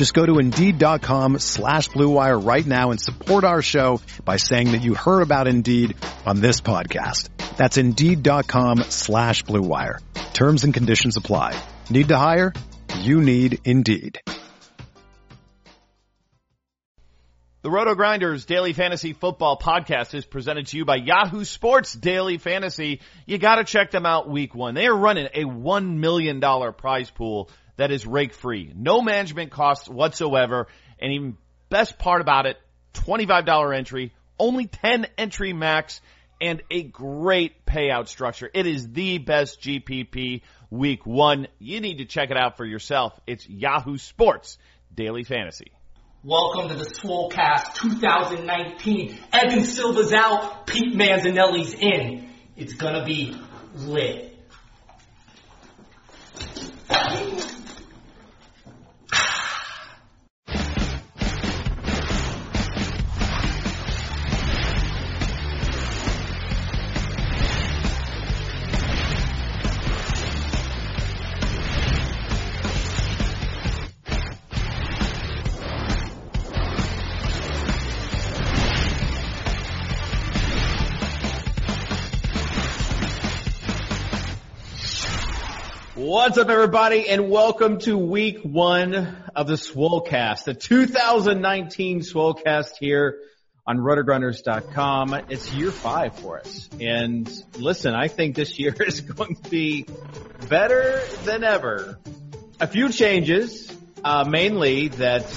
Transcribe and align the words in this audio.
Just 0.00 0.14
go 0.14 0.24
to 0.24 0.38
Indeed.com 0.38 1.40
slash 1.40 1.90
BlueWire 1.90 2.42
right 2.42 2.64
now 2.64 2.90
and 2.90 2.98
support 2.98 3.44
our 3.44 3.60
show 3.60 4.00
by 4.24 4.38
saying 4.38 4.72
that 4.72 4.80
you 4.80 4.94
heard 4.94 5.20
about 5.20 5.46
Indeed 5.46 5.94
on 6.24 6.40
this 6.40 6.62
podcast. 6.62 7.28
That's 7.58 7.76
Indeed.com 7.76 8.78
slash 8.84 9.44
BlueWire. 9.44 9.98
Terms 10.32 10.64
and 10.64 10.72
conditions 10.72 11.18
apply. 11.18 11.54
Need 11.90 12.08
to 12.08 12.16
hire? 12.16 12.54
You 13.00 13.20
need 13.20 13.58
Indeed. 13.66 14.22
The 17.62 17.70
Roto 17.70 17.94
Grinders 17.94 18.46
Daily 18.46 18.72
Fantasy 18.72 19.12
Football 19.12 19.58
Podcast 19.58 20.14
is 20.14 20.24
presented 20.24 20.68
to 20.68 20.78
you 20.78 20.86
by 20.86 20.96
Yahoo 20.96 21.44
Sports 21.44 21.92
Daily 21.92 22.38
Fantasy. 22.38 23.02
You 23.26 23.36
gotta 23.36 23.64
check 23.64 23.90
them 23.90 24.06
out 24.06 24.30
week 24.30 24.54
one. 24.54 24.74
They 24.74 24.86
are 24.86 24.96
running 24.96 25.28
a 25.34 25.44
$1 25.44 25.96
million 25.98 26.40
prize 26.72 27.10
pool 27.10 27.50
that 27.80 27.90
is 27.90 28.06
rake 28.06 28.34
free. 28.34 28.70
No 28.76 29.00
management 29.00 29.50
costs 29.50 29.88
whatsoever. 29.88 30.66
And 31.00 31.12
even 31.12 31.38
best 31.70 31.98
part 31.98 32.20
about 32.20 32.44
it, 32.44 32.58
$25 32.92 33.74
entry, 33.74 34.12
only 34.38 34.66
10 34.66 35.06
entry 35.16 35.54
max, 35.54 36.02
and 36.42 36.62
a 36.70 36.82
great 36.82 37.64
payout 37.64 38.08
structure. 38.08 38.50
It 38.52 38.66
is 38.66 38.92
the 38.92 39.16
best 39.16 39.62
GPP 39.62 40.42
week 40.68 41.06
one. 41.06 41.48
You 41.58 41.80
need 41.80 41.98
to 41.98 42.04
check 42.04 42.30
it 42.30 42.36
out 42.36 42.58
for 42.58 42.66
yourself. 42.66 43.18
It's 43.26 43.48
Yahoo 43.48 43.96
Sports 43.96 44.58
Daily 44.94 45.24
Fantasy. 45.24 45.72
Welcome 46.22 46.68
to 46.68 46.74
the 46.74 46.84
Swolecast 46.84 47.76
2019. 47.76 49.18
Evan 49.32 49.64
Silva's 49.64 50.12
out, 50.12 50.66
Pete 50.66 50.94
Manzanelli's 50.94 51.72
in. 51.72 52.28
It's 52.58 52.74
gonna 52.74 53.06
be 53.06 53.34
lit. 53.74 54.36
What's 86.10 86.38
up 86.38 86.48
everybody 86.48 87.08
and 87.08 87.30
welcome 87.30 87.78
to 87.82 87.96
week 87.96 88.40
one 88.42 89.16
of 89.36 89.46
the 89.46 89.54
Swolecast, 89.54 90.42
the 90.42 90.54
2019 90.54 92.00
Swolecast 92.00 92.72
here 92.80 93.20
on 93.64 93.78
rotogrinders.com. 93.78 95.14
It's 95.28 95.52
year 95.52 95.70
five 95.70 96.18
for 96.18 96.40
us. 96.40 96.68
And 96.80 97.30
listen, 97.56 97.94
I 97.94 98.08
think 98.08 98.34
this 98.34 98.58
year 98.58 98.74
is 98.84 99.02
going 99.02 99.36
to 99.36 99.50
be 99.50 99.86
better 100.48 101.00
than 101.22 101.44
ever. 101.44 102.00
A 102.58 102.66
few 102.66 102.88
changes, 102.88 103.72
uh, 104.02 104.24
mainly 104.24 104.88
that 104.88 105.28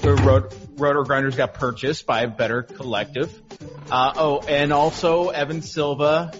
the 0.00 0.14
Rot- 0.14 0.54
Roto 0.78 1.04
Grinders 1.04 1.36
got 1.36 1.52
purchased 1.52 2.06
by 2.06 2.22
a 2.22 2.28
better 2.28 2.62
collective. 2.62 3.30
Uh, 3.90 4.14
oh, 4.16 4.40
and 4.40 4.72
also 4.72 5.28
Evan 5.28 5.60
Silva. 5.60 6.32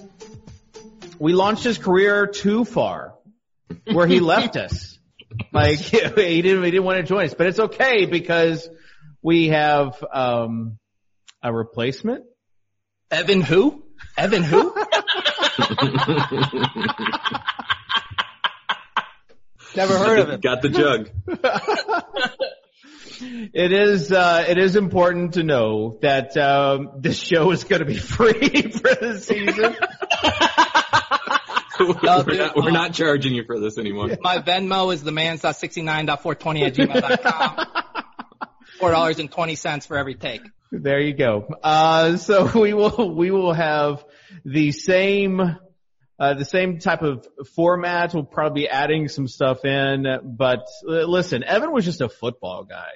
We 1.19 1.35
launched 1.35 1.65
his 1.65 1.77
career 1.77 2.27
too 2.27 2.65
far 2.65 3.12
where 3.93 4.07
he 4.07 4.21
left 4.21 4.57
us. 4.57 4.99
Like 5.53 5.79
he 5.81 5.99
didn't, 5.99 6.65
he 6.65 6.71
didn't 6.71 6.85
want 6.85 6.99
to 6.99 7.05
join 7.05 7.25
us, 7.25 7.35
but 7.35 7.47
it's 7.47 7.59
okay 7.59 8.07
because 8.07 8.69
we 9.23 9.49
have, 9.49 10.03
um, 10.13 10.79
a 11.43 11.53
replacement. 11.53 12.25
Evan 13.11 13.41
who? 13.41 13.85
Evan 14.17 14.43
who? 14.43 14.75
Never 19.75 19.99
heard 19.99 20.19
of 20.19 20.29
him. 20.31 20.41
Got 20.41 20.63
the 20.63 20.69
jug. 20.69 21.11
It 23.25 23.73
is, 23.73 24.11
uh, 24.11 24.45
it 24.49 24.59
is 24.59 24.75
important 24.75 25.35
to 25.35 25.45
know 25.45 25.99
that, 26.03 26.37
um, 26.37 26.91
this 26.99 27.17
show 27.17 27.53
is 27.53 27.63
going 27.63 27.79
to 27.79 27.87
be 27.87 27.97
free 27.97 28.63
for 28.73 28.95
the 28.95 29.21
season. 29.21 29.77
We're, 31.89 32.35
not, 32.37 32.57
we're 32.57 32.71
not 32.71 32.93
charging 32.93 33.35
you 33.35 33.45
for 33.45 33.59
this 33.61 33.79
anymore. 33.79 34.11
My 34.21 34.39
Venmo 34.39 34.93
is 34.93 35.03
the 35.03 35.11
mans.69.420 35.11 36.67
at 36.67 36.75
gmail.com. 36.75 37.67
Four 38.79 38.91
dollars 38.91 39.19
and 39.21 39.31
twenty 39.31 39.55
cents 39.55 39.87
for 39.87 39.97
every 39.97 40.17
take. 40.17 40.43
There 40.73 40.99
you 40.99 41.15
go. 41.15 41.47
Uh, 41.63 42.17
so 42.17 42.51
we 42.59 42.73
will, 42.73 43.15
we 43.15 43.31
will 43.31 43.53
have 43.53 44.05
the 44.45 44.73
same, 44.73 45.41
uh, 46.19 46.35
the 46.35 46.45
same 46.45 46.79
type 46.79 47.03
of 47.03 47.27
format. 47.55 48.15
We'll 48.15 48.25
probably 48.25 48.63
be 48.63 48.69
adding 48.69 49.09
some 49.09 49.29
stuff 49.29 49.65
in, 49.65 50.07
but 50.25 50.67
uh, 50.89 51.05
listen, 51.05 51.45
Evan 51.45 51.73
was 51.73 51.85
just 51.85 52.01
a 52.01 52.09
football 52.09 52.65
guy. 52.65 52.91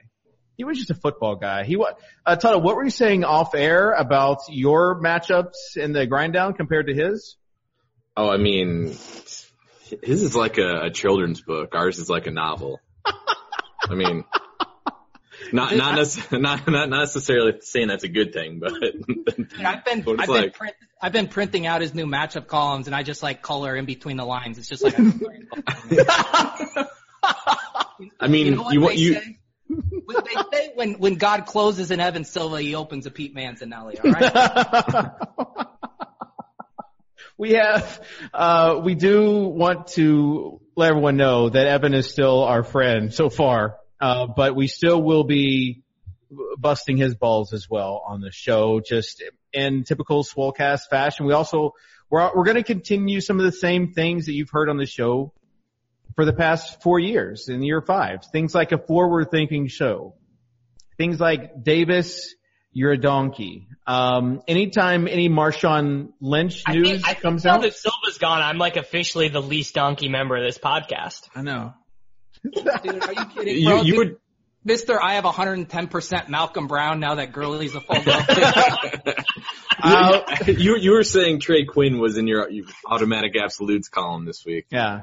He 0.56 0.64
was 0.64 0.78
just 0.78 0.91
a 0.91 0.94
football 0.94 1.36
guy. 1.36 1.64
He 1.64 1.76
was, 1.76 1.94
uh, 2.24 2.36
Toto, 2.36 2.58
what 2.58 2.76
were 2.76 2.84
you 2.84 2.91
saying 2.91 3.24
off 3.24 3.54
air 3.54 3.92
about 3.92 4.38
your 4.48 5.00
matchups 5.03 5.76
in 5.76 5.92
the 5.92 6.06
grind 6.06 6.32
down 6.32 6.54
compared 6.54 6.86
to 6.86 6.94
his? 6.94 7.36
Oh, 8.16 8.31
I 8.31 8.38
mean, 8.38 8.87
his 8.87 10.22
is 10.22 10.34
like 10.34 10.59
a, 10.59 10.87
a 10.87 10.91
children's 10.91 11.43
book. 11.43 11.75
Ours 11.75 11.99
is 11.99 12.09
like 12.09 12.27
a 12.27 12.31
novel. 12.31 12.81
I 13.04 13.94
mean, 13.94 14.25
not 15.53 15.77
not, 15.77 15.99
nece- 15.99 16.41
not 16.41 16.66
not 16.66 16.88
necessarily 16.88 17.54
saying 17.60 17.88
that's 17.88 18.04
a 18.04 18.09
good 18.09 18.32
thing, 18.32 18.59
but 18.59 18.72
Yeah, 19.59 19.71
I've 19.71 19.84
been 19.84 20.04
I've 20.19 20.28
been 20.28 20.50
print, 20.50 20.75
I've 21.00 21.12
been 21.12 21.28
printing 21.28 21.66
out 21.66 21.82
his 21.82 21.94
new 21.94 22.06
matchup 22.06 22.47
columns, 22.47 22.87
and 22.87 22.97
I 22.97 23.03
just 23.03 23.22
like 23.22 23.43
color 23.43 23.77
in 23.77 23.84
between 23.84 24.16
the 24.16 24.25
lines. 24.25 24.59
It's 24.59 24.69
just 24.69 24.83
like 24.83 24.94
I 28.21 28.28
mean, 28.28 28.47
you 28.47 28.54
know 28.56 28.62
what 28.62 28.94
they 28.94 28.97
you. 28.97 29.15
say? 29.15 29.38
When 29.69 30.16
they 30.25 30.43
say 30.53 30.72
when 30.75 30.94
when 30.94 31.15
God 31.16 31.47
closes 31.47 31.91
an 31.91 32.00
Evan 32.00 32.25
Silva, 32.25 32.60
he 32.60 32.75
opens 32.75 33.06
a 33.06 33.10
Pete 33.10 33.34
Manzanelli. 33.34 33.98
All 34.04 34.10
right. 34.10 35.56
We 37.38 37.52
have, 37.52 38.00
uh, 38.33 38.80
we 38.83 38.94
do 38.94 39.44
want 39.48 39.88
to 39.88 40.60
let 40.74 40.91
everyone 40.91 41.16
know 41.16 41.50
that 41.50 41.66
Evan 41.66 41.94
is 41.94 42.09
still 42.09 42.42
our 42.42 42.62
friend 42.62 43.12
so 43.12 43.28
far, 43.28 43.77
uh, 44.00 44.27
but 44.27 44.56
we 44.56 44.68
still 44.68 45.03
will 45.03 45.24
be 45.24 45.83
busting 46.59 46.97
his 46.97 47.15
balls 47.15 47.53
as 47.53 47.68
well 47.68 48.03
on 48.06 48.21
the 48.21 48.33
show, 48.33 48.80
just 48.80 49.22
in 49.53 49.84
typical 49.84 50.24
Swolecast 50.24 50.88
fashion. 50.91 51.27
We 51.27 51.34
also, 51.34 51.74
we're, 52.10 52.30
we're 52.34 52.44
going 52.44 52.56
to 52.56 52.65
continue 52.65 53.21
some 53.21 53.39
of 53.39 53.44
the 53.44 53.53
same 53.53 53.92
things 53.92 54.27
that 54.27 54.32
you've 54.32 54.50
heard 54.50 54.68
on 54.68 54.78
the 54.78 54.86
show 54.86 55.32
for 56.15 56.24
the 56.24 56.32
past 56.32 56.82
four 56.82 56.98
years 56.98 57.48
in 57.48 57.62
year 57.62 57.82
five. 57.82 58.24
Things 58.32 58.54
like 58.54 58.72
a 58.72 58.78
forward 58.78 59.30
thinking 59.30 59.68
show. 59.68 60.15
Things 60.97 61.21
like 61.21 61.62
Davis, 61.62 62.34
you're 62.77 62.93
a 62.93 62.99
donkey. 62.99 63.69
Um, 63.87 64.43
anytime 64.47 65.09
any 65.09 65.31
Marshawn 65.31 66.11
Lynch 66.21 66.63
I 66.67 66.75
news 66.75 66.91
think, 66.91 67.09
I 67.09 67.15
comes 67.15 67.43
think 67.43 67.51
now 67.51 67.57
out, 67.57 67.63
that 67.63 67.73
Silva's 67.73 68.19
gone, 68.19 68.43
I'm 68.43 68.59
like 68.59 68.77
officially 68.77 69.28
the 69.28 69.41
least 69.41 69.75
donkey 69.75 70.11
member 70.11 70.37
of 70.37 70.47
this 70.47 70.59
podcast. 70.59 71.27
I 71.34 71.41
know. 71.41 71.73
Dude, 72.45 72.69
are 72.69 73.13
you 73.15 73.25
kidding? 73.34 73.57
You, 73.57 73.65
bro? 73.65 73.77
you 73.81 73.93
Dude, 73.93 73.97
would 73.97 74.17
Mister, 74.63 75.03
I 75.03 75.15
have 75.15 75.25
110% 75.25 76.28
Malcolm 76.28 76.67
Brown 76.67 77.01
now 77.01 77.15
that 77.15 77.33
Gurley's 77.33 77.75
a 77.75 77.81
full. 77.81 77.97
Uh, 79.78 80.23
you 80.47 80.78
you 80.78 80.93
were 80.93 81.05
saying 81.05 81.39
Trey 81.39 81.67
Quinn 81.67 81.99
was 81.99 82.17
in 82.17 82.27
your, 82.27 82.49
your 82.49 82.65
automatic 82.87 83.37
absolutes 83.37 83.91
column 83.91 84.25
this 84.25 84.43
week. 84.43 84.65
Yeah. 84.71 85.03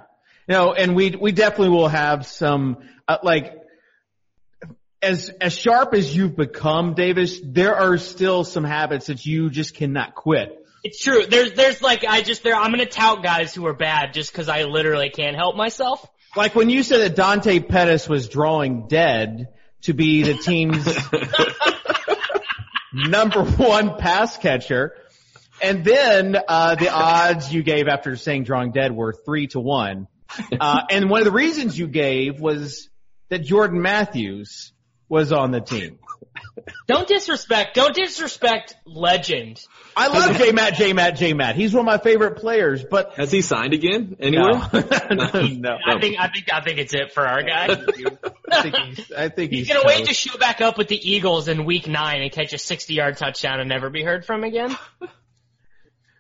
No, 0.50 0.74
and 0.74 0.96
we 0.96 1.12
we 1.12 1.32
definitely 1.32 1.70
will 1.70 1.88
have 1.88 2.26
some 2.26 2.78
uh, 3.08 3.20
like 3.22 3.63
as 5.04 5.30
as 5.42 5.54
sharp 5.54 5.94
as 5.94 6.16
you've 6.16 6.36
become, 6.36 6.94
Davis. 6.96 7.40
There 7.44 7.76
are 7.76 7.98
still 7.98 8.44
some 8.44 8.64
habits 8.64 9.08
that 9.08 9.26
you 9.26 9.50
just 9.50 9.76
cannot 9.76 10.16
quit. 10.16 10.60
It's 10.84 11.02
true. 11.02 11.26
There's, 11.26 11.54
there's 11.54 11.82
like, 11.82 12.04
I 12.04 12.22
just, 12.22 12.44
there, 12.44 12.56
I'm 12.56 12.72
gonna 12.72 12.86
tout 12.86 13.24
guys 13.24 13.56
who 13.56 13.66
are 13.68 13.74
bad 13.74 14.14
just 14.14 14.34
cause 14.34 14.50
I 14.50 14.64
literally 14.64 15.10
can't 15.10 15.36
help 15.36 15.56
myself. 15.56 16.06
Like 16.36 16.56
when 16.56 16.70
you 16.70 16.84
said 16.84 17.02
that 17.02 17.16
Dante 17.16 17.60
Pettis 17.60 18.10
was 18.10 18.28
drawing 18.28 18.88
dead 18.88 19.50
to 19.84 19.94
be 19.94 20.24
the 20.24 20.34
team's 20.34 20.86
number 22.94 23.44
one 23.44 23.98
pass 23.98 24.38
catcher. 24.38 24.96
And 25.62 25.86
then 25.86 26.36
uh, 26.48 26.76
the 26.76 26.90
odds 26.90 27.54
you 27.54 27.64
gave 27.64 27.88
after 27.88 28.18
saying 28.18 28.44
drawing 28.44 28.72
dead 28.72 28.92
were 28.92 29.14
three 29.14 29.48
to 29.48 29.60
one. 29.60 30.08
Uh, 30.60 30.82
and 30.90 31.12
one 31.12 31.20
of 31.20 31.26
the 31.26 31.32
reasons 31.32 31.78
you 31.78 31.86
gave 31.86 32.40
was 32.40 32.90
that 33.30 33.44
Jordan 33.44 33.84
Matthews 33.84 34.73
was 35.14 35.32
on 35.32 35.52
the 35.52 35.62
team. 35.62 36.00
Don't 36.88 37.08
disrespect, 37.08 37.76
don't 37.76 37.94
disrespect 37.94 38.76
legend. 38.86 39.64
I 39.96 40.08
love 40.08 40.38
J 40.38 40.52
Matt, 40.52 40.74
J 40.74 40.94
Matt, 40.94 41.16
J 41.18 41.34
Matt. 41.34 41.56
He's 41.56 41.72
one 41.72 41.82
of 41.82 41.86
my 41.86 42.00
favorite 42.00 42.38
players, 42.38 42.84
but 42.84 43.14
Has 43.14 43.32
he 43.32 43.42
signed 43.42 43.74
again 43.74 44.18
anywhere? 44.20 44.54
no, 44.74 44.82
no. 45.12 45.78
I 45.86 46.00
think, 46.00 46.20
I 46.20 46.30
think, 46.30 46.52
I 46.52 46.62
think 46.62 46.80
it's 46.80 46.96
it 46.96 47.14
for 47.14 47.28
our 47.28 47.44
guy. 47.44 47.66
I 48.52 48.62
think 48.64 48.76
he's, 48.76 49.12
I 49.12 49.30
think 49.30 49.52
he's, 49.52 49.60
He's 49.68 49.76
gonna 49.76 49.86
wait 49.86 50.06
to 50.08 50.14
show 50.16 50.36
back 50.40 50.62
up 50.62 50.78
with 50.80 50.88
the 50.88 50.98
Eagles 50.98 51.48
in 51.48 51.66
week 51.66 51.88
nine 51.88 52.22
and 52.24 52.32
catch 52.32 52.54
a 52.54 52.58
60 52.58 52.94
yard 52.94 53.18
touchdown 53.18 53.60
and 53.60 53.70
never 53.70 53.92
be 53.92 54.04
heard 54.04 54.26
from 54.26 54.44
again. 54.44 54.76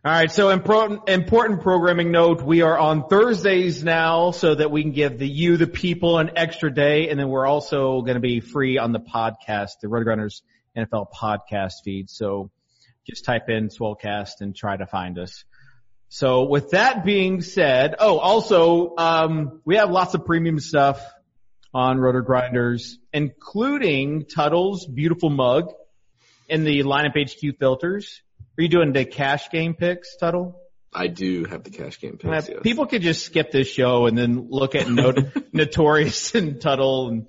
All 0.05 0.11
right, 0.11 0.29
so 0.29 0.49
important 0.49 1.07
important 1.07 1.61
programming 1.61 2.11
note: 2.11 2.41
we 2.41 2.61
are 2.61 2.77
on 2.77 3.07
Thursdays 3.07 3.85
now, 3.85 4.31
so 4.31 4.53
that 4.53 4.69
we 4.69 4.81
can 4.81 4.91
give 4.91 5.17
the 5.17 5.25
you, 5.25 5.55
the 5.55 5.65
people, 5.65 6.17
an 6.17 6.31
extra 6.35 6.73
day, 6.73 7.07
and 7.07 7.17
then 7.17 7.29
we're 7.29 7.45
also 7.45 8.01
going 8.01 8.15
to 8.15 8.19
be 8.19 8.41
free 8.41 8.77
on 8.77 8.91
the 8.91 8.99
podcast, 8.99 9.79
the 9.81 9.87
Roto 9.87 10.03
Grinders 10.03 10.43
NFL 10.75 11.07
podcast 11.15 11.75
feed. 11.85 12.09
So 12.09 12.51
just 13.07 13.23
type 13.23 13.47
in 13.47 13.69
Swolecast 13.69 14.41
and 14.41 14.53
try 14.53 14.75
to 14.75 14.85
find 14.85 15.17
us. 15.17 15.45
So 16.09 16.49
with 16.49 16.71
that 16.71 17.05
being 17.05 17.39
said, 17.39 17.95
oh, 17.97 18.19
also 18.19 18.97
um, 18.97 19.61
we 19.63 19.77
have 19.77 19.89
lots 19.89 20.15
of 20.15 20.25
premium 20.25 20.59
stuff 20.59 21.01
on 21.73 21.97
Roto 21.97 22.19
Grinders, 22.19 22.99
including 23.13 24.25
Tuttle's 24.25 24.85
beautiful 24.85 25.29
mug 25.29 25.71
and 26.49 26.67
the 26.67 26.83
lineup 26.83 27.15
HQ 27.15 27.57
filters. 27.57 28.21
Are 28.57 28.61
you 28.61 28.69
doing 28.69 28.93
the 28.93 29.05
cash 29.05 29.49
game 29.49 29.73
picks, 29.73 30.15
Tuttle? 30.17 30.59
I 30.93 31.07
do 31.07 31.45
have 31.45 31.63
the 31.63 31.71
cash 31.71 31.99
game 31.99 32.17
picks. 32.17 32.49
yes. 32.49 32.59
People 32.61 32.85
could 32.85 33.01
just 33.01 33.25
skip 33.25 33.51
this 33.51 33.67
show 33.67 34.05
and 34.05 34.15
then 34.17 34.47
look 34.49 34.75
at 34.75 34.87
Not- 34.89 35.17
Notorious 35.53 36.35
and 36.35 36.61
Tuttle 36.61 37.09
and 37.09 37.27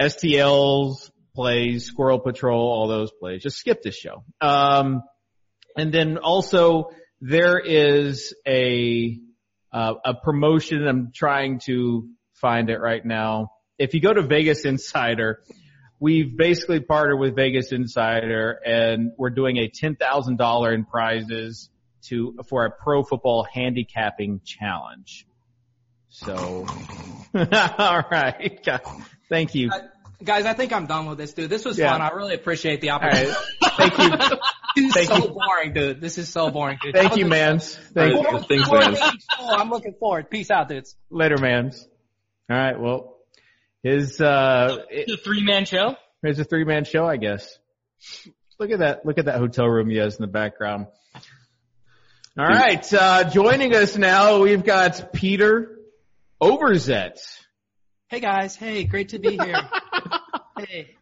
STL's 0.00 1.10
plays, 1.34 1.86
Squirrel 1.86 2.20
Patrol, 2.20 2.60
all 2.60 2.86
those 2.86 3.10
plays. 3.18 3.42
Just 3.42 3.58
skip 3.58 3.82
this 3.82 3.96
show. 3.96 4.24
Um, 4.40 5.02
and 5.76 5.92
then 5.92 6.18
also 6.18 6.90
there 7.20 7.58
is 7.58 8.34
a 8.46 9.18
uh, 9.72 9.94
a 10.04 10.14
promotion. 10.14 10.86
I'm 10.86 11.10
trying 11.14 11.60
to 11.66 12.08
find 12.34 12.70
it 12.70 12.78
right 12.78 13.04
now. 13.04 13.52
If 13.78 13.94
you 13.94 14.00
go 14.00 14.12
to 14.12 14.22
Vegas 14.22 14.64
Insider, 14.64 15.42
we've 16.00 16.36
basically 16.36 16.80
partnered 16.80 17.20
with 17.20 17.36
Vegas 17.36 17.70
Insider 17.72 18.58
and 18.64 19.12
we're 19.16 19.30
doing 19.30 19.58
a 19.58 19.68
$10,000 19.68 20.74
in 20.74 20.84
prizes 20.86 21.68
to, 22.06 22.38
for 22.48 22.64
a 22.64 22.70
pro 22.70 23.02
football 23.04 23.44
handicapping 23.52 24.40
challenge. 24.44 25.26
So, 26.08 26.34
all 27.34 28.02
right. 28.10 28.66
Thank 29.28 29.54
you. 29.54 29.70
Guys, 30.24 30.44
I 30.44 30.54
think 30.54 30.72
I'm 30.72 30.86
done 30.86 31.06
with 31.06 31.18
this, 31.18 31.32
dude. 31.34 31.48
This 31.50 31.64
was 31.64 31.78
Yeah. 31.78 31.92
fun. 31.92 32.02
I 32.02 32.08
really 32.10 32.34
appreciate 32.34 32.80
the 32.80 32.90
All 32.90 32.98
right. 33.00 33.28
opportunity. 33.28 33.36
Thank 33.76 33.98
you. 34.32 34.38
This 34.76 34.86
is 34.86 34.94
Thank 34.94 35.08
so 35.08 35.16
you. 35.16 35.28
boring, 35.34 35.72
dude. 35.72 36.00
This 36.00 36.16
is 36.16 36.28
so 36.28 36.48
boring, 36.48 36.78
dude. 36.80 36.94
Thank 36.94 37.16
you, 37.16 37.24
good- 37.24 37.30
mans. 37.30 37.74
Thank 37.92 38.14
you. 38.14 38.22
right, 38.22 38.46
Thanks, 38.48 38.68
Four 38.68 38.78
man. 38.78 38.92
weeks, 38.92 39.26
so 39.36 39.48
I'm 39.52 39.68
looking 39.68 39.94
forward. 39.98 40.30
Peace 40.30 40.48
out, 40.48 40.68
dudes. 40.68 40.94
Later, 41.10 41.38
mans. 41.38 41.88
All 42.48 42.56
right. 42.56 42.78
Well, 42.80 43.16
his, 43.82 44.20
uh, 44.20 44.78
it- 44.90 45.06
The 45.08 45.16
three 45.16 45.42
man 45.42 45.64
show. 45.64 45.96
It's 46.22 46.38
a 46.38 46.44
three 46.44 46.64
man 46.64 46.84
show, 46.84 47.06
I 47.06 47.16
guess. 47.16 47.58
Look 48.58 48.70
at 48.70 48.80
that. 48.80 49.06
Look 49.06 49.18
at 49.18 49.24
that 49.24 49.38
hotel 49.38 49.66
room 49.66 49.88
he 49.88 49.96
has 49.96 50.16
in 50.16 50.22
the 50.22 50.26
background. 50.30 50.86
All 52.38 52.46
right. 52.46 52.92
Uh, 52.92 53.24
joining 53.30 53.74
us 53.74 53.96
now, 53.96 54.40
we've 54.40 54.64
got 54.64 55.12
Peter 55.12 55.78
Overzet. 56.42 57.18
Hey 58.08 58.20
guys, 58.20 58.56
hey, 58.56 58.84
great 58.84 59.10
to 59.10 59.18
be 59.18 59.36
here. 59.36 59.56
hey. 60.58 60.96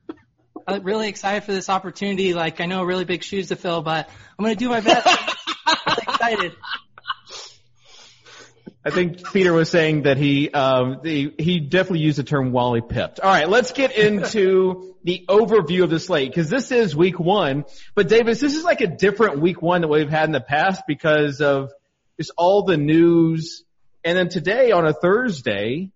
I'm 0.66 0.82
really 0.82 1.08
excited 1.08 1.44
for 1.44 1.52
this 1.52 1.70
opportunity. 1.70 2.34
Like 2.34 2.60
I 2.60 2.66
know 2.66 2.82
really 2.84 3.04
big 3.06 3.22
shoes 3.24 3.48
to 3.48 3.56
fill, 3.56 3.80
but 3.82 4.08
I'm 4.38 4.44
gonna 4.44 4.54
do 4.54 4.68
my 4.68 4.80
best. 4.82 5.06
I'm 5.66 5.96
excited. 6.06 6.52
I 8.88 8.90
think 8.90 9.32
Peter 9.34 9.52
was 9.52 9.68
saying 9.68 10.04
that 10.04 10.16
he, 10.16 10.50
um, 10.50 11.00
the, 11.02 11.34
he 11.38 11.60
definitely 11.60 11.98
used 11.98 12.16
the 12.16 12.22
term 12.22 12.52
Wally 12.52 12.80
pipped. 12.80 13.20
All 13.20 13.30
right. 13.30 13.46
Let's 13.46 13.72
get 13.72 13.94
into 13.94 14.94
the 15.04 15.26
overview 15.28 15.82
of 15.84 15.90
the 15.90 16.00
slate 16.00 16.30
because 16.30 16.48
this 16.48 16.72
is 16.72 16.96
week 16.96 17.20
one. 17.20 17.66
But 17.94 18.08
Davis, 18.08 18.40
this 18.40 18.54
is 18.54 18.64
like 18.64 18.80
a 18.80 18.86
different 18.86 19.40
week 19.40 19.60
one 19.60 19.82
that 19.82 19.88
we've 19.88 20.08
had 20.08 20.24
in 20.24 20.32
the 20.32 20.40
past 20.40 20.84
because 20.88 21.42
of 21.42 21.70
just 22.18 22.30
all 22.38 22.62
the 22.62 22.78
news. 22.78 23.62
And 24.04 24.16
then 24.16 24.30
today 24.30 24.70
on 24.70 24.86
a 24.86 24.94
Thursday, 24.94 25.90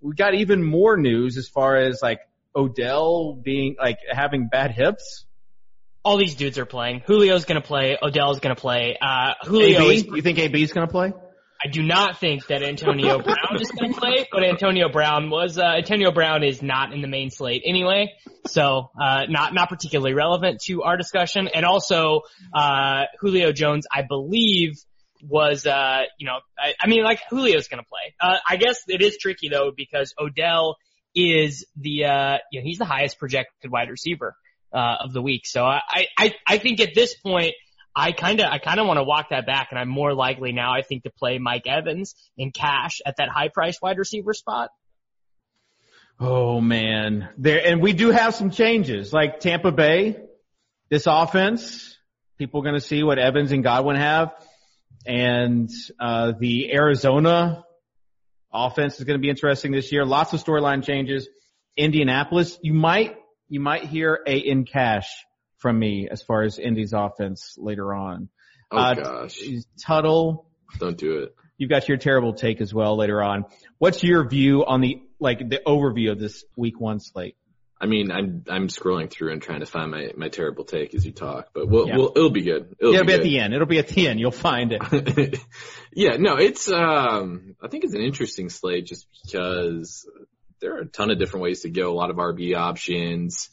we 0.00 0.14
got 0.14 0.34
even 0.34 0.62
more 0.62 0.96
news 0.96 1.38
as 1.38 1.48
far 1.48 1.76
as 1.76 1.98
like 2.00 2.20
Odell 2.54 3.32
being 3.34 3.74
like 3.80 3.98
having 4.08 4.46
bad 4.46 4.70
hips. 4.70 5.24
All 6.04 6.18
these 6.18 6.36
dudes 6.36 6.56
are 6.56 6.66
playing. 6.66 7.02
Julio's 7.04 7.46
gonna 7.46 7.60
play. 7.60 7.98
Odell's 8.00 8.38
gonna 8.38 8.54
play. 8.54 8.96
Uh, 9.02 9.34
Julio 9.42 9.88
is 9.88 10.06
you 10.06 10.22
think 10.22 10.38
AB 10.38 10.62
is 10.62 10.72
going 10.72 10.86
to 10.86 10.92
play? 10.92 11.12
I 11.60 11.68
do 11.68 11.82
not 11.82 12.20
think 12.20 12.46
that 12.46 12.62
Antonio 12.62 13.18
Brown 13.18 13.60
is 13.60 13.70
going 13.72 13.92
to 13.92 14.00
play, 14.00 14.26
but 14.30 14.44
Antonio 14.44 14.88
Brown 14.88 15.28
was, 15.28 15.58
uh, 15.58 15.62
Antonio 15.62 16.12
Brown 16.12 16.44
is 16.44 16.62
not 16.62 16.92
in 16.92 17.02
the 17.02 17.08
main 17.08 17.30
slate 17.30 17.62
anyway, 17.66 18.12
so, 18.46 18.90
uh, 19.00 19.22
not, 19.28 19.54
not 19.54 19.68
particularly 19.68 20.14
relevant 20.14 20.60
to 20.66 20.82
our 20.84 20.96
discussion. 20.96 21.48
And 21.52 21.66
also, 21.66 22.20
uh, 22.54 23.04
Julio 23.20 23.50
Jones, 23.50 23.86
I 23.92 24.02
believe, 24.02 24.74
was, 25.20 25.66
uh, 25.66 26.02
you 26.16 26.26
know, 26.26 26.38
I, 26.56 26.74
I 26.80 26.86
mean, 26.86 27.02
like, 27.02 27.20
Julio's 27.28 27.66
going 27.66 27.82
to 27.82 27.88
play. 27.88 28.14
Uh, 28.20 28.36
I 28.48 28.56
guess 28.56 28.84
it 28.86 29.02
is 29.02 29.18
tricky 29.18 29.48
though, 29.48 29.72
because 29.76 30.14
Odell 30.16 30.76
is 31.16 31.66
the, 31.76 32.04
uh, 32.04 32.38
you 32.52 32.60
know, 32.60 32.64
he's 32.64 32.78
the 32.78 32.84
highest 32.84 33.18
projected 33.18 33.72
wide 33.72 33.90
receiver, 33.90 34.36
uh, 34.72 34.96
of 35.00 35.12
the 35.12 35.22
week. 35.22 35.42
So 35.44 35.64
I, 35.64 36.06
I, 36.16 36.34
I 36.46 36.58
think 36.58 36.78
at 36.78 36.94
this 36.94 37.16
point, 37.16 37.54
I 37.98 38.12
kind 38.12 38.38
of, 38.40 38.46
I 38.46 38.58
kind 38.58 38.78
of 38.78 38.86
want 38.86 38.98
to 38.98 39.02
walk 39.02 39.30
that 39.30 39.44
back, 39.44 39.68
and 39.70 39.78
I'm 39.78 39.88
more 39.88 40.14
likely 40.14 40.52
now, 40.52 40.72
I 40.72 40.82
think, 40.82 41.02
to 41.02 41.10
play 41.10 41.38
Mike 41.38 41.66
Evans 41.66 42.14
in 42.36 42.52
cash 42.52 43.00
at 43.04 43.16
that 43.16 43.28
high 43.28 43.48
price 43.48 43.82
wide 43.82 43.98
receiver 43.98 44.32
spot. 44.34 44.70
Oh 46.20 46.60
man, 46.60 47.28
there 47.38 47.60
and 47.66 47.82
we 47.82 47.92
do 47.92 48.10
have 48.12 48.36
some 48.36 48.50
changes. 48.50 49.12
Like 49.12 49.40
Tampa 49.40 49.72
Bay, 49.72 50.16
this 50.90 51.08
offense, 51.08 51.96
people 52.38 52.60
are 52.60 52.62
going 52.62 52.76
to 52.76 52.86
see 52.86 53.02
what 53.02 53.18
Evans 53.18 53.50
and 53.50 53.64
Godwin 53.64 53.96
have, 53.96 54.32
and 55.04 55.68
uh, 55.98 56.34
the 56.38 56.72
Arizona 56.72 57.64
offense 58.52 58.98
is 59.00 59.04
going 59.04 59.18
to 59.18 59.22
be 59.22 59.28
interesting 59.28 59.72
this 59.72 59.90
year. 59.90 60.04
Lots 60.04 60.32
of 60.32 60.42
storyline 60.42 60.84
changes. 60.84 61.28
Indianapolis, 61.76 62.60
you 62.62 62.74
might 62.74 63.16
you 63.48 63.58
might 63.58 63.86
hear 63.86 64.20
a 64.24 64.36
in 64.36 64.66
cash 64.66 65.08
from 65.58 65.78
me 65.78 66.08
as 66.10 66.22
far 66.22 66.42
as 66.42 66.58
Indy's 66.58 66.92
offense 66.92 67.54
later 67.58 67.92
on. 67.94 68.28
Oh 68.70 68.76
Uh, 68.78 68.94
gosh, 68.94 69.38
Tuttle, 69.84 70.46
don't 70.78 70.96
do 70.96 71.18
it. 71.20 71.34
You've 71.56 71.70
got 71.70 71.88
your 71.88 71.96
terrible 71.98 72.34
take 72.34 72.60
as 72.60 72.72
well 72.72 72.96
later 72.96 73.22
on. 73.22 73.44
What's 73.78 74.02
your 74.02 74.28
view 74.28 74.64
on 74.64 74.80
the 74.80 75.02
like 75.18 75.38
the 75.48 75.60
overview 75.66 76.12
of 76.12 76.18
this 76.20 76.44
week 76.56 76.80
one 76.80 77.00
slate? 77.00 77.36
I 77.80 77.86
mean, 77.86 78.10
I'm 78.10 78.44
I'm 78.48 78.68
scrolling 78.68 79.10
through 79.10 79.32
and 79.32 79.40
trying 79.42 79.60
to 79.60 79.66
find 79.66 79.90
my, 79.90 80.10
my 80.16 80.28
terrible 80.28 80.64
take 80.64 80.94
as 80.94 81.06
you 81.06 81.12
talk, 81.12 81.50
but 81.54 81.68
we'll, 81.68 81.88
Yeah. 81.88 81.96
we'll 81.96 82.12
it'll 82.14 82.30
be 82.30 82.42
good. 82.42 82.74
It'll, 82.78 82.92
It'll 82.94 83.06
be 83.06 83.12
at 83.12 83.18
good. 83.18 83.24
the 83.26 83.38
end. 83.40 83.54
It'll 83.54 83.66
be 83.66 83.78
at 83.78 83.88
the 83.88 84.08
end. 84.08 84.18
You'll 84.20 84.30
find 84.32 84.72
it. 84.72 85.38
yeah, 85.92 86.16
no, 86.18 86.36
it's 86.36 86.70
um 86.70 87.56
I 87.62 87.68
think 87.68 87.84
it's 87.84 87.94
an 87.94 88.02
interesting 88.02 88.48
slate 88.50 88.86
just 88.86 89.06
because 89.24 90.08
there 90.60 90.74
are 90.76 90.80
a 90.80 90.86
ton 90.86 91.10
of 91.10 91.18
different 91.18 91.44
ways 91.44 91.62
to 91.62 91.70
go, 91.70 91.92
a 91.92 91.94
lot 91.94 92.10
of 92.10 92.16
RB 92.16 92.56
options. 92.56 93.48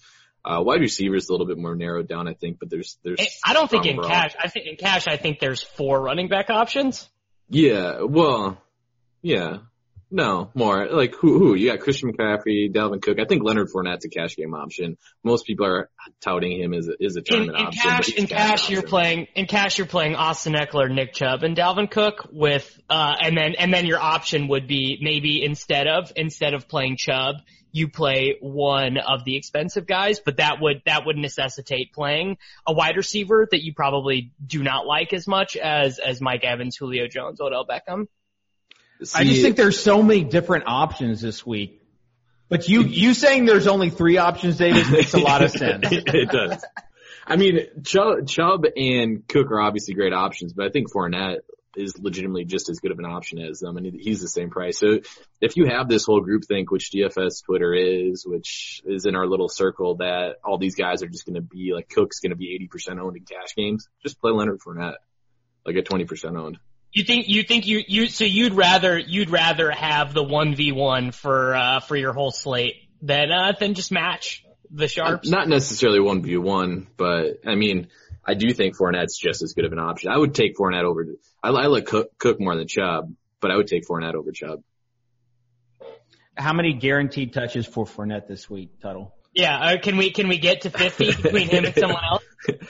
Uh 0.46 0.62
wide 0.62 0.82
receivers 0.82 1.28
a 1.30 1.32
little 1.34 1.48
bit 1.48 1.58
more 1.58 1.76
narrowed 1.76 2.08
down, 2.08 2.28
I 2.28 2.34
think, 2.34 2.60
but 2.60 2.70
there's 2.70 2.98
there's 3.04 3.20
I 3.44 3.54
don't 3.54 3.70
think 3.70 3.86
in 3.86 4.00
cash. 4.02 4.36
I 4.42 4.48
think 4.50 4.68
in 4.68 4.76
cash, 4.76 5.08
I 5.08 5.18
think 5.18 5.40
there's 5.40 5.62
four 5.62 6.02
running 6.02 6.28
back 6.28 6.50
options. 6.50 7.10
Yeah, 7.50 8.02
well, 8.04 8.58
yeah. 9.22 9.58
No, 10.12 10.52
more 10.54 10.88
like 10.88 11.16
who? 11.16 11.40
Who? 11.40 11.56
You 11.56 11.72
got 11.72 11.80
Christian 11.80 12.14
McCaffrey, 12.14 12.72
Dalvin 12.72 13.02
Cook. 13.02 13.20
I 13.20 13.26
think 13.26 13.44
Leonard 13.44 13.70
Fournette's 13.74 14.06
a 14.06 14.10
cash 14.10 14.36
game 14.36 14.54
option. 14.54 14.98
Most 15.24 15.46
people 15.48 15.66
are 15.66 15.90
touting 16.22 16.62
him 16.62 16.74
as 16.76 16.88
a, 16.88 17.04
as 17.04 17.16
a 17.16 17.20
In, 17.20 17.26
tournament 17.26 17.58
in 17.60 17.66
option. 17.66 17.82
cash, 17.82 18.10
in 18.10 18.28
cash, 18.28 18.70
you're 18.70 18.84
playing 18.84 19.28
in 19.36 19.48
cash. 19.48 19.78
You're 19.80 19.88
playing 19.88 20.16
Austin 20.16 20.54
Ekeler, 20.54 20.94
Nick 20.94 21.14
Chubb, 21.14 21.44
and 21.44 21.58
Dalvin 21.58 21.90
Cook 21.90 22.28
with, 22.32 22.80
uh, 22.88 23.16
and 23.20 23.36
then 23.36 23.56
and 23.58 23.74
then 23.74 23.88
your 23.88 24.00
option 24.00 24.48
would 24.50 24.68
be 24.68 25.00
maybe 25.02 25.44
instead 25.44 25.88
of 25.88 26.14
instead 26.16 26.54
of 26.54 26.68
playing 26.68 26.98
Chubb, 26.98 27.38
you 27.76 27.90
play 27.90 28.38
one 28.40 28.98
of 28.98 29.26
the 29.26 29.36
expensive 29.36 29.86
guys, 29.86 30.22
but 30.22 30.38
that 30.38 30.62
would 30.62 30.82
that 30.86 31.06
would 31.06 31.18
necessitate 31.18 31.92
playing 31.92 32.38
a 32.66 32.72
wide 32.72 32.96
receiver 32.96 33.46
that 33.52 33.66
you 33.66 33.74
probably 33.74 34.32
do 34.46 34.64
not 34.64 34.88
like 34.88 35.12
as 35.12 35.28
much 35.28 35.58
as 35.58 36.00
as 36.00 36.22
Mike 36.22 36.46
Evans, 36.46 36.78
Julio 36.78 37.08
Jones, 37.08 37.42
Odell 37.42 37.68
Beckham. 37.68 38.08
I 39.14 39.26
just 39.26 39.42
think 39.42 39.58
there's 39.58 39.78
so 39.78 40.02
many 40.02 40.24
different 40.24 40.64
options 40.68 41.20
this 41.20 41.46
week. 41.46 41.82
But 42.48 42.70
you, 42.70 42.84
you 42.84 43.14
saying 43.14 43.44
there's 43.44 43.68
only 43.68 43.90
three 43.90 44.18
options, 44.18 44.58
Davis, 44.58 44.90
makes 44.90 45.14
a 45.14 45.20
lot 45.20 45.44
of 45.44 45.52
sense. 45.52 45.88
it 45.92 46.30
does. 46.30 46.64
I 47.28 47.36
mean, 47.36 47.60
Chubb, 47.84 48.28
Chubb 48.28 48.66
and 48.78 49.28
Cook 49.28 49.52
are 49.52 49.60
obviously 49.60 49.96
great 49.96 50.14
options, 50.14 50.54
but 50.54 50.66
I 50.66 50.70
think 50.70 50.94
Fournette 50.94 51.40
is 51.76 51.98
legitimately 52.00 52.46
just 52.46 52.70
as 52.70 52.80
good 52.80 52.92
of 52.92 53.00
an 53.00 53.06
option 53.06 53.40
as 53.40 53.60
them, 53.60 53.78
and 53.78 53.86
he's 53.86 54.22
the 54.22 54.28
same 54.28 54.50
price. 54.50 54.80
So 54.80 55.00
if 55.42 55.58
you 55.58 55.66
have 55.66 55.88
this 55.88 56.06
whole 56.06 56.22
group 56.22 56.44
think, 56.48 56.72
which 56.72 56.92
DFS 56.92 57.44
Twitter 57.44 57.74
is, 57.74 58.26
which 58.26 58.82
is 58.86 59.06
in 59.06 59.16
our 59.16 59.28
little 59.28 59.50
circle, 59.50 59.96
that 59.98 60.38
all 60.44 60.58
these 60.58 60.76
guys 60.76 61.04
are 61.04 61.08
just 61.08 61.26
going 61.26 61.36
to 61.36 61.42
be 61.42 61.74
like 61.74 61.90
Cook's 61.90 62.20
going 62.20 62.32
to 62.32 62.36
be 62.36 62.68
80% 62.74 63.00
owned 63.00 63.18
in 63.18 63.24
cash 63.24 63.56
games, 63.56 63.88
just 64.04 64.20
play 64.20 64.32
Leonard 64.32 64.60
Fournette, 64.60 64.96
like 65.66 65.76
at 65.76 65.86
20% 65.86 66.40
owned. 66.40 66.58
You 66.92 67.04
think 67.04 67.28
you 67.28 67.44
think 67.44 67.68
you 67.68 67.84
you 67.86 68.08
so 68.08 68.24
you'd 68.24 68.54
rather 68.54 68.98
you'd 68.98 69.30
rather 69.30 69.70
have 69.70 70.14
the 70.14 70.24
one 70.24 70.56
v 70.56 70.72
one 70.72 71.12
for 71.12 71.54
uh 71.54 71.82
for 71.82 71.98
your 71.98 72.14
whole 72.14 72.32
slate 72.32 72.76
than 73.02 73.34
uh 73.34 73.52
than 73.60 73.74
just 73.74 73.92
match 73.92 74.46
the 74.72 74.88
sharps. 74.88 75.30
Not 75.30 75.50
necessarily 75.50 76.00
one 76.00 76.22
v 76.22 76.38
one, 76.38 76.88
but 76.96 77.42
I 77.46 77.56
mean, 77.56 77.90
I 78.26 78.34
do 78.34 78.54
think 78.54 78.78
Fournette's 78.78 79.18
just 79.18 79.44
as 79.44 79.54
good 79.54 79.66
of 79.66 79.72
an 79.72 79.80
option. 79.80 80.10
I 80.10 80.18
would 80.18 80.34
take 80.34 80.56
Fournette 80.56 80.84
over. 80.84 81.06
I, 81.46 81.50
I 81.50 81.68
like 81.68 81.86
Cook, 81.86 82.18
Cook 82.18 82.40
more 82.40 82.56
than 82.56 82.68
Chubb, 82.68 83.14
but 83.40 83.52
I 83.52 83.56
would 83.56 83.68
take 83.68 83.86
Fournette 83.88 84.16
over 84.16 84.32
Chubb. 84.32 84.64
How 86.36 86.54
many 86.54 86.74
guaranteed 86.74 87.34
touches 87.34 87.66
for 87.66 87.86
Fournette 87.86 88.28
this 88.28 88.50
week, 88.50 88.82
Tuttle? 88.82 89.14
Yeah, 89.34 89.58
uh, 89.58 89.78
can 89.78 89.98
we 89.98 90.12
can 90.12 90.28
we 90.30 90.38
get 90.38 90.62
to 90.62 90.70
fifty 90.70 91.14
between 91.14 91.50
him 91.50 91.66
and 91.66 91.76
someone 91.76 92.04
else? 92.04 92.24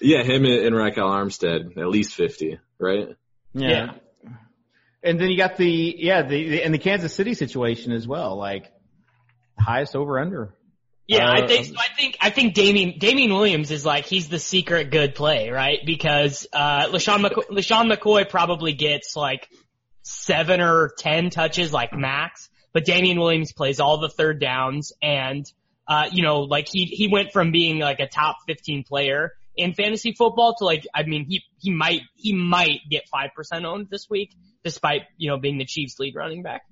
Yeah, 0.00 0.22
him 0.22 0.44
and, 0.44 0.66
and 0.66 0.76
Ryquell 0.76 0.98
Armstead, 0.98 1.76
at 1.76 1.88
least 1.88 2.14
fifty, 2.14 2.60
right? 2.78 3.08
Yeah. 3.52 3.94
And 5.02 5.20
then 5.20 5.28
you 5.28 5.36
got 5.36 5.56
the, 5.56 5.96
yeah, 5.98 6.22
the, 6.22 6.48
the, 6.48 6.62
and 6.62 6.72
the 6.72 6.78
Kansas 6.78 7.12
City 7.12 7.34
situation 7.34 7.92
as 7.92 8.06
well, 8.06 8.36
like 8.36 8.72
highest 9.58 9.96
over 9.96 10.20
under. 10.20 10.54
Yeah, 11.06 11.28
I 11.28 11.40
Uh, 11.42 11.48
think 11.48 11.66
so 11.66 11.74
I 11.78 11.94
think 11.96 12.16
I 12.20 12.30
think 12.30 12.54
Damien 12.54 12.98
Damien 12.98 13.32
Williams 13.32 13.70
is 13.70 13.84
like 13.84 14.06
he's 14.06 14.28
the 14.28 14.38
secret 14.38 14.90
good 14.90 15.14
play, 15.14 15.50
right? 15.50 15.80
Because 15.84 16.46
uh 16.52 16.86
LeSean 16.88 17.26
McCoy, 17.26 17.44
LeSean 17.50 17.92
McCoy 17.92 18.28
probably 18.28 18.72
gets 18.72 19.14
like 19.14 19.48
seven 20.02 20.60
or 20.60 20.92
ten 20.98 21.30
touches 21.30 21.72
like 21.72 21.92
max, 21.92 22.48
but 22.72 22.84
Damien 22.84 23.18
Williams 23.20 23.52
plays 23.52 23.80
all 23.80 23.98
the 23.98 24.08
third 24.08 24.40
downs 24.40 24.92
and 25.02 25.44
uh 25.86 26.08
you 26.10 26.22
know 26.22 26.40
like 26.40 26.68
he 26.68 26.84
he 26.86 27.08
went 27.08 27.32
from 27.32 27.52
being 27.52 27.78
like 27.78 28.00
a 28.00 28.06
top 28.06 28.36
15 28.46 28.84
player 28.84 29.32
in 29.56 29.74
fantasy 29.74 30.12
football 30.12 30.54
to 30.56 30.64
like 30.64 30.86
I 30.94 31.02
mean 31.02 31.26
he 31.26 31.42
he 31.58 31.70
might 31.70 32.00
he 32.14 32.32
might 32.32 32.80
get 32.90 33.04
5% 33.14 33.64
owned 33.64 33.88
this 33.90 34.08
week 34.08 34.34
despite 34.64 35.02
you 35.18 35.28
know 35.30 35.36
being 35.36 35.58
the 35.58 35.66
Chiefs 35.66 35.98
lead 35.98 36.14
running 36.14 36.42
back. 36.42 36.62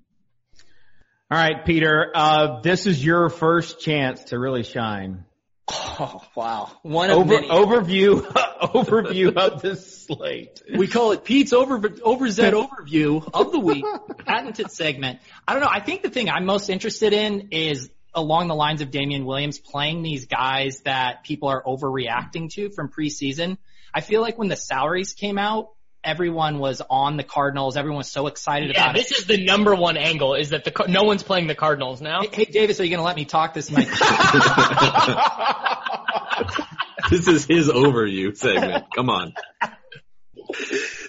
All 1.33 1.39
right, 1.39 1.65
Peter, 1.65 2.13
uh, 2.15 2.61
this 2.61 2.87
is 2.87 3.03
your 3.03 3.31
first 3.31 3.81
chance 3.81 4.23
to 4.25 4.39
really 4.39 4.65
shine. 4.65 5.25
Oh 5.67 6.21
wow, 6.37 6.71
one 6.83 7.09
of 7.09 7.17
Over, 7.17 7.35
many. 7.37 7.49
overview, 7.49 8.21
overview 8.61 9.35
of 9.35 9.63
this 9.63 10.05
slate. 10.05 10.61
We 10.77 10.89
call 10.89 11.13
it 11.13 11.25
Pete's 11.25 11.55
over 11.55 11.91
over 12.03 12.29
Z 12.29 12.43
overview 12.43 13.27
of 13.33 13.51
the 13.51 13.59
week, 13.61 13.83
patented 14.27 14.71
segment. 14.71 15.21
I 15.49 15.55
don't 15.55 15.63
know. 15.63 15.71
I 15.73 15.81
think 15.81 16.03
the 16.03 16.11
thing 16.11 16.29
I'm 16.29 16.45
most 16.45 16.69
interested 16.69 17.15
in 17.15 17.49
is 17.53 17.89
along 18.13 18.49
the 18.49 18.55
lines 18.55 18.83
of 18.83 18.91
Damien 18.91 19.25
Williams 19.25 19.59
playing 19.59 20.03
these 20.03 20.27
guys 20.27 20.83
that 20.85 21.25
people 21.25 21.49
are 21.49 21.63
overreacting 21.63 22.51
to 22.57 22.69
from 22.69 22.91
preseason. 22.91 23.57
I 23.95 24.03
feel 24.03 24.21
like 24.21 24.37
when 24.37 24.49
the 24.49 24.57
salaries 24.57 25.15
came 25.15 25.39
out, 25.39 25.71
everyone 26.05 26.59
was 26.59 26.83
on 26.89 27.17
the 27.17 27.25
Cardinals. 27.25 27.77
Everyone 27.77 27.99
was 27.99 28.11
so 28.11 28.27
excited 28.27 28.71
about. 28.71 28.79
Yeah, 28.79 28.91
about 28.91 28.97
this 28.97 29.13
is 29.13 29.27
the 29.27 29.45
number 29.45 29.75
one 29.75 29.97
angle 29.97 30.35
is 30.35 30.51
that 30.51 30.65
the 30.65 30.71
Car- 30.71 30.89
no 30.89 31.05
one's 31.05 31.23
playing 31.23 31.47
the 31.47 31.55
Cardinals 31.55 32.01
now. 32.01 32.23
Hey, 32.23 32.45
Davis, 32.45 32.81
are 32.81 32.85
you 32.85 32.91
going 32.91 32.99
to 32.99 33.05
let 33.05 33.17
me 33.17 33.25
talk 33.25 33.55
this 33.55 33.71
night? 33.71 33.87
this 37.11 37.29
is 37.29 37.47
his 37.47 37.69
overview 37.69 38.37
segment. 38.37 38.87
Come 38.95 39.11
on. 39.11 39.35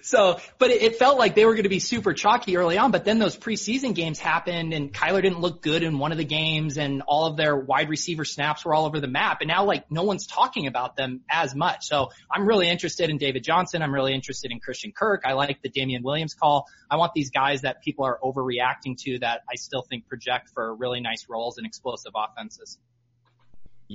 So, 0.03 0.39
but 0.59 0.69
it, 0.69 0.81
it 0.81 0.95
felt 0.97 1.17
like 1.17 1.33
they 1.33 1.45
were 1.45 1.53
going 1.53 1.63
to 1.63 1.69
be 1.69 1.79
super 1.79 2.13
chalky 2.13 2.57
early 2.57 2.77
on, 2.77 2.91
but 2.91 3.05
then 3.05 3.19
those 3.19 3.37
preseason 3.37 3.95
games 3.95 4.19
happened 4.19 4.73
and 4.73 4.93
Kyler 4.93 5.21
didn't 5.21 5.39
look 5.39 5.61
good 5.61 5.81
in 5.81 5.97
one 5.97 6.11
of 6.11 6.17
the 6.17 6.25
games 6.25 6.77
and 6.77 7.01
all 7.07 7.25
of 7.25 7.37
their 7.37 7.55
wide 7.55 7.89
receiver 7.89 8.25
snaps 8.25 8.65
were 8.65 8.73
all 8.73 8.85
over 8.85 8.99
the 8.99 9.07
map. 9.07 9.37
And 9.39 9.47
now 9.47 9.63
like 9.63 9.89
no 9.89 10.03
one's 10.03 10.27
talking 10.27 10.67
about 10.67 10.97
them 10.97 11.21
as 11.29 11.55
much. 11.55 11.85
So 11.87 12.09
I'm 12.29 12.45
really 12.45 12.67
interested 12.67 13.09
in 13.09 13.17
David 13.17 13.45
Johnson. 13.45 13.81
I'm 13.81 13.93
really 13.93 14.13
interested 14.13 14.51
in 14.51 14.59
Christian 14.59 14.91
Kirk. 14.91 15.21
I 15.25 15.33
like 15.33 15.61
the 15.61 15.69
Damien 15.69 16.03
Williams 16.03 16.33
call. 16.33 16.67
I 16.91 16.97
want 16.97 17.13
these 17.13 17.31
guys 17.31 17.61
that 17.61 17.81
people 17.81 18.03
are 18.05 18.19
overreacting 18.21 18.97
to 19.03 19.19
that 19.19 19.43
I 19.49 19.55
still 19.55 19.83
think 19.83 20.09
project 20.09 20.49
for 20.53 20.75
really 20.75 20.99
nice 20.99 21.27
roles 21.29 21.57
and 21.57 21.65
explosive 21.65 22.11
offenses. 22.13 22.77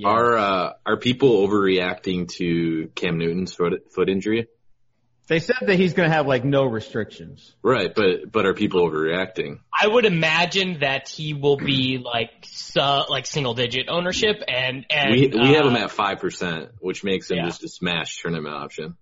Are 0.03 0.37
uh, 0.37 0.73
are 0.85 0.97
people 0.97 1.45
overreacting 1.47 2.29
to 2.37 2.89
Cam 2.95 3.17
Newton's 3.17 3.53
foot 3.53 3.91
foot 3.93 4.09
injury? 4.09 4.47
They 5.29 5.39
said 5.39 5.57
that 5.61 5.75
he's 5.75 5.93
going 5.93 6.09
to 6.09 6.15
have 6.15 6.25
like 6.25 6.43
no 6.43 6.65
restrictions. 6.65 7.55
Right, 7.61 7.93
but 7.93 8.31
but 8.31 8.47
are 8.47 8.55
people 8.55 8.81
overreacting? 8.89 9.59
I 9.71 9.87
would 9.87 10.05
imagine 10.05 10.79
that 10.79 11.07
he 11.07 11.35
will 11.35 11.55
be 11.55 11.99
like 12.03 12.31
su- 12.45 12.81
like 12.81 13.27
single 13.27 13.53
digit 13.53 13.89
ownership 13.89 14.41
and 14.47 14.87
and 14.89 15.11
We 15.11 15.27
we 15.27 15.53
have 15.53 15.65
uh, 15.65 15.69
him 15.69 15.75
at 15.75 15.91
five 15.91 16.17
percent, 16.17 16.71
which 16.79 17.03
makes 17.03 17.29
him 17.29 17.37
yeah. 17.37 17.45
just 17.45 17.63
a 17.63 17.67
smash 17.67 18.19
tournament 18.23 18.55
option. 18.55 18.97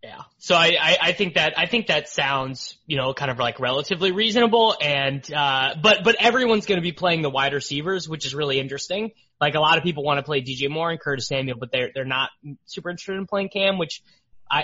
Yeah. 0.00 0.22
So 0.38 0.54
I, 0.54 0.76
I, 0.80 0.96
I 1.02 1.12
think 1.12 1.34
that 1.34 1.54
I 1.58 1.66
think 1.66 1.88
that 1.88 2.08
sounds, 2.08 2.78
you 2.86 2.96
know, 2.96 3.12
kind 3.12 3.32
of 3.32 3.38
like 3.40 3.58
relatively 3.58 4.12
reasonable 4.12 4.76
and 4.80 5.28
uh 5.32 5.74
but 5.82 6.04
but 6.04 6.14
everyone's 6.20 6.66
gonna 6.66 6.82
be 6.82 6.92
playing 6.92 7.22
the 7.22 7.30
wide 7.30 7.52
receivers, 7.52 8.08
which 8.08 8.24
is 8.24 8.32
really 8.32 8.60
interesting. 8.60 9.10
Like 9.40 9.56
a 9.56 9.60
lot 9.60 9.76
of 9.76 9.82
people 9.82 10.04
want 10.04 10.18
to 10.18 10.22
play 10.22 10.40
DJ 10.40 10.70
Moore 10.70 10.90
and 10.92 11.00
Curtis 11.00 11.26
Samuel, 11.26 11.58
but 11.58 11.72
they're 11.72 11.90
they're 11.92 12.04
not 12.04 12.30
super 12.66 12.90
interested 12.90 13.16
in 13.16 13.26
playing 13.26 13.48
Cam, 13.48 13.76
which 13.76 14.02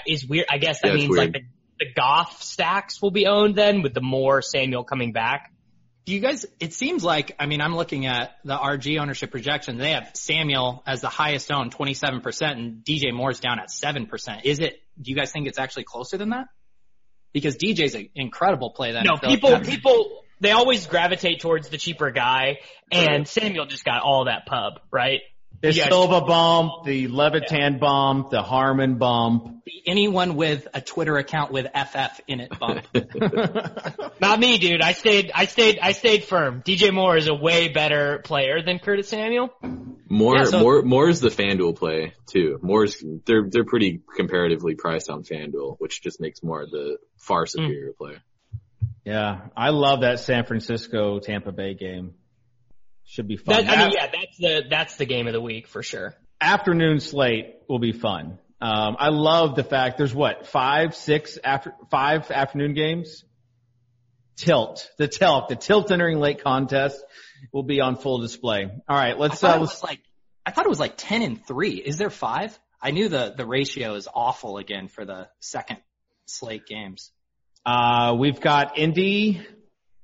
is 0.06 0.26
weird. 0.26 0.46
I 0.50 0.58
guess 0.58 0.80
that 0.80 0.88
Yeah, 0.88 0.94
it's 0.94 1.02
means 1.02 1.16
like 1.16 1.32
the 1.32 1.40
the 1.78 1.92
Goff 1.94 2.42
stacks 2.42 3.00
will 3.02 3.10
be 3.10 3.26
owned 3.26 3.56
then 3.56 3.82
with 3.82 3.94
the 3.94 4.00
Moore 4.00 4.42
Samuel 4.42 4.84
coming 4.84 5.12
back. 5.12 5.52
Do 6.04 6.12
you 6.12 6.20
guys, 6.20 6.44
it 6.60 6.74
seems 6.74 7.02
like, 7.02 7.34
I 7.38 7.46
mean, 7.46 7.62
I'm 7.62 7.74
looking 7.74 8.04
at 8.04 8.32
the 8.44 8.56
RG 8.56 9.00
ownership 9.00 9.30
projection. 9.30 9.78
They 9.78 9.92
have 9.92 10.10
Samuel 10.12 10.82
as 10.86 11.00
the 11.00 11.08
highest 11.08 11.50
owned, 11.50 11.74
27%, 11.74 12.42
and 12.52 12.84
DJ 12.84 13.12
Moore's 13.12 13.40
down 13.40 13.58
at 13.58 13.68
7%. 13.68 14.44
Is 14.44 14.60
it, 14.60 14.80
do 15.00 15.10
you 15.10 15.16
guys 15.16 15.32
think 15.32 15.48
it's 15.48 15.58
actually 15.58 15.84
closer 15.84 16.18
than 16.18 16.30
that? 16.30 16.48
Because 17.32 17.56
DJ's 17.56 17.94
an 17.94 18.10
incredible 18.14 18.70
play 18.70 18.92
then. 18.92 19.04
No, 19.04 19.14
I 19.14 19.36
feel 19.36 19.50
like 19.50 19.64
people 19.64 19.94
people 19.94 20.22
they 20.40 20.52
always 20.52 20.86
gravitate 20.86 21.40
towards 21.40 21.68
the 21.68 21.78
cheaper 21.78 22.10
guy, 22.12 22.58
and 22.92 23.26
Samuel 23.26 23.66
just 23.66 23.84
got 23.84 24.02
all 24.02 24.26
that 24.26 24.46
pub, 24.46 24.74
right? 24.92 25.20
The 25.60 25.72
Yeah. 25.72 25.88
Silva 25.88 26.20
bump, 26.20 26.84
the 26.84 27.08
Levitan 27.08 27.78
bump, 27.78 28.30
the 28.30 28.42
Harmon 28.42 28.98
bump. 28.98 29.62
anyone 29.86 30.36
with 30.36 30.68
a 30.74 30.80
Twitter 30.80 31.16
account 31.16 31.52
with 31.52 31.66
FF 31.74 32.20
in 32.26 32.40
it 32.40 32.52
bump. 32.58 32.86
Not 34.20 34.38
me, 34.38 34.58
dude. 34.58 34.82
I 34.82 34.92
stayed, 34.92 35.30
I 35.34 35.46
stayed, 35.46 35.78
I 35.80 35.92
stayed 35.92 36.24
firm. 36.24 36.62
DJ 36.62 36.92
Moore 36.92 37.16
is 37.16 37.28
a 37.28 37.34
way 37.34 37.68
better 37.68 38.20
player 38.24 38.62
than 38.62 38.78
Curtis 38.78 39.08
Samuel. 39.08 39.50
More 40.08 40.36
Yeah, 40.36 40.44
so- 40.44 40.60
more 40.60 40.82
more 40.82 41.08
is 41.08 41.20
the 41.20 41.30
FanDuel 41.30 41.76
play 41.76 42.14
too. 42.26 42.58
Moore's 42.62 43.02
they're 43.24 43.48
they're 43.48 43.64
pretty 43.64 44.02
comparatively 44.16 44.74
priced 44.74 45.08
on 45.08 45.22
FanDuel, 45.22 45.76
which 45.78 46.02
just 46.02 46.20
makes 46.20 46.42
more 46.42 46.66
the 46.66 46.98
far 47.18 47.42
hmm. 47.42 47.46
superior 47.48 47.92
player. 47.92 48.22
Yeah, 49.04 49.48
I 49.56 49.70
love 49.70 50.00
that 50.00 50.20
San 50.20 50.44
Francisco 50.44 51.18
Tampa 51.20 51.52
Bay 51.52 51.74
game. 51.74 52.14
Should 53.06 53.28
be 53.28 53.36
fun. 53.36 53.64
That, 53.64 53.78
I 53.78 53.84
mean, 53.84 53.92
yeah, 53.94 54.06
that's 54.06 54.36
the 54.38 54.62
that's 54.68 54.96
the 54.96 55.04
game 55.06 55.26
of 55.26 55.32
the 55.32 55.40
week 55.40 55.68
for 55.68 55.82
sure. 55.82 56.14
Afternoon 56.40 57.00
slate 57.00 57.56
will 57.68 57.78
be 57.78 57.92
fun. 57.92 58.38
Um, 58.60 58.96
I 58.98 59.10
love 59.10 59.56
the 59.56 59.64
fact 59.64 59.98
there's 59.98 60.14
what 60.14 60.46
five, 60.46 60.94
six 60.94 61.38
after 61.42 61.74
five 61.90 62.30
afternoon 62.30 62.74
games. 62.74 63.24
Tilt 64.36 64.90
the 64.98 65.06
tilt 65.06 65.48
the 65.48 65.56
tilt 65.56 65.90
entering 65.92 66.18
late 66.18 66.42
contest 66.42 67.00
will 67.52 67.62
be 67.62 67.80
on 67.80 67.96
full 67.96 68.18
display. 68.18 68.64
All 68.88 68.96
right, 68.96 69.18
let's 69.18 69.40
thought 69.40 69.54
uh, 69.54 69.58
it 69.58 69.60
let's 69.60 69.74
was 69.74 69.82
like, 69.82 70.00
I 70.46 70.50
thought 70.50 70.66
it 70.66 70.70
was 70.70 70.80
like 70.80 70.94
10 70.96 71.22
and 71.22 71.46
3. 71.46 71.70
Is 71.72 71.96
there 71.96 72.10
five? 72.10 72.58
I 72.80 72.90
knew 72.90 73.08
the, 73.08 73.34
the 73.36 73.46
ratio 73.46 73.94
is 73.94 74.08
awful 74.12 74.58
again 74.58 74.88
for 74.88 75.04
the 75.04 75.28
second 75.40 75.78
slate 76.26 76.66
games. 76.66 77.10
Uh, 77.64 78.14
we've 78.18 78.40
got 78.40 78.78
Indy, 78.78 79.40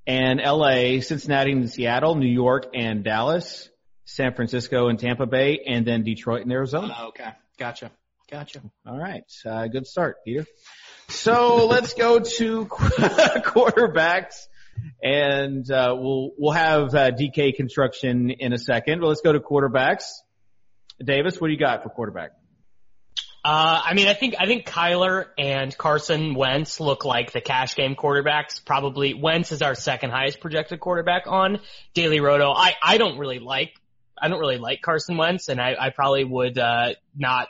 and 0.07 0.40
LA, 0.40 1.00
Cincinnati 1.00 1.52
and 1.52 1.71
Seattle, 1.71 2.14
New 2.14 2.28
York 2.28 2.66
and 2.75 3.04
Dallas, 3.04 3.69
San 4.04 4.35
Francisco 4.35 4.88
and 4.88 4.99
Tampa 4.99 5.26
Bay, 5.26 5.61
and 5.66 5.87
then 5.87 6.02
Detroit 6.02 6.42
and 6.42 6.52
Arizona. 6.52 6.95
Oh, 6.99 7.09
okay. 7.09 7.30
Gotcha. 7.59 7.90
Gotcha. 8.30 8.62
All 8.87 8.99
right. 8.99 9.25
Uh, 9.45 9.66
good 9.69 9.87
start, 9.87 10.19
Peter. 10.25 10.47
So 11.09 11.66
let's 11.71 11.95
go 11.95 12.21
to 12.21 12.64
quarterbacks 12.66 14.47
and, 15.02 15.71
uh, 15.71 15.95
we'll, 15.99 16.30
we'll 16.38 16.52
have, 16.52 16.95
uh, 16.95 17.11
DK 17.11 17.54
construction 17.54 18.30
in 18.30 18.52
a 18.52 18.59
second, 18.59 19.00
but 19.00 19.09
let's 19.09 19.21
go 19.21 19.33
to 19.33 19.40
quarterbacks. 19.40 20.04
Davis, 21.02 21.40
what 21.40 21.49
do 21.49 21.52
you 21.52 21.59
got 21.59 21.83
for 21.83 21.90
quarterback? 21.90 22.30
Uh, 23.42 23.80
I 23.85 23.94
mean, 23.94 24.06
I 24.06 24.14
think 24.14 24.35
I 24.38 24.47
think 24.47 24.66
Kyler 24.66 25.26
and 25.38 25.76
Carson 25.76 26.35
Wentz 26.35 26.78
look 26.78 27.04
like 27.06 27.32
the 27.32 27.40
cash 27.40 27.75
game 27.75 27.97
quarterbacks. 27.97 28.62
Probably 28.64 29.14
Wentz 29.14 29.50
is 29.50 29.62
our 29.62 29.75
second 29.75 30.11
highest 30.11 30.40
projected 30.40 30.78
quarterback 30.78 31.25
on 31.26 31.61
Daily 31.94 32.20
Roto. 32.20 32.52
I 32.52 32.75
I 32.82 32.99
don't 32.99 33.18
really 33.18 33.38
like 33.38 33.73
I 34.20 34.28
don't 34.28 34.40
really 34.40 34.59
like 34.59 34.82
Carson 34.82 35.16
Wentz, 35.16 35.49
and 35.49 35.59
I 35.59 35.75
I 35.80 35.90
probably 35.90 36.25
would 36.25 36.59
uh 36.59 36.94
not 37.16 37.49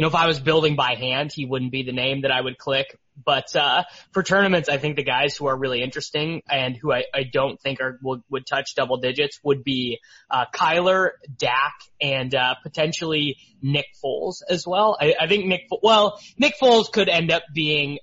you 0.00 0.04
know, 0.04 0.08
if 0.08 0.14
I 0.14 0.28
was 0.28 0.40
building 0.40 0.76
by 0.76 0.94
hand, 0.94 1.30
he 1.30 1.44
wouldn't 1.44 1.72
be 1.72 1.82
the 1.82 1.92
name 1.92 2.22
that 2.22 2.30
I 2.30 2.40
would 2.40 2.56
click. 2.56 2.98
But 3.24 3.54
uh, 3.54 3.84
for 4.12 4.22
tournaments, 4.22 4.68
I 4.68 4.78
think 4.78 4.96
the 4.96 5.02
guys 5.02 5.36
who 5.36 5.46
are 5.46 5.56
really 5.56 5.82
interesting 5.82 6.42
and 6.48 6.76
who 6.76 6.92
I, 6.92 7.04
I 7.14 7.24
don't 7.24 7.60
think 7.60 7.80
are 7.80 7.98
would, 8.02 8.22
would 8.30 8.46
touch 8.46 8.74
double 8.74 8.98
digits 8.98 9.38
would 9.42 9.64
be 9.64 10.00
uh, 10.30 10.46
Kyler, 10.54 11.10
Dak, 11.36 11.74
and 12.00 12.34
uh, 12.34 12.54
potentially 12.62 13.36
Nick 13.62 13.86
Foles 14.02 14.42
as 14.48 14.66
well. 14.66 14.96
I, 15.00 15.14
I 15.20 15.26
think 15.26 15.46
Nick, 15.46 15.62
well, 15.82 16.20
Nick 16.38 16.54
Foles 16.60 16.90
could 16.90 17.08
end 17.08 17.30
up 17.30 17.42
being 17.54 17.98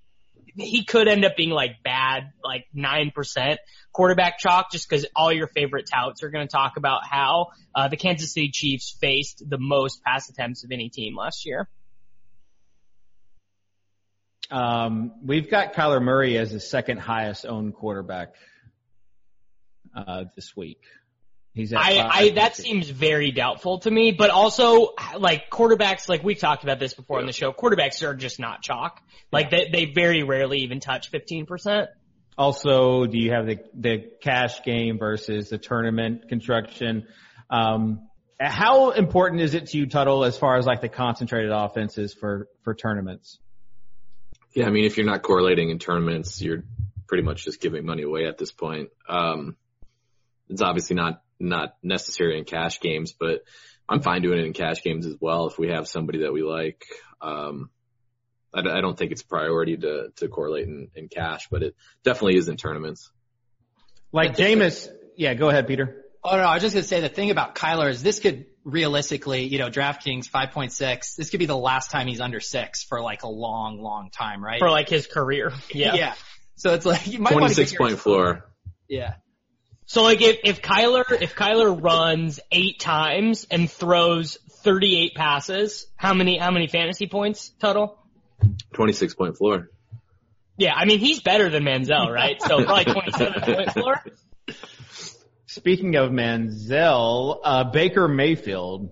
he 0.60 0.84
could 0.84 1.08
end 1.08 1.24
up 1.24 1.36
being 1.38 1.52
like 1.52 1.84
bad, 1.84 2.32
like 2.44 2.66
9% 2.76 3.58
quarterback 3.92 4.40
chalk 4.40 4.72
just 4.72 4.90
because 4.90 5.06
all 5.16 5.32
your 5.32 5.48
favorite 5.48 5.88
touts 5.92 6.24
are 6.24 6.30
going 6.30 6.48
to 6.48 6.52
talk 6.52 6.78
about 6.78 7.02
how 7.06 7.48
uh, 7.76 7.88
the 7.88 7.98
Kansas 7.98 8.34
City 8.34 8.50
Chiefs 8.52 8.96
faced 9.00 9.44
the 9.48 9.58
most 9.60 10.04
pass 10.04 10.30
attempts 10.30 10.64
of 10.64 10.72
any 10.72 10.90
team 10.90 11.16
last 11.16 11.46
year. 11.46 11.70
Um, 14.50 15.14
we've 15.24 15.50
got 15.50 15.74
Kyler 15.74 16.02
Murray 16.02 16.38
as 16.38 16.52
the 16.52 16.60
second 16.60 17.00
highest 17.00 17.46
owned 17.46 17.74
quarterback 17.74 18.34
uh, 19.96 20.26
this 20.36 20.56
week. 20.56 20.82
He's 21.54 21.74
at 21.74 21.80
I, 21.80 22.08
I 22.08 22.30
that 22.32 22.56
seems 22.56 22.88
very 22.88 23.32
doubtful 23.32 23.80
to 23.80 23.90
me, 23.90 24.12
but 24.12 24.30
also 24.30 24.94
like 25.18 25.50
quarterbacks, 25.50 26.08
like 26.08 26.24
we 26.24 26.36
talked 26.36 26.64
about 26.64 26.78
this 26.78 26.94
before 26.94 27.20
on 27.20 27.26
the 27.26 27.34
show, 27.34 27.52
quarterbacks 27.52 28.08
are 28.08 28.14
just 28.14 28.40
not 28.40 28.62
chalk. 28.62 29.02
Like 29.32 29.50
they 29.50 29.68
they 29.72 29.86
very 29.86 30.22
rarely 30.22 30.60
even 30.60 30.80
touch 30.80 31.10
fifteen 31.10 31.48
percent. 31.48 31.90
Also, 32.38 33.08
do 33.08 33.18
you 33.18 33.32
have 33.32 33.48
the 33.48 33.58
the 33.74 34.06
cash 34.22 34.62
game 34.62 35.00
versus 35.00 35.50
the 35.50 35.58
tournament 35.58 36.30
construction? 36.30 37.08
Um, 37.50 38.08
how 38.40 38.92
important 38.92 39.42
is 39.42 39.56
it 39.56 39.68
to 39.68 39.80
you, 39.80 39.88
Tuttle, 39.88 40.24
as 40.26 40.38
far 40.38 40.58
as 40.58 40.68
like 40.68 40.82
the 40.82 40.90
concentrated 40.90 41.52
offenses 41.52 42.14
for 42.14 42.48
for 42.64 42.76
tournaments? 42.76 43.40
Yeah, 44.58 44.66
I 44.66 44.72
mean, 44.72 44.86
if 44.86 44.98
you're 44.98 45.06
not 45.06 45.22
correlating 45.22 45.70
in 45.70 45.78
tournaments, 45.78 46.42
you're 46.42 46.64
pretty 47.06 47.22
much 47.22 47.46
just 47.46 47.62
giving 47.62 47.86
money 47.86 48.02
away 48.02 48.26
at 48.26 48.40
this 48.40 48.52
point. 48.52 48.90
Um, 49.08 49.56
it's 50.50 50.64
obviously 50.64 50.96
not 50.96 51.22
not 51.40 51.76
necessary 51.84 52.40
in 52.40 52.44
cash 52.44 52.80
games, 52.80 53.14
but 53.14 53.44
I'm 53.88 54.02
fine 54.02 54.24
doing 54.24 54.40
it 54.40 54.46
in 54.46 54.54
cash 54.54 54.82
games 54.82 55.06
as 55.06 55.16
well 55.22 55.46
if 55.46 55.60
we 55.60 55.68
have 55.68 55.88
somebody 55.88 56.24
that 56.24 56.34
we 56.34 56.42
like. 56.42 56.84
Um, 57.22 57.70
I, 58.52 58.62
I 58.62 58.82
don't 58.82 58.98
think 58.98 59.12
it's 59.12 59.22
a 59.22 59.28
priority 59.28 59.78
to 59.78 60.08
to 60.16 60.28
correlate 60.28 60.68
in, 60.68 60.88
in 60.96 61.08
cash, 61.08 61.50
but 61.52 61.62
it 61.62 61.76
definitely 62.04 62.38
is 62.38 62.48
in 62.48 62.58
tournaments. 62.58 63.12
Like 64.12 64.38
Jameis, 64.38 64.90
yeah, 65.16 65.36
go 65.36 65.50
ahead, 65.50 65.68
Peter. 65.68 66.04
Oh 66.24 66.36
no, 66.36 66.42
I 66.42 66.56
was 66.56 66.64
just 66.64 66.74
gonna 66.74 66.84
say 66.84 67.00
the 67.02 67.10
thing 67.10 67.30
about 67.30 67.54
Kyler 67.54 67.92
is 67.92 68.02
this 68.02 68.18
could 68.18 68.48
realistically, 68.68 69.46
you 69.46 69.60
know, 69.60 69.70
DraftKings 69.70 70.30
5.6, 70.30 71.16
this 71.16 71.30
could 71.30 71.40
be 71.40 71.46
the 71.46 71.58
last 71.58 71.90
time 71.90 72.06
he's 72.08 72.20
under 72.20 72.42
six 72.42 72.84
for 72.84 73.02
like 73.02 73.24
a 73.24 73.30
long, 73.30 73.82
long 73.82 74.10
time, 74.12 74.44
right? 74.44 74.60
for 74.60 74.70
like 74.70 74.90
his 74.90 75.08
career. 75.08 75.54
Yeah. 75.74 75.96
yeah. 75.96 76.14
So 76.56 76.74
it's 76.74 76.86
like 76.86 77.06
you 77.06 77.20
might 77.20 77.36
want 77.36 77.54
to 77.54 77.78
point 77.78 78.00
floor. 78.00 78.50
Yeah. 78.88 79.16
So 79.86 80.02
like 80.02 80.22
if, 80.22 80.40
if 80.44 80.62
Kyler, 80.62 81.04
if 81.22 81.36
Kyler 81.36 81.82
runs 81.82 82.40
eight 82.52 82.80
times 82.80 83.46
and 83.52 83.70
throws 83.70 84.38
38 84.64 85.14
passes, 85.16 85.86
how 85.96 86.14
many, 86.14 86.38
how 86.40 86.50
many 86.52 86.68
fantasy 86.68 87.08
points 87.08 87.54
total? 87.60 87.98
Twenty 88.74 88.94
six 88.94 89.14
point 89.14 89.38
floor. 89.38 89.70
Yeah, 90.58 90.74
I 90.76 90.86
mean, 90.86 91.00
he's 91.00 91.22
better 91.22 91.50
than 91.50 91.64
Manziel, 91.64 92.12
right? 92.12 92.42
So 92.42 92.64
probably 92.64 92.86
27 92.86 93.42
point 93.42 93.72
floor. 93.72 94.04
Speaking 95.58 95.96
of 95.96 96.12
Manziel, 96.12 97.40
uh, 97.44 97.64
Baker 97.64 98.08
Mayfield 98.08 98.92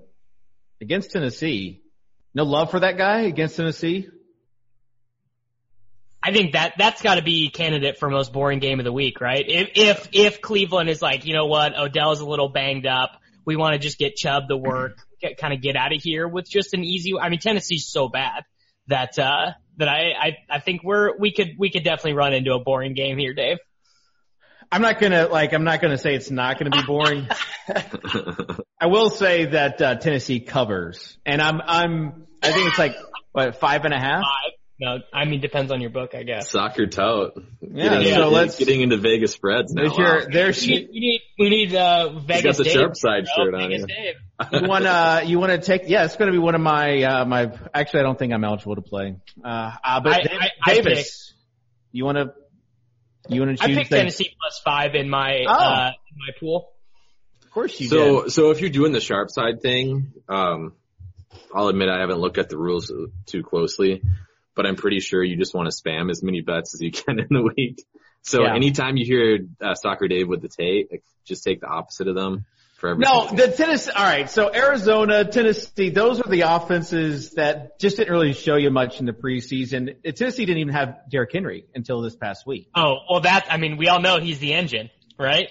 against 0.81 1.11
Tennessee. 1.11 1.83
No 2.33 2.43
love 2.43 2.71
for 2.71 2.79
that 2.79 2.97
guy 2.97 3.21
against 3.21 3.55
Tennessee. 3.55 4.09
I 6.23 6.33
think 6.33 6.53
that 6.53 6.73
that's 6.79 7.03
got 7.03 7.15
to 7.15 7.21
be 7.21 7.51
candidate 7.51 7.99
for 7.99 8.09
most 8.09 8.33
boring 8.33 8.57
game 8.57 8.79
of 8.79 8.83
the 8.83 8.91
week, 8.91 9.21
right? 9.21 9.45
If 9.47 9.69
if 9.75 10.09
if 10.11 10.41
Cleveland 10.41 10.89
is 10.89 11.03
like, 11.03 11.27
you 11.27 11.35
know 11.35 11.45
what, 11.45 11.77
Odell's 11.77 12.19
a 12.19 12.25
little 12.25 12.49
banged 12.49 12.87
up, 12.87 13.11
we 13.45 13.55
want 13.55 13.73
to 13.73 13.79
just 13.79 13.99
get 13.99 14.15
Chubb 14.15 14.47
to 14.49 14.57
work, 14.57 14.97
get, 15.21 15.37
kind 15.37 15.53
of 15.53 15.61
get 15.61 15.75
out 15.75 15.93
of 15.93 16.01
here 16.01 16.27
with 16.27 16.49
just 16.49 16.73
an 16.73 16.83
easy. 16.83 17.13
I 17.15 17.29
mean, 17.29 17.39
Tennessee's 17.39 17.85
so 17.87 18.09
bad 18.09 18.43
that 18.87 19.19
uh 19.19 19.51
that 19.77 19.87
I 19.87 20.13
I 20.19 20.37
I 20.49 20.59
think 20.61 20.83
we're 20.83 21.15
we 21.15 21.31
could 21.31 21.51
we 21.59 21.69
could 21.69 21.83
definitely 21.83 22.13
run 22.13 22.33
into 22.33 22.53
a 22.55 22.59
boring 22.59 22.95
game 22.95 23.19
here, 23.19 23.35
Dave. 23.35 23.59
I'm 24.75 24.81
not 24.81 24.99
gonna 24.99 25.27
like. 25.27 25.53
I'm 25.53 25.63
not 25.63 25.79
gonna 25.81 25.97
say 25.97 26.15
it's 26.15 26.29
not 26.29 26.59
gonna 26.59 26.69
be 26.71 26.83
boring. 26.85 27.27
I 28.79 28.87
will 28.87 29.09
say 29.09 29.45
that 29.45 29.81
uh, 29.81 29.95
Tennessee 29.95 30.41
covers, 30.41 31.17
and 31.25 31.41
I'm 31.41 31.61
I'm. 31.65 32.27
I 32.43 32.51
think 32.51 32.67
it's 32.67 32.77
like 32.77 32.95
what 33.31 33.59
five 33.59 33.85
and 33.85 33.93
a 33.93 33.97
half. 33.99 34.21
Five. 34.23 34.51
No, 34.77 34.97
I 35.13 35.23
mean 35.23 35.39
depends 35.39 35.71
on 35.71 35.79
your 35.79 35.91
book, 35.91 36.13
I 36.13 36.23
guess. 36.23 36.49
Soccer 36.51 36.87
tout. 36.87 37.31
Yeah, 37.61 37.87
Getting, 37.91 38.07
so 38.07 38.13
into, 38.23 38.27
let's- 38.27 38.59
getting 38.59 38.81
into 38.81 38.97
Vegas 38.97 39.31
spreads 39.31 39.73
now. 39.73 39.83
There's 39.83 39.97
your 39.97 40.19
Wow. 40.19 40.25
there's 40.29 40.61
We 40.61 40.67
need, 40.73 40.89
we 40.91 40.99
need, 40.99 41.21
we 41.39 41.49
need 41.49 41.75
uh, 41.75 42.19
Vegas 42.19 42.57
the 42.57 42.65
Dave. 42.65 42.73
sharp 42.73 42.97
side 42.97 43.25
shirt 43.33 43.53
on, 43.55 43.61
Vegas 43.69 43.85
yeah. 43.87 43.95
Dave. 43.95 44.61
you 44.63 44.67
want 44.67 44.83
to 44.83 45.21
you 45.25 45.39
want 45.39 45.53
to 45.53 45.59
take 45.59 45.83
yeah 45.87 46.03
it's 46.03 46.17
going 46.17 46.27
to 46.27 46.33
be 46.33 46.39
one 46.39 46.55
of 46.55 46.61
my 46.61 47.01
uh 47.03 47.23
my 47.23 47.53
actually 47.73 48.01
I 48.01 48.03
don't 48.03 48.19
think 48.19 48.33
I'm 48.33 48.43
eligible 48.43 48.75
to 48.75 48.81
play 48.81 49.15
uh, 49.41 49.71
uh 49.81 50.01
but 50.01 50.11
I- 50.11 50.21
Dav- 50.23 50.37
I- 50.41 50.49
I 50.71 50.73
Davis 50.75 51.33
you 51.93 52.03
want 52.03 52.17
to 52.17 52.33
you 53.29 53.41
want 53.41 53.57
to 53.57 53.63
I 53.63 53.67
picked 53.73 53.89
the- 53.89 53.97
Tennessee 53.97 54.29
plus 54.39 54.59
five 54.63 54.95
in 54.95 55.09
my 55.09 55.45
Oh. 55.47 55.51
uh 55.53 55.91
in 56.11 56.17
my 56.17 56.33
pool. 56.39 56.71
of 57.43 57.51
course 57.51 57.79
you 57.79 57.89
do. 57.89 57.95
so 57.95 58.21
did 58.23 58.31
so 58.33 58.51
if 58.51 58.61
you're 58.61 58.69
doing 58.69 58.91
the 58.91 58.99
sharp 59.01 59.29
side 59.31 59.61
thing, 59.61 60.13
um, 60.29 60.73
I'll 61.53 61.67
admit 61.67 61.89
I 61.89 61.99
haven't 61.99 62.19
looked 62.19 62.37
at 62.37 62.49
the 62.49 62.57
rules 62.57 62.91
too 63.25 63.43
closely, 63.43 64.01
but 64.55 64.65
I'm 64.65 64.75
pretty 64.75 64.99
sure 64.99 65.23
you 65.23 65.37
just 65.37 65.53
want 65.53 65.69
to 65.71 65.75
spam 65.75 66.09
as 66.09 66.23
many 66.23 66.41
bets 66.41 66.73
as 66.73 66.81
you 66.81 66.91
can 67.01 67.19
in 67.19 67.27
the 67.29 67.41
week. 67.55 67.83
So 68.21 68.43
Yeah. 68.43 68.55
anytime 68.55 68.97
you 68.97 69.05
hear 69.05 69.39
uh, 69.61 69.75
Soccer 69.75 70.07
Dave 70.07 70.27
with 70.27 70.41
the 70.41 70.49
Tate, 70.49 70.89
like, 70.91 71.03
just 71.25 71.43
take 71.43 71.61
the 71.61 71.67
opposite 71.67 72.07
of 72.07 72.15
them 72.15 72.45
for 72.85 72.91
every. 72.91 73.03
no 73.03 73.27
the 73.35 73.51
Tennessee 73.51 73.91
all 73.95 74.03
right 74.03 74.29
so 74.29 74.53
Arizona 74.53 75.25
Tennessee 75.25 75.89
those 75.89 76.21
are 76.21 76.29
the 76.29 76.41
offenses 76.41 77.31
that 77.31 77.79
just 77.79 77.97
didn't 77.97 78.11
really 78.11 78.33
show 78.33 78.55
you 78.55 78.69
much 78.69 78.99
in 78.99 79.05
the 79.05 79.13
preseason 79.13 79.95
Tennessee 80.15 80.45
didn't 80.45 80.59
even 80.59 80.73
have 80.73 80.97
Derrick 81.09 81.31
Henry 81.33 81.65
until 81.73 82.01
this 82.01 82.15
past 82.15 82.45
week 82.45 82.69
Oh, 82.75 82.95
well 83.09 83.21
that, 83.21 83.47
I 83.49 83.57
mean, 83.57 83.77
we 83.77 83.87
all 83.87 84.01
know 84.01 84.19
he's 84.19 84.39
the 84.39 84.53
engine, 84.53 84.89
right? 85.17 85.47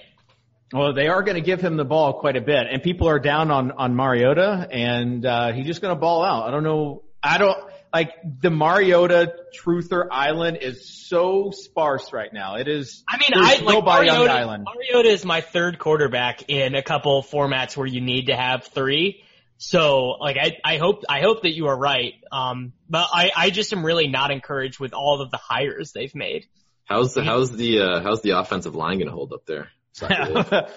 Well, 0.73 0.93
they 0.93 1.07
are 1.07 1.23
going 1.23 1.35
to 1.35 1.41
give 1.41 1.61
him 1.61 1.77
the 1.77 1.85
ball 1.85 2.19
quite 2.19 2.35
a 2.35 2.41
bit, 2.41 2.67
and 2.71 2.81
people 2.81 3.07
are 3.07 3.19
down 3.19 3.51
on 3.51 3.71
on 3.71 3.95
Mariota, 3.95 4.67
and 4.71 5.25
uh, 5.25 5.53
he's 5.53 5.65
just 5.65 5.81
going 5.81 5.95
to 5.95 5.99
ball 5.99 6.23
out. 6.23 6.47
I 6.47 6.51
don't 6.51 6.63
know. 6.63 7.03
I 7.21 7.37
don't 7.37 7.57
like 7.95 8.11
the 8.41 8.49
Mariota 8.49 9.33
Truther 9.57 10.07
Island 10.11 10.57
is 10.61 11.07
so 11.07 11.51
sparse 11.51 12.11
right 12.11 12.33
now. 12.33 12.55
It 12.55 12.67
is. 12.67 13.05
I 13.07 13.17
mean, 13.17 13.29
I 13.33 13.55
like 13.59 13.63
nobody 13.63 14.09
on 14.09 14.15
the 14.15 14.25
Mariota, 14.25 14.33
island. 14.33 14.67
Mariota 14.75 15.09
is 15.09 15.23
my 15.23 15.39
third 15.39 15.79
quarterback 15.79 16.49
in 16.49 16.75
a 16.75 16.83
couple 16.83 17.23
formats 17.23 17.77
where 17.77 17.87
you 17.87 18.01
need 18.01 18.25
to 18.25 18.35
have 18.35 18.65
three. 18.65 19.23
So 19.57 20.17
like 20.19 20.35
I, 20.35 20.57
I 20.65 20.77
hope 20.77 21.03
I 21.07 21.21
hope 21.21 21.43
that 21.43 21.55
you 21.55 21.67
are 21.67 21.77
right. 21.77 22.15
Um 22.33 22.73
but 22.89 23.07
I, 23.13 23.31
I 23.33 23.49
just 23.49 23.71
am 23.71 23.85
really 23.85 24.09
not 24.09 24.29
encouraged 24.29 24.81
with 24.81 24.93
all 24.93 25.21
of 25.21 25.31
the 25.31 25.37
hires 25.37 25.93
they've 25.93 26.13
made. 26.13 26.47
how's 26.83 27.13
the 27.13 27.23
how's 27.23 27.55
the 27.55 27.79
uh, 27.79 28.01
how's 28.01 28.21
the 28.23 28.31
offensive 28.31 28.75
line 28.75 28.97
going 28.97 29.07
to 29.07 29.15
hold 29.15 29.31
up 29.31 29.45
there? 29.45 29.69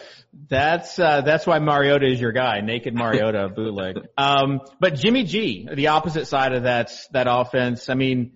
That's 0.48 0.98
uh, 0.98 1.22
that's 1.22 1.46
why 1.46 1.58
Mariota 1.58 2.06
is 2.06 2.20
your 2.20 2.32
guy, 2.32 2.60
naked 2.60 2.94
Mariota 2.94 3.48
bootleg. 3.54 3.96
Um, 4.16 4.60
but 4.78 4.94
Jimmy 4.94 5.24
G, 5.24 5.66
the 5.72 5.88
opposite 5.88 6.26
side 6.26 6.52
of 6.52 6.64
that 6.64 6.92
that 7.12 7.26
offense. 7.28 7.88
I 7.88 7.94
mean, 7.94 8.32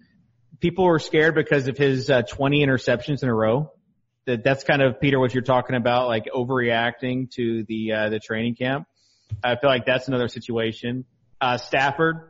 people 0.60 0.84
were 0.84 0.98
scared 0.98 1.34
because 1.34 1.68
of 1.68 1.76
his 1.76 2.08
uh, 2.08 2.22
20 2.22 2.64
interceptions 2.64 3.22
in 3.22 3.28
a 3.28 3.34
row. 3.34 3.72
That 4.24 4.42
that's 4.42 4.64
kind 4.64 4.80
of 4.80 5.00
Peter 5.00 5.18
what 5.18 5.34
you're 5.34 5.42
talking 5.42 5.76
about, 5.76 6.08
like 6.08 6.26
overreacting 6.34 7.30
to 7.32 7.64
the 7.64 7.92
uh, 7.92 8.08
the 8.08 8.20
training 8.20 8.54
camp. 8.54 8.86
I 9.44 9.56
feel 9.56 9.68
like 9.68 9.84
that's 9.84 10.08
another 10.08 10.28
situation. 10.28 11.04
Uh, 11.40 11.58
Stafford. 11.58 12.28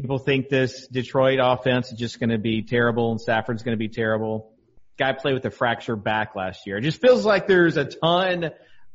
People 0.00 0.18
think 0.18 0.50
this 0.50 0.86
Detroit 0.88 1.38
offense 1.40 1.90
is 1.90 1.98
just 1.98 2.20
going 2.20 2.28
to 2.28 2.38
be 2.38 2.62
terrible 2.62 3.12
and 3.12 3.20
Stafford's 3.20 3.62
going 3.62 3.72
to 3.72 3.78
be 3.78 3.88
terrible. 3.88 4.52
Guy 4.98 5.12
played 5.12 5.34
with 5.34 5.44
a 5.44 5.50
fractured 5.50 6.02
back 6.02 6.34
last 6.34 6.66
year. 6.66 6.78
It 6.78 6.82
just 6.82 7.00
feels 7.00 7.24
like 7.24 7.46
there's 7.46 7.76
a 7.76 7.84
ton 7.84 8.44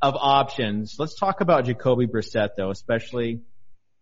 of 0.02 0.16
options. 0.16 0.96
Let's 0.98 1.18
talk 1.20 1.42
about 1.42 1.66
Jacoby 1.66 2.08
Brissett 2.08 2.50
though, 2.58 2.72
especially 2.72 3.42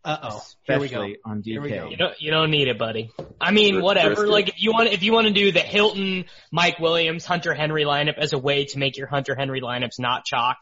Uh 0.06 0.18
oh. 0.24 0.42
Here 0.64 0.80
we 0.80 0.88
go. 0.88 0.96
especially 1.02 1.18
on 1.26 1.42
Here 1.44 1.62
we 1.62 1.70
go. 1.70 1.76
DK. 1.88 1.92
You 1.92 1.98
don't, 1.98 2.22
you 2.22 2.32
don't 2.32 2.52
need 2.52 2.70
it, 2.70 2.78
buddy. 2.80 3.12
I 3.42 3.52
mean, 3.52 3.76
Bris- 3.76 3.84
whatever. 3.84 4.16
brisket. 4.16 4.30
Like, 4.30 4.48
if 4.50 4.64
you 4.64 4.72
want, 4.72 4.90
if 4.94 5.04
you 5.04 5.12
want 5.12 5.28
to 5.28 5.34
do 5.34 5.52
the 5.52 5.60
Hilton, 5.60 6.26
Mike 6.52 6.80
Williams, 6.80 7.26
Hunter 7.26 7.54
Henry 7.54 7.84
lineup 7.84 8.18
as 8.18 8.32
a 8.32 8.38
way 8.38 8.64
to 8.66 8.80
make 8.80 8.96
your 8.98 9.08
Hunter 9.08 9.36
Henry 9.36 9.60
lineups 9.60 10.00
not 10.00 10.24
chalk, 10.24 10.58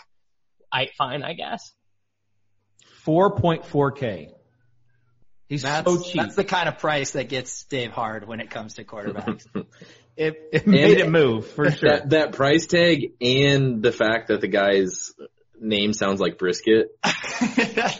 I 0.71 0.89
fine, 0.97 1.21
I 1.23 1.34
guess. 1.34 1.71
4.4k. 3.06 4.30
He's 5.47 5.62
That's, 5.62 5.89
so 5.89 6.02
cheap. 6.02 6.15
that's 6.21 6.36
the 6.36 6.43
kind 6.43 6.67
of 6.67 6.78
price 6.80 7.12
that 7.12 7.30
gets 7.30 7.63
Dave 7.65 7.91
Hard 7.91 8.28
when 8.28 8.41
it 8.41 8.50
comes 8.50 8.73
to 8.76 8.84
quarterbacks. 8.84 9.45
it, 10.17 10.49
it 10.51 10.67
made 10.67 10.91
And- 10.91 10.99
it 10.99 11.10
move 11.10 11.47
for 11.47 11.69
sure. 11.71 11.89
That 11.89 12.10
that 12.12 12.32
price 12.34 12.65
tag 12.67 13.13
and 13.21 13.82
the 13.82 13.91
fact 13.91 14.27
that 14.30 14.41
the 14.41 14.47
guy's 14.47 15.13
name 15.60 15.93
sounds 15.93 16.19
like 16.19 16.38
brisket, 16.38 16.89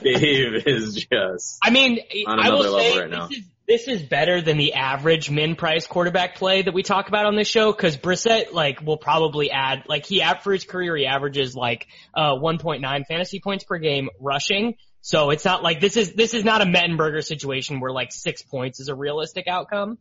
Dave 0.02 0.64
is 0.68 1.06
just 1.12 1.60
I 1.64 1.70
mean, 1.70 2.00
On 2.28 2.40
I 2.40 2.50
will 2.50 2.62
another 2.62 2.70
level 2.70 2.92
say 2.94 3.00
right 3.00 3.10
now. 3.10 3.28
this 3.28 3.38
is 3.38 3.44
this 3.68 3.88
is 3.90 4.02
better 4.04 4.42
than 4.42 4.58
the 4.58 4.74
average 4.76 5.30
min 5.30 5.56
price 5.56 5.88
quarterback 5.88 6.36
play 6.36 6.62
that 6.62 6.74
we 6.74 6.84
talk 6.84 7.10
about 7.10 7.26
on 7.26 7.36
this 7.36 7.50
show 7.50 7.72
because 7.74 7.98
Brissett 7.98 8.54
like 8.54 8.82
will 8.82 8.98
probably 8.98 9.52
add 9.52 9.84
like 9.88 10.06
he 10.06 10.22
av- 10.22 10.42
for 10.42 10.54
his 10.54 10.64
career 10.64 10.96
he 10.96 11.06
averages 11.06 11.54
like 11.56 11.88
uh 12.14 12.36
1.9 12.36 13.06
fantasy 13.08 13.40
points 13.42 13.64
per 13.66 13.78
game 13.78 14.10
rushing. 14.22 14.76
So 15.02 15.30
it's 15.32 15.46
not 15.46 15.64
like 15.64 15.80
this 15.82 15.98
is 15.98 16.14
this 16.14 16.34
is 16.34 16.44
not 16.46 16.62
a 16.62 16.66
Mettenberger 16.66 17.24
situation 17.24 17.80
where 17.80 17.92
like 17.92 18.12
six 18.12 18.42
points 18.42 18.80
is 18.80 18.88
a 18.90 18.96
realistic 18.96 19.48
outcome. 19.48 19.98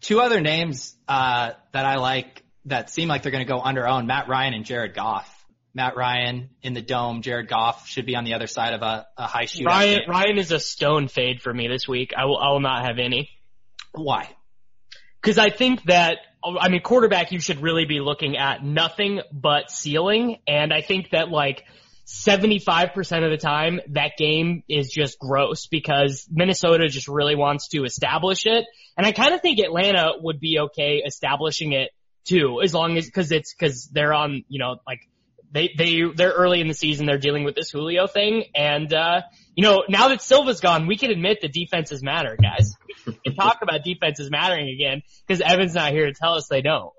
Two 0.00 0.20
other 0.20 0.40
names 0.40 0.94
uh, 1.08 1.52
that 1.72 1.84
I 1.84 1.96
like 1.96 2.44
that 2.66 2.90
seem 2.90 3.08
like 3.08 3.22
they're 3.22 3.32
going 3.32 3.46
to 3.46 3.52
go 3.52 3.60
under 3.60 3.86
own: 3.86 4.06
Matt 4.06 4.28
Ryan 4.28 4.54
and 4.54 4.64
Jared 4.64 4.94
Goff. 4.94 5.34
Matt 5.74 5.96
Ryan 5.96 6.50
in 6.62 6.74
the 6.74 6.82
dome. 6.82 7.22
Jared 7.22 7.48
Goff 7.48 7.86
should 7.86 8.06
be 8.06 8.16
on 8.16 8.24
the 8.24 8.34
other 8.34 8.46
side 8.46 8.74
of 8.74 8.82
a, 8.82 9.06
a 9.16 9.26
high 9.26 9.44
shootout. 9.44 9.66
Ryan 9.66 9.98
game. 10.00 10.10
Ryan 10.10 10.38
is 10.38 10.50
a 10.52 10.58
stone 10.58 11.08
fade 11.08 11.40
for 11.40 11.52
me 11.52 11.68
this 11.68 11.86
week. 11.86 12.12
I 12.16 12.24
will 12.24 12.38
I 12.38 12.50
will 12.50 12.60
not 12.60 12.84
have 12.84 12.98
any. 12.98 13.30
Why? 13.92 14.28
Because 15.20 15.38
I 15.38 15.50
think 15.50 15.82
that, 15.84 16.18
I 16.44 16.68
mean, 16.68 16.80
quarterback, 16.82 17.32
you 17.32 17.40
should 17.40 17.60
really 17.60 17.84
be 17.84 18.00
looking 18.00 18.36
at 18.36 18.64
nothing 18.64 19.20
but 19.32 19.70
ceiling. 19.70 20.38
And 20.46 20.72
I 20.72 20.80
think 20.80 21.10
that 21.10 21.28
like 21.28 21.64
75% 22.08 23.24
of 23.24 23.30
the 23.30 23.36
time, 23.36 23.80
that 23.90 24.12
game 24.16 24.62
is 24.66 24.90
just 24.90 25.18
gross 25.18 25.66
because 25.66 26.26
Minnesota 26.30 26.88
just 26.88 27.06
really 27.06 27.36
wants 27.36 27.68
to 27.68 27.84
establish 27.84 28.46
it. 28.46 28.64
And 28.96 29.06
I 29.06 29.12
kind 29.12 29.34
of 29.34 29.42
think 29.42 29.58
Atlanta 29.58 30.12
would 30.18 30.40
be 30.40 30.58
okay 30.58 31.02
establishing 31.06 31.72
it 31.72 31.90
too, 32.24 32.62
as 32.62 32.72
long 32.72 32.96
as, 32.96 33.10
cause 33.10 33.30
it's, 33.30 33.52
cause 33.52 33.90
they're 33.92 34.14
on, 34.14 34.44
you 34.48 34.58
know, 34.58 34.76
like, 34.86 35.00
they, 35.52 35.70
they, 35.76 36.02
they're 36.14 36.32
early 36.32 36.62
in 36.62 36.68
the 36.68 36.74
season, 36.74 37.06
they're 37.06 37.18
dealing 37.18 37.44
with 37.44 37.54
this 37.54 37.70
Julio 37.70 38.06
thing. 38.06 38.44
And, 38.54 38.92
uh, 38.92 39.22
you 39.54 39.62
know, 39.62 39.84
now 39.88 40.08
that 40.08 40.22
Silva's 40.22 40.60
gone, 40.60 40.86
we 40.86 40.96
can 40.96 41.10
admit 41.10 41.40
that 41.42 41.52
defenses 41.52 42.02
matter, 42.02 42.36
guys. 42.40 42.74
We 43.06 43.14
can 43.24 43.34
talk 43.34 43.58
about 43.62 43.84
defenses 43.84 44.30
mattering 44.30 44.68
again 44.68 45.02
because 45.26 45.40
Evan's 45.40 45.74
not 45.74 45.92
here 45.92 46.06
to 46.06 46.12
tell 46.12 46.34
us 46.34 46.48
they 46.48 46.62
don't. 46.62 46.92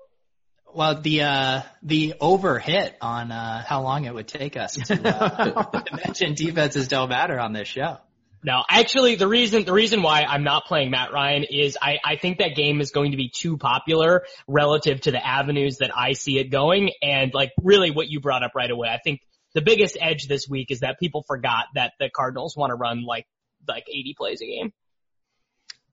Well, 0.74 1.00
the 1.00 1.22
uh, 1.22 1.62
the 1.82 2.14
over 2.20 2.58
hit 2.58 2.96
on 3.00 3.32
uh, 3.32 3.64
how 3.66 3.82
long 3.82 4.04
it 4.04 4.14
would 4.14 4.28
take 4.28 4.56
us 4.56 4.74
to, 4.74 4.94
uh, 4.94 5.64
to 5.80 5.96
mention 6.04 6.34
defenses 6.34 6.88
don't 6.88 7.08
matter 7.08 7.38
on 7.38 7.52
this 7.52 7.68
show. 7.68 7.98
No, 8.42 8.62
actually, 8.68 9.16
the 9.16 9.28
reason 9.28 9.64
the 9.64 9.72
reason 9.72 10.00
why 10.02 10.22
I'm 10.22 10.44
not 10.44 10.64
playing 10.64 10.90
Matt 10.90 11.12
Ryan 11.12 11.44
is 11.44 11.76
I 11.80 11.98
I 12.04 12.16
think 12.16 12.38
that 12.38 12.54
game 12.54 12.80
is 12.80 12.90
going 12.90 13.10
to 13.10 13.16
be 13.16 13.28
too 13.28 13.58
popular 13.58 14.24
relative 14.48 15.02
to 15.02 15.10
the 15.10 15.24
avenues 15.24 15.78
that 15.78 15.90
I 15.96 16.12
see 16.12 16.38
it 16.38 16.50
going, 16.50 16.90
and 17.02 17.34
like 17.34 17.50
really 17.62 17.90
what 17.90 18.08
you 18.08 18.20
brought 18.20 18.42
up 18.42 18.52
right 18.54 18.70
away. 18.70 18.88
I 18.88 18.98
think 18.98 19.20
the 19.54 19.60
biggest 19.60 19.98
edge 20.00 20.26
this 20.26 20.48
week 20.48 20.70
is 20.70 20.80
that 20.80 20.98
people 20.98 21.22
forgot 21.26 21.66
that 21.74 21.92
the 21.98 22.08
Cardinals 22.08 22.56
want 22.56 22.70
to 22.70 22.76
run 22.76 23.04
like 23.04 23.26
like 23.68 23.84
80 23.88 24.14
plays 24.16 24.40
a 24.40 24.46
game. 24.46 24.72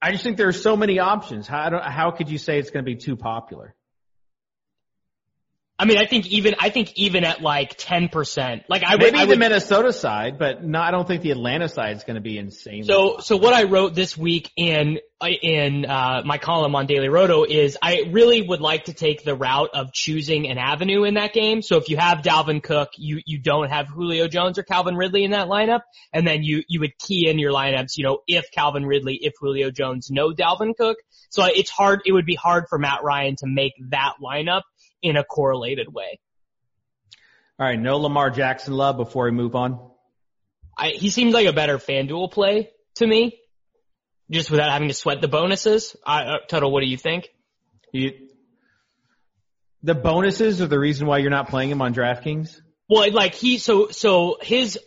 I 0.01 0.11
just 0.11 0.23
think 0.23 0.37
there 0.37 0.47
are 0.47 0.53
so 0.53 0.77
many 0.77 0.99
options. 0.99 1.47
How 1.47 1.81
how 1.81 2.11
could 2.11 2.29
you 2.29 2.37
say 2.37 2.59
it's 2.59 2.69
going 2.69 2.85
to 2.85 2.89
be 2.89 2.95
too 2.95 3.17
popular? 3.17 3.75
I 5.79 5.85
mean, 5.85 5.99
I 5.99 6.07
think 6.07 6.25
even 6.27 6.55
I 6.59 6.69
think 6.71 6.93
even 6.95 7.23
at 7.23 7.41
like 7.41 7.77
10%, 7.77 8.63
like 8.67 8.83
I 8.83 8.95
would 8.95 9.01
Maybe 9.01 9.17
I 9.17 9.25
the 9.25 9.29
would 9.29 9.39
Minnesota 9.39 9.93
side, 9.93 10.39
but 10.39 10.63
no, 10.63 10.79
I 10.79 10.89
don't 10.89 11.07
think 11.07 11.21
the 11.21 11.29
Atlanta 11.29 11.69
side 11.69 11.95
is 11.97 12.03
going 12.03 12.15
to 12.15 12.21
be 12.21 12.39
insane. 12.39 12.83
So, 12.83 13.17
so 13.19 13.37
what 13.37 13.53
I 13.53 13.63
wrote 13.63 13.93
this 13.93 14.17
week 14.17 14.51
in 14.55 14.97
in 15.21 15.85
uh, 15.85 16.23
my 16.25 16.39
column 16.39 16.75
on 16.75 16.87
Daily 16.87 17.09
Roto 17.09 17.43
is 17.43 17.77
I 17.79 18.05
really 18.11 18.41
would 18.41 18.59
like 18.59 18.85
to 18.85 18.93
take 18.93 19.23
the 19.23 19.35
route 19.35 19.69
of 19.75 19.93
choosing 19.93 20.47
an 20.47 20.57
avenue 20.57 21.03
in 21.03 21.13
that 21.13 21.33
game. 21.33 21.61
So 21.61 21.77
if 21.77 21.89
you 21.89 21.97
have 21.97 22.19
Dalvin 22.19 22.63
Cook, 22.63 22.89
you 22.97 23.21
you 23.27 23.37
don't 23.37 23.69
have 23.69 23.87
Julio 23.87 24.27
Jones 24.27 24.57
or 24.57 24.63
Calvin 24.63 24.95
Ridley 24.95 25.25
in 25.25 25.31
that 25.31 25.47
lineup, 25.47 25.81
and 26.11 26.27
then 26.27 26.41
you 26.41 26.63
you 26.67 26.79
would 26.79 26.97
key 26.97 27.29
in 27.29 27.37
your 27.37 27.51
lineups. 27.51 27.97
You 27.97 28.03
know, 28.03 28.19
if 28.25 28.49
Calvin 28.51 28.85
Ridley, 28.87 29.19
if 29.21 29.33
Julio 29.39 29.69
Jones, 29.69 30.09
no 30.09 30.33
Dalvin 30.33 30.75
Cook. 30.75 30.97
So 31.29 31.45
it's 31.45 31.69
hard. 31.69 32.01
It 32.05 32.13
would 32.13 32.25
be 32.25 32.35
hard 32.35 32.65
for 32.67 32.79
Matt 32.79 33.03
Ryan 33.03 33.35
to 33.37 33.47
make 33.47 33.73
that 33.91 34.13
lineup 34.23 34.63
in 35.07 35.17
a 35.17 35.23
correlated 35.23 35.93
way. 35.93 36.19
All 37.59 37.65
right, 37.65 37.79
no 37.79 37.97
Lamar 37.97 38.29
Jackson 38.29 38.73
love 38.73 38.97
before 38.97 39.25
we 39.25 39.31
move 39.31 39.55
on. 39.55 39.79
I, 40.77 40.89
he 40.89 41.09
seems 41.09 41.33
like 41.33 41.47
a 41.47 41.53
better 41.53 41.79
FanDuel 41.79 42.31
play 42.31 42.69
to 42.95 43.07
me, 43.07 43.39
just 44.29 44.51
without 44.51 44.71
having 44.71 44.89
to 44.89 44.93
sweat 44.93 45.21
the 45.21 45.27
bonuses. 45.27 45.95
I, 46.05 46.23
uh, 46.23 46.37
Tuttle, 46.47 46.71
what 46.71 46.81
do 46.81 46.87
you 46.87 46.97
think? 46.97 47.29
You, 47.91 48.11
the 49.81 49.95
bonuses 49.95 50.61
are 50.61 50.67
the 50.67 50.77
reason 50.77 51.07
why 51.07 51.17
you're 51.17 51.31
not 51.31 51.49
playing 51.49 51.71
him 51.71 51.81
on 51.81 51.95
DraftKings. 51.95 52.59
Well, 52.89 53.11
like 53.11 53.33
he, 53.33 53.57
so, 53.57 53.89
so 53.89 54.37
his 54.41 54.77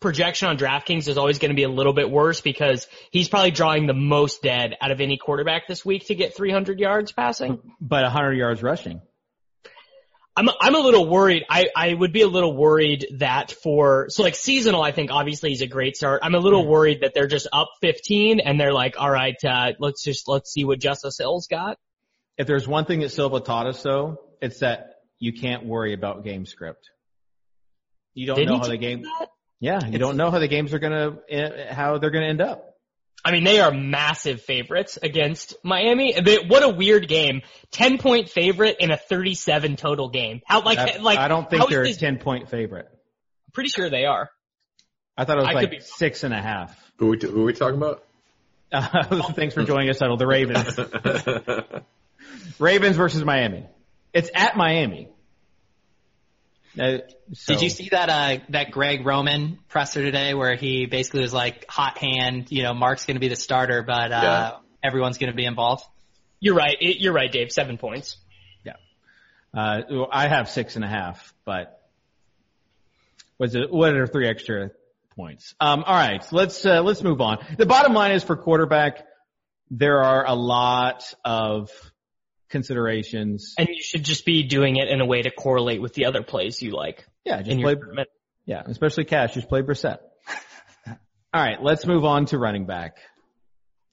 projection 0.00 0.48
on 0.48 0.58
DraftKings 0.58 1.08
is 1.08 1.18
always 1.18 1.38
going 1.38 1.50
to 1.50 1.56
be 1.56 1.62
a 1.64 1.68
little 1.68 1.92
bit 1.92 2.10
worse 2.10 2.40
because 2.40 2.86
he's 3.10 3.28
probably 3.28 3.50
drawing 3.50 3.86
the 3.86 3.94
most 3.94 4.42
dead 4.42 4.76
out 4.80 4.90
of 4.90 5.00
any 5.00 5.16
quarterback 5.16 5.66
this 5.66 5.84
week 5.84 6.06
to 6.06 6.14
get 6.14 6.36
300 6.36 6.78
yards 6.78 7.12
passing. 7.12 7.60
but 7.80 8.02
100 8.02 8.34
yards 8.34 8.62
rushing. 8.62 9.00
I'm 10.34 10.48
I'm 10.60 10.74
a 10.74 10.78
little 10.78 11.06
worried. 11.06 11.44
I 11.48 11.68
I 11.76 11.92
would 11.92 12.12
be 12.12 12.22
a 12.22 12.28
little 12.28 12.56
worried 12.56 13.06
that 13.18 13.52
for 13.52 14.06
so 14.08 14.22
like 14.22 14.34
seasonal, 14.34 14.82
I 14.82 14.92
think 14.92 15.10
obviously 15.10 15.50
he's 15.50 15.60
a 15.60 15.66
great 15.66 15.96
start. 15.96 16.20
I'm 16.22 16.34
a 16.34 16.38
little 16.38 16.66
worried 16.66 17.02
that 17.02 17.12
they're 17.14 17.26
just 17.26 17.48
up 17.52 17.68
15 17.82 18.40
and 18.40 18.58
they're 18.58 18.72
like, 18.72 18.94
all 18.98 19.10
right, 19.10 19.36
uh, 19.44 19.72
let's 19.78 20.02
just 20.02 20.28
let's 20.28 20.50
see 20.50 20.64
what 20.64 20.78
Justice 20.78 21.18
Hill's 21.18 21.48
got. 21.48 21.78
If 22.38 22.46
there's 22.46 22.66
one 22.66 22.86
thing 22.86 23.00
that 23.00 23.10
Silva 23.10 23.40
taught 23.40 23.66
us 23.66 23.82
though, 23.82 24.20
it's 24.40 24.60
that 24.60 24.94
you 25.18 25.34
can't 25.34 25.66
worry 25.66 25.92
about 25.92 26.24
game 26.24 26.46
script. 26.46 26.90
You 28.14 28.26
don't 28.26 28.38
Did 28.38 28.48
know 28.48 28.58
how 28.58 28.68
the 28.68 28.76
game, 28.76 29.02
that? 29.02 29.28
yeah, 29.60 29.86
you 29.86 29.98
don't 29.98 30.16
know 30.16 30.30
how 30.30 30.38
the 30.38 30.48
games 30.48 30.72
are 30.74 30.78
gonna, 30.78 31.18
eh, 31.28 31.72
how 31.72 31.98
they're 31.98 32.10
gonna 32.10 32.26
end 32.26 32.40
up. 32.40 32.71
I 33.24 33.30
mean, 33.30 33.44
they 33.44 33.60
are 33.60 33.70
massive 33.72 34.42
favorites 34.42 34.98
against 35.00 35.54
Miami. 35.62 36.14
They, 36.20 36.38
what 36.38 36.62
a 36.62 36.68
weird 36.68 37.06
game. 37.06 37.42
10 37.70 37.98
point 37.98 38.28
favorite 38.28 38.76
in 38.80 38.90
a 38.90 38.96
37 38.96 39.76
total 39.76 40.08
game. 40.08 40.40
How 40.44 40.62
like 40.62 40.78
I, 40.78 40.96
like 40.98 41.18
I 41.18 41.28
don't 41.28 41.48
think 41.48 41.68
they're 41.68 41.82
a 41.82 41.92
10 41.94 42.18
point 42.18 42.50
favorite. 42.50 42.86
I'm 42.90 43.52
pretty 43.52 43.70
sure 43.70 43.88
they 43.88 44.06
are. 44.06 44.28
I 45.16 45.24
thought 45.24 45.38
it 45.38 45.42
was 45.42 45.48
I 45.50 45.52
like 45.52 45.70
be- 45.70 45.80
six 45.80 46.24
and 46.24 46.34
a 46.34 46.40
half. 46.40 46.76
who 46.96 47.08
we, 47.08 47.18
who 47.20 47.42
are 47.42 47.44
we 47.44 47.52
talking 47.52 47.76
about? 47.76 48.04
Uh, 48.74 49.30
thanks 49.34 49.52
for 49.52 49.64
joining 49.64 49.90
us, 49.90 49.98
Tuttle. 49.98 50.16
The 50.16 50.26
Ravens. 50.26 50.78
Ravens 52.58 52.96
versus 52.96 53.22
Miami. 53.22 53.66
It's 54.14 54.30
at 54.34 54.56
Miami. 54.56 55.10
Uh, 56.78 56.98
so- 57.34 57.52
Did 57.54 57.62
you 57.62 57.70
see 57.70 57.88
that 57.90 58.08
uh 58.08 58.42
that 58.50 58.70
Greg 58.70 59.04
Roman 59.04 59.58
presser 59.68 60.02
today 60.02 60.32
where 60.34 60.54
he 60.56 60.86
basically 60.86 61.20
was 61.20 61.32
like 61.34 61.66
hot 61.68 61.98
hand, 61.98 62.50
you 62.50 62.62
know, 62.62 62.72
Mark's 62.72 63.04
going 63.06 63.16
to 63.16 63.20
be 63.20 63.28
the 63.28 63.36
starter, 63.36 63.82
but 63.82 64.10
uh 64.12 64.20
Yeah. 64.22 64.52
everyone's 64.82 65.18
going 65.18 65.30
to 65.30 65.36
be 65.36 65.44
involved. 65.44 65.84
You're 66.40 66.54
right. 66.54 66.76
It, 66.80 66.98
you're 66.98 67.12
right, 67.12 67.30
Dave. 67.30 67.52
Seven 67.52 67.78
points. 67.78 68.16
Yeah. 68.64 68.72
Uh, 69.54 69.82
well, 69.90 70.08
I 70.10 70.28
have 70.28 70.48
six 70.50 70.76
and 70.76 70.84
a 70.84 70.88
half, 70.88 71.32
but 71.44 71.78
was 73.38 73.54
it, 73.54 73.72
what 73.72 73.94
are 73.94 74.06
three 74.06 74.28
extra 74.28 74.70
points? 75.16 75.54
Um, 75.60 75.84
all 75.86 75.94
right, 75.94 76.24
so 76.24 76.36
let's, 76.36 76.64
uh, 76.64 76.80
let's 76.82 77.02
move 77.02 77.20
on. 77.20 77.38
The 77.58 77.66
bottom 77.66 77.92
line 77.92 78.12
is 78.12 78.24
for 78.24 78.36
quarterback, 78.36 79.04
there 79.70 80.02
are 80.02 80.26
a 80.26 80.34
lot 80.34 81.04
of 81.24 81.70
considerations. 82.52 83.54
And 83.58 83.68
you 83.68 83.82
should 83.82 84.04
just 84.04 84.24
be 84.24 84.44
doing 84.44 84.76
it 84.76 84.88
in 84.88 85.00
a 85.00 85.06
way 85.06 85.22
to 85.22 85.30
correlate 85.32 85.82
with 85.82 85.94
the 85.94 86.04
other 86.04 86.22
plays 86.22 86.62
you 86.62 86.70
like 86.70 87.04
Yeah, 87.24 87.42
just 87.42 87.60
play, 87.60 87.72
your 87.72 88.06
yeah, 88.46 88.62
especially 88.66 89.04
cash, 89.04 89.34
just 89.34 89.48
play 89.48 89.62
Brissett. 89.62 89.98
all 90.86 90.94
right, 91.34 91.60
let's 91.60 91.86
move 91.86 92.04
on 92.04 92.26
to 92.26 92.38
running 92.38 92.66
back. 92.66 92.98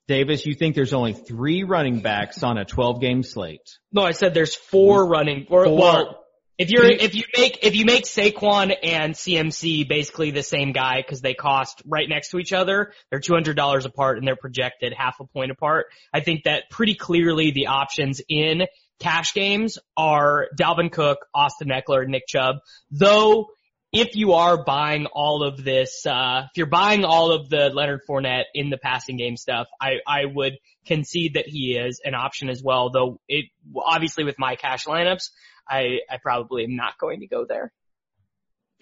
Davis, 0.07 0.45
you 0.45 0.55
think 0.55 0.75
there's 0.75 0.93
only 0.93 1.13
three 1.13 1.63
running 1.63 2.01
backs 2.01 2.41
on 2.41 2.57
a 2.57 2.65
12 2.65 2.99
game 2.99 3.23
slate? 3.23 3.77
No, 3.91 4.03
I 4.03 4.11
said 4.11 4.33
there's 4.33 4.55
four 4.55 5.07
running. 5.07 5.45
Or, 5.49 5.65
Four. 5.65 5.77
Well, 5.77 6.25
if 6.59 6.69
you're 6.69 6.85
if 6.85 7.15
you 7.15 7.23
make 7.37 7.59
if 7.63 7.75
you 7.75 7.85
make 7.85 8.03
Saquon 8.03 8.75
and 8.83 9.13
CMC 9.13 9.87
basically 9.87 10.31
the 10.31 10.43
same 10.43 10.73
guy 10.73 11.01
because 11.01 11.21
they 11.21 11.33
cost 11.33 11.81
right 11.85 12.07
next 12.07 12.31
to 12.31 12.37
each 12.37 12.51
other, 12.51 12.91
they're 13.09 13.21
two 13.21 13.33
hundred 13.33 13.55
dollars 13.55 13.85
apart 13.85 14.17
and 14.17 14.27
they're 14.27 14.35
projected 14.35 14.93
half 14.93 15.21
a 15.21 15.25
point 15.25 15.51
apart. 15.51 15.87
I 16.13 16.19
think 16.19 16.43
that 16.43 16.69
pretty 16.69 16.95
clearly 16.95 17.51
the 17.51 17.67
options 17.67 18.21
in 18.27 18.63
cash 18.99 19.33
games 19.33 19.77
are 19.95 20.49
Dalvin 20.59 20.91
Cook, 20.91 21.19
Austin 21.33 21.69
Ekeler, 21.69 22.05
Nick 22.05 22.27
Chubb. 22.27 22.57
Though 22.91 23.47
if 23.91 24.15
you 24.15 24.33
are 24.33 24.63
buying 24.63 25.07
all 25.07 25.43
of 25.43 25.63
this, 25.63 26.05
uh, 26.05 26.43
if 26.45 26.57
you're 26.57 26.67
buying 26.67 27.05
all 27.05 27.31
of 27.31 27.49
the 27.49 27.69
Leonard 27.73 28.01
Fournette 28.07 28.43
in 28.53 28.69
the 28.69 28.77
passing 28.77 29.17
game 29.17 29.35
stuff, 29.35 29.67
I, 29.81 29.93
I 30.05 30.25
would 30.25 30.57
concede 30.85 31.35
that 31.35 31.47
he 31.47 31.75
is 31.75 32.01
an 32.03 32.13
option 32.13 32.49
as 32.49 32.61
well. 32.61 32.91
Though 32.91 33.19
it 33.27 33.45
obviously 33.75 34.25
with 34.25 34.37
my 34.37 34.57
cash 34.57 34.85
lineups, 34.85 35.29
I, 35.69 35.99
I 36.09 36.17
probably 36.17 36.63
am 36.63 36.75
not 36.75 36.97
going 36.97 37.21
to 37.21 37.27
go 37.27 37.45
there. 37.45 37.71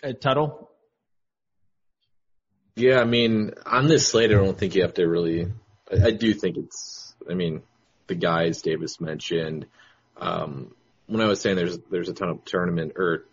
Uh, 0.03 0.13
Tuttle? 0.13 0.71
Yeah, 2.75 2.99
I 2.99 3.05
mean, 3.05 3.53
on 3.65 3.87
this 3.87 4.07
slate, 4.07 4.31
I 4.31 4.35
don't 4.35 4.57
think 4.57 4.75
you 4.75 4.83
have 4.83 4.93
to 4.95 5.07
really. 5.07 5.47
I, 5.91 6.07
I 6.07 6.11
do 6.11 6.33
think 6.33 6.57
it's. 6.57 7.15
I 7.29 7.33
mean, 7.33 7.63
the 8.05 8.15
guys 8.15 8.61
Davis 8.61 9.01
mentioned. 9.01 9.65
Um, 10.15 10.73
when 11.07 11.21
I 11.21 11.25
was 11.25 11.41
saying 11.41 11.55
there's 11.55 11.77
there's 11.89 12.09
a 12.09 12.13
ton 12.13 12.29
of 12.29 12.45
tournament 12.45 12.93
or 12.97 13.25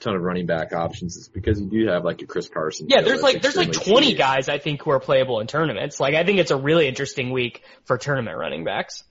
ton 0.00 0.14
of 0.16 0.22
running 0.22 0.46
back 0.46 0.72
options, 0.72 1.16
it's 1.16 1.28
because 1.28 1.60
you 1.60 1.66
do 1.66 1.86
have 1.88 2.04
like 2.04 2.22
a 2.22 2.26
Chris 2.26 2.48
Carson. 2.48 2.86
Yeah, 2.88 3.02
there's 3.02 3.22
like 3.22 3.42
there's 3.42 3.56
like 3.56 3.72
20 3.72 4.08
cheap. 4.08 4.18
guys 4.18 4.48
I 4.48 4.58
think 4.58 4.82
who 4.82 4.90
are 4.90 5.00
playable 5.00 5.40
in 5.40 5.46
tournaments. 5.46 6.00
Like 6.00 6.14
I 6.14 6.24
think 6.24 6.38
it's 6.38 6.50
a 6.50 6.56
really 6.56 6.88
interesting 6.88 7.30
week 7.30 7.62
for 7.84 7.98
tournament 7.98 8.38
running 8.38 8.64
backs. 8.64 9.04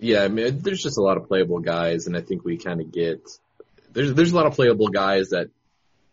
Yeah, 0.00 0.22
I 0.22 0.28
mean, 0.28 0.58
there's 0.60 0.82
just 0.82 0.98
a 0.98 1.02
lot 1.02 1.16
of 1.16 1.28
playable 1.28 1.60
guys, 1.60 2.06
and 2.06 2.16
I 2.16 2.20
think 2.20 2.44
we 2.44 2.56
kind 2.56 2.80
of 2.80 2.92
get 2.92 3.28
there's 3.92 4.12
there's 4.14 4.32
a 4.32 4.36
lot 4.36 4.46
of 4.46 4.54
playable 4.54 4.88
guys 4.88 5.30
that 5.30 5.48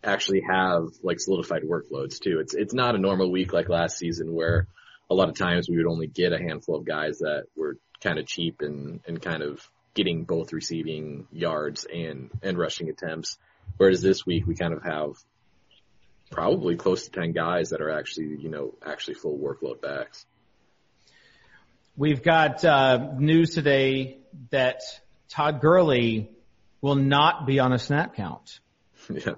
actually 0.04 0.42
have 0.48 0.88
like 1.02 1.20
solidified 1.20 1.62
workloads 1.62 2.18
too. 2.18 2.38
It's 2.40 2.54
it's 2.54 2.74
not 2.74 2.94
a 2.94 2.98
normal 2.98 3.30
week 3.30 3.52
like 3.52 3.68
last 3.68 3.98
season 3.98 4.32
where 4.32 4.68
a 5.10 5.14
lot 5.14 5.28
of 5.28 5.36
times 5.36 5.68
we 5.68 5.76
would 5.76 5.90
only 5.90 6.06
get 6.06 6.32
a 6.32 6.38
handful 6.38 6.76
of 6.76 6.84
guys 6.84 7.18
that 7.18 7.44
were 7.56 7.76
kind 8.00 8.18
of 8.18 8.26
cheap 8.26 8.60
and 8.60 9.00
and 9.06 9.20
kind 9.20 9.42
of 9.42 9.68
getting 9.94 10.24
both 10.24 10.52
receiving 10.52 11.26
yards 11.30 11.86
and 11.92 12.30
and 12.42 12.58
rushing 12.58 12.88
attempts. 12.88 13.38
Whereas 13.76 14.00
this 14.00 14.24
week 14.24 14.46
we 14.46 14.54
kind 14.54 14.72
of 14.72 14.82
have 14.82 15.12
probably 16.30 16.76
close 16.76 17.04
to 17.04 17.10
ten 17.10 17.32
guys 17.32 17.70
that 17.70 17.80
are 17.80 17.90
actually 17.90 18.36
you 18.40 18.48
know 18.48 18.74
actually 18.84 19.14
full 19.14 19.38
workload 19.38 19.80
backs. 19.80 20.24
We've 21.96 22.22
got 22.22 22.64
uh, 22.64 23.12
news 23.18 23.54
today 23.54 24.18
that 24.50 24.80
Todd 25.28 25.60
Gurley 25.60 26.30
will 26.80 26.94
not 26.94 27.46
be 27.46 27.60
on 27.60 27.72
a 27.72 27.78
snap 27.78 28.14
count. 28.14 28.60
yeah. 29.10 29.20
Do 29.24 29.36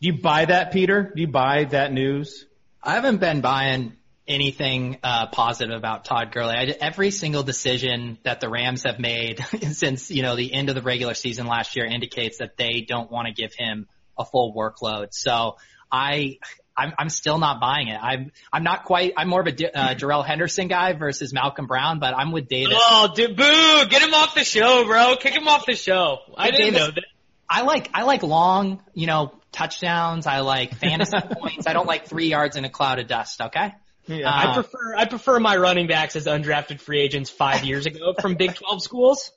you 0.00 0.14
buy 0.14 0.46
that, 0.46 0.72
Peter? 0.72 1.12
Do 1.14 1.20
you 1.20 1.28
buy 1.28 1.64
that 1.64 1.92
news? 1.92 2.46
I 2.82 2.94
haven't 2.94 3.18
been 3.18 3.42
buying 3.42 3.92
anything 4.26 4.98
uh, 5.02 5.26
positive 5.26 5.76
about 5.76 6.06
Todd 6.06 6.32
Gurley. 6.32 6.54
I, 6.54 6.74
every 6.80 7.10
single 7.10 7.42
decision 7.42 8.18
that 8.22 8.40
the 8.40 8.48
Rams 8.48 8.84
have 8.84 8.98
made 8.98 9.44
since 9.72 10.10
you 10.10 10.22
know 10.22 10.36
the 10.36 10.54
end 10.54 10.70
of 10.70 10.74
the 10.74 10.82
regular 10.82 11.14
season 11.14 11.46
last 11.46 11.76
year 11.76 11.84
indicates 11.84 12.38
that 12.38 12.56
they 12.56 12.80
don't 12.80 13.10
want 13.10 13.28
to 13.28 13.34
give 13.34 13.52
him 13.54 13.86
a 14.18 14.24
full 14.24 14.54
workload. 14.54 15.08
So 15.12 15.56
I. 15.90 16.38
I'm, 16.76 16.92
I'm 16.98 17.08
still 17.10 17.38
not 17.38 17.60
buying 17.60 17.88
it. 17.88 17.98
I'm, 18.02 18.32
I'm 18.52 18.62
not 18.64 18.84
quite, 18.84 19.12
I'm 19.16 19.28
more 19.28 19.40
of 19.40 19.46
a 19.46 19.52
D- 19.52 19.66
uh, 19.72 19.94
Darrell 19.94 20.22
Henderson 20.22 20.68
guy 20.68 20.92
versus 20.94 21.32
Malcolm 21.32 21.66
Brown, 21.66 21.98
but 21.98 22.14
I'm 22.16 22.32
with 22.32 22.48
Davis. 22.48 22.76
Oh, 22.78 23.10
dude, 23.14 23.36
boo! 23.36 23.86
Get 23.88 24.02
him 24.02 24.14
off 24.14 24.34
the 24.34 24.44
show, 24.44 24.84
bro. 24.86 25.16
Kick 25.16 25.34
him 25.34 25.48
off 25.48 25.66
the 25.66 25.74
show. 25.76 26.18
I 26.36 26.46
Hey, 26.46 26.50
didn't 26.52 26.64
Davis. 26.74 26.80
know 26.80 26.90
that. 26.94 27.04
I 27.48 27.62
like, 27.62 27.90
I 27.92 28.04
like 28.04 28.22
long, 28.22 28.82
you 28.94 29.06
know, 29.06 29.34
touchdowns. 29.52 30.26
I 30.26 30.40
like 30.40 30.74
fantasy 30.74 31.18
points. 31.32 31.66
I 31.66 31.74
don't 31.74 31.86
like 31.86 32.06
three 32.06 32.28
yards 32.28 32.56
in 32.56 32.64
a 32.64 32.70
cloud 32.70 32.98
of 32.98 33.06
dust. 33.06 33.40
Okay. 33.40 33.74
Yeah. 34.06 34.28
Uh, 34.28 34.32
I 34.50 34.54
prefer 34.54 34.96
I 34.96 35.04
prefer 35.04 35.38
my 35.38 35.56
running 35.58 35.86
backs 35.86 36.16
as 36.16 36.26
undrafted 36.26 36.80
free 36.80 37.00
agents 37.00 37.28
five 37.30 37.64
years 37.64 37.86
ago 37.86 38.14
from 38.20 38.34
Big 38.36 38.54
12 38.54 38.82
schools. 38.82 39.30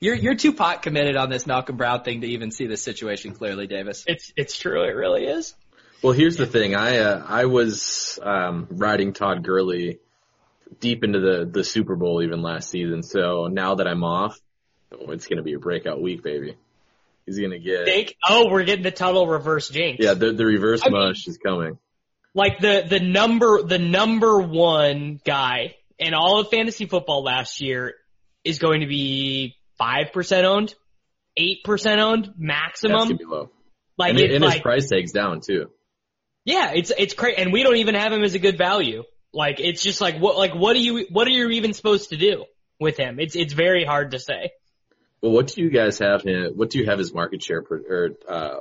You're, 0.00 0.14
you're 0.14 0.34
too 0.34 0.52
pot 0.52 0.82
committed 0.82 1.16
on 1.16 1.30
this 1.30 1.46
Malcolm 1.46 1.76
Brown 1.76 2.02
thing 2.02 2.20
to 2.22 2.26
even 2.26 2.50
see 2.50 2.66
the 2.66 2.76
situation 2.76 3.32
clearly, 3.34 3.66
Davis. 3.66 4.04
It's 4.06 4.32
it's 4.36 4.58
true. 4.58 4.82
It 4.84 4.94
really 4.94 5.24
is. 5.24 5.54
Well, 6.04 6.12
here's 6.12 6.36
the 6.36 6.44
thing. 6.44 6.74
I 6.74 6.98
uh, 6.98 7.24
I 7.26 7.46
was 7.46 8.18
um, 8.22 8.66
riding 8.70 9.14
Todd 9.14 9.42
Gurley 9.42 10.00
deep 10.78 11.02
into 11.02 11.18
the 11.18 11.48
the 11.50 11.64
Super 11.64 11.96
Bowl 11.96 12.22
even 12.22 12.42
last 12.42 12.68
season. 12.68 13.02
So 13.02 13.46
now 13.46 13.76
that 13.76 13.88
I'm 13.88 14.04
off, 14.04 14.38
oh, 14.92 15.12
it's 15.12 15.26
going 15.26 15.38
to 15.38 15.42
be 15.42 15.54
a 15.54 15.58
breakout 15.58 16.02
week, 16.02 16.22
baby. 16.22 16.56
He's 17.24 17.38
going 17.38 17.52
to 17.52 17.58
get 17.58 17.86
Think, 17.86 18.16
oh, 18.28 18.50
we're 18.50 18.64
getting 18.64 18.82
the 18.82 18.90
Tuttle 18.90 19.26
reverse 19.26 19.70
jinx. 19.70 19.96
yeah. 20.04 20.12
The 20.12 20.32
the 20.32 20.44
reverse 20.44 20.82
I 20.84 20.90
mean- 20.90 21.08
mush 21.08 21.26
is 21.26 21.38
coming. 21.38 21.78
like 22.34 22.58
the 22.58 22.84
the 22.86 23.00
number 23.00 23.62
the 23.62 23.78
number 23.78 24.42
one 24.42 25.22
guy 25.24 25.76
in 25.98 26.12
all 26.12 26.38
of 26.40 26.50
fantasy 26.50 26.84
football 26.84 27.22
last 27.24 27.62
year 27.62 27.94
is 28.44 28.58
going 28.58 28.82
to 28.82 28.86
be 28.86 29.56
five 29.78 30.12
percent 30.12 30.44
owned, 30.44 30.74
eight 31.34 31.64
percent 31.64 31.98
owned 32.02 32.26
That's 32.26 32.36
maximum. 32.36 32.98
gonna 32.98 33.14
be 33.16 33.24
low. 33.24 33.50
like 33.96 34.10
and 34.10 34.20
it's 34.20 34.34
and 34.34 34.44
his 34.44 34.60
price 34.60 34.86
tag's 34.90 35.12
down 35.12 35.40
too. 35.40 35.70
Yeah, 36.44 36.72
it's 36.74 36.92
it's 36.96 37.14
crazy, 37.14 37.40
and 37.40 37.52
we 37.52 37.62
don't 37.62 37.76
even 37.76 37.94
have 37.94 38.12
him 38.12 38.22
as 38.22 38.34
a 38.34 38.38
good 38.38 38.58
value. 38.58 39.04
Like 39.32 39.60
it's 39.60 39.82
just 39.82 40.00
like 40.00 40.18
what 40.18 40.36
like 40.36 40.54
what 40.54 40.74
do 40.74 40.80
you 40.80 41.06
what 41.10 41.26
are 41.26 41.30
you 41.30 41.50
even 41.50 41.72
supposed 41.72 42.10
to 42.10 42.16
do 42.16 42.44
with 42.78 42.96
him? 42.96 43.18
It's 43.18 43.34
it's 43.34 43.52
very 43.52 43.84
hard 43.84 44.12
to 44.12 44.18
say. 44.18 44.52
Well, 45.20 45.32
what 45.32 45.48
do 45.48 45.62
you 45.62 45.70
guys 45.70 45.98
have 46.00 46.22
him? 46.22 46.52
What 46.54 46.70
do 46.70 46.78
you 46.78 46.86
have 46.86 46.98
his 46.98 47.14
market 47.14 47.42
share 47.42 47.62
pro, 47.62 47.78
or 47.78 48.10
uh, 48.28 48.60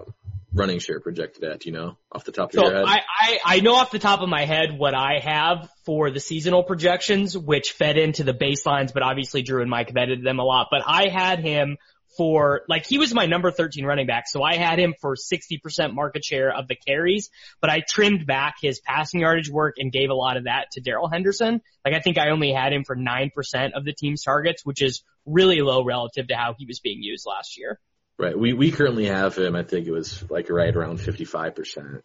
running 0.54 0.80
share 0.80 1.02
projected 1.02 1.43
at? 1.43 1.65
You 1.65 1.74
know 1.74 1.98
off 2.10 2.24
the 2.24 2.32
top 2.32 2.50
of 2.50 2.56
So 2.56 2.63
your 2.63 2.74
head? 2.74 2.86
I, 2.88 3.02
I, 3.19 3.39
I 3.46 3.60
know 3.60 3.76
off 3.76 3.91
the 3.91 4.00
top 4.00 4.22
of 4.22 4.30
my 4.30 4.46
head 4.46 4.78
what 4.78 4.96
I 4.96 5.19
have 5.19 5.69
for 5.86 6.10
the 6.10 6.22
seasonal 6.22 6.63
projections, 6.63 7.38
which 7.38 7.74
fed 7.74 7.98
into 7.98 8.24
the 8.24 8.34
baselines, 8.34 8.93
but 8.93 9.04
obviously 9.04 9.41
Drew 9.41 9.62
and 9.62 9.69
Mike 9.69 9.93
vetted 9.93 10.24
them 10.24 10.39
a 10.39 10.43
lot. 10.43 10.67
But 10.72 10.84
I 10.88 11.10
had 11.10 11.39
him 11.39 11.78
for, 12.17 12.62
like, 12.67 12.86
he 12.86 12.97
was 12.97 13.13
my 13.13 13.26
number 13.26 13.52
13 13.52 13.86
running 13.86 14.08
back, 14.08 14.26
so 14.28 14.43
I 14.43 14.56
had 14.56 14.80
him 14.80 14.93
for 15.02 15.15
60% 15.15 15.93
market 15.93 16.23
share 16.23 16.54
of 16.56 16.67
the 16.67 16.76
carries, 16.76 17.30
but 17.62 17.69
I 17.69 17.82
trimmed 17.88 18.26
back 18.26 18.56
his 18.62 18.80
passing 18.80 19.21
yardage 19.21 19.49
work 19.49 19.76
and 19.78 19.91
gave 19.91 20.10
a 20.10 20.15
lot 20.15 20.38
of 20.38 20.45
that 20.45 20.71
to 20.73 20.82
Darrell 20.82 21.10
Henderson. 21.10 21.62
Like, 21.86 21.95
I 21.95 21.99
think 21.99 22.17
I 22.17 22.30
only 22.30 22.52
had 22.52 22.73
him 22.73 22.84
for 22.84 22.95
9% 22.95 23.32
of 23.73 23.86
the 23.86 23.93
team's 23.93 24.23
targets, 24.23 24.65
which 24.65 24.82
is 24.82 25.04
really 25.26 25.62
low 25.62 25.84
relative 25.84 26.28
to 26.28 26.36
how 26.36 26.56
he 26.58 26.65
was 26.65 26.80
being 26.80 27.02
used 27.02 27.26
last 27.26 27.58
year. 27.58 27.80
Right. 28.17 28.38
We 28.38 28.54
we 28.54 28.71
currently 28.71 29.06
have 29.06 29.36
him. 29.36 29.56
I 29.56 29.63
think 29.63 29.88
it 29.88 29.91
was 29.91 30.23
like 30.30 30.49
right 30.49 30.76
around 30.76 31.02
fifty 31.02 31.26
five 31.26 31.56
percent 31.56 32.04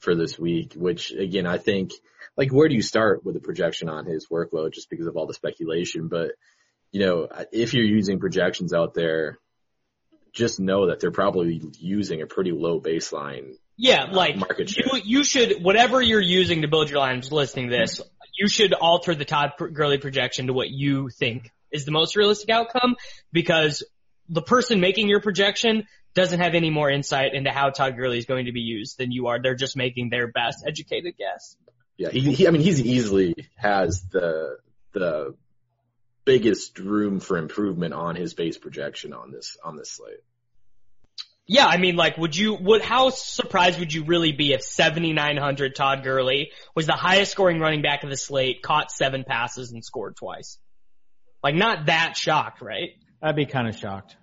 for 0.00 0.16
this 0.16 0.36
week. 0.36 0.74
Which 0.74 1.12
again, 1.12 1.46
I 1.46 1.58
think 1.58 1.92
like 2.36 2.52
where 2.52 2.68
do 2.68 2.74
you 2.74 2.82
start 2.82 3.24
with 3.24 3.36
a 3.36 3.40
projection 3.40 3.88
on 3.88 4.04
his 4.04 4.26
workload? 4.26 4.72
Just 4.72 4.90
because 4.90 5.06
of 5.06 5.16
all 5.16 5.26
the 5.26 5.34
speculation, 5.34 6.08
but 6.08 6.32
you 6.90 7.00
know, 7.00 7.28
if 7.52 7.74
you're 7.74 7.84
using 7.84 8.20
projections 8.20 8.72
out 8.72 8.94
there, 8.94 9.38
just 10.34 10.60
know 10.60 10.88
that 10.88 11.00
they're 11.00 11.10
probably 11.10 11.62
using 11.78 12.20
a 12.20 12.26
pretty 12.26 12.52
low 12.52 12.80
baseline. 12.80 13.54
Yeah, 13.76 14.04
uh, 14.04 14.14
like 14.14 14.36
market 14.36 14.76
you, 14.76 14.84
share. 14.84 15.00
you 15.02 15.24
should 15.24 15.62
whatever 15.62 16.02
you're 16.02 16.20
using 16.20 16.62
to 16.62 16.68
build 16.68 16.90
your 16.90 16.98
line. 16.98 17.14
I'm 17.14 17.20
just 17.20 17.32
listening 17.32 17.70
to 17.70 17.76
this. 17.76 18.00
You 18.36 18.48
should 18.48 18.72
alter 18.72 19.14
the 19.14 19.24
Todd 19.24 19.52
Gurley 19.58 19.98
projection 19.98 20.48
to 20.48 20.52
what 20.52 20.68
you 20.68 21.08
think 21.08 21.50
is 21.70 21.84
the 21.84 21.92
most 21.92 22.16
realistic 22.16 22.50
outcome 22.50 22.96
because 23.32 23.84
the 24.28 24.42
person 24.42 24.80
making 24.80 25.08
your 25.08 25.20
projection 25.20 25.86
doesn't 26.14 26.40
have 26.40 26.54
any 26.54 26.70
more 26.70 26.90
insight 26.90 27.34
into 27.34 27.50
how 27.50 27.70
Todd 27.70 27.96
Gurley 27.96 28.18
is 28.18 28.26
going 28.26 28.46
to 28.46 28.52
be 28.52 28.60
used 28.60 28.98
than 28.98 29.12
you 29.12 29.28
are. 29.28 29.40
They're 29.40 29.54
just 29.54 29.76
making 29.76 30.10
their 30.10 30.28
best 30.28 30.64
educated 30.66 31.14
guess. 31.16 31.56
Yeah, 31.96 32.10
he, 32.10 32.32
he 32.32 32.48
I 32.48 32.50
mean, 32.50 32.62
he's 32.62 32.80
easily 32.80 33.34
has 33.56 34.02
the 34.10 34.58
the 34.92 35.36
biggest 36.24 36.78
room 36.78 37.20
for 37.20 37.36
improvement 37.36 37.94
on 37.94 38.16
his 38.16 38.34
base 38.34 38.58
projection 38.58 39.12
on 39.12 39.30
this 39.30 39.56
on 39.62 39.76
this 39.76 39.90
slate. 39.90 40.20
Yeah, 41.46 41.66
I 41.66 41.76
mean, 41.76 41.94
like, 41.94 42.16
would 42.16 42.34
you, 42.34 42.54
would, 42.54 42.80
how 42.80 43.10
surprised 43.10 43.78
would 43.78 43.92
you 43.92 44.04
really 44.04 44.32
be 44.32 44.54
if 44.54 44.62
7,900 44.62 45.74
Todd 45.74 46.02
Gurley 46.02 46.52
was 46.74 46.86
the 46.86 46.94
highest 46.94 47.32
scoring 47.32 47.60
running 47.60 47.82
back 47.82 48.02
of 48.02 48.08
the 48.08 48.16
slate, 48.16 48.62
caught 48.62 48.90
seven 48.90 49.24
passes 49.24 49.70
and 49.70 49.84
scored 49.84 50.16
twice? 50.16 50.58
Like, 51.42 51.54
not 51.54 51.86
that 51.86 52.16
shocked, 52.16 52.62
right? 52.62 52.92
I'd 53.20 53.36
be 53.36 53.44
kind 53.44 53.68
of 53.68 53.76
shocked. 53.76 54.16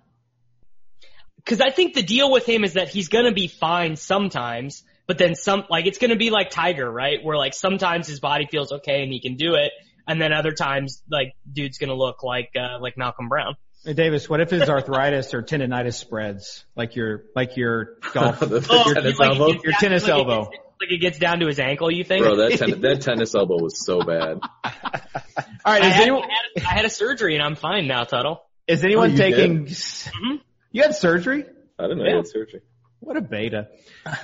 Cause 1.44 1.60
I 1.60 1.70
think 1.70 1.94
the 1.94 2.02
deal 2.02 2.30
with 2.30 2.44
him 2.46 2.64
is 2.64 2.74
that 2.74 2.88
he's 2.88 3.08
gonna 3.08 3.32
be 3.32 3.48
fine 3.48 3.96
sometimes, 3.96 4.82
but 5.06 5.18
then 5.18 5.34
some, 5.34 5.64
like, 5.70 5.86
it's 5.86 5.98
gonna 5.98 6.16
be 6.16 6.30
like 6.30 6.50
Tiger, 6.50 6.90
right? 6.90 7.18
Where 7.22 7.36
like 7.36 7.54
sometimes 7.54 8.08
his 8.08 8.18
body 8.18 8.46
feels 8.50 8.72
okay 8.72 9.02
and 9.02 9.12
he 9.12 9.20
can 9.20 9.36
do 9.36 9.54
it, 9.54 9.72
and 10.06 10.20
then 10.20 10.32
other 10.32 10.52
times, 10.52 11.02
like, 11.10 11.34
dude's 11.50 11.78
gonna 11.78 11.94
look 11.94 12.22
like, 12.22 12.50
uh, 12.56 12.78
like 12.80 12.96
Malcolm 12.96 13.28
Brown. 13.28 13.56
Hey, 13.84 13.94
Davis, 13.94 14.28
what 14.28 14.40
if 14.40 14.50
his 14.50 14.68
arthritis 14.68 15.34
or 15.34 15.42
tendonitis 15.42 15.94
spreads 15.94 16.64
like 16.76 16.94
your 16.94 17.24
like 17.34 17.56
your 17.56 17.96
golf? 18.12 18.38
The- 18.40 18.46
the 18.60 18.66
Oh, 18.70 18.94
tennis 18.94 19.18
like, 19.18 19.30
elbow? 19.30 19.52
gets 19.52 19.64
Your 19.64 19.72
tennis 19.74 20.02
like 20.04 20.10
it 20.10 20.14
elbow. 20.18 20.44
gets- 20.50 20.62
Like 20.80 20.90
it 20.92 20.98
gets 21.00 21.18
down 21.18 21.40
to 21.40 21.46
his 21.46 21.58
ankle, 21.58 21.90
you 21.90 22.04
think? 22.04 22.24
Bro, 22.24 22.36
that 22.36 22.58
ten, 22.58 22.80
that 22.82 23.00
tennis 23.02 23.34
elbow 23.34 23.60
was 23.60 23.84
so 23.84 24.00
bad. 24.02 24.38
All 24.64 25.72
right, 25.72 25.82
I 25.82 25.86
is 25.88 25.92
had, 25.94 26.02
anyone 26.02 26.22
I, 26.24 26.60
had, 26.60 26.66
I 26.66 26.74
had 26.74 26.84
a 26.84 26.90
surgery 26.90 27.34
and 27.34 27.42
I'm 27.44 27.54
fine 27.56 27.86
now, 27.88 28.04
Tuttle. 28.04 28.42
is 28.68 28.84
anyone 28.84 29.12
you 29.12 29.16
taking? 29.16 29.66
Mhm. 29.66 30.40
You 30.72 30.82
had 30.82 30.94
surgery? 30.94 31.44
I 31.78 31.82
didn't 31.82 31.98
know. 31.98 32.04
Yeah. 32.04 32.16
Yeah. 32.16 32.22
Surgery. 32.24 32.60
What 33.00 33.16
a 33.16 33.20
beta. 33.20 33.66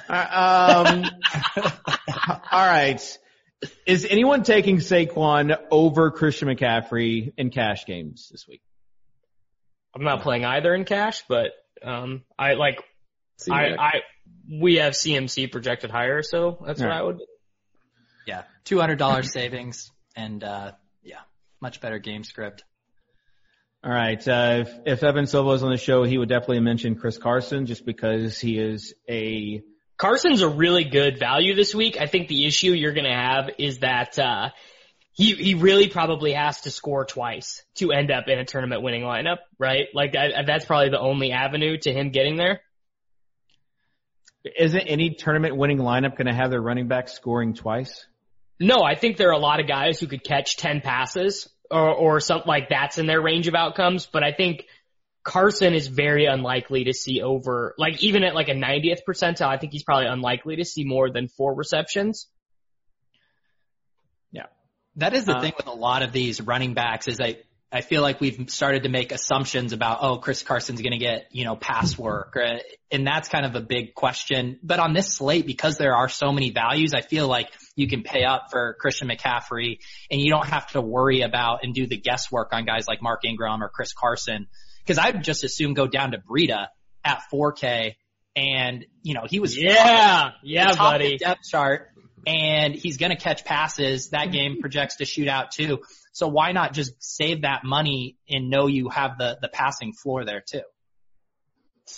Uh, 0.09 1.03
um, 1.03 1.65
all 2.53 2.67
right. 2.67 3.19
Is 3.87 4.07
anyone 4.09 4.45
taking 4.45 4.77
Saquon 4.77 5.57
over 5.71 6.11
Christian 6.11 6.49
McCaffrey 6.49 7.33
in 7.37 7.51
cash 7.51 7.87
games 7.87 8.29
this 8.31 8.47
week? 8.47 8.63
I'm 9.95 10.05
not 10.05 10.23
playing 10.23 10.45
either 10.45 10.75
in 10.75 10.85
cash, 10.85 11.25
but 11.29 11.51
um, 11.83 12.23
I 12.39 12.55
like 12.55 12.83
I, 13.51 13.75
I 13.79 13.93
we 14.51 14.77
have 14.77 14.93
CMC 14.93 15.51
projected 15.51 15.91
higher, 15.91 16.23
so 16.23 16.63
that's 16.65 16.81
what 16.81 16.87
Alright. 16.87 17.01
I 17.01 17.03
would. 17.03 17.19
Yeah, 18.27 18.43
two 18.65 18.79
hundred 18.79 18.99
dollars 18.99 19.33
savings, 19.33 19.91
and 20.15 20.45
uh, 20.45 20.73
yeah, 21.03 21.21
much 21.61 21.81
better 21.81 21.99
game 21.99 22.23
script. 22.25 22.65
All 23.83 23.93
right. 23.93 24.27
Uh, 24.27 24.65
if, 24.67 24.79
if 24.87 25.03
Evan 25.05 25.27
Silva 25.27 25.49
was 25.49 25.63
on 25.63 25.71
the 25.71 25.77
show, 25.77 26.03
he 26.03 26.19
would 26.19 26.29
definitely 26.29 26.61
mention 26.61 26.97
Chris 26.97 27.17
Carson 27.17 27.67
just 27.67 27.87
because 27.87 28.41
he 28.41 28.59
is 28.59 28.93
a 29.09 29.63
Carson's 29.99 30.43
a 30.43 30.49
really 30.49 30.85
good 30.85 31.19
value 31.19 31.57
this 31.57 31.75
week. 31.75 31.99
I 32.01 32.07
think 32.07 32.29
the 32.29 32.47
issue 32.47 32.71
you're 32.71 32.93
going 32.93 33.05
to 33.05 33.11
have 33.11 33.51
is 33.59 33.81
that 33.81 34.17
uh, 34.19 34.51
he 35.13 35.35
he 35.35 35.55
really 35.55 35.89
probably 35.89 36.33
has 36.33 36.61
to 36.63 36.71
score 36.71 37.05
twice 37.05 37.65
to 37.75 37.91
end 37.91 38.13
up 38.13 38.29
in 38.29 38.39
a 38.39 38.45
tournament 38.45 38.83
winning 38.83 39.03
lineup, 39.03 39.39
right? 39.59 39.87
Like 39.93 40.15
I, 40.17 40.45
that's 40.47 40.65
probably 40.65 40.91
the 40.91 41.01
only 41.01 41.33
avenue 41.33 41.77
to 41.79 41.93
him 41.93 42.11
getting 42.11 42.37
there. 42.37 42.61
Isn't 44.57 44.81
any 44.81 45.15
tournament 45.15 45.57
winning 45.57 45.79
lineup 45.79 46.17
going 46.17 46.29
to 46.29 46.35
have 46.35 46.51
their 46.51 46.63
running 46.63 46.87
back 46.87 47.09
scoring 47.09 47.55
twice? 47.55 48.07
No, 48.61 48.83
I 48.83 48.95
think 48.95 49.17
there 49.17 49.29
are 49.31 49.33
a 49.33 49.39
lot 49.39 49.59
of 49.59 49.67
guys 49.67 49.99
who 49.99 50.07
could 50.07 50.23
catch 50.23 50.57
10 50.57 50.81
passes 50.81 51.49
or, 51.71 51.91
or 51.91 52.21
something 52.21 52.49
like 52.49 52.69
that's 52.71 52.99
in 52.99 53.07
their 53.07 53.21
range 53.21 53.49
of 53.49 53.55
outcomes, 53.55 54.07
but 54.07 54.23
I 54.23 54.33
think 54.33 54.65
Carson 55.29 55.75
is 55.75 55.89
very 55.89 56.25
unlikely 56.25 56.85
to 56.85 56.95
see 56.95 57.21
over, 57.21 57.75
like 57.77 58.03
even 58.03 58.25
at 58.25 58.35
like 58.35 58.49
a 58.49 58.55
90th 58.55 59.01
percentile, 59.07 59.49
I 59.49 59.59
think 59.59 59.73
he's 59.73 59.83
probably 59.83 60.07
unlikely 60.07 60.57
to 60.57 60.65
see 60.65 60.85
more 60.85 61.11
than 61.11 61.29
four 61.29 61.55
receptions. 61.55 62.29
Yeah. 64.33 64.47
That 64.97 65.13
is 65.13 65.27
the 65.27 65.37
Uh, 65.37 65.43
thing 65.43 65.53
with 65.55 65.67
a 65.67 65.75
lot 65.75 66.03
of 66.03 66.13
these 66.13 66.41
running 66.41 66.73
backs 66.73 67.09
is 67.09 67.21
I 67.21 67.37
I 67.71 67.83
feel 67.83 68.01
like 68.01 68.19
we've 68.23 68.49
started 68.49 68.85
to 68.85 68.89
make 68.89 69.13
assumptions 69.13 69.75
about 69.75 69.99
oh 70.01 70.17
Chris 70.17 70.43
Carson's 70.43 70.81
going 70.81 70.93
to 70.93 71.05
get 71.05 71.27
you 71.31 71.45
know 71.45 71.57
pass 71.57 71.99
work 71.99 72.35
or, 72.35 72.61
and 72.91 73.07
that's 73.07 73.29
kind 73.29 73.45
of 73.45 73.55
a 73.55 73.61
big 73.61 73.93
question. 73.95 74.59
But 74.63 74.79
on 74.81 74.95
this 74.95 75.15
slate 75.15 75.47
because 75.47 75.77
there 75.77 75.95
are 75.95 76.09
so 76.09 76.33
many 76.33 76.53
values, 76.53 76.95
I 76.95 77.03
feel 77.03 77.29
like 77.29 77.51
you 77.77 77.87
can 77.87 78.03
pay 78.03 78.25
up 78.25 78.47
for 78.51 78.79
Christian 78.81 79.09
McCaffrey 79.09 79.81
and 80.11 80.23
you 80.23 80.31
don't 80.31 80.47
have 80.47 80.69
to 80.69 80.81
worry 80.81 81.21
about 81.21 81.65
and 81.65 81.75
do 81.75 81.87
the 81.87 81.99
guesswork 81.99 82.55
on 82.55 82.65
guys 82.65 82.87
like 82.89 83.03
Mark 83.03 83.27
Ingram 83.27 83.63
or 83.63 83.69
Chris 83.69 83.93
Carson 83.93 84.47
because 84.89 84.99
I'd 84.99 85.23
just 85.23 85.45
assume 85.45 85.75
go 85.75 85.87
down 85.87 86.13
to 86.13 86.19
Breida 86.19 86.69
at 87.05 87.23
4K 87.31 87.97
and 88.35 88.87
you 89.03 89.15
know 89.15 89.25
he 89.29 89.39
was 89.39 89.57
Yeah, 89.57 90.31
yeah, 90.43 90.71
the 90.71 90.77
top 90.77 90.93
buddy. 90.93 91.19
depth 91.19 91.43
chart, 91.51 91.91
and 92.27 92.75
he's 92.75 92.97
going 92.97 93.11
to 93.11 93.17
catch 93.17 93.45
passes. 93.45 94.11
That 94.11 94.33
game 94.33 94.61
projects 94.61 94.97
to 94.97 95.05
shoot 95.05 95.29
out 95.29 95.51
too. 95.51 95.81
So 96.13 96.29
why 96.29 96.53
not 96.53 96.73
just 96.73 96.93
save 96.99 97.43
that 97.43 97.65
money 97.65 98.17
and 98.29 98.49
know 98.49 98.67
you 98.67 98.89
have 98.89 99.19
the 99.19 99.39
the 99.41 99.49
passing 99.49 99.93
floor 99.93 100.25
there 100.25 100.41
too? 100.41 100.63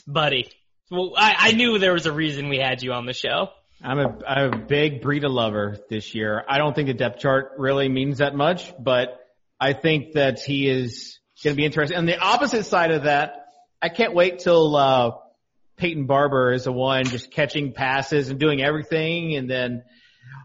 Buddy. 0.06 0.50
Well, 0.90 1.12
I, 1.16 1.34
I 1.38 1.52
knew 1.52 1.78
there 1.78 1.92
was 1.92 2.06
a 2.06 2.12
reason 2.12 2.48
we 2.48 2.58
had 2.58 2.82
you 2.82 2.92
on 2.92 3.06
the 3.06 3.12
show. 3.12 3.50
I'm 3.82 3.98
a, 3.98 4.18
I'm 4.26 4.52
a 4.52 4.56
big 4.58 5.02
Breida 5.02 5.30
lover 5.30 5.78
this 5.88 6.14
year. 6.14 6.44
I 6.48 6.58
don't 6.58 6.74
think 6.74 6.88
the 6.88 6.94
depth 6.94 7.20
chart 7.20 7.52
really 7.58 7.88
means 7.88 8.18
that 8.18 8.34
much, 8.34 8.72
but 8.78 9.20
I 9.58 9.72
think 9.72 10.14
that 10.14 10.40
he 10.40 10.68
is 10.68 11.20
going 11.42 11.54
to 11.54 11.56
be 11.56 11.64
interesting. 11.64 11.96
On 11.98 12.06
the 12.06 12.18
opposite 12.18 12.64
side 12.64 12.90
of 12.90 13.04
that, 13.04 13.46
I 13.82 13.88
can't 13.88 14.14
wait 14.14 14.40
till, 14.40 14.76
uh, 14.76 15.12
Peyton 15.76 16.04
Barber 16.06 16.52
is 16.52 16.64
the 16.64 16.72
one 16.72 17.04
just 17.04 17.30
catching 17.30 17.72
passes 17.72 18.28
and 18.28 18.38
doing 18.38 18.60
everything 18.62 19.34
and 19.36 19.48
then, 19.50 19.82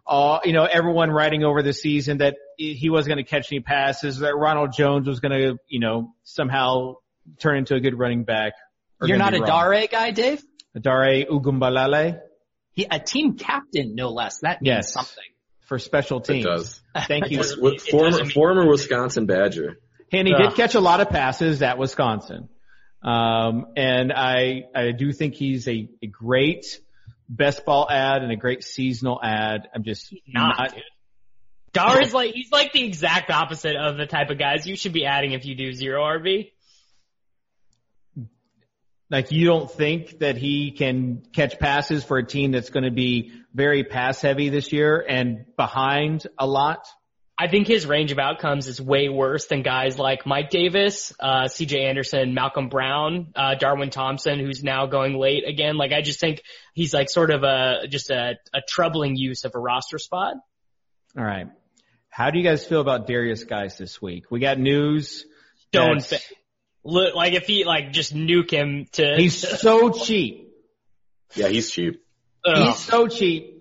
uh, 0.07 0.39
you 0.45 0.53
know, 0.53 0.63
everyone 0.63 1.11
writing 1.11 1.43
over 1.43 1.61
the 1.61 1.73
season 1.73 2.19
that 2.19 2.35
he 2.57 2.89
wasn't 2.89 3.15
going 3.15 3.25
to 3.25 3.29
catch 3.29 3.51
any 3.51 3.59
passes, 3.59 4.19
that 4.19 4.33
Ronald 4.35 4.71
Jones 4.71 5.07
was 5.07 5.19
going 5.19 5.33
to, 5.33 5.57
you 5.67 5.79
know, 5.81 6.13
somehow 6.23 6.95
turn 7.39 7.57
into 7.57 7.75
a 7.75 7.81
good 7.81 7.99
running 7.99 8.23
back. 8.23 8.53
You're 9.03 9.17
not 9.17 9.33
a 9.33 9.37
be 9.37 9.41
wrong. 9.41 9.71
Dare 9.71 9.87
guy, 9.87 10.11
Dave. 10.11 10.41
A 10.73 10.79
Dare 10.79 11.25
Ogunbowale 11.25 12.19
He, 12.71 12.87
a 12.89 12.99
team 12.99 13.35
captain, 13.35 13.93
no 13.95 14.09
less. 14.11 14.39
That 14.41 14.61
means 14.61 14.73
Yes. 14.73 14.93
something. 14.93 15.23
for 15.65 15.79
special 15.79 16.21
teams. 16.21 16.45
It 16.45 16.47
does. 16.47 16.81
Thank 17.07 17.29
you. 17.31 17.39
It 17.41 17.49
Wi- 17.55 17.77
Former, 17.91 18.23
former 18.29 18.67
Wisconsin 18.69 19.25
Badger. 19.25 19.79
And 20.11 20.27
he 20.27 20.33
Ugh. 20.33 20.41
did 20.49 20.55
catch 20.55 20.75
a 20.75 20.79
lot 20.79 21.01
of 21.01 21.09
passes 21.09 21.61
at 21.61 21.77
Wisconsin. 21.77 22.49
Um, 23.01 23.67
and 23.75 24.11
I, 24.11 24.63
I 24.75 24.91
do 24.91 25.11
think 25.11 25.35
he's 25.35 25.67
a, 25.67 25.89
a 26.01 26.07
great 26.07 26.79
best 27.29 27.65
ball 27.65 27.87
ad 27.89 28.23
and 28.23 28.31
a 28.31 28.35
great 28.35 28.63
seasonal 28.63 29.19
ad. 29.21 29.67
I'm 29.73 29.83
just 29.83 30.13
not, 30.27 30.57
not. 30.57 30.75
Dar 31.73 32.01
is 32.01 32.13
like, 32.13 32.33
he's 32.33 32.51
like 32.51 32.71
the 32.71 32.83
exact 32.83 33.29
opposite 33.29 33.75
of 33.75 33.97
the 33.97 34.05
type 34.05 34.29
of 34.29 34.39
guys 34.39 34.65
you 34.65 34.75
should 34.75 34.93
be 34.93 35.05
adding 35.05 35.33
if 35.33 35.45
you 35.45 35.55
do 35.55 35.73
zero 35.73 36.01
RB. 36.01 36.51
like 39.09 39.31
you 39.31 39.45
don't 39.45 39.69
think 39.69 40.19
that 40.19 40.37
he 40.37 40.71
can 40.71 41.23
catch 41.33 41.59
passes 41.59 42.03
for 42.03 42.17
a 42.17 42.25
team 42.25 42.51
that's 42.51 42.69
going 42.69 42.83
to 42.83 42.91
be 42.91 43.31
very 43.53 43.83
pass 43.83 44.21
heavy 44.21 44.49
this 44.49 44.71
year 44.71 45.03
and 45.07 45.45
behind 45.57 46.25
a 46.39 46.47
lot. 46.47 46.87
I 47.37 47.47
think 47.49 47.67
his 47.67 47.85
range 47.85 48.13
of 48.13 48.19
outcomes 48.19 48.67
is 48.67 48.79
way 48.79 49.09
worse 49.09 49.47
than 49.47 49.61
guys 49.61 49.99
like 49.99 50.25
Mike 50.25 50.49
Davis, 50.49 51.11
uh, 51.19 51.43
CJ 51.45 51.83
Anderson, 51.83 52.33
Malcolm 52.33 52.69
Brown, 52.69 53.33
uh, 53.35 53.55
Darwin 53.55 53.89
Thompson, 53.89 54.39
who's 54.39 54.63
now 54.63 54.85
going 54.85 55.17
late 55.17 55.45
again. 55.45 55.75
Like 55.75 55.91
I 55.91 56.01
just 56.01 56.21
think 56.21 56.41
he's 56.73 56.93
like 56.93 57.09
sort 57.09 57.31
of 57.31 57.43
a, 57.43 57.87
just 57.89 58.09
a, 58.09 58.35
a 58.53 58.59
troubling 58.67 59.17
use 59.17 59.43
of 59.43 59.53
a 59.53 59.59
roster 59.59 59.97
spot. 59.97 60.35
All 61.17 61.23
right. 61.25 61.47
How 62.09 62.31
do 62.31 62.37
you 62.37 62.45
guys 62.45 62.65
feel 62.65 62.79
about 62.79 63.07
Derrius 63.07 63.45
Guice 63.45 63.77
this 63.77 64.01
week? 64.01 64.31
We 64.31 64.39
got 64.39 64.57
news. 64.57 65.25
Don't 65.73 65.99
that's- 65.99 66.31
Look, 66.85 67.15
like 67.15 67.33
if 67.33 67.47
he 67.47 67.65
like 67.65 67.91
just 67.91 68.15
nuke 68.15 68.51
him 68.51 68.85
to, 68.93 69.15
He's 69.17 69.35
so 69.35 69.89
cheap. 69.89 70.53
Yeah, 71.33 71.47
he's 71.47 71.69
cheap. 71.71 72.01
Ugh. 72.45 72.67
He's 72.67 72.77
so 72.77 73.07
cheap. 73.07 73.54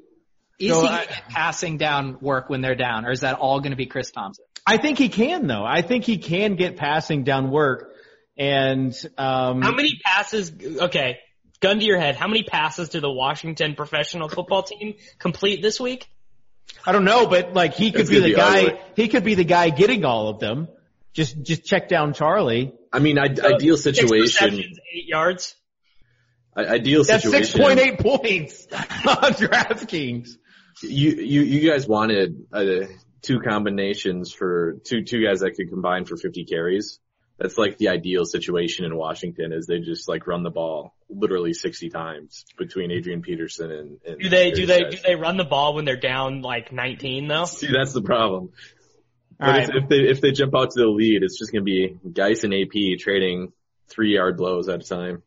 Is 0.66 0.72
So 0.74 0.81
he 0.83 0.88
I- 0.88 0.96
going 0.96 1.09
to 1.09 1.14
get 1.14 1.29
passing 1.29 1.79
down 1.79 2.18
work 2.20 2.48
when 2.50 2.61
they're 2.61 2.74
down, 2.74 3.05
or 3.07 3.11
is 3.12 3.20
that 3.20 3.37
all 3.38 3.61
going 3.61 3.70
to 3.72 3.77
be 3.77 3.87
Chris 3.87 4.11
Thompson? 4.11 4.44
I 4.66 4.77
think 4.79 4.98
he 4.98 5.09
can 5.09 5.46
though. 5.46 5.64
I 5.64 5.83
think 5.83 6.05
he 6.05 6.18
can 6.18 6.57
get 6.57 6.77
passing 6.77 7.24
down 7.24 7.50
work. 7.50 7.92
And 8.37 8.94
um 9.18 9.61
How 9.62 9.72
many 9.72 10.00
passes? 10.05 10.50
Okay, 10.81 11.18
gun 11.61 11.79
to 11.79 11.85
your 11.85 11.98
head. 12.00 12.16
How 12.16 12.27
many 12.29 12.42
passes 12.42 12.88
did 12.88 13.03
the 13.03 13.11
Washington 13.11 13.74
professional 13.74 14.29
football 14.29 14.62
team 14.62 14.94
complete 15.18 15.61
this 15.62 15.79
week? 15.79 16.09
I 16.87 16.92
don't 16.92 17.05
know, 17.05 17.27
but 17.27 17.53
like 17.53 17.74
he 17.74 17.92
could 17.92 18.03
It's 18.03 18.11
be 18.11 18.20
the 18.20 18.29
be 18.31 18.35
guy. 18.35 18.59
ugly. 18.62 18.81
He 18.96 19.09
could 19.09 19.22
be 19.24 19.35
the 19.35 19.44
guy 19.44 19.68
getting 19.70 20.05
all 20.05 20.29
of 20.29 20.40
them. 20.40 20.68
Just 21.12 21.40
just 21.42 21.64
check 21.64 21.88
down 21.88 22.12
Charlie. 22.14 22.72
I 22.92 22.98
mean, 23.00 23.18
I, 23.18 23.24
ideal 23.27 23.77
situation. 23.77 24.22
receptions, 24.22 24.79
eight 24.92 25.07
yards. 25.07 25.55
I- 26.57 26.64
Ideal 26.66 27.05
That's 27.05 27.22
situation. 27.24 27.44
six 27.46 27.57
point 27.61 27.79
eight 27.81 27.98
points 27.98 28.66
on 28.72 29.33
DraftKings. 29.35 30.31
You 30.88 31.11
you 31.11 31.42
you 31.42 31.70
guys 31.70 31.87
wanted 31.87 32.47
uh, 32.53 32.87
two 33.23 33.40
combinations 33.40 34.33
for 34.33 34.77
two 34.85 35.03
two 35.03 35.25
guys 35.25 35.40
that 35.40 35.53
could 35.57 35.70
combine 35.70 36.05
for 36.05 36.16
50 36.16 36.44
carries. 36.44 36.99
That's 37.38 37.59
like 37.59 37.79
the 37.79 37.88
ideal 37.88 38.25
situation 38.25 38.85
in 38.85 38.97
Washington 38.97 39.53
is 39.53 39.66
they 39.66 39.81
just 39.81 40.09
like 40.09 40.27
run 40.29 40.44
the 40.44 40.51
ball 40.51 40.94
literally 41.09 41.53
60 41.53 41.90
times 41.90 42.44
between 42.57 42.92
Adrian 42.92 43.23
Peterson 43.23 43.73
and, 43.73 43.99
and 44.07 44.20
Do 44.20 44.29
they 44.29 44.53
do 44.53 44.66
they 44.66 44.83
Guice. 44.85 44.94
do 44.94 44.99
they 45.05 45.16
run 45.16 45.37
the 45.37 45.44
ball 45.44 45.75
when 45.75 45.85
they're 45.85 45.97
down 45.97 46.42
like 46.42 46.73
19 46.73 47.27
though? 47.27 47.44
See, 47.47 47.73
that's 47.73 47.92
the 47.92 48.03
problem. 48.03 48.51
All 49.40 49.47
But 49.47 49.47
right. 49.49 49.68
if, 49.68 49.83
if 49.83 49.88
they 49.88 49.97
if 49.97 50.20
they 50.20 50.31
jump 50.31 50.55
out 50.55 50.70
to 50.70 50.81
the 50.81 50.87
lead, 50.87 51.25
it's 51.25 51.38
just 51.38 51.53
gonna 51.53 51.64
be 51.64 51.97
Guice 52.12 52.44
and 52.44 52.55
AP 52.55 52.99
trading 53.01 53.53
three 53.88 54.14
yard 54.14 54.37
blows 54.37 54.68
at 54.68 54.81
a 54.81 54.87
time. 54.87 55.23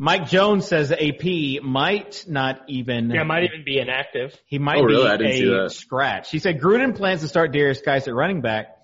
Mike 0.00 0.28
Jones 0.28 0.66
says 0.68 0.92
AP 0.92 1.60
might 1.62 2.24
not 2.28 2.60
even. 2.68 3.10
Yeah, 3.10 3.24
might 3.24 3.42
even 3.42 3.64
be 3.64 3.78
inactive. 3.80 4.32
He 4.46 4.60
might 4.60 4.78
Oh, 4.78 4.82
really? 4.84 5.08
I 5.08 5.16
be 5.16 5.24
didn't 5.24 5.38
see 5.38 5.48
a 5.48 5.62
that. 5.62 5.72
scratch. 5.72 6.30
He 6.30 6.38
said 6.38 6.60
Gruden 6.60 6.96
plans 6.96 7.22
to 7.22 7.28
start 7.28 7.52
Derrius 7.52 7.84
Guice 7.84 8.06
at 8.06 8.14
running 8.14 8.40
back, 8.40 8.76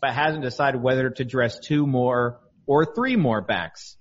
but 0.00 0.14
hasn't 0.14 0.42
decided 0.42 0.82
whether 0.82 1.10
to 1.10 1.24
dress 1.26 1.58
two 1.58 1.86
more 1.86 2.40
or 2.66 2.86
three 2.94 3.16
more 3.16 3.42
backs. 3.42 3.96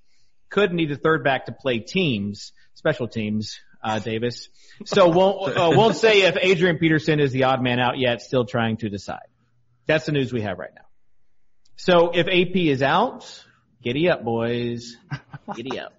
Could 0.49 0.71
need 0.71 0.89
a 0.91 0.95
third 0.95 1.25
back 1.25 1.47
to 1.47 1.51
play 1.51 1.79
teams, 1.79 2.53
special 2.75 3.09
teams, 3.09 3.59
uh, 3.83 3.99
Davis. 3.99 4.47
So 4.85 5.09
won't, 5.09 5.57
uh, 5.57 5.71
won't 5.75 5.97
say 5.97 6.21
if 6.21 6.37
Adrian 6.39 6.77
Peterson 6.77 7.19
is 7.19 7.33
the 7.33 7.43
odd 7.43 7.61
man 7.61 7.79
out 7.81 7.97
yet, 7.97 8.21
still 8.21 8.45
trying 8.45 8.77
to 8.77 8.89
decide. 8.89 9.27
That's 9.87 10.05
the 10.05 10.13
news 10.13 10.31
we 10.31 10.41
have 10.41 10.57
right 10.57 10.71
now. 10.73 10.85
So 11.75 12.11
if 12.13 12.27
AP 12.27 12.55
is 12.55 12.81
out, 12.81 13.25
giddy 13.83 14.09
up 14.09 14.23
boys. 14.23 14.95
Giddy 15.55 15.77
up. 15.79 15.93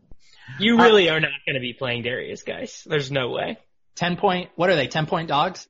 You 0.58 0.78
really 0.78 1.08
are 1.10 1.20
not 1.20 1.30
going 1.46 1.54
to 1.54 1.60
be 1.60 1.72
playing 1.72 2.02
Darius, 2.02 2.42
guys. 2.42 2.82
There's 2.86 3.10
no 3.10 3.30
way. 3.30 3.58
Ten 3.96 4.16
point. 4.16 4.50
What 4.56 4.70
are 4.70 4.76
they? 4.76 4.86
Ten 4.88 5.06
point 5.06 5.28
dogs? 5.28 5.66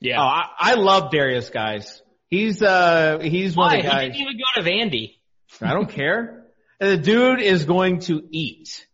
Yeah. 0.00 0.20
Oh, 0.20 0.24
I, 0.26 0.44
I 0.58 0.74
love 0.74 1.10
Derrius 1.10 1.50
Guice. 1.52 2.02
He's, 2.28 2.62
uh, 2.62 3.18
he's 3.22 3.56
one 3.56 3.74
of 3.74 3.82
the 3.82 3.88
He 3.88 3.88
guys. 3.88 4.12
didn't 4.12 4.16
even 4.16 4.34
go 4.38 4.62
to 4.62 4.68
Vandy. 4.68 5.14
I 5.62 5.72
don't 5.72 5.88
care. 5.88 6.44
The 6.80 6.96
dude 6.96 7.40
is 7.40 7.64
going 7.64 8.00
to 8.00 8.22
eat. 8.30 8.86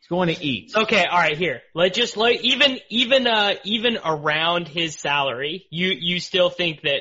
He's 0.00 0.08
going 0.08 0.34
to 0.34 0.44
eat. 0.44 0.72
Okay, 0.76 1.04
all 1.04 1.18
right, 1.18 1.36
here. 1.36 1.60
Let 1.74 1.94
just 1.94 2.16
like 2.16 2.40
even 2.42 2.78
even 2.90 3.26
uh 3.26 3.54
even 3.64 3.96
around 4.04 4.66
his 4.68 4.98
salary, 4.98 5.66
you 5.70 5.92
you 5.98 6.18
still 6.18 6.50
think 6.50 6.82
that 6.82 7.00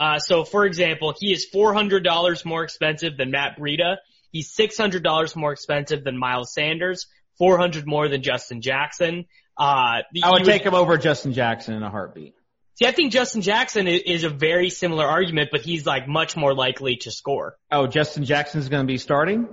uh 0.00 0.18
so 0.18 0.44
for 0.44 0.66
example, 0.66 1.14
he 1.18 1.32
is 1.32 1.46
four 1.46 1.72
hundred 1.72 2.02
dollars 2.04 2.44
more 2.44 2.64
expensive 2.64 3.16
than 3.16 3.30
Matt 3.30 3.58
Breida. 3.58 3.96
He's 4.30 4.54
$600 4.54 5.36
more 5.36 5.52
expensive 5.52 6.04
than 6.04 6.18
Miles 6.18 6.52
Sanders, 6.52 7.06
400 7.38 7.86
more 7.86 8.08
than 8.08 8.22
Justin 8.22 8.60
Jackson. 8.60 9.26
Uh, 9.56 10.02
I 10.22 10.30
would 10.30 10.44
take 10.44 10.62
him 10.62 10.74
over 10.74 10.96
Justin 10.98 11.32
Jackson 11.32 11.74
in 11.74 11.82
a 11.82 11.90
heartbeat. 11.90 12.34
See, 12.74 12.86
I 12.86 12.92
think 12.92 13.12
Justin 13.12 13.42
Jackson 13.42 13.88
is, 13.88 14.22
a 14.22 14.30
very 14.30 14.70
similar 14.70 15.04
argument, 15.04 15.48
but 15.50 15.62
he's 15.62 15.84
like 15.84 16.06
much 16.06 16.36
more 16.36 16.54
likely 16.54 16.96
to 16.98 17.10
score. 17.10 17.56
Oh, 17.72 17.88
Justin 17.88 18.24
Jackson 18.24 18.60
is 18.60 18.68
going 18.68 18.86
to 18.86 18.86
be 18.86 18.98
starting? 18.98 19.48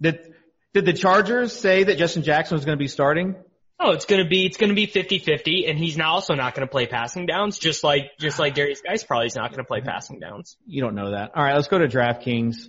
Did, 0.00 0.20
did 0.72 0.86
the 0.86 0.94
Chargers 0.94 1.52
say 1.52 1.84
that 1.84 1.98
Justin 1.98 2.22
Jackson 2.22 2.54
was 2.56 2.64
going 2.64 2.78
to 2.78 2.82
be 2.82 2.88
starting? 2.88 3.36
Oh, 3.84 3.90
it's 3.90 4.04
gonna 4.04 4.28
be 4.28 4.46
it's 4.46 4.58
gonna 4.58 4.74
be 4.74 4.86
50-50, 4.86 5.68
and 5.68 5.76
he's 5.76 5.96
not 5.96 6.06
also 6.06 6.34
not 6.34 6.54
gonna 6.54 6.68
play 6.68 6.86
passing 6.86 7.26
downs, 7.26 7.58
just 7.58 7.82
like 7.82 8.12
just 8.20 8.38
like 8.38 8.54
Derrius 8.54 8.78
Guice 8.80 9.02
probably 9.02 9.26
is 9.26 9.34
not 9.34 9.50
gonna 9.50 9.64
play 9.64 9.80
passing 9.84 10.20
downs. 10.20 10.56
You 10.66 10.82
don't 10.82 10.94
know 10.94 11.10
that. 11.10 11.32
All 11.34 11.42
right, 11.42 11.56
let's 11.56 11.66
go 11.66 11.78
to 11.78 11.88
DraftKings. 11.88 12.68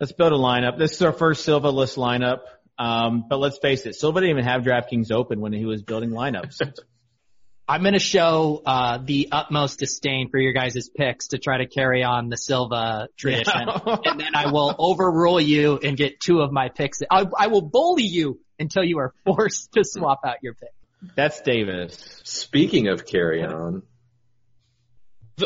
Let's 0.00 0.12
build 0.12 0.32
a 0.32 0.36
lineup. 0.36 0.78
This 0.78 0.92
is 0.92 1.02
our 1.02 1.12
first 1.12 1.44
Silva 1.44 1.70
list 1.70 1.96
lineup. 1.96 2.40
Um, 2.78 3.26
but 3.28 3.38
let's 3.38 3.58
face 3.58 3.84
it, 3.84 3.94
Silva 3.94 4.20
didn't 4.20 4.30
even 4.38 4.44
have 4.44 4.62
DraftKings 4.62 5.12
open 5.12 5.40
when 5.40 5.52
he 5.52 5.66
was 5.66 5.82
building 5.82 6.10
lineups. 6.10 6.60
I'm 7.68 7.82
going 7.82 7.92
to 7.92 8.00
show 8.00 8.62
uh, 8.66 8.98
the 9.04 9.28
utmost 9.30 9.78
disdain 9.78 10.28
for 10.30 10.38
your 10.38 10.52
guys' 10.52 10.88
picks 10.88 11.28
to 11.28 11.38
try 11.38 11.58
to 11.58 11.66
carry 11.66 12.02
on 12.02 12.28
the 12.28 12.36
Silva 12.36 13.08
tradition, 13.16 13.68
and 13.86 14.18
then 14.18 14.34
I 14.34 14.50
will 14.50 14.74
overrule 14.76 15.40
you 15.40 15.78
and 15.78 15.96
get 15.96 16.18
two 16.18 16.40
of 16.40 16.50
my 16.50 16.68
picks. 16.68 16.98
I, 17.08 17.26
I 17.38 17.46
will 17.46 17.62
bully 17.62 18.02
you 18.02 18.40
until 18.58 18.82
you 18.82 18.98
are 18.98 19.14
forced 19.24 19.70
to 19.74 19.84
swap 19.84 20.22
out 20.26 20.36
your 20.42 20.54
pick. 20.54 20.70
That's 21.14 21.40
Davis. 21.42 22.20
Speaking 22.24 22.88
of 22.88 23.06
carry 23.06 23.44
on, 23.44 23.82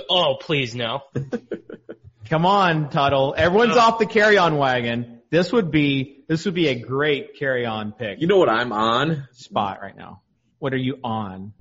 Oh, 0.09 0.36
please 0.40 0.74
no. 0.74 1.00
Come 2.29 2.47
on, 2.47 2.91
Tuttle. 2.91 3.35
Everyone's 3.37 3.77
off 3.77 3.99
the 3.99 4.07
Kerryon 4.07 4.57
wagon. 4.57 5.20
This 5.31 5.53
would 5.53 5.70
be 5.70 6.25
this 6.29 6.45
would 6.45 6.55
be 6.55 6.68
a 6.68 6.75
great 6.75 7.39
carry-on 7.39 7.93
pick 7.93 8.20
you 8.20 8.27
know 8.27 8.39
what 8.39 8.49
I'm 8.49 8.72
on? 8.72 9.29
spot 9.33 9.81
right 9.83 9.97
now. 9.97 10.22
What 10.59 10.72
are 10.72 10.79
you 10.79 10.99
on? 11.05 11.53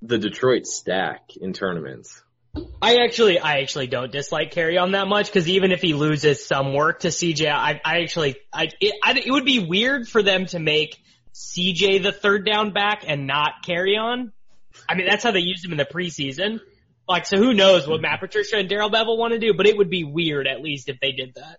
The 0.00 0.18
Detroit 0.18 0.66
stack 0.66 1.36
in 1.40 1.52
tournaments. 1.52 2.22
I 2.80 2.96
actually, 2.96 3.38
I 3.38 3.60
actually 3.60 3.86
don't 3.86 4.12
dislike 4.12 4.52
Kerryon 4.52 4.92
that 4.92 5.08
much 5.08 5.26
because 5.26 5.48
even 5.48 5.72
if 5.72 5.80
he 5.80 5.94
loses 5.94 6.44
some 6.44 6.74
work 6.74 7.00
to 7.00 7.08
CJ, 7.08 7.50
I, 7.50 7.80
I 7.84 8.02
actually, 8.02 8.36
I 8.52 8.68
it, 8.80 8.94
I, 9.02 9.12
it 9.24 9.30
would 9.30 9.44
be 9.44 9.58
weird 9.58 10.06
for 10.06 10.22
them 10.22 10.46
to 10.46 10.58
make 10.58 10.98
CJ 11.34 12.02
the 12.02 12.12
third 12.12 12.44
down 12.44 12.72
back 12.72 13.04
and 13.06 13.26
not 13.26 13.64
Kerryon. 13.66 14.32
I 14.88 14.94
mean, 14.94 15.06
that's 15.06 15.24
how 15.24 15.30
they 15.30 15.40
used 15.40 15.64
him 15.64 15.72
in 15.72 15.78
the 15.78 15.86
preseason. 15.86 16.60
Like, 17.08 17.26
so 17.26 17.36
who 17.36 17.52
knows 17.52 17.86
what 17.86 18.00
Matt 18.00 18.20
Patricia 18.20 18.56
and 18.56 18.68
Darrell 18.68 18.90
Bevell 18.90 19.18
want 19.18 19.32
to 19.32 19.38
do, 19.38 19.54
but 19.54 19.66
it 19.66 19.76
would 19.76 19.90
be 19.90 20.04
weird 20.04 20.46
at 20.46 20.62
least 20.62 20.88
if 20.88 20.98
they 21.00 21.12
did 21.12 21.34
that. 21.34 21.58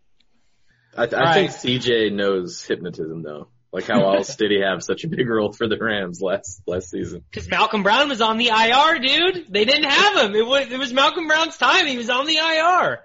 I, 0.96 1.06
th- 1.08 1.22
I 1.22 1.34
think 1.34 1.52
CJ 1.52 2.14
knows 2.14 2.64
hypnotism 2.64 3.24
though. 3.24 3.48
Like 3.72 3.88
how 3.88 4.14
else 4.14 4.36
did 4.38 4.52
he 4.52 4.62
have 4.62 4.84
such 4.84 5.04
a 5.04 5.08
big 5.08 5.28
role 5.28 5.52
for 5.52 5.68
the 5.68 5.78
Rams 5.78 6.22
last 6.22 6.62
last 6.68 6.92
season? 6.92 7.24
Cause 7.34 7.50
Malcolm 7.50 7.84
Brown 7.84 8.10
was 8.10 8.22
on 8.22 8.38
the 8.38 8.50
IR, 8.50 9.00
dude. 9.00 9.48
They 9.50 9.66
didn't 9.66 9.90
have 9.90 10.26
him. 10.26 10.36
It 10.36 10.46
was, 10.46 10.72
it 10.72 10.78
was 10.78 10.94
Malcolm 10.94 11.28
Brown's 11.28 11.58
time. 11.58 11.88
He 11.88 11.98
was 11.98 12.10
on 12.10 12.28
the 12.28 12.38
IR. 12.38 13.00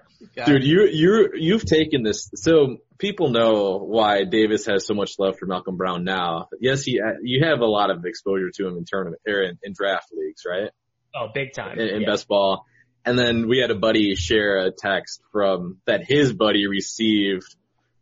Dude, 0.45 0.63
you 0.63 0.85
you 0.85 1.29
you've 1.35 1.65
taken 1.65 2.03
this. 2.03 2.29
So 2.35 2.77
people 2.97 3.29
know 3.29 3.77
why 3.77 4.25
Davis 4.25 4.65
has 4.65 4.85
so 4.85 4.93
much 4.93 5.13
love 5.17 5.37
for 5.39 5.45
Malcolm 5.45 5.77
Brown 5.77 6.03
now. 6.03 6.49
Yes, 6.59 6.83
he 6.83 6.99
you 7.23 7.45
have 7.45 7.59
a 7.59 7.65
lot 7.65 7.89
of 7.89 8.05
exposure 8.05 8.51
to 8.55 8.67
him 8.67 8.77
in 8.77 8.83
tournament 8.85 9.21
or 9.27 9.41
in, 9.43 9.57
in 9.63 9.73
draft 9.73 10.09
leagues, 10.11 10.43
right? 10.45 10.71
Oh, 11.15 11.27
big 11.33 11.53
time. 11.53 11.79
In, 11.79 11.87
in 11.87 12.01
Yeah. 12.01 12.07
best 12.09 12.27
ball. 12.27 12.65
And 13.05 13.17
then 13.17 13.47
we 13.47 13.59
had 13.59 13.71
a 13.71 13.75
buddy 13.75 14.15
share 14.15 14.59
a 14.65 14.71
text 14.71 15.21
from 15.31 15.77
that 15.85 16.03
his 16.03 16.33
buddy 16.33 16.67
received 16.67 17.45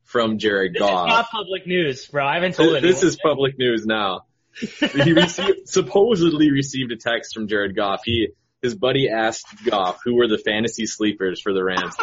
from 0.03 0.37
Jared 0.39 0.73
This 0.73 0.81
is 0.81 0.87
Goff. 0.87 1.07
not 1.07 1.29
public 1.29 1.67
news, 1.67 2.07
bro. 2.07 2.25
I 2.25 2.35
haven't 2.35 2.55
told 2.55 2.69
This, 2.69 2.77
anyone. 2.77 2.93
this 2.93 3.03
is 3.03 3.17
public 3.17 3.57
news 3.59 3.85
now. 3.85 4.21
he 5.03 5.13
received, 5.13 5.67
supposedly 5.69 6.51
received 6.51 6.91
a 6.91 6.95
text 6.97 7.33
from 7.35 7.47
Jared 7.47 7.75
Goff. 7.75 8.01
He 8.05 8.29
his 8.61 8.73
buddy 8.73 9.07
asked 9.09 9.45
Goff 9.65 9.99
who 10.03 10.15
were 10.15 10.27
the 10.27 10.39
fantasy 10.39 10.87
sleepers 10.87 11.39
for 11.41 11.53
the 11.53 11.63
Rams. 11.63 11.95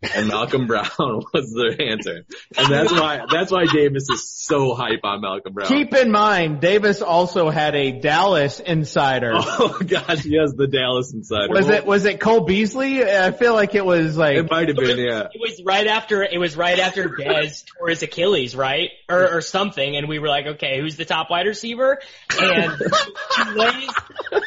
This 0.00 0.10
season. 0.10 0.20
And 0.20 0.28
Malcolm 0.28 0.66
Brown 0.66 0.86
was 0.98 1.52
the 1.52 1.76
answer, 1.78 2.24
and 2.56 2.72
that's 2.72 2.92
why 2.92 3.20
that's 3.30 3.50
why 3.50 3.66
Davis 3.66 4.08
is 4.10 4.28
so 4.28 4.74
hype 4.74 5.04
on 5.04 5.20
Malcolm 5.20 5.52
Brown. 5.52 5.68
Keep 5.68 5.94
in 5.94 6.10
mind, 6.10 6.60
Davis 6.60 7.02
also 7.02 7.50
had 7.50 7.74
a 7.74 7.92
Dallas 7.92 8.60
insider. 8.60 9.32
oh 9.36 9.78
gosh, 9.86 10.22
he 10.22 10.36
has 10.36 10.54
the 10.54 10.66
Dallas 10.66 11.12
insider. 11.12 11.52
Was 11.52 11.68
it 11.68 11.86
was 11.86 12.04
it 12.04 12.20
Cole 12.20 12.40
Beasley? 12.40 13.04
I 13.04 13.30
feel 13.32 13.54
like 13.54 13.74
it 13.74 13.84
was 13.84 14.16
like 14.16 14.36
It 14.36 14.50
might 14.50 14.68
have 14.68 14.76
been, 14.76 14.98
yeah. 14.98 15.28
It 15.32 15.40
was 15.40 15.62
right 15.64 15.86
after 15.86 16.22
it 16.22 16.38
was 16.38 16.56
right 16.56 16.78
after 16.78 17.08
Dez 17.08 17.64
tore 17.66 17.88
his 17.88 18.02
Achilles, 18.02 18.54
right, 18.56 18.90
or 19.08 19.36
or 19.36 19.40
something, 19.40 19.96
and 19.96 20.08
we 20.08 20.18
were 20.18 20.28
like, 20.28 20.46
okay, 20.46 20.80
who's 20.80 20.96
the 20.96 21.04
top 21.04 21.30
wide 21.30 21.46
receiver? 21.46 22.00
And 22.40 22.72
Goulet's, 22.72 23.94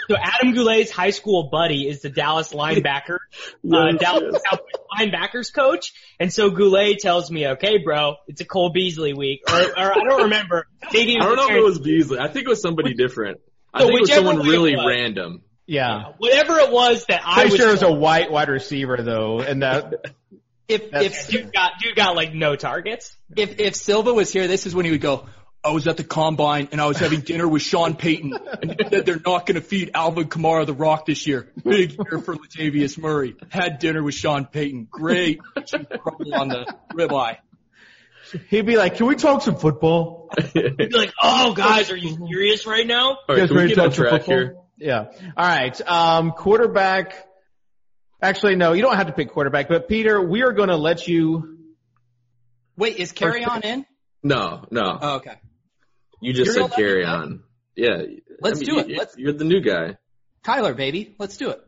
so 0.09 0.15
Adam 0.17 0.53
Goulet's 0.53 0.91
high 0.91 1.11
school 1.11 1.49
buddy 1.51 1.87
is 1.87 2.01
the 2.01 2.09
Dallas 2.09 2.53
linebacker, 2.53 3.17
uh, 3.71 3.91
Dallas. 3.97 4.41
Cowboys 4.49 4.82
linebackers 4.97 5.53
coach, 5.53 5.93
and 6.19 6.31
so 6.31 6.49
Goulet 6.49 6.99
tells 6.99 7.29
me, 7.31 7.47
okay, 7.49 7.77
bro, 7.83 8.15
it's 8.27 8.41
a 8.41 8.45
Cole 8.45 8.71
Beasley 8.71 9.13
week, 9.13 9.41
or, 9.49 9.61
or 9.61 9.77
I 9.77 9.93
don't 10.07 10.23
remember, 10.23 10.67
maybe 10.93 11.17
I 11.19 11.23
don't 11.25 11.35
know 11.35 11.47
if 11.49 11.55
it 11.55 11.63
was 11.63 11.79
Beasley. 11.79 12.19
I 12.19 12.27
think 12.27 12.45
it 12.45 12.49
was 12.49 12.61
somebody 12.61 12.93
different. 12.93 13.39
I 13.73 13.79
So 13.81 13.87
think 13.87 13.97
it 13.97 14.01
was 14.01 14.13
someone 14.13 14.39
really 14.39 14.75
was. 14.75 14.85
random. 14.87 15.41
yeah. 15.65 16.11
whatever 16.17 16.57
it 16.59 16.71
was 16.71 17.05
that 17.07 17.21
I 17.25 17.33
Pretty 17.41 17.51
was. 17.51 17.57
sure 17.59 17.69
it 17.69 17.71
was 17.73 17.81
a 17.83 17.91
white 17.91 18.31
wide 18.31 18.49
receiver 18.49 18.97
though, 19.01 19.39
and 19.41 19.63
that 19.63 19.93
If 20.67 20.91
That's- 20.91 21.25
if 21.25 21.29
dude 21.29 21.53
got 21.53 21.71
dude 21.81 21.95
got 21.95 22.15
like 22.15 22.33
no 22.33 22.55
targets. 22.55 23.17
if 23.35 23.59
if 23.59 23.75
Silva 23.75 24.13
was 24.13 24.31
here, 24.31 24.47
this 24.47 24.65
is 24.65 24.73
when 24.73 24.85
he 24.85 24.91
would 24.91 25.01
go. 25.01 25.25
I 25.65 25.71
was 25.71 25.87
at 25.87 25.95
the 25.95 26.03
combine 26.03 26.67
and 26.73 26.81
I 26.81 26.87
was 26.87 26.97
having 26.97 27.21
dinner 27.21 27.47
with 27.47 27.61
Sean 27.61 27.95
Payton, 27.95 28.33
and 28.61 28.71
he 28.71 28.89
said 28.89 29.05
they're 29.05 29.21
not 29.25 29.45
going 29.45 29.55
to 29.55 29.61
feed 29.61 29.91
Alvin 29.93 30.27
Kamara 30.27 30.65
the 30.65 30.73
rock 30.73 31.05
this 31.05 31.25
year. 31.25 31.51
Big 31.63 31.91
year 31.93 32.19
for 32.19 32.35
Latavius 32.35 32.97
Murray. 32.97 33.35
Had 33.49 33.79
dinner 33.79 34.03
with 34.03 34.13
Sean 34.13 34.45
Payton. 34.45 34.87
Great. 34.91 35.39
Trouble 35.65 36.33
on 36.35 36.49
the 36.49 36.75
ribeye. 36.93 37.37
he'd 38.49 38.65
be 38.65 38.75
like, 38.75 38.97
"Can 38.97 39.07
we 39.07 39.15
talk 39.15 39.41
some 39.41 39.55
football?" 39.55 40.29
He'd 40.53 40.75
be 40.75 40.89
like, 40.89 41.13
"Oh, 41.21 41.53
guys, 41.53 41.91
are 41.91 41.97
you 41.97 42.17
serious 42.27 42.65
right 42.65 42.85
now?" 42.85 43.11
All 43.11 43.35
right, 43.35 43.47
can 43.47 43.55
we 43.55 43.67
get 43.67 43.75
to 43.75 43.83
on 43.83 43.91
track 43.91 44.11
football? 44.11 44.35
here? 44.35 44.57
Yeah. 44.77 45.11
All 45.37 45.47
right. 45.47 45.81
Um, 45.87 46.31
quarterback. 46.31 47.15
Actually, 48.21 48.55
no, 48.55 48.73
you 48.73 48.81
don't 48.81 48.95
have 48.95 49.07
to 49.07 49.13
pick 49.13 49.29
quarterback, 49.29 49.69
but 49.69 49.87
Peter, 49.87 50.21
we 50.21 50.43
are 50.43 50.51
going 50.51 50.69
to 50.69 50.77
let 50.77 51.07
you. 51.07 51.57
Wait, 52.75 52.97
is 52.97 53.13
Kerryon 53.13 53.63
in? 53.63 53.85
No, 54.23 54.65
no. 54.71 54.97
Oh, 55.01 55.15
okay. 55.17 55.35
You 56.23 56.33
just 56.33 56.55
You're 56.57 56.69
said 56.69 56.77
Kerryon. 56.77 57.41
Yeah. 57.75 58.03
Let's 58.39 58.59
do 58.59 58.79
it. 58.79 58.87
you- 58.89 58.97
Let's- 58.97 59.17
You're 59.17 59.33
the 59.33 59.43
new 59.43 59.61
guy. 59.61 59.97
Kyler, 60.43 60.75
baby. 60.75 61.15
Let's 61.19 61.37
do 61.37 61.49
it. 61.51 61.59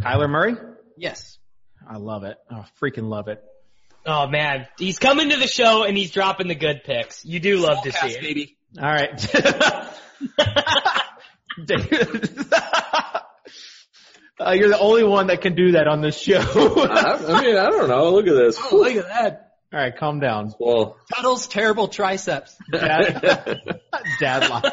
Kyler 0.00 0.28
Murray. 0.30 0.54
Yes. 0.96 1.38
I 1.88 1.96
love 1.96 2.24
it. 2.24 2.36
I 2.50 2.64
freaking 2.80 3.08
love 3.08 3.28
it. 3.28 3.42
Oh 4.04 4.26
man, 4.26 4.66
he's 4.78 4.98
coming 4.98 5.30
to 5.30 5.36
the 5.36 5.46
show 5.46 5.84
and 5.84 5.96
he's 5.96 6.10
dropping 6.10 6.48
the 6.48 6.56
good 6.56 6.82
picks. 6.84 7.24
You 7.24 7.38
do 7.40 7.58
love 7.58 7.82
to 7.84 7.92
see 7.92 8.08
it. 8.08 8.20
baby. 8.20 8.56
All 8.80 8.84
right. 8.88 9.34
uh, 14.40 14.52
you're 14.52 14.68
the 14.68 14.78
only 14.78 15.04
one 15.04 15.28
that 15.28 15.40
can 15.40 15.54
do 15.54 15.72
that 15.72 15.86
on 15.86 16.00
this 16.00 16.18
show. 16.18 16.38
I, 16.40 17.16
I 17.28 17.42
mean, 17.42 17.56
I 17.56 17.70
don't 17.70 17.88
know. 17.88 18.10
Look 18.12 18.26
at 18.26 18.34
this. 18.34 18.58
Oh, 18.60 18.76
look 18.76 18.96
at 18.96 19.06
that. 19.08 19.51
All 19.72 19.78
right, 19.80 19.96
calm 19.96 20.20
down. 20.20 20.52
Well, 20.58 20.98
Tuttle's 21.14 21.46
terrible 21.46 21.88
triceps. 21.88 22.54
Dad, 22.70 23.70
dad 24.20 24.50
life, 24.50 24.72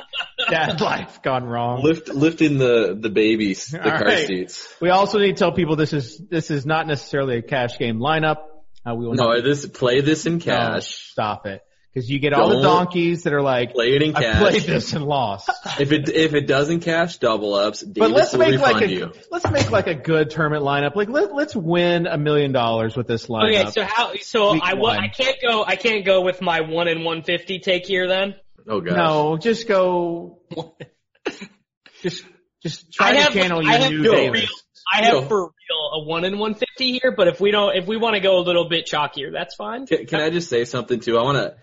dad 0.49 0.81
life 0.81 1.21
gone 1.21 1.45
wrong. 1.45 1.81
lift 1.83 2.09
lifting 2.09 2.57
the 2.57 2.97
the 2.99 3.09
babies, 3.09 3.67
the 3.67 3.81
All 3.81 3.97
car 3.97 4.05
right. 4.07 4.27
seats. 4.27 4.67
We 4.81 4.89
also 4.89 5.19
need 5.19 5.37
to 5.37 5.39
tell 5.39 5.51
people 5.53 5.77
this 5.77 5.93
is 5.93 6.17
this 6.29 6.51
is 6.51 6.65
not 6.65 6.85
necessarily 6.87 7.37
a 7.37 7.41
cash 7.41 7.77
game 7.77 7.99
lineup. 7.99 8.37
Uh, 8.85 8.95
we 8.95 9.05
will 9.05 9.13
No, 9.15 9.33
not 9.35 9.43
this 9.43 9.65
play 9.65 10.01
this 10.01 10.25
in 10.25 10.33
No, 10.33 10.39
cash. 10.39 10.87
stop 11.11 11.45
it, 11.45 11.61
because 11.93 12.09
you 12.09 12.19
get 12.19 12.33
all 12.33 12.49
the 12.49 12.55
Don't 12.55 12.63
donkeys 12.63 13.23
that 13.23 13.33
are 13.33 13.41
like, 13.41 13.73
Play 13.73 13.95
it 13.95 14.01
in 14.03 14.15
I 14.15 14.21
cash. 14.21 14.39
played 14.39 14.61
this 14.63 14.93
and 14.93 15.05
lost. 15.05 15.49
If 15.79 15.91
it 15.91 16.09
if 16.09 16.33
it 16.33 16.45
doesn't 16.47 16.81
cash 16.81 17.17
double 17.17 17.53
ups, 17.53 17.81
Davis 17.81 17.97
But 17.99 18.11
let's 18.11 18.31
will 18.33 18.39
make 18.39 18.51
refund 18.51 18.73
like 18.73 18.83
a 18.83 18.89
you. 18.91 19.11
let's 19.31 19.49
make 19.49 19.71
like 19.71 19.87
a 19.87 19.95
good 19.95 20.29
tournament 20.29 20.63
lineup. 20.63 20.95
Like 20.95 21.09
let 21.09 21.33
let's 21.33 21.55
win 21.55 22.05
a 22.07 22.17
million 22.17 22.51
dollars 22.51 22.95
with 22.97 23.07
this 23.07 23.27
lineup. 23.27 23.61
Okay, 23.61 23.71
so 23.71 23.83
how? 23.83 24.13
So 24.21 24.53
Week 24.53 24.61
I 24.65 24.73
will. 24.73 24.81
one. 24.83 24.99
I 24.99 25.07
can't 25.07 25.37
go. 25.41 25.63
I 25.65 25.75
can't 25.77 26.05
go 26.05 26.21
with 26.21 26.41
my 26.41 26.61
one 26.61 26.87
in 26.87 27.03
one 27.03 27.23
fifty 27.23 27.59
take 27.59 27.85
here. 27.85 28.07
Then 28.07 28.35
Oh 28.67 28.81
gosh. 28.81 28.95
no, 28.95 29.37
just 29.37 29.67
go. 29.67 30.41
just 32.01 32.23
just 32.63 32.91
try 32.91 33.09
I 33.09 33.13
to 33.13 33.19
have- 33.21 33.33
channel 33.33 33.59
I 33.59 33.61
your 33.61 33.71
have 33.81 33.91
new 33.91 34.01
no 34.03 34.11
Davis. 34.11 34.41
real- 34.41 34.49
I 34.91 35.05
have 35.05 35.27
for 35.27 35.41
real 35.43 35.91
a 35.93 36.03
one 36.03 36.25
in 36.25 36.39
one 36.39 36.55
fifty 36.55 36.97
here. 36.99 37.13
But 37.15 37.27
if 37.27 37.39
we 37.39 37.51
don't, 37.51 37.75
if 37.75 37.85
we 37.87 37.95
want 37.97 38.15
to 38.15 38.21
go 38.21 38.39
a 38.39 38.41
little 38.43 38.67
bit 38.67 38.87
chalkier, 38.91 39.31
that's 39.31 39.55
fine. 39.55 39.85
Can, 39.85 40.05
can 40.07 40.19
I 40.19 40.29
just 40.31 40.49
say 40.49 40.65
something 40.65 40.99
too? 40.99 41.17
I 41.17 41.23
want 41.23 41.37
to. 41.37 41.55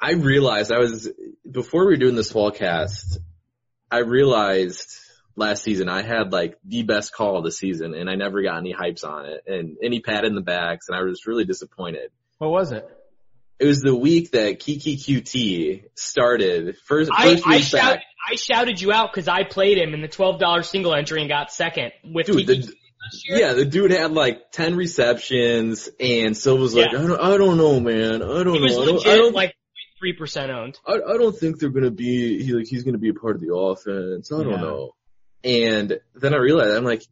I 0.00 0.12
realized 0.12 0.72
I 0.72 0.78
was 0.78 1.10
before 1.50 1.86
we 1.86 1.92
were 1.92 1.96
doing 1.96 2.14
this 2.14 2.32
Swolecast. 2.32 3.18
I 3.90 3.98
realized 3.98 4.98
last 5.34 5.62
season 5.62 5.88
I 5.88 6.02
had 6.02 6.32
like 6.32 6.58
the 6.64 6.82
best 6.82 7.12
call 7.12 7.38
of 7.38 7.44
the 7.44 7.52
season, 7.52 7.94
and 7.94 8.08
I 8.08 8.14
never 8.14 8.42
got 8.42 8.58
any 8.58 8.74
hypes 8.74 9.04
on 9.04 9.26
it, 9.26 9.44
and 9.46 9.76
any 9.82 10.00
pat 10.00 10.24
in 10.24 10.34
the 10.34 10.40
backs, 10.40 10.88
and 10.88 10.96
I 10.96 11.02
was 11.02 11.26
really 11.26 11.44
disappointed. 11.44 12.10
What 12.38 12.50
was 12.50 12.72
it? 12.72 12.88
It 13.58 13.66
was 13.66 13.80
the 13.80 13.96
week 13.96 14.32
that 14.32 14.60
Keke 14.60 14.94
Coutee 14.94 15.84
started. 15.96 16.76
First, 16.84 17.10
I, 17.12 17.34
first 17.34 17.46
I 17.46 17.56
week 17.56 17.64
shouted, 17.64 17.96
back. 17.96 18.04
I 18.30 18.36
shouted 18.36 18.80
you 18.80 18.92
out 18.92 19.10
because 19.12 19.26
I 19.26 19.42
played 19.42 19.78
him 19.78 19.94
in 19.94 20.00
the 20.00 20.08
twelve 20.08 20.38
dollar 20.38 20.62
single 20.62 20.94
entry 20.94 21.20
and 21.20 21.28
got 21.28 21.52
second 21.52 21.92
with 22.04 22.26
Dude, 22.26 22.46
Keke 22.46 22.66
the, 22.66 22.74
yeah, 23.28 23.52
the 23.54 23.64
dude 23.64 23.90
had 23.90 24.12
like 24.12 24.50
10 24.52 24.76
receptions 24.76 25.88
and 25.98 26.36
Silva's 26.36 26.74
like, 26.74 26.92
Yeah. 26.92 26.98
I 26.98 27.06
don't, 27.06 27.20
I 27.20 27.36
don't 27.36 27.56
know, 27.56 27.80
man. 27.80 28.22
I 28.22 28.42
don't 28.42 28.54
he 28.54 28.60
was 28.60 28.76
know. 28.76 28.82
I 28.82 28.86
don't, 28.86 29.06
I 29.06 29.16
don't, 29.16 29.34
like 29.34 29.54
three 29.98 30.12
percent 30.12 30.50
owned. 30.50 30.78
I, 30.86 30.94
I 30.94 31.16
don't 31.16 31.36
think 31.36 31.58
they're 31.58 31.70
gonna 31.70 31.90
be 31.90 32.42
he 32.42 32.52
like 32.52 32.66
he's 32.68 32.84
gonna 32.84 32.98
be 32.98 33.10
a 33.10 33.14
part 33.14 33.34
of 33.36 33.40
the 33.40 33.54
offense. 33.54 34.30
I 34.32 34.42
don't 34.42 34.52
Yeah. 34.52 34.60
know. 34.60 34.94
And 35.44 36.00
then 36.14 36.34
I 36.34 36.38
realized 36.38 36.76
I'm 36.76 36.84
like, 36.84 37.02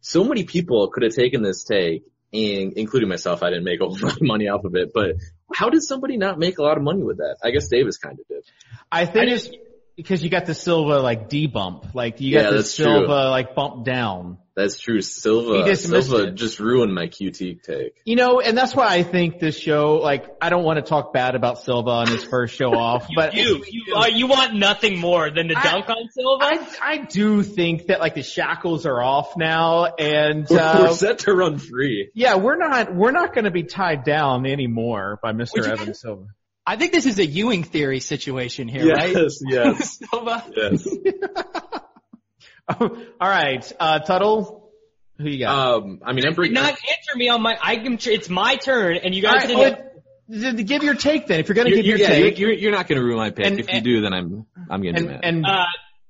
so 0.00 0.24
many 0.24 0.44
people 0.44 0.88
could 0.90 1.02
have 1.04 1.14
taken 1.14 1.42
this 1.42 1.64
take, 1.64 2.04
and 2.32 2.72
including 2.74 3.08
myself. 3.08 3.42
I 3.42 3.50
didn't 3.50 3.64
make 3.64 3.80
a 3.80 3.84
whole 3.86 3.98
lot 4.02 4.16
of 4.16 4.22
money 4.22 4.48
off 4.48 4.64
of 4.64 4.74
it, 4.74 4.90
but 4.92 5.16
how 5.54 5.70
did 5.70 5.82
somebody 5.82 6.16
not 6.16 6.38
make 6.38 6.58
a 6.58 6.62
lot 6.62 6.76
of 6.76 6.82
money 6.82 7.02
with 7.02 7.18
that? 7.18 7.36
I 7.42 7.50
guess 7.50 7.68
Davis 7.68 7.98
kind 7.98 8.18
of 8.18 8.26
did. 8.28 8.44
I 8.90 9.06
think 9.06 9.30
I 9.30 9.34
it's 9.34 9.48
because 9.96 10.22
you 10.22 10.30
got 10.30 10.46
the 10.46 10.54
Silva 10.54 11.00
like 11.00 11.28
debump, 11.28 11.94
like 11.94 12.20
you 12.20 12.30
Yeah, 12.34 12.42
got 12.44 12.50
the 12.50 12.56
that's 12.56 12.74
true. 12.76 12.84
Silva 12.86 13.30
like 13.30 13.54
bump 13.54 13.84
down. 13.84 14.38
That's 14.54 14.78
true. 14.78 15.00
Silva, 15.00 15.64
just 15.66 15.86
Silva 15.88 16.24
it. 16.24 16.34
just 16.34 16.60
ruined 16.60 16.94
my 16.94 17.06
Coutee 17.06 17.62
take. 17.62 17.94
You 18.04 18.16
know, 18.16 18.40
and 18.40 18.54
that's 18.56 18.74
why 18.76 18.86
I 18.88 19.02
think 19.02 19.38
this 19.38 19.58
show, 19.58 19.94
like, 19.94 20.26
I 20.42 20.50
don't 20.50 20.62
want 20.62 20.76
to 20.76 20.82
talk 20.82 21.14
bad 21.14 21.34
about 21.34 21.60
Silva 21.60 21.88
on 21.88 22.06
his 22.08 22.22
first 22.22 22.54
show 22.54 22.74
off, 22.74 23.08
but 23.16 23.32
You, 23.32 23.64
you, 23.66 23.94
uh, 23.96 24.08
you 24.08 24.26
want 24.26 24.54
nothing 24.54 24.98
more 24.98 25.30
than 25.30 25.48
to 25.48 25.54
I- 25.56 25.62
dunk 25.62 25.88
on 25.88 26.06
Silva? 26.10 26.44
I, 26.44 26.76
I 26.82 26.96
do 26.98 27.42
think 27.42 27.86
that 27.86 28.00
like 28.00 28.14
the 28.14 28.22
shackles 28.22 28.84
are 28.84 29.00
off 29.02 29.38
now, 29.38 29.86
and 29.86 30.46
We're, 30.50 30.58
uh, 30.60 30.80
we're 30.82 30.92
set 30.96 31.20
to 31.20 31.32
run 31.32 31.56
free. 31.58 32.10
yeah, 32.14 32.34
we're 32.36 32.56
not 32.58 32.94
we're 32.94 33.10
not 33.12 33.32
going 33.34 33.46
to 33.46 33.50
be 33.50 33.62
tied 33.62 34.04
down 34.04 34.44
anymore 34.44 35.18
by 35.22 35.32
Mr. 35.32 35.62
Would 35.62 35.66
Evan 35.80 35.94
Silva. 35.94 36.26
I 36.66 36.76
think 36.76 36.92
this 36.92 37.06
is 37.06 37.18
a 37.18 37.26
Ewing 37.26 37.64
theory 37.64 37.98
situation 38.00 38.68
here, 38.68 38.86
right? 38.94 39.14
Yes, 39.14 39.38
yes, 39.48 39.98
Silva. 40.10 40.44
yes. 40.56 40.86
All 42.80 42.88
right, 43.20 43.72
uh, 43.80 43.98
Tuttle, 43.98 44.70
who 45.18 45.28
you 45.28 45.40
got? 45.44 45.78
Um, 45.82 46.00
I 46.04 46.12
mean, 46.12 46.24
I'm. 46.26 46.34
Not 46.52 46.70
answer 46.70 47.16
me 47.16 47.28
on 47.28 47.42
my. 47.42 47.58
I 47.60 47.76
can. 47.76 47.98
It's 48.06 48.28
my 48.28 48.56
turn, 48.56 48.96
and 48.96 49.14
you 49.14 49.26
All 49.26 49.32
guys 49.34 49.48
right, 49.48 49.48
didn't. 49.48 49.84
well, 50.28 50.52
th- 50.54 50.66
give 50.66 50.82
your 50.84 50.94
take 50.94 51.26
then. 51.26 51.40
If 51.40 51.48
you're 51.48 51.54
going 51.56 51.66
to 51.68 51.74
You're, 51.74 51.82
give 51.82 51.86
your 51.86 51.98
you're, 51.98 52.08
yeah, 52.08 52.14
take, 52.14 52.38
you're, 52.38 52.50
you're, 52.50 52.58
you're 52.60 52.72
not 52.72 52.86
going 52.88 53.00
to 53.00 53.04
ruin 53.04 53.18
my 53.18 53.30
pick. 53.30 53.44
And- 53.46 53.58
if 53.60 53.68
you 53.72 53.80
do, 53.80 54.00
then 54.00 54.12
I'm 54.14 54.46
I'm 54.70 54.82
going 54.82 54.94
to 54.94 55.00
and, 55.00 55.08
do 55.08 55.14
that. 55.14 55.24
and 55.24 55.44
Uh, 55.46 55.64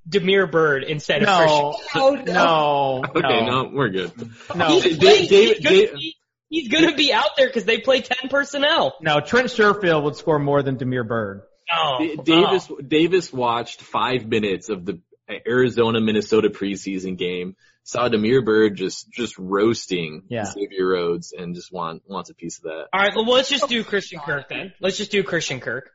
Damiere 0.09 0.47
Byrd 0.47 0.85
instead 0.85 1.23
of 1.23 1.27
no, 1.29 1.75
Christian. 1.93 2.25
no, 2.35 3.03
okay, 3.17 3.47
no, 3.47 3.71
we're 3.73 3.89
good. 3.89 4.13
no, 4.55 4.67
He's, 4.69 4.99
Dave- 4.99 5.29
playing- 5.29 5.61
Dave- 5.63 6.13
he's, 6.53 6.69
gonna 6.69 6.79
be, 6.79 6.81
he's 6.87 6.87
gonna 6.87 6.97
be 6.97 7.13
out 7.13 7.31
there 7.37 7.47
because 7.49 7.65
they 7.65 7.79
play 7.79 8.01
ten 8.01 8.29
personnel. 8.31 8.95
no. 9.01 9.21
Trent 9.21 9.49
Sherfield 9.49 10.05
would 10.05 10.17
score 10.17 10.39
more 10.39 10.63
than 10.63 10.77
Damiere 10.77 11.05
Byrd. 11.05 11.43
Oh, 11.75 11.99
D- 11.99 12.17
Davis 12.25 12.69
Davis 12.87 13.33
watched 13.33 13.81
five 13.83 14.27
minutes 14.27 14.69
of 14.69 14.85
the 14.85 15.01
Arizona 15.47 16.01
Minnesota 16.01 16.51
preseason 16.51 17.17
game. 17.17 17.57
Saw 17.85 18.09
Damiere 18.09 18.43
Byrd 18.43 18.77
just 18.77 19.11
just 19.11 19.37
roasting 19.39 20.23
Yeah. 20.29 20.45
Xavier 20.45 20.87
Rhodes 20.87 21.33
and 21.37 21.55
just 21.55 21.73
want 21.73 22.03
wants 22.07 22.31
a 22.31 22.35
piece 22.35 22.59
of 22.59 22.65
that. 22.65 22.87
All 22.93 23.01
right, 23.01 23.13
well, 23.15 23.25
let's 23.27 23.49
just 23.49 23.69
do 23.69 23.83
Christian 23.83 24.21
Kirk 24.21 24.49
then. 24.49 24.73
Let's 24.81 24.97
just 24.99 25.11
do 25.11 25.23
Christian 25.25 25.59
Kirk. 25.61 25.91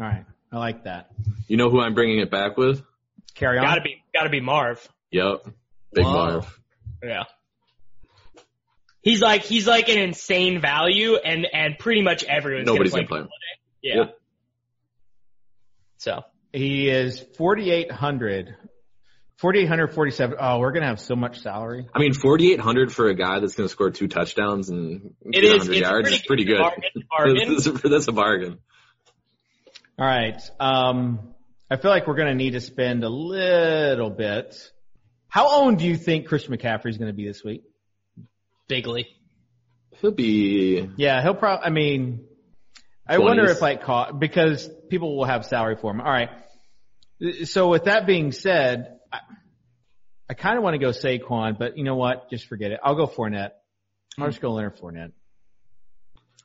All 0.00 0.06
right, 0.06 0.24
I 0.52 0.58
like 0.58 0.84
that. 0.84 1.10
You 1.46 1.56
know 1.56 1.70
who 1.70 1.80
I'm 1.80 1.94
bringing 1.94 2.18
it 2.18 2.30
back 2.30 2.56
with? 2.56 2.82
Kerryon. 3.36 3.62
Gotta 3.62 3.80
be, 3.80 4.02
gotta 4.12 4.28
be 4.30 4.40
Marv. 4.40 4.86
Yep, 5.10 5.46
Big 5.92 6.04
Whoa. 6.04 6.12
Marv. 6.12 6.60
Yeah. 7.02 7.24
He's 9.04 9.20
like 9.20 9.42
he's 9.42 9.66
like 9.66 9.88
an 9.90 9.98
insane 9.98 10.60
value, 10.60 11.16
and 11.16 11.46
and 11.52 11.78
pretty 11.78 12.00
much 12.02 12.24
everyone's 12.24 12.66
Nobody's 12.66 12.92
gonna 12.92 13.06
gonna 13.06 13.08
play. 13.08 13.18
play 13.18 13.26
him. 13.26 13.26
him. 13.26 13.60
Yeah. 13.82 13.96
Yep. 13.96 14.18
So 15.98 16.24
He 16.52 16.88
is 16.88 17.24
4,800. 17.36 18.56
4,847. 19.36 20.36
Oh, 20.40 20.58
we're 20.58 20.70
going 20.70 20.82
to 20.82 20.88
have 20.88 21.00
so 21.00 21.16
much 21.16 21.40
salary. 21.40 21.86
I 21.92 21.98
mean, 21.98 22.14
4,800 22.14 22.92
for 22.92 23.08
a 23.08 23.14
guy 23.14 23.40
that's 23.40 23.56
going 23.56 23.68
to 23.68 23.72
score 23.72 23.90
two 23.90 24.06
touchdowns 24.06 24.70
and 24.70 25.14
it 25.22 25.32
get 25.32 25.44
is 25.44 25.68
100 25.68 25.72
it's 25.72 25.80
yards 25.80 26.02
pretty 26.02 26.16
is 26.16 26.26
pretty 26.26 26.44
good. 26.44 26.58
Bargain, 26.58 26.82
bargain. 27.10 27.48
that's, 27.54 27.66
a, 27.66 27.88
that's 27.88 28.08
a 28.08 28.12
bargain. 28.12 28.58
All 29.98 30.06
right. 30.06 30.40
Um, 30.60 31.34
I 31.70 31.76
feel 31.76 31.90
like 31.90 32.06
we're 32.06 32.14
going 32.14 32.28
to 32.28 32.34
need 32.34 32.52
to 32.52 32.60
spend 32.60 33.02
a 33.04 33.08
little 33.08 34.10
bit. 34.10 34.56
How 35.28 35.62
owned 35.62 35.78
do 35.78 35.84
you 35.84 35.96
think 35.96 36.28
Christian 36.28 36.56
McCaffrey 36.56 36.90
is 36.90 36.96
going 36.96 37.10
to 37.10 37.16
be 37.16 37.26
this 37.26 37.42
week? 37.44 37.64
Bigly. 38.68 39.06
He'll 40.00 40.10
be 40.10 40.88
Yeah, 40.96 41.22
he'll 41.22 41.34
probably, 41.34 41.66
I 41.66 41.70
mean, 41.70 42.26
I 43.06 43.18
wonder 43.18 43.44
if 43.44 43.60
like 43.60 43.82
caught, 43.84 44.18
because 44.18 44.68
people 44.88 45.16
will 45.16 45.26
have 45.26 45.44
salary 45.44 45.76
for 45.76 45.90
him. 45.90 46.00
All 46.00 46.10
right. 46.10 46.30
So 47.44 47.68
with 47.68 47.84
that 47.84 48.06
being 48.06 48.32
said, 48.32 48.98
I, 49.12 49.20
I 50.28 50.34
kind 50.34 50.56
of 50.56 50.64
want 50.64 50.74
to 50.74 50.78
go 50.78 50.90
Saquon, 50.90 51.58
but 51.58 51.76
you 51.78 51.84
know 51.84 51.96
what? 51.96 52.30
Just 52.30 52.46
forget 52.46 52.70
it. 52.72 52.80
I'll 52.82 52.96
go 52.96 53.06
Fournette. 53.06 53.50
I'll 54.18 54.28
just 54.28 54.40
go 54.40 54.52
Leonard 54.52 54.78
Fournette 54.78 55.12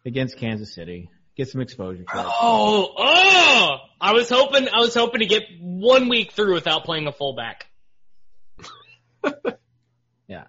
against 0.05 0.37
Kansas 0.37 0.73
City. 0.73 1.09
Get 1.37 1.47
some 1.49 1.61
exposure. 1.61 2.03
for 2.11 2.19
it. 2.19 2.25
Oh, 2.25 2.93
oh! 2.97 3.77
I 4.01 4.13
was 4.13 4.29
hoping 4.29 4.67
I 4.67 4.79
was 4.79 4.93
hoping 4.93 5.21
to 5.21 5.25
get 5.25 5.43
one 5.61 6.09
week 6.09 6.33
through 6.33 6.53
without 6.53 6.83
playing 6.83 7.07
a 7.07 7.11
fullback. 7.11 7.67
Yeah. 10.29 10.43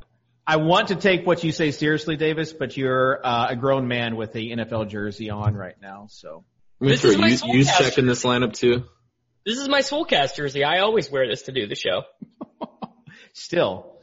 I 0.51 0.57
want 0.57 0.89
to 0.89 0.97
take 0.97 1.25
what 1.25 1.45
you 1.45 1.53
say 1.53 1.71
seriously, 1.71 2.17
Davis, 2.17 2.53
but 2.53 2.77
you're 2.77 3.25
uh, 3.25 3.51
a 3.51 3.55
grown 3.55 3.87
man 3.87 4.17
with 4.17 4.35
a 4.35 4.41
NFL 4.41 4.89
jersey 4.89 5.31
on 5.31 5.55
right 5.55 5.77
now, 5.81 6.09
so. 6.11 6.45
I'm 6.81 6.89
going 6.89 6.91
This 6.91 7.03
to 7.03 7.09
is 7.11 7.19
my 7.19 7.29
use, 7.29 7.41
soul 7.41 7.55
use 7.55 7.67
caster. 7.69 7.85
check 7.85 7.99
in 7.99 8.07
this 8.07 8.25
lineup 8.25 8.53
too. 8.53 8.83
This 9.47 9.59
is 9.59 9.69
my 9.69 9.79
Swolecast 9.79 10.35
jersey. 10.35 10.65
I 10.65 10.81
always 10.81 11.09
wear 11.09 11.29
this 11.29 11.43
to 11.43 11.53
do 11.53 11.69
the 11.69 11.77
show. 11.77 12.03
Still. 13.33 14.01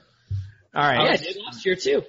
All 0.73 0.83
right. 0.87 1.03
Yeah, 1.03 1.11
I 1.11 1.15
did 1.17 1.35
last 1.45 1.65
year 1.65 1.75
too. 1.75 2.03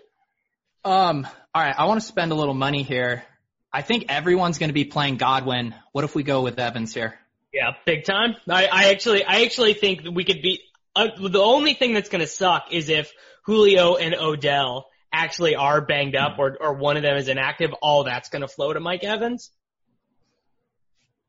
Um, 0.84 1.26
all 1.53 1.62
right, 1.62 1.74
I 1.76 1.86
want 1.86 2.01
to 2.01 2.07
spend 2.07 2.30
a 2.30 2.36
little 2.36 2.55
money 2.55 2.84
here. 2.84 3.24
I 3.72 3.82
think 3.82 4.05
everyone's 4.09 4.59
going 4.59 4.68
to 4.70 4.74
be 4.74 4.84
playing 4.84 5.16
Godwin. 5.16 5.74
What 5.91 6.05
if 6.05 6.14
we 6.14 6.22
go 6.22 6.43
with 6.43 6.61
Evans 6.61 6.95
here? 6.95 7.18
Yeah, 7.53 7.72
big 7.84 8.05
time. 8.05 8.36
I, 8.49 8.66
I 8.66 8.91
actually, 8.91 9.24
I 9.24 9.43
actually 9.43 9.74
think 9.74 10.05
that 10.05 10.12
we 10.12 10.22
could 10.22 10.43
be. 10.43 10.61
Uh, 10.95 11.09
the 11.28 11.41
only 11.43 11.74
thing 11.74 11.93
that's 11.93 12.09
going 12.09 12.20
to 12.20 12.28
suck 12.28 12.66
is 12.70 12.89
if 12.89 13.12
Julio 13.49 13.97
and 13.97 14.15
Odell 14.15 14.91
actually 15.11 15.57
are 15.57 15.81
banged 15.81 16.15
up, 16.15 16.39
or 16.39 16.59
or 16.61 16.75
one 16.75 16.99
of 16.99 17.03
them 17.03 17.17
is 17.17 17.29
inactive. 17.29 17.73
All 17.81 18.05
that's 18.05 18.29
going 18.29 18.43
to 18.43 18.49
flow 18.49 18.75
to 18.75 18.79
Mike 18.79 19.05
Evans. 19.05 19.51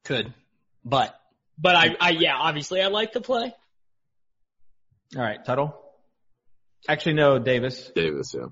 Could, 0.04 0.34
but 0.84 1.16
But 1.58 1.78
I, 1.78 1.96
I 1.98 2.10
yeah, 2.10 2.36
obviously 2.36 2.82
I 2.82 2.88
like 2.88 3.14
to 3.14 3.22
play. 3.22 3.54
All 5.16 5.22
right, 5.22 5.44
Tuttle. 5.46 5.82
Actually, 6.90 7.14
no, 7.14 7.40
Davis. 7.40 7.90
Davis, 7.96 8.36
yeah. 8.38 8.48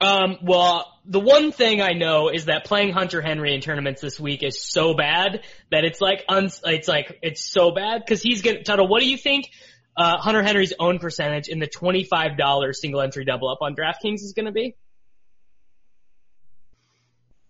Um, 0.00 0.38
well, 0.40 0.86
the 1.04 1.18
one 1.18 1.50
thing 1.50 1.82
I 1.82 1.94
know 1.94 2.28
is 2.28 2.44
that 2.44 2.64
playing 2.64 2.92
Hunter 2.92 3.20
Henry 3.20 3.52
in 3.52 3.60
tournaments 3.60 4.00
this 4.00 4.20
week 4.20 4.44
is 4.44 4.62
so 4.62 4.94
bad 4.94 5.42
that 5.72 5.84
it's 5.84 6.00
like 6.00 6.24
uns- 6.28 6.60
it's 6.64 6.86
like 6.86 7.18
it's 7.20 7.42
so 7.42 7.72
bad 7.72 8.04
because 8.04 8.22
he's 8.22 8.42
gonna. 8.42 8.62
Tuttle, 8.62 8.86
what 8.86 9.00
do 9.00 9.08
you 9.08 9.16
think? 9.16 9.50
Uh, 9.96 10.16
Hunter 10.18 10.42
Henry's 10.42 10.72
own 10.78 10.98
percentage 10.98 11.48
in 11.48 11.58
the 11.58 11.66
twenty-five 11.66 12.38
dollars 12.38 12.80
single 12.80 13.00
entry 13.00 13.24
double 13.24 13.48
up 13.50 13.58
on 13.60 13.74
DraftKings 13.74 14.22
is 14.22 14.32
going 14.34 14.46
to 14.46 14.52
be. 14.52 14.76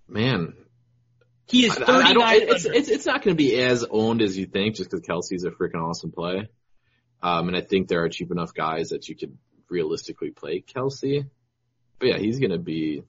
Man, 0.08 0.54
He 1.50 1.64
is 1.66 1.76
I, 1.76 1.82
I 1.82 1.84
thirty 1.84 2.14
don't, 2.14 2.18
nine 2.18 2.40
it's, 2.42 2.64
it's, 2.64 2.88
it's 2.88 3.06
not 3.06 3.22
going 3.22 3.36
to 3.36 3.42
be 3.42 3.60
as 3.60 3.84
owned 3.90 4.22
as 4.22 4.38
you 4.38 4.46
think 4.46 4.76
just 4.76 4.90
because 4.90 5.04
Kelce's 5.04 5.44
a 5.44 5.50
freaking 5.50 5.82
awesome 5.82 6.12
play. 6.12 6.48
Um, 7.22 7.48
and 7.48 7.56
I 7.56 7.60
think 7.60 7.88
there 7.88 8.02
are 8.04 8.08
cheap 8.08 8.30
enough 8.30 8.54
guys 8.54 8.90
that 8.90 9.08
you 9.08 9.16
could 9.16 9.36
realistically 9.68 10.30
play 10.30 10.62
Kelce. 10.62 11.28
But 11.98 12.08
yeah, 12.08 12.18
he's 12.18 12.38
going 12.38 12.52
to 12.52 12.58
be, 12.58 13.02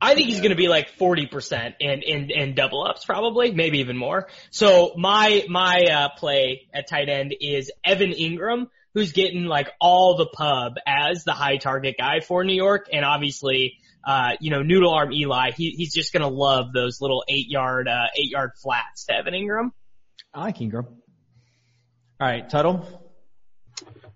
I 0.00 0.14
think 0.14 0.28
he's 0.28 0.38
going 0.38 0.50
to 0.50 0.56
be 0.56 0.68
like 0.68 0.96
40% 0.98 1.74
in, 1.78 2.02
in, 2.02 2.30
in 2.30 2.54
double 2.54 2.86
ups 2.86 3.04
probably, 3.04 3.52
maybe 3.52 3.80
even 3.80 3.96
more. 3.96 4.28
So 4.50 4.94
my, 4.96 5.44
my, 5.48 5.84
uh, 5.92 6.08
play 6.16 6.68
at 6.72 6.88
tight 6.88 7.08
end 7.08 7.34
is 7.38 7.70
Evan 7.84 8.12
Engram, 8.12 8.68
who's 8.94 9.12
getting 9.12 9.44
like 9.44 9.68
all 9.80 10.16
the 10.16 10.26
pub 10.26 10.74
as 10.86 11.24
the 11.24 11.32
high 11.32 11.58
target 11.58 11.96
guy 11.98 12.20
for 12.20 12.44
New 12.44 12.54
York. 12.54 12.88
And 12.90 13.04
obviously, 13.04 13.78
uh, 14.02 14.32
you 14.40 14.50
know, 14.50 14.62
noodle 14.62 14.94
arm 14.94 15.12
Eli, 15.12 15.50
he, 15.50 15.70
he's 15.72 15.92
just 15.92 16.12
going 16.14 16.22
to 16.22 16.34
love 16.34 16.72
those 16.72 17.02
little 17.02 17.22
eight 17.28 17.48
yard, 17.48 17.86
uh, 17.86 18.06
eight 18.16 18.30
yard 18.30 18.52
flats 18.62 19.04
to 19.06 19.14
Evan 19.14 19.34
Engram. 19.34 19.70
I 20.32 20.40
like 20.40 20.58
Engram. 20.58 20.86
All 20.86 22.26
right, 22.26 22.48
Tuttle. 22.48 22.99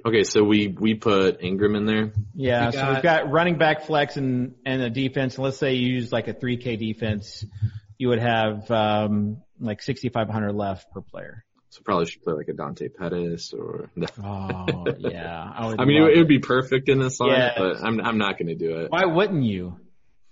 Okay, 0.06 0.24
so 0.24 0.42
we, 0.44 0.68
we 0.68 0.94
put 0.94 1.40
Engram 1.40 1.76
in 1.76 1.86
there. 1.86 2.12
Yeah, 2.34 2.66
We 2.66 2.72
so 2.72 2.78
got- 2.78 2.94
we've 2.94 3.02
got 3.02 3.30
running 3.30 3.56
back 3.58 3.86
flex 3.86 4.16
and, 4.16 4.54
and 4.66 4.82
a 4.82 4.90
defense. 4.90 5.36
And 5.36 5.44
let's 5.44 5.56
say 5.56 5.74
you 5.74 5.94
use 5.94 6.12
like 6.12 6.28
a 6.28 6.34
3K 6.34 6.78
defense, 6.78 7.44
you 7.96 8.08
would 8.08 8.18
have, 8.20 8.70
um, 8.70 9.38
like 9.60 9.80
6,500 9.80 10.52
left 10.52 10.90
per 10.92 11.00
player. 11.00 11.44
So 11.70 11.80
probably 11.84 12.06
should 12.06 12.22
play 12.22 12.34
like 12.34 12.48
a 12.48 12.52
Dante 12.52 12.88
Pettis 12.88 13.52
or, 13.52 13.90
Oh, 14.22 14.84
yeah. 14.98 15.50
I, 15.56 15.66
would 15.68 15.80
I 15.80 15.84
mean, 15.86 15.96
it, 15.96 16.04
would- 16.04 16.12
it 16.12 16.18
would 16.18 16.28
be 16.28 16.38
perfect 16.38 16.88
in 16.90 16.98
this 17.00 17.18
line, 17.18 17.30
Yes. 17.30 17.54
but 17.56 17.76
I'm, 17.82 18.00
I'm 18.00 18.18
not 18.18 18.38
going 18.38 18.48
to 18.48 18.54
do 18.54 18.80
it. 18.80 18.90
Why 18.90 19.06
wouldn't 19.06 19.42
you? 19.44 19.78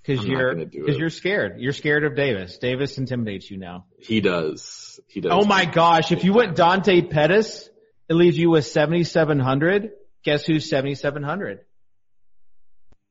Because 0.04 0.26
you're 0.26 0.56
because 0.56 0.98
you're 0.98 1.10
scared. 1.10 1.60
You're 1.60 1.72
scared 1.72 2.02
of 2.02 2.16
Davis. 2.16 2.58
Davis 2.58 2.98
intimidates 2.98 3.48
you 3.48 3.56
now. 3.56 3.86
He 4.00 4.20
does. 4.20 4.98
He 5.06 5.20
does. 5.20 5.30
Oh 5.32 5.44
my 5.44 5.64
gosh! 5.64 6.10
If 6.10 6.24
you 6.24 6.32
went 6.32 6.56
Dante 6.56 7.02
Pettis, 7.02 7.70
it 8.08 8.14
leaves 8.14 8.36
you 8.38 8.50
with 8.50 8.66
7,700. 8.66 9.90
Guess 10.24 10.44
who's 10.44 10.68
7,700? 10.68 11.60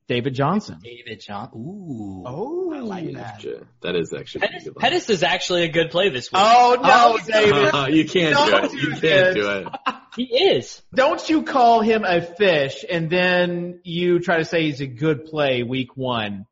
David 0.07 0.33
Johnson. 0.33 0.79
David 0.83 1.21
John. 1.25 1.49
Ooh. 1.55 2.23
Oh, 2.25 2.73
I 2.73 2.79
like 2.79 3.13
that. 3.13 3.45
That 3.81 3.95
is 3.95 4.13
actually 4.13 4.45
a 4.45 4.49
Pettis, 4.49 4.63
good. 4.65 4.75
Pettis 4.75 5.09
is 5.09 5.23
actually 5.23 5.63
a 5.63 5.69
good 5.69 5.89
play 5.89 6.09
this 6.09 6.31
week. 6.31 6.41
Oh 6.43 6.75
no, 6.81 7.15
Oh, 7.15 7.19
David! 7.25 7.65
Uh-huh. 7.65 7.87
you 7.87 8.05
can't 8.05 8.35
do 8.35 8.51
Don't 8.51 8.65
it. 8.65 8.73
You 8.73 8.93
do 8.95 8.99
can't 9.01 9.35
do 9.35 9.49
it. 9.49 9.67
He 10.17 10.23
is. 10.25 10.81
Don't 10.93 11.29
you 11.29 11.43
call 11.43 11.79
him 11.79 12.03
a 12.03 12.21
fish 12.21 12.83
and 12.89 13.09
then 13.09 13.79
you 13.85 14.19
try 14.19 14.39
to 14.39 14.43
say 14.45 14.63
he's 14.63 14.81
a 14.81 14.85
good 14.85 15.23
play 15.27 15.63
week 15.63 15.95
one, 15.95 16.47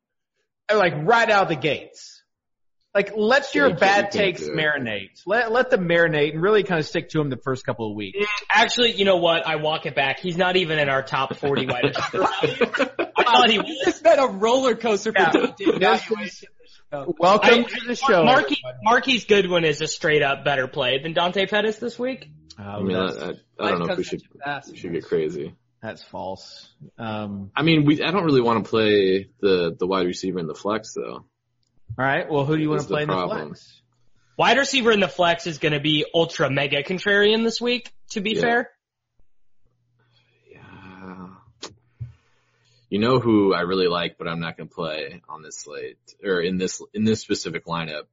like 0.74 0.94
right 1.02 1.28
out 1.28 1.42
of 1.42 1.48
the 1.50 1.56
gates. 1.56 2.19
Like 2.94 3.12
let 3.16 3.54
your 3.54 3.66
you 3.68 3.76
can't- 3.76 3.80
bad 3.80 4.14
you 4.14 4.20
takes 4.20 4.42
marinate. 4.42 5.10
Let 5.26 5.52
let 5.52 5.70
them 5.70 5.88
marinate 5.88 6.32
and 6.32 6.42
really 6.42 6.64
kind 6.64 6.80
of 6.80 6.86
stick 6.86 7.10
to 7.10 7.20
him 7.20 7.30
the 7.30 7.36
first 7.36 7.64
couple 7.64 7.88
of 7.88 7.94
weeks. 7.96 8.18
Actually, 8.50 8.92
you 8.92 9.04
know 9.04 9.18
what? 9.18 9.46
I 9.46 9.56
walk 9.56 9.86
it 9.86 9.94
back. 9.94 10.18
He's 10.18 10.36
not 10.36 10.56
even 10.56 10.78
in 10.80 10.88
our 10.88 11.02
top 11.02 11.36
40 11.36 11.66
wide 11.66 11.84
receiver. 12.12 12.90
I 13.16 13.22
thought 13.24 13.48
he 13.50 13.58
was. 13.58 13.66
This 13.84 13.94
has 13.94 14.02
been 14.02 14.18
a 14.18 14.26
roller 14.26 14.74
coaster 14.74 15.12
for 15.12 15.20
Yeah. 15.20 15.30
David 15.30 15.54
This 15.58 16.02
evaluation. 16.08 16.48
Welcome 17.18 17.50
I- 17.50 17.62
to 17.62 17.86
the 17.86 17.94
show. 17.94 18.24
Marquis, 18.24 18.60
Marquise 18.82 19.24
Goodwin 19.26 19.64
is 19.64 19.80
a 19.80 19.86
straight 19.86 20.22
up 20.22 20.44
better 20.44 20.66
play 20.66 20.98
than 21.00 21.12
Dante 21.12 21.46
Pettis 21.46 21.76
this 21.76 21.96
week. 21.96 22.28
Oh, 22.58 22.62
I 22.64 22.82
mean, 22.82 22.96
I, 22.96 23.04
I, 23.06 23.32
I 23.60 23.70
don't 23.70 23.78
know 23.86 23.92
if 23.92 23.98
we 23.98 24.02
should 24.04 24.20
comes 24.28 24.32
at 24.32 24.34
you 24.34 24.40
fast. 24.44 24.72
we 24.72 24.76
should 24.78 24.92
get 24.92 25.04
crazy. 25.06 25.54
that's 25.80 26.02
false. 26.02 26.68
Um, 26.98 27.52
I 27.54 27.62
mean, 27.62 27.84
we 27.86 28.02
I 28.02 28.10
don't 28.10 28.24
really 28.24 28.40
want 28.42 28.64
to 28.64 28.68
play 28.68 29.28
the 29.40 29.76
the 29.78 29.86
wide 29.86 30.06
receiver 30.06 30.40
in 30.40 30.48
the 30.48 30.54
flex 30.56 30.92
though. 30.94 31.24
All 31.98 32.04
right. 32.04 32.30
Well, 32.30 32.44
who 32.44 32.56
do 32.56 32.62
you 32.62 32.70
want 32.70 32.82
to 32.82 32.86
play 32.88 33.02
in 33.02 33.08
the 33.08 33.26
flex? 33.26 33.80
Wide 34.36 34.56
receiver 34.58 34.90
in 34.92 35.00
the 35.00 35.08
flex 35.08 35.46
is 35.46 35.58
going 35.58 35.72
to 35.74 35.80
be 35.80 36.06
ultra 36.14 36.48
mega 36.50 36.82
contrarian 36.82 37.44
this 37.44 37.60
week. 37.60 37.92
To 38.10 38.20
be 38.20 38.32
Yeah. 38.34 38.40
fair, 38.40 38.70
Yeah. 40.50 41.28
You 42.88 42.98
know 42.98 43.18
who 43.20 43.54
I 43.54 43.60
really 43.60 43.86
like, 43.86 44.16
but 44.18 44.26
I'm 44.26 44.40
not 44.40 44.56
going 44.56 44.68
to 44.68 44.74
play 44.74 45.20
on 45.28 45.42
this 45.42 45.58
slate 45.58 45.98
or 46.24 46.40
in 46.40 46.56
this 46.58 46.82
in 46.94 47.04
this 47.04 47.20
specific 47.20 47.66
lineup. 47.66 48.04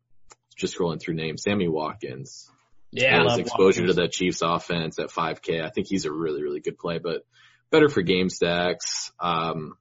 Just 0.55 0.78
scrolling 0.78 0.99
through 0.99 1.15
names, 1.15 1.43
Sammy 1.43 1.67
Watkins. 1.67 2.49
yeah. 2.91 3.19
his 3.19 3.28
love 3.28 3.39
exposure 3.39 3.82
Watkins. 3.82 3.95
to 3.95 4.01
the 4.01 4.07
Chiefs 4.07 4.41
offense 4.41 4.97
at 4.99 5.09
5K. 5.11 5.63
I 5.63 5.69
think 5.69 5.88
he's 5.88 6.05
a 6.05 6.11
really, 6.11 6.41
really 6.41 6.61
good 6.61 6.78
play, 6.80 6.97
but 6.99 7.25
better 7.69 7.89
for 7.89 8.01
game 8.01 8.30
stacks. 8.30 9.11
Um, 9.19 9.78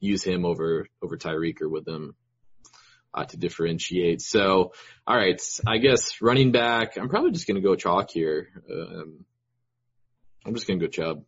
use 0.00 0.22
him 0.22 0.44
over, 0.44 0.86
over 1.02 1.16
Tyreek 1.16 1.62
or 1.62 1.68
with 1.68 1.86
him, 1.88 2.14
uh, 3.14 3.24
to 3.24 3.36
differentiate. 3.36 4.20
So, 4.22 4.72
all 5.06 5.16
right. 5.16 5.40
I 5.66 5.78
guess 5.78 6.20
running 6.20 6.52
back, 6.52 6.96
I'm 6.96 7.08
probably 7.08 7.32
just 7.32 7.46
going 7.46 7.56
to 7.56 7.60
go 7.66 7.74
chalk 7.76 8.10
here. 8.10 8.48
Um, 8.70 9.24
I'm 10.44 10.54
just 10.54 10.66
going 10.66 10.78
to 10.80 10.86
go 10.86 10.90
Chubb. 10.90 11.24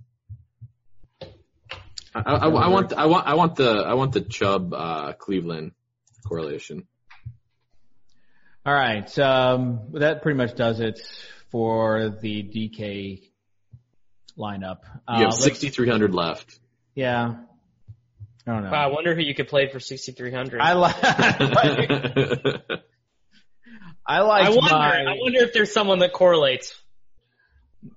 I, 2.15 2.21
I, 2.21 2.49
I 2.49 2.69
want, 2.69 2.93
I 2.93 3.07
want, 3.07 3.27
I 3.27 3.35
want 3.35 3.57
the, 3.57 3.71
I 3.71 3.95
want 3.95 4.13
the 4.13 4.21
Chubb, 4.21 4.75
uh, 4.75 5.13
Cleveland 5.13 5.73
correlation. 6.27 6.87
All 8.67 8.75
right. 8.75 9.19
Um, 9.19 9.81
that 9.93 10.23
pretty 10.23 10.37
much 10.37 10.55
does 10.55 10.81
it 10.81 11.01
for 11.51 12.11
the 12.21 12.43
DK 12.43 13.23
lineup. 14.37 14.79
Uh, 15.09 15.17
You 15.19 15.25
have 15.25 15.35
6,300 15.35 16.15
left. 16.15 16.59
Yeah. 16.95 17.37
I 18.47 18.53
don't 18.53 18.65
know. 18.65 18.71
Wow, 18.71 18.89
I 18.89 18.93
wonder 18.93 19.15
who 19.15 19.21
you 19.23 19.35
could 19.35 19.49
play 19.49 19.69
for 19.71 19.79
6,300. 19.81 20.61
I 20.61 20.73
like. 20.73 20.97
I 24.07 24.21
like. 24.23 24.47
I 24.47 24.51
wonder. 24.51 24.71
My, 24.75 25.05
I 25.05 25.17
wonder 25.21 25.41
if 25.41 25.53
there's 25.53 25.73
someone 25.73 25.99
that 26.01 26.13
correlates. 26.13 26.75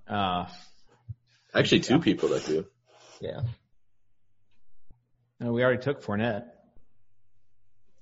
uh, 0.08 0.46
Actually, 1.56 1.82
two 1.82 2.00
people 2.00 2.30
that 2.30 2.46
do. 2.46 2.66
Yeah. 3.22 3.42
no, 5.40 5.54
we 5.54 5.64
already 5.64 5.82
took 5.82 6.04
Fournette. 6.04 6.46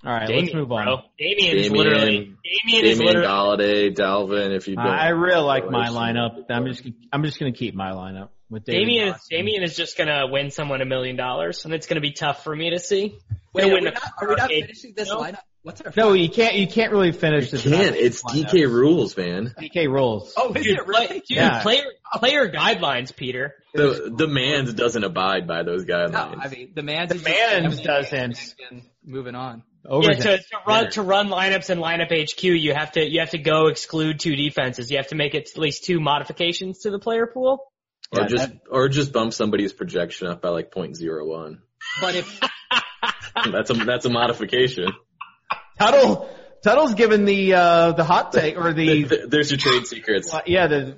All 0.04 0.12
right, 0.12 0.26
Damien, 0.28 0.46
let's 0.46 0.56
move 0.56 0.72
on. 0.72 0.86
bro. 0.86 0.98
Damien 1.20 1.58
is 1.58 1.68
Damien- 1.68 1.78
literally. 1.86 2.18
Damien 2.18 2.86
is 2.86 2.98
Damien 2.98 3.06
literally. 3.06 3.28
Golladay, 3.28 3.94
Dalvin, 3.96 4.56
if 4.56 4.68
you 4.68 4.76
don't. 4.76 4.88
I 4.88 5.10
really 5.10 5.44
like 5.44 5.70
my 5.70 5.90
lineup. 5.90 6.46
I'm 6.50 6.66
just 6.66 6.84
I'm 7.14 7.24
just 7.24 7.38
gonna 7.40 7.52
keep 7.52 7.76
my 7.76 7.92
lineup 7.92 8.30
with 8.52 8.66
David 8.66 8.80
Damien 8.82 9.08
is 9.08 9.14
Johnson. 9.14 9.28
Damien 9.38 9.64
is 9.64 9.76
just 9.76 9.98
gonna 9.98 10.28
win 10.28 10.52
someone 10.52 10.82
a 10.82 10.86
million 10.86 11.16
dollars, 11.16 11.66
and 11.66 11.74
it's 11.74 11.88
gonna 11.88 12.02
be 12.02 12.12
tough 12.12 12.44
for 12.44 12.56
me 12.56 12.70
to 12.72 12.80
see. 12.80 13.18
Wait, 13.54 13.66
are 13.66 13.74
we 13.74 13.80
the 13.80 13.92
not, 13.92 14.04
are 14.22 14.28
we 14.28 14.36
not 14.36 14.42
arcade. 14.44 14.66
finishing 14.66 14.94
this 14.96 15.10
No. 15.10 15.22
lineup? 15.22 15.40
What's 15.64 15.80
our 15.82 15.94
No, 15.96 16.14
you 16.14 16.28
can't. 16.30 16.56
You 16.56 16.68
can't 16.68 16.92
really 16.92 17.12
finish 17.12 17.46
You 17.46 17.60
this. 17.60 17.64
can't. 17.64 17.96
It's 17.96 18.24
lineup. 18.24 18.50
DK 18.50 18.66
rules, 18.72 19.16
man. 19.18 19.54
DK 19.60 19.88
rules. 19.88 20.34
Oh, 20.38 20.54
is 20.54 20.64
Dude, 20.64 20.80
it 20.80 20.88
really? 20.88 21.08
dude, 21.08 21.24
Yeah. 21.30 21.62
player 21.62 21.84
player 22.16 22.50
guidelines, 22.52 23.16
Peter. 23.16 23.56
The 23.74 24.12
the 24.16 24.28
man's 24.28 24.74
doesn't 24.74 25.04
abide 25.04 25.48
by 25.48 25.64
those 25.64 25.86
guidelines. 25.86 26.12
No, 26.12 26.18
guidelines. 26.20 26.46
I 26.46 26.48
mean 26.50 26.72
the 26.76 26.84
man's 26.84 27.10
The 27.12 27.30
man's 27.30 27.82
doesn't. 27.82 28.56
and 28.72 28.82
Moving 29.06 29.36
on. 29.36 29.64
Over 29.84 30.12
yeah, 30.12 30.20
to, 30.20 30.38
to 30.38 30.44
run 30.68 30.92
to 30.92 31.02
run 31.02 31.30
lineups 31.30 31.70
in 31.72 31.80
lineup 31.80 32.12
HQ, 32.12 32.44
you 32.44 32.74
have 32.74 32.92
to 32.94 33.04
you 33.08 33.20
have 33.20 33.32
to 33.32 33.40
go 33.40 33.68
exclude 33.68 34.20
two 34.20 34.36
defenses. 34.36 34.92
You 34.92 34.98
have 34.98 35.08
to 35.08 35.16
make 35.16 35.34
it 35.36 35.50
at 35.54 35.58
least 35.60 35.86
two 35.86 36.00
modifications 36.00 36.80
to 36.80 36.92
the 36.92 37.00
player 37.00 37.26
pool. 37.28 37.60
Or 38.12 38.22
Yeah, 38.22 38.28
just 38.28 38.52
or 38.70 38.90
just 38.90 39.12
bump 39.14 39.34
somebody's 39.34 39.74
projection 39.74 40.28
up 40.28 40.42
by 40.42 40.50
like 40.50 40.72
point 40.72 40.96
zero 40.96 41.26
one. 41.28 41.62
But 42.00 42.16
if 42.16 42.40
That's 43.52 43.70
a 43.70 43.74
that's 43.74 44.06
a 44.06 44.10
modification. 44.10 44.88
Tuttle. 45.80 46.30
Tuttle's 46.64 46.94
given 46.94 47.26
the 47.26 47.54
uh 47.56 47.92
the 47.94 48.04
hot 48.04 48.32
take 48.34 48.58
or 48.58 48.74
the 48.74 49.26
There's 49.30 49.50
your 49.50 49.58
trade 49.58 49.88
secrets. 49.88 50.34
yeah 50.46 50.68
the 50.68 50.98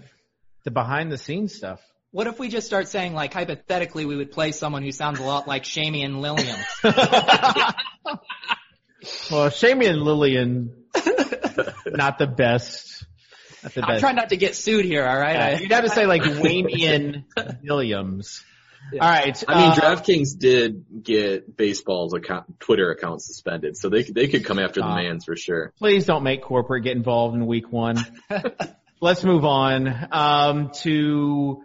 the 0.66 0.72
behind 0.72 1.12
the 1.12 1.18
scenes 1.18 1.56
stuff. 1.56 1.80
what 2.12 2.28
if 2.28 2.38
we 2.40 2.50
just 2.50 2.68
start 2.68 2.88
saying 2.88 3.14
like 3.14 3.34
hypothetically 3.34 4.06
we 4.06 4.16
would 4.16 4.32
play 4.32 4.52
someone 4.52 4.82
who 4.84 4.92
sounds 4.92 5.20
a 5.20 5.24
lot 5.24 5.48
like 5.48 5.64
Shamian 5.64 6.20
Lillian? 6.20 6.58
Well, 9.30 9.50
Shamian 9.50 10.02
Lillian, 10.02 10.86
not 11.88 12.20
the 12.20 12.28
best. 12.28 12.93
Not 13.64 13.74
the 13.74 13.82
I'm 13.82 13.88
best. 13.88 14.00
trying 14.02 14.16
not 14.16 14.30
to 14.30 14.38
get 14.38 14.56
sued 14.56 14.86
here, 14.86 15.06
all 15.06 15.18
right? 15.20 15.34
Yeah, 15.36 15.46
I- 15.58 15.60
you'd 15.62 15.72
have 15.72 15.84
to 15.84 15.90
say 15.90 16.06
like 16.06 16.22
Waymian 16.24 17.26
Williams. 17.64 18.44
All 18.94 19.00
right. 19.00 19.42
I 19.48 19.56
mean, 19.62 19.70
uh, 19.72 19.76
DraftKings 19.76 20.38
did 20.38 20.86
get 21.04 21.56
baseball's 21.56 22.14
account, 22.14 22.60
Twitter 22.60 22.92
account 22.92 23.22
suspended, 23.22 23.78
so 23.78 23.88
they 23.90 24.04
they 24.04 24.28
could 24.28 24.44
come 24.46 24.60
after 24.60 24.82
the 24.82 24.88
Stop. 24.88 24.98
man's 24.98 25.24
for 25.26 25.38
sure. 25.38 25.72
please 25.80 26.06
don't 26.06 26.24
make 26.24 26.42
corporate 26.44 26.84
get 26.84 26.96
involved 26.98 27.34
in 27.36 27.46
week 27.48 27.72
one. 27.72 27.96
Let's 29.02 29.24
move 29.24 29.46
on 29.46 30.08
um, 30.12 30.72
to 30.82 31.64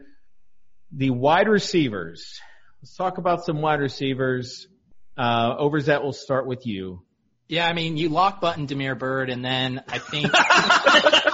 the 0.92 1.10
wide 1.10 1.48
receivers. 1.48 2.40
Let's 2.82 2.96
talk 2.96 3.18
about 3.18 3.44
some 3.44 3.60
wide 3.62 3.80
receivers. 3.80 4.68
Uh, 5.16 5.56
Overzet, 5.56 6.02
we'll 6.02 6.12
start 6.12 6.46
with 6.46 6.66
you. 6.66 7.02
yeah, 7.48 7.66
I 7.66 7.72
mean, 7.72 7.96
you 7.96 8.08
lock 8.10 8.40
button 8.40 8.66
Damiere 8.66 8.94
Byrd, 8.94 9.28
and 9.30 9.44
then 9.44 9.82
I 9.88 9.98
think 9.98 10.26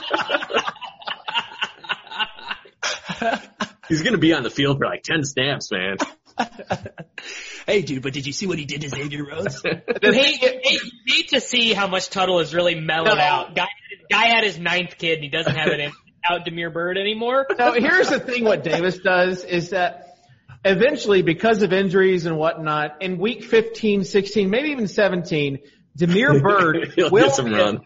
He's 3.88 4.02
gonna 4.02 4.18
be 4.18 4.32
on 4.32 4.42
the 4.42 4.50
field 4.50 4.78
for 4.78 4.86
like 4.86 5.02
ten 5.02 5.24
snaps, 5.24 5.70
man. 5.70 5.96
hey, 7.66 7.82
dude, 7.82 8.02
but 8.02 8.12
did 8.12 8.26
you 8.26 8.32
see 8.32 8.46
what 8.46 8.58
he 8.58 8.64
did 8.64 8.80
to 8.82 8.88
Xavier 8.88 9.24
Rhodes? 9.24 9.62
You 10.02 10.12
hate, 10.12 10.36
hate, 10.36 10.80
hate 11.06 11.28
to 11.28 11.40
see 11.40 11.72
how 11.72 11.86
much 11.86 12.10
Tuttle 12.10 12.40
is 12.40 12.54
really 12.54 12.74
mellowed 12.74 13.16
No. 13.16 13.22
out. 13.22 13.54
Guy, 13.54 13.68
guy 14.10 14.26
had 14.26 14.44
his 14.44 14.58
ninth 14.58 14.98
kid 14.98 15.14
and 15.14 15.22
he 15.22 15.30
doesn't 15.30 15.54
have 15.54 15.68
it 15.68 15.80
in, 15.80 15.92
out 16.30 16.44
Damiere 16.44 16.70
Byrd 16.70 16.98
anymore. 16.98 17.46
Now, 17.58 17.72
here's 17.72 18.08
the 18.10 18.20
thing 18.20 18.44
what 18.44 18.64
Davis 18.64 18.98
does 18.98 19.44
is 19.44 19.70
that 19.70 20.16
eventually, 20.64 21.22
because 21.22 21.62
of 21.62 21.72
injuries 21.72 22.26
and 22.26 22.36
whatnot, 22.36 23.02
in 23.02 23.18
week 23.18 23.44
15, 23.44 24.04
16, 24.04 24.50
maybe 24.50 24.70
even 24.70 24.88
17, 24.88 25.58
Damiere 25.96 26.40
Byrd 26.40 26.92
He'll 26.96 27.10
will 27.10 27.26
get 27.26 27.34
some 27.36 27.52
run. 27.52 27.80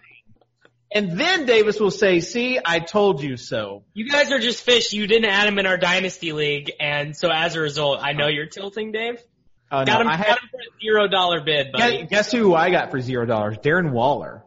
And 0.91 1.19
then 1.19 1.45
Davis 1.45 1.79
will 1.79 1.91
say, 1.91 2.21
see, 2.21 2.59
I 2.65 2.81
told 2.81 3.23
you 3.23 3.37
so. 3.37 3.85
You 3.93 4.09
guys 4.09 4.33
are 4.33 4.39
just 4.39 4.63
fish. 4.65 4.93
You 4.95 5.07
didn't 5.07 5.29
add 5.31 5.47
him 5.47 5.59
in 5.59 5.67
our 5.67 5.77
dynasty 5.77 6.33
league, 6.33 6.73
and 6.81 7.15
so 7.15 7.29
as 7.31 7.57
a 7.57 7.61
result, 7.61 7.99
I 8.03 8.15
know 8.15 8.27
you're 8.29 8.47
tilting, 8.47 8.91
Dave. 8.93 9.21
Uh, 9.71 9.85
Got 9.85 9.95
no, 9.97 10.01
him, 10.01 10.09
I 10.09 10.17
had, 10.17 10.27
got 10.29 10.39
him 10.43 10.49
for 10.51 10.59
a 10.61 10.81
zero 10.83 11.09
dollar 11.09 11.43
bid, 11.43 11.73
buddy. 11.73 11.99
guess, 11.99 12.09
guess 12.09 12.33
who 12.33 12.55
I 12.55 12.71
got 12.71 12.91
for 12.91 13.01
zero 13.03 13.27
dollars? 13.27 13.59
Darren 13.59 13.91
Waller. 13.91 14.45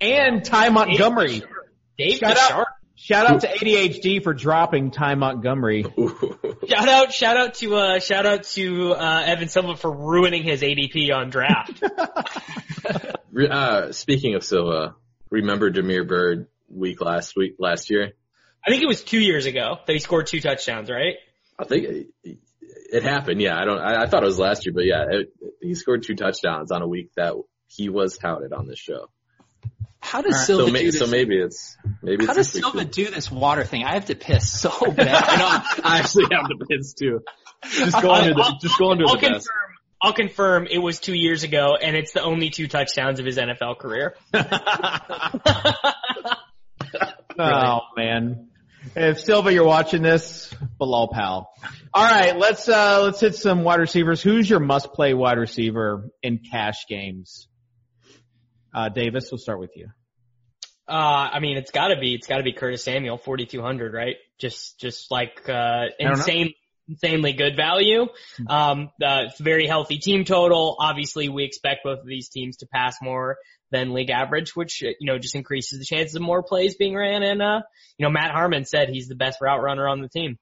And 0.00 0.44
Ty 0.44 0.68
Montgomery. 0.68 1.42
Dave 1.98 2.18
Shout 2.18 2.36
the 2.36 2.40
out, 2.40 2.48
Shark. 2.48 2.68
shout 2.94 3.26
out 3.26 3.40
to 3.40 3.48
ADHD 3.48 4.22
for 4.22 4.32
dropping 4.32 4.92
Ty 4.92 5.16
Montgomery. 5.16 5.82
Shout 6.68 6.88
out, 6.88 7.12
shout 7.12 7.36
out 7.36 7.54
to, 7.54 7.74
uh, 7.74 7.98
shout 7.98 8.26
out 8.26 8.44
to, 8.44 8.92
uh, 8.92 9.22
Evan 9.26 9.48
Silva 9.48 9.74
for 9.76 9.90
ruining 9.90 10.44
his 10.44 10.62
ADP 10.62 11.12
on 11.12 11.30
draft. 11.30 11.82
Uh, 13.48 13.92
speaking 13.92 14.34
of 14.34 14.42
Silva, 14.42 14.96
remember 15.30 15.70
Damiere 15.70 16.04
Byrd 16.06 16.46
week 16.68 17.00
last 17.00 17.34
week 17.36 17.56
last 17.58 17.90
year? 17.90 18.12
I 18.66 18.70
think 18.70 18.82
it 18.82 18.86
was 18.88 19.02
two 19.02 19.20
years 19.20 19.46
ago 19.46 19.78
that 19.86 19.92
he 19.92 19.98
scored 19.98 20.26
two 20.26 20.40
touchdowns, 20.40 20.90
right? 20.90 21.14
I 21.58 21.64
think 21.64 22.08
It 22.22 23.02
happened, 23.02 23.40
yeah. 23.40 23.58
I 23.58 23.64
don't. 23.64 23.78
I, 23.78 24.02
I 24.02 24.06
thought 24.06 24.22
it 24.22 24.26
was 24.26 24.38
last 24.38 24.66
year, 24.66 24.72
but 24.74 24.84
yeah, 24.84 25.04
it, 25.10 25.32
he 25.60 25.74
scored 25.74 26.02
two 26.02 26.14
touchdowns 26.14 26.70
on 26.70 26.82
a 26.82 26.86
week 26.86 27.10
that 27.16 27.34
he 27.68 27.88
was 27.88 28.18
touted 28.18 28.52
on 28.52 28.66
this 28.66 28.78
show. 28.78 29.08
How 30.02 30.22
does 30.22 30.32
All 30.34 30.38
right. 30.38 30.46
Silva 30.46 30.66
So, 30.66 30.72
may, 30.72 30.80
do 30.80 30.90
this? 30.92 30.98
so 30.98 31.06
maybe 31.06 31.36
it's 31.38 31.76
maybe. 32.02 32.24
how 32.26 32.32
it's 32.32 32.52
does 32.52 32.60
Silva 32.62 32.84
do 32.84 33.10
this 33.10 33.30
water 33.30 33.64
thing? 33.64 33.84
I 33.84 33.94
have 33.94 34.06
to 34.06 34.14
piss 34.14 34.50
so 34.50 34.70
bad. 34.90 35.08
I 35.28 35.36
know. 35.36 35.82
I 35.84 35.98
actually 35.98 36.24
have 36.32 36.48
to 36.48 36.56
piss 36.68 36.94
too. 36.94 37.20
Just 37.70 38.00
go 38.00 38.10
under 38.12 38.32
the. 38.34 38.58
Just 38.62 38.78
go 38.78 38.90
under 38.90 39.04
I'll 39.06 39.14
the 39.16 39.20
confirm. 39.20 39.34
desk. 39.34 39.50
I'll 40.02 40.12
confirm 40.12 40.66
it 40.66 40.78
was 40.78 40.98
two 40.98 41.14
years 41.14 41.42
ago, 41.42 41.76
and 41.80 41.94
it's 41.96 42.12
the 42.12 42.22
only 42.22 42.50
two 42.50 42.68
touchdowns 42.68 43.20
of 43.20 43.26
his 43.26 43.36
NFL 43.36 43.78
career. 43.78 44.14
Oh 47.42 47.80
man. 47.96 48.48
If 48.96 49.20
Silva, 49.20 49.52
you're 49.52 49.64
watching 49.64 50.02
this, 50.02 50.54
Bilal 50.78 51.08
pal. 51.08 51.52
All 51.94 52.04
right, 52.04 52.36
let's 52.36 52.68
uh 52.68 53.02
let's 53.02 53.20
hit 53.20 53.34
some 53.34 53.62
wide 53.62 53.80
receivers. 53.80 54.20
Who's 54.22 54.48
your 54.48 54.60
must 54.60 54.92
play 54.92 55.14
wide 55.14 55.38
receiver 55.38 56.10
in 56.22 56.38
cash 56.38 56.86
games? 56.88 57.48
Uh 58.74 58.88
Davis, 58.88 59.28
we'll 59.30 59.38
start 59.38 59.60
with 59.60 59.70
you. 59.74 59.88
Uh, 60.88 61.30
I 61.32 61.38
mean, 61.38 61.56
it's 61.56 61.70
gotta 61.70 61.94
be, 62.00 62.14
it's 62.14 62.26
gotta 62.26 62.42
be 62.42 62.52
Curtis 62.52 62.82
Samuel, 62.82 63.16
4,200, 63.16 63.94
right? 63.94 64.16
Just, 64.40 64.80
just 64.80 65.12
like, 65.12 65.48
uh, 65.48 65.84
insane, 66.00 66.52
insanely 66.90 67.32
good 67.32 67.56
value. 67.56 68.06
Um, 68.46 68.90
uh, 69.02 69.24
it's 69.28 69.40
a 69.40 69.42
very 69.42 69.66
healthy 69.66 69.98
team 69.98 70.24
total. 70.24 70.76
Obviously, 70.78 71.28
we 71.28 71.44
expect 71.44 71.84
both 71.84 72.00
of 72.00 72.06
these 72.06 72.28
teams 72.28 72.58
to 72.58 72.66
pass 72.66 72.96
more 73.00 73.38
than 73.70 73.94
league 73.94 74.10
average, 74.10 74.54
which, 74.56 74.82
uh, 74.82 74.88
you 74.98 75.06
know, 75.06 75.18
just 75.18 75.34
increases 75.34 75.78
the 75.78 75.84
chances 75.84 76.16
of 76.16 76.22
more 76.22 76.42
plays 76.42 76.74
being 76.74 76.94
ran. 76.94 77.22
And, 77.22 77.40
uh, 77.40 77.60
you 77.96 78.04
know, 78.04 78.10
Matt 78.10 78.32
Harmon 78.32 78.64
said 78.64 78.88
he's 78.88 79.08
the 79.08 79.14
best 79.14 79.40
route 79.40 79.62
runner 79.62 79.88
on 79.88 80.02
the 80.02 80.08
team. 80.08 80.38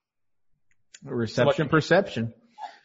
Reception 1.05 1.69
perception. 1.69 2.33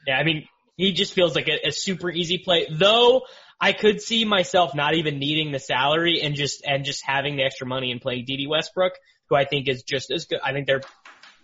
Yeah, 0.06 0.18
I 0.18 0.24
mean, 0.24 0.48
he 0.76 0.92
just 0.92 1.14
feels 1.14 1.36
like 1.36 1.48
a, 1.48 1.68
a 1.68 1.72
super 1.72 2.12
easy 2.12 2.38
play. 2.38 2.68
Though 2.70 3.24
I 3.60 3.74
could 3.74 4.02
see 4.02 4.26
myself 4.26 4.76
not 4.76 4.96
even 4.96 5.20
needing 5.20 5.52
the 5.52 5.60
salary 5.60 6.22
and 6.22 6.36
just 6.36 6.64
and 6.66 6.84
just 6.84 7.04
having 7.06 7.38
the 7.38 7.44
extra 7.44 7.66
money 7.66 7.92
and 7.92 8.02
playing 8.02 8.26
Dede 8.26 8.50
Westbrook, 8.50 8.94
who 9.30 9.36
I 9.36 9.46
think 9.46 9.70
is 9.70 9.84
just 9.84 10.12
as 10.12 10.26
good. 10.26 10.40
I 10.44 10.52
think 10.52 10.68
they're 10.68 10.82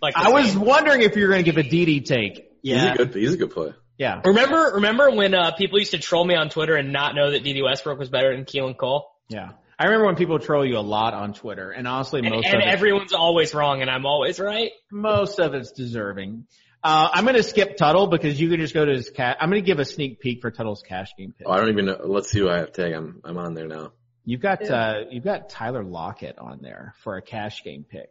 like. 0.00 0.14
I 0.16 0.30
was 0.30 0.52
same. 0.52 0.60
wondering 0.60 1.02
if 1.02 1.16
you 1.16 1.22
were 1.22 1.32
going 1.32 1.44
to 1.44 1.50
give 1.50 1.58
a 1.58 1.68
Dede 1.68 2.06
take. 2.06 2.48
He's 2.62 2.82
a 2.82 2.94
good. 2.96 3.14
He's 3.14 3.34
a 3.34 3.36
good 3.36 3.50
play. 3.50 3.74
Yeah. 3.98 4.22
Remember, 4.24 4.72
remember 4.76 5.10
when 5.10 5.34
uh, 5.34 5.50
people 5.52 5.78
used 5.78 5.90
to 5.90 5.98
troll 5.98 6.24
me 6.24 6.34
on 6.34 6.48
Twitter 6.48 6.74
and 6.74 6.90
not 6.90 7.14
know 7.14 7.32
that 7.32 7.44
Dede 7.44 7.62
Westbrook 7.62 7.98
was 7.98 8.08
better 8.08 8.34
than 8.34 8.46
Keelan 8.46 8.78
Cole? 8.78 9.10
Yeah. 9.28 9.50
I 9.78 9.84
remember 9.84 10.06
when 10.06 10.16
people 10.16 10.38
troll 10.38 10.64
you 10.64 10.78
a 10.78 10.80
lot 10.80 11.14
on 11.14 11.32
Twitter, 11.32 11.70
and 11.70 11.86
honestly, 11.86 12.20
And, 12.20 12.30
most 12.30 12.46
and 12.46 12.56
of 12.56 12.60
it, 12.60 12.68
everyone's 12.68 13.12
always 13.12 13.54
wrong, 13.54 13.80
and 13.80 13.90
I'm 13.90 14.04
always 14.06 14.38
right. 14.38 14.72
most 14.90 15.38
of 15.38 15.54
it's 15.54 15.72
deserving. 15.72 16.46
Uh, 16.82 17.08
I'm 17.12 17.24
going 17.24 17.36
to 17.36 17.42
skip 17.42 17.76
Tuttle 17.76 18.06
because 18.06 18.40
you 18.40 18.48
can 18.48 18.60
just 18.60 18.72
go 18.72 18.84
to 18.84 18.92
his 18.92 19.10
cat. 19.10 19.36
I'm 19.40 19.50
going 19.50 19.62
to 19.62 19.66
give 19.66 19.78
a 19.78 19.84
sneak 19.84 20.20
peek 20.20 20.40
for 20.40 20.50
Tuttle's 20.50 20.82
cash 20.82 21.12
game 21.16 21.34
pick. 21.36 21.46
Oh, 21.46 21.52
I 21.52 21.58
don't 21.58 21.68
even 21.68 21.86
know. 21.86 21.98
Let's 22.04 22.30
see 22.30 22.40
who 22.40 22.48
I 22.48 22.58
have 22.58 22.72
tag. 22.72 22.92
I'm 22.92 23.20
I'm 23.24 23.36
on 23.36 23.54
there 23.54 23.66
now. 23.66 23.92
You've 24.24 24.40
got 24.40 24.62
uh, 24.62 25.00
you've 25.10 25.24
got 25.24 25.50
Tyler 25.50 25.84
Lockett 25.84 26.38
on 26.38 26.60
there 26.62 26.94
for 27.02 27.16
a 27.16 27.22
cash 27.22 27.64
game 27.64 27.84
pick. 27.88 28.10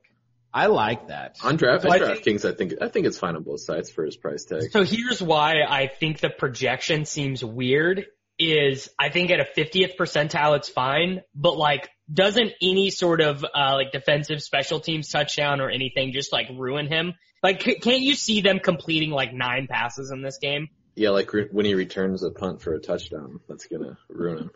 I 0.53 0.65
like 0.67 1.07
that. 1.09 1.37
On 1.43 1.55
draft, 1.57 1.83
So 1.83 1.89
I 1.91 1.99
think- 1.99 2.23
DraftKings, 2.23 2.49
I 2.49 2.55
think 2.55 2.73
I 2.81 2.87
think 2.87 3.05
it's 3.05 3.19
fine 3.19 3.35
on 3.35 3.43
both 3.43 3.61
sides 3.61 3.89
for 3.91 4.03
his 4.03 4.17
price 4.17 4.45
tag. 4.45 4.71
So 4.71 4.83
here's 4.83 5.21
why 5.21 5.61
I 5.67 5.87
think 5.87 6.19
the 6.19 6.29
projection 6.29 7.05
seems 7.05 7.43
weird 7.43 8.05
is 8.39 8.89
I 8.97 9.09
think 9.09 9.31
at 9.31 9.39
a 9.39 9.45
50th 9.45 9.95
percentile 9.97 10.55
it's 10.57 10.69
fine, 10.69 11.21
but 11.35 11.57
like 11.57 11.89
doesn't 12.11 12.51
any 12.61 12.89
sort 12.89 13.21
of 13.21 13.43
uh 13.43 13.73
like 13.75 13.91
defensive 13.91 14.41
special 14.41 14.79
teams 14.79 15.09
touchdown 15.09 15.61
or 15.61 15.69
anything 15.69 16.13
just 16.13 16.33
like 16.33 16.47
ruin 16.57 16.87
him? 16.87 17.13
Like 17.43 17.61
c- 17.61 17.75
can't 17.75 18.01
you 18.01 18.15
see 18.15 18.41
them 18.41 18.59
completing 18.59 19.11
like 19.11 19.33
nine 19.33 19.67
passes 19.69 20.09
in 20.09 20.21
this 20.23 20.39
game? 20.39 20.69
Yeah, 20.95 21.11
like 21.11 21.31
re- 21.31 21.47
when 21.51 21.65
he 21.65 21.75
returns 21.75 22.23
a 22.23 22.31
punt 22.31 22.61
for 22.61 22.73
a 22.73 22.79
touchdown, 22.79 23.39
that's 23.47 23.67
gonna 23.67 23.97
ruin 24.09 24.39
him. 24.39 24.51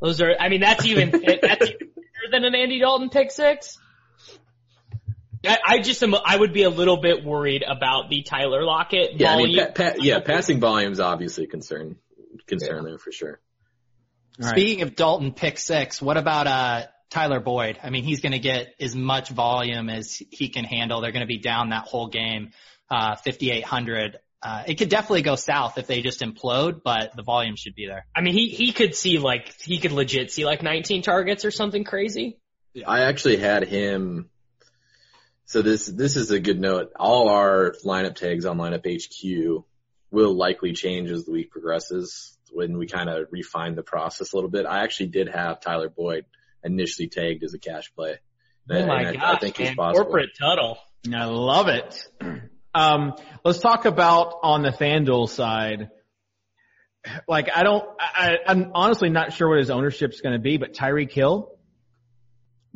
Those 0.00 0.20
are 0.20 0.34
I 0.38 0.48
mean 0.48 0.60
that's 0.60 0.84
even 0.86 1.10
that's 1.12 1.26
even 1.26 1.78
better 1.78 2.30
than 2.30 2.44
an 2.44 2.54
Andy 2.54 2.78
Dalton 2.80 3.10
pick 3.10 3.30
six. 3.30 3.78
I, 5.46 5.58
I 5.64 5.78
just 5.80 6.02
am 6.02 6.14
I 6.14 6.36
would 6.36 6.52
be 6.52 6.62
a 6.62 6.70
little 6.70 6.96
bit 6.96 7.24
worried 7.24 7.64
about 7.66 8.10
the 8.10 8.22
Tyler 8.22 8.64
Lockett 8.64 9.20
Yeah, 9.20 9.32
I 9.32 9.36
mean, 9.36 9.56
pa- 9.56 9.72
pa- 9.72 9.94
yeah, 9.98 10.20
passing 10.20 10.60
volume 10.60 10.92
is 10.92 11.00
obviously 11.00 11.44
a 11.44 11.46
concern 11.46 11.96
concern 12.46 12.84
there 12.84 12.98
for 12.98 13.12
sure. 13.12 13.40
All 14.40 14.46
right. 14.46 14.58
Speaking 14.58 14.82
of 14.82 14.96
Dalton 14.96 15.32
pick 15.32 15.58
six, 15.58 16.02
what 16.02 16.16
about 16.16 16.46
uh 16.46 16.86
Tyler 17.10 17.40
Boyd? 17.40 17.78
I 17.82 17.90
mean, 17.90 18.04
he's 18.04 18.20
going 18.20 18.32
to 18.32 18.40
get 18.40 18.74
as 18.80 18.96
much 18.96 19.30
volume 19.30 19.88
as 19.88 20.20
he 20.30 20.48
can 20.48 20.64
handle. 20.64 21.00
They're 21.00 21.12
going 21.12 21.20
to 21.20 21.26
be 21.26 21.38
down 21.38 21.70
that 21.70 21.84
whole 21.84 22.08
game, 22.08 22.50
uh, 22.90 23.14
5,800. 23.14 24.18
Uh, 24.42 24.64
it 24.66 24.74
could 24.74 24.88
definitely 24.88 25.22
go 25.22 25.36
south 25.36 25.78
if 25.78 25.86
they 25.86 26.02
just 26.02 26.20
implode, 26.20 26.82
but 26.84 27.14
the 27.16 27.22
volume 27.22 27.56
should 27.56 27.74
be 27.74 27.86
there. 27.86 28.06
I 28.14 28.20
mean, 28.20 28.34
he 28.34 28.48
he 28.48 28.72
could 28.72 28.94
see 28.94 29.18
like 29.18 29.54
he 29.62 29.78
could 29.78 29.92
legit 29.92 30.30
see 30.30 30.44
like 30.44 30.62
19 30.62 31.02
targets 31.02 31.44
or 31.44 31.50
something 31.50 31.84
crazy. 31.84 32.38
I 32.86 33.02
actually 33.02 33.36
had 33.36 33.64
him. 33.64 34.28
So 35.46 35.62
this 35.62 35.86
this 35.86 36.16
is 36.16 36.30
a 36.30 36.40
good 36.40 36.60
note. 36.60 36.92
All 36.96 37.28
our 37.28 37.74
lineup 37.84 38.14
tags 38.14 38.46
on 38.46 38.58
Lineup 38.58 38.84
HQ 38.86 39.64
will 40.10 40.34
likely 40.34 40.72
change 40.72 41.10
as 41.10 41.24
the 41.24 41.32
week 41.32 41.50
progresses 41.50 42.38
when 42.50 42.78
we 42.78 42.86
kind 42.86 43.10
of 43.10 43.28
refine 43.30 43.74
the 43.74 43.82
process 43.82 44.32
a 44.32 44.36
little 44.36 44.50
bit. 44.50 44.64
I 44.64 44.84
actually 44.84 45.08
did 45.08 45.28
have 45.28 45.60
Tyler 45.60 45.88
Boyd 45.88 46.24
initially 46.62 47.08
tagged 47.08 47.42
as 47.42 47.52
a 47.52 47.58
cash 47.58 47.92
play. 47.94 48.18
Oh 48.70 48.74
And 48.74 48.86
my 48.86 49.08
I, 49.08 49.12
gosh, 49.12 49.22
I 49.22 49.38
think 49.38 49.56
he's 49.56 49.68
man. 49.68 49.76
possible. 49.76 50.04
Corporate 50.04 50.30
Tuttle. 50.38 50.78
I 51.12 51.24
love 51.26 51.68
it. 51.68 52.08
Um, 52.74 53.14
let's 53.44 53.58
talk 53.58 53.84
about 53.84 54.36
on 54.42 54.62
the 54.62 54.70
FanDuel 54.70 55.28
side. 55.28 55.90
Like 57.28 57.50
I 57.54 57.62
don't, 57.62 57.84
I, 58.00 58.38
I'm 58.46 58.70
honestly 58.74 59.10
not 59.10 59.34
sure 59.34 59.48
what 59.50 59.58
his 59.58 59.70
ownership's 59.70 60.22
going 60.22 60.32
to 60.32 60.40
be, 60.40 60.56
but 60.56 60.72
Tyreek 60.72 61.12
Hill. 61.12 61.50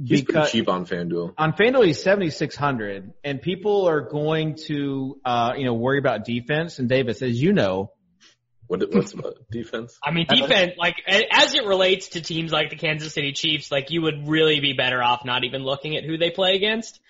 He's 0.03 0.22
pretty 0.22 0.26
because 0.26 0.53
cheap 0.53 0.68
on 0.68 0.86
FanDuel. 0.86 1.34
on 1.36 1.53
FanDuel 1.55 1.86
he's 1.86 2.01
7600 2.03 3.12
and 3.24 3.42
people 3.42 3.88
are 3.88 4.01
going 4.01 4.57
to, 4.66 5.20
uh, 5.24 5.55
you 5.57 5.64
know, 5.64 5.74
worry 5.74 5.99
about 5.99 6.24
defense. 6.24 6.78
And 6.78 6.88
Davis, 6.88 7.20
as 7.22 7.40
you 7.40 7.53
know, 7.53 7.92
What 8.68 8.82
what's 8.94 9.12
about 9.12 9.34
defense? 9.51 9.99
I 10.05 10.11
mean, 10.12 10.26
defense, 10.28 10.74
like, 10.78 10.96
a- 11.09 11.26
as 11.34 11.55
it 11.55 11.64
relates 11.64 12.09
to 12.11 12.20
teams 12.20 12.53
like 12.53 12.70
the 12.70 12.76
Kansas 12.76 13.12
City 13.12 13.32
Chiefs, 13.32 13.72
like, 13.72 13.90
you 13.90 14.03
would 14.03 14.28
really 14.28 14.61
be 14.61 14.74
better 14.74 15.03
off 15.03 15.24
not 15.24 15.44
even 15.44 15.62
looking 15.64 15.96
at 15.96 16.05
who 16.05 16.16
they 16.18 16.30
play 16.30 16.55
against. 16.55 17.01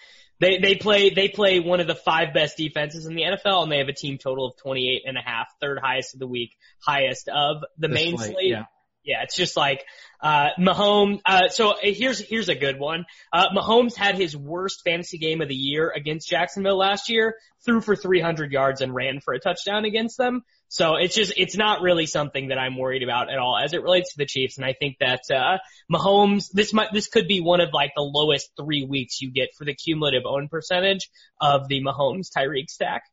They, 0.41 0.59
they 0.59 0.77
play, 0.77 1.11
they 1.11 1.29
play 1.29 1.59
one 1.59 1.81
of 1.81 1.89
the 1.89 1.97
five 1.97 2.33
best 2.33 2.57
defenses 2.57 3.07
in 3.07 3.17
the 3.17 3.23
NFL 3.23 3.65
and 3.65 3.73
they 3.73 3.79
have 3.79 3.89
a 3.89 3.93
team 3.93 4.19
total 4.19 4.47
of 4.47 4.57
28 4.59 5.03
and 5.05 5.19
a 5.19 5.21
half, 5.21 5.49
third 5.61 5.81
highest 5.83 6.15
of 6.15 6.21
the 6.21 6.29
week, 6.29 6.53
highest 6.81 7.29
of 7.29 7.63
the 7.77 7.89
this 7.89 7.95
main 7.95 8.17
slate, 8.17 8.33
slate. 8.35 8.51
Yeah. 8.51 8.65
Yeah, 9.09 9.23
it's 9.23 9.35
just 9.35 9.57
like 9.57 9.87
uh 10.21 10.51
Mahomes. 10.59 11.21
Uh, 11.25 11.49
so 11.49 11.77
here's 11.81 12.21
here's 12.21 12.51
a 12.51 12.55
good 12.55 12.79
one. 12.79 13.07
Uh, 13.33 13.47
Mahomes 13.57 13.97
had 13.97 14.17
his 14.17 14.37
worst 14.37 14.83
fantasy 14.85 15.17
game 15.17 15.41
of 15.41 15.49
the 15.49 15.55
year 15.55 15.91
against 15.91 16.29
Jacksonville 16.29 16.77
last 16.77 17.09
year. 17.09 17.37
Threw 17.65 17.81
for 17.81 17.97
300 17.97 18.53
yards 18.53 18.83
and 18.83 18.95
ran 18.95 19.21
for 19.21 19.33
a 19.33 19.41
touchdown 19.41 19.87
against 19.87 20.19
them. 20.19 20.43
So 20.69 20.97
it's 20.97 21.15
just 21.15 21.33
it's 21.39 21.57
not 21.57 21.81
really 21.81 22.05
something 22.05 22.49
that 22.49 22.59
I'm 22.59 22.77
worried 22.77 23.03
about 23.03 23.33
at 23.33 23.39
all 23.39 23.57
as 23.57 23.73
it 23.73 23.83
relates 23.83 24.13
to 24.13 24.19
the 24.19 24.27
Chiefs. 24.27 24.59
And 24.59 24.67
I 24.67 24.75
think 24.75 24.99
that 25.01 25.23
uh 25.35 25.57
Mahomes 25.91 26.51
this 26.53 26.75
might 26.75 26.93
this 26.93 27.07
could 27.07 27.27
be 27.27 27.41
one 27.41 27.63
of 27.63 27.71
like 27.73 27.93
the 27.97 28.03
lowest 28.03 28.51
three 28.61 28.85
weeks 28.85 29.23
you 29.23 29.33
get 29.33 29.55
for 29.57 29.65
the 29.65 29.75
cumulative 29.75 30.25
own 30.27 30.49
percentage 30.49 31.09
of 31.41 31.67
the 31.69 31.81
Mahomes 31.81 32.29
Tyreek 32.31 32.69
stack. 32.69 33.05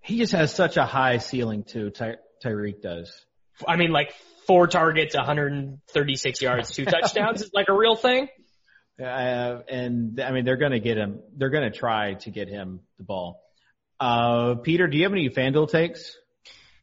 He 0.00 0.16
just 0.16 0.32
has 0.32 0.54
such 0.54 0.78
a 0.78 0.86
high 0.86 1.18
ceiling 1.18 1.62
too. 1.62 1.90
Ty- 1.90 2.16
Tyreek 2.42 2.80
does. 2.80 3.26
I 3.66 3.76
mean, 3.76 3.90
like 3.90 4.12
four 4.46 4.66
targets, 4.66 5.14
136 5.14 6.42
yards, 6.42 6.70
two 6.70 6.84
touchdowns 6.84 7.42
is 7.42 7.50
like 7.52 7.68
a 7.68 7.74
real 7.74 7.96
thing. 7.96 8.28
Uh, 9.00 9.60
and 9.68 10.20
I 10.20 10.32
mean, 10.32 10.44
they're 10.44 10.56
going 10.56 10.72
to 10.72 10.80
get 10.80 10.96
him. 10.96 11.20
They're 11.36 11.50
going 11.50 11.70
to 11.70 11.76
try 11.76 12.14
to 12.14 12.30
get 12.30 12.48
him 12.48 12.80
the 12.98 13.04
ball. 13.04 13.42
Uh, 14.00 14.54
Peter, 14.54 14.86
do 14.86 14.96
you 14.96 15.04
have 15.04 15.12
any 15.12 15.28
FanDuel 15.28 15.70
takes? 15.70 16.16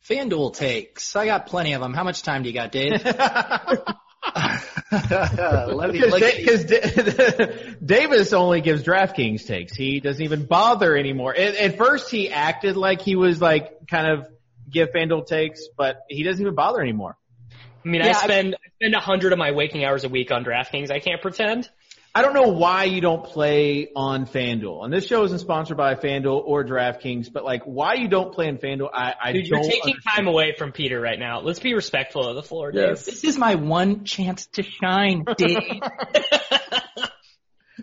FanDuel 0.08 0.54
takes. 0.54 1.16
I 1.16 1.26
got 1.26 1.48
plenty 1.48 1.74
of 1.74 1.82
them. 1.82 1.94
How 1.94 2.04
much 2.04 2.24
time 2.24 2.44
do 2.44 2.50
you 2.50 2.56
got, 2.56 2.72
Dave? 2.72 3.04
Let 4.92 5.92
me 5.92 6.06
look 6.06 6.22
at 6.22 6.38
Because 6.38 6.66
Davis 7.86 8.34
only 8.34 8.62
gives 8.62 8.84
DraftKings 8.84 9.46
takes. 9.46 9.76
He 9.76 10.00
doesn't 10.00 10.24
even 10.24 10.46
bother 10.46 10.96
anymore. 10.96 11.36
At, 11.36 11.56
at 11.56 11.78
first, 11.78 12.10
he 12.10 12.30
acted 12.30 12.78
like 12.78 13.02
he 13.02 13.16
was 13.16 13.42
like 13.42 13.88
kind 13.88 14.08
of 14.08 14.28
give 14.70 14.90
FanDuel 14.90 15.26
takes, 15.28 15.68
but 15.78 16.02
he 16.10 16.24
doesn't 16.24 16.42
even 16.42 16.56
bother 16.56 16.82
anymore. 16.82 17.18
I 17.86 17.90
mean, 17.90 18.02
Yeah, 18.02 18.08
I 18.08 18.10
I- 18.12 18.14
spend 18.24 18.56
I 18.56 18.70
spend 18.76 18.96
a 18.96 19.00
hundred 19.00 19.34
of 19.34 19.40
my 19.40 19.52
waking 19.52 19.84
hours 19.86 20.04
a 20.04 20.10
week 20.10 20.32
on 20.32 20.44
DraftKings. 20.46 20.90
I 20.92 21.00
can't 21.00 21.22
pretend. 21.22 21.70
I 22.16 22.22
don't 22.22 22.36
know 22.36 22.50
why 22.50 22.84
you 22.84 23.02
don't 23.02 23.24
play 23.26 23.90
on 23.96 24.28
FanDuel. 24.28 24.86
And 24.86 24.94
this 24.94 25.08
show 25.08 25.24
isn't 25.24 25.40
sponsored 25.40 25.78
by 25.78 25.96
FanDuel 25.96 26.44
or 26.46 26.64
DraftKings, 26.64 27.34
but 27.34 27.44
like 27.44 27.64
why 27.64 27.96
you 27.96 28.08
don't 28.08 28.32
play 28.32 28.48
on 28.50 28.58
FanDuel, 28.60 28.90
I, 28.94 29.16
I 29.20 29.32
Dude, 29.32 29.46
don't 29.50 29.64
you're 29.64 29.70
taking 29.72 29.94
understand. 29.94 30.16
time 30.18 30.28
away 30.28 30.54
from 30.56 30.72
Peter 30.74 31.02
right 31.02 31.18
now. 31.18 31.42
Let's 31.42 31.60
be 31.60 31.74
respectful 31.74 32.28
of 32.28 32.36
the 32.36 32.44
floor, 32.44 32.72
Yes. 32.72 33.04
This 33.06 33.24
is 33.24 33.40
my 33.40 33.56
one 33.56 34.04
chance 34.06 34.46
to 34.54 34.62
shine, 34.64 35.26
Dave. 35.38 35.58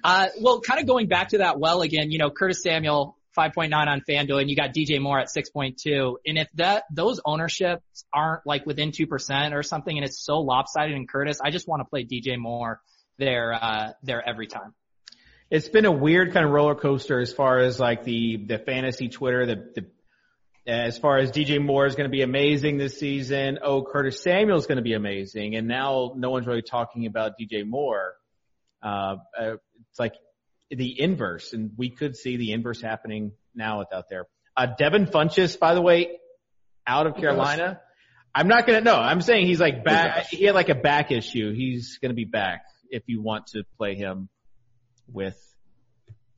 uh, 0.05 0.27
well, 0.41 0.61
kind 0.61 0.81
of 0.81 0.87
going 0.87 1.09
back 1.09 1.31
to 1.31 1.39
that 1.39 1.59
well 1.59 1.83
again, 1.83 2.11
you 2.11 2.19
know, 2.19 2.31
Curtis 2.31 2.63
Samuel, 2.63 3.17
5.9 3.37 3.73
on 3.73 4.03
FanDuel, 4.09 4.41
and 4.41 4.51
you 4.51 4.57
got 4.57 4.75
DJ 4.75 5.01
Moore 5.01 5.19
at 5.19 5.29
6.2. 5.29 6.17
And 6.27 6.39
if 6.39 6.49
that 6.55 6.85
those 6.93 7.21
ownerships 7.25 8.05
aren't 8.13 8.47
like 8.47 8.67
within 8.67 8.93
two 8.93 9.07
percent 9.07 9.55
or 9.55 9.63
something, 9.63 9.97
and 9.97 10.05
it's 10.05 10.19
so 10.19 10.41
lopsided 10.41 10.97
in 10.97 11.07
Curtis, 11.07 11.41
I 11.45 11.51
just 11.51 11.69
want 11.69 11.81
to 11.81 11.85
play 11.85 12.05
DJ 12.05 12.39
Moore 12.39 12.81
there 13.19 13.53
uh, 13.53 13.93
there 14.03 14.27
every 14.27 14.47
time. 14.47 14.75
It's 15.51 15.69
been 15.69 15.85
a 15.85 15.93
weird 15.93 16.33
kind 16.33 16.47
of 16.47 16.53
roller 16.53 16.75
coaster 16.75 17.21
as 17.21 17.33
far 17.33 17.59
as 17.59 17.81
like 17.81 18.05
the 18.05 18.37
the 18.47 18.59
fantasy 18.59 19.09
Twitter, 19.09 19.47
the, 19.47 19.73
the 19.75 19.87
as 20.67 20.99
far 20.99 21.19
as 21.19 21.33
DJ 21.33 21.61
Moore 21.61 21.87
is 21.87 21.95
going 21.95 22.09
to 22.09 22.13
be 22.15 22.23
amazing 22.23 22.79
this 22.79 22.99
season. 22.99 23.59
Oh, 23.63 23.83
Curtis 23.83 24.23
Samuel 24.23 24.59
is 24.59 24.67
going 24.67 24.77
to 24.77 24.83
be 24.83 24.95
amazing, 24.95 25.57
and 25.57 25.67
now 25.67 26.13
no 26.17 26.31
one's 26.31 26.47
really 26.47 26.63
talking 26.63 27.07
about 27.07 27.33
DJ 27.41 27.67
Moore. 27.67 28.15
Uh, 28.83 29.17
uh, 29.39 29.55
it's 29.91 29.99
like 29.99 30.15
the 30.71 31.01
inverse, 31.01 31.53
and 31.53 31.73
we 31.77 31.91
could 31.91 32.17
see 32.17 32.37
the 32.37 32.53
inverse 32.53 32.81
happening 32.81 33.33
now 33.55 33.81
without 33.81 34.09
there. 34.09 34.27
Uh, 34.57 34.67
Devin 34.79 35.07
Funchess, 35.07 35.59
by 35.59 35.75
the 35.75 35.83
way, 35.83 36.19
out 36.87 37.07
of 37.07 37.17
Carolina. 37.17 37.81
I'm 38.35 38.49
not 38.49 38.67
gonna 38.67 38.81
no. 38.81 38.95
I'm 38.95 39.21
saying 39.21 39.47
he's 39.47 39.61
like 39.61 39.85
back. 39.85 40.27
He 40.29 40.45
had 40.45 40.55
like 40.55 40.69
a 40.69 40.75
back 40.75 41.11
issue. 41.11 41.53
He's 41.53 41.99
gonna 42.01 42.15
be 42.15 42.25
back 42.25 42.63
if 42.89 43.03
you 43.07 43.21
want 43.21 43.49
to 43.49 43.65
play 43.77 43.97
him 43.97 44.29
with. 45.13 45.37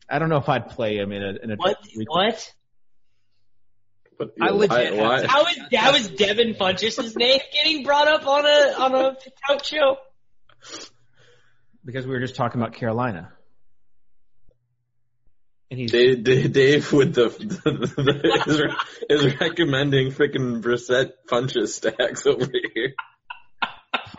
I 0.09 0.19
don't 0.19 0.29
know 0.29 0.39
if 0.39 0.49
I'd 0.49 0.69
play 0.71 0.97
him 0.97 1.13
in 1.13 1.23
a 1.23 1.35
in 1.43 1.51
a. 1.51 1.57
What? 1.57 1.79
What? 2.07 2.53
But, 4.19 4.31
I 4.41 4.51
legit 4.51 4.95
why- 4.97 5.21
have 5.21 5.23
to- 5.23 5.29
How 5.29 5.47
is 5.47 5.59
how 5.75 5.95
is 5.95 6.09
Devin 6.09 6.55
Funchess' 6.55 7.17
name 7.17 7.41
getting 7.53 7.83
brought 7.83 8.09
up 8.09 8.27
on 8.27 8.47
a 8.47 8.75
on 8.79 8.95
a 8.95 9.17
talk 9.47 9.65
show? 9.65 9.97
Because 11.85 12.07
we 12.07 12.13
were 12.13 12.21
just 12.21 12.37
talking 12.37 12.61
about 12.61 12.75
Carolina. 12.75 13.33
And 15.73 15.81
he's 15.81 15.91
Dave, 15.91 16.23
Dave, 16.23 16.53
Dave 16.53 16.93
with 16.93 17.15
the, 17.15 17.31
the, 17.31 17.71
the 17.97 18.75
is, 19.09 19.25
is 19.25 19.41
recommending 19.41 20.11
freaking 20.11 20.61
Brissett 20.61 21.13
Funchess 21.27 21.69
stacks 21.69 22.27
over 22.27 22.47
here 22.75 22.95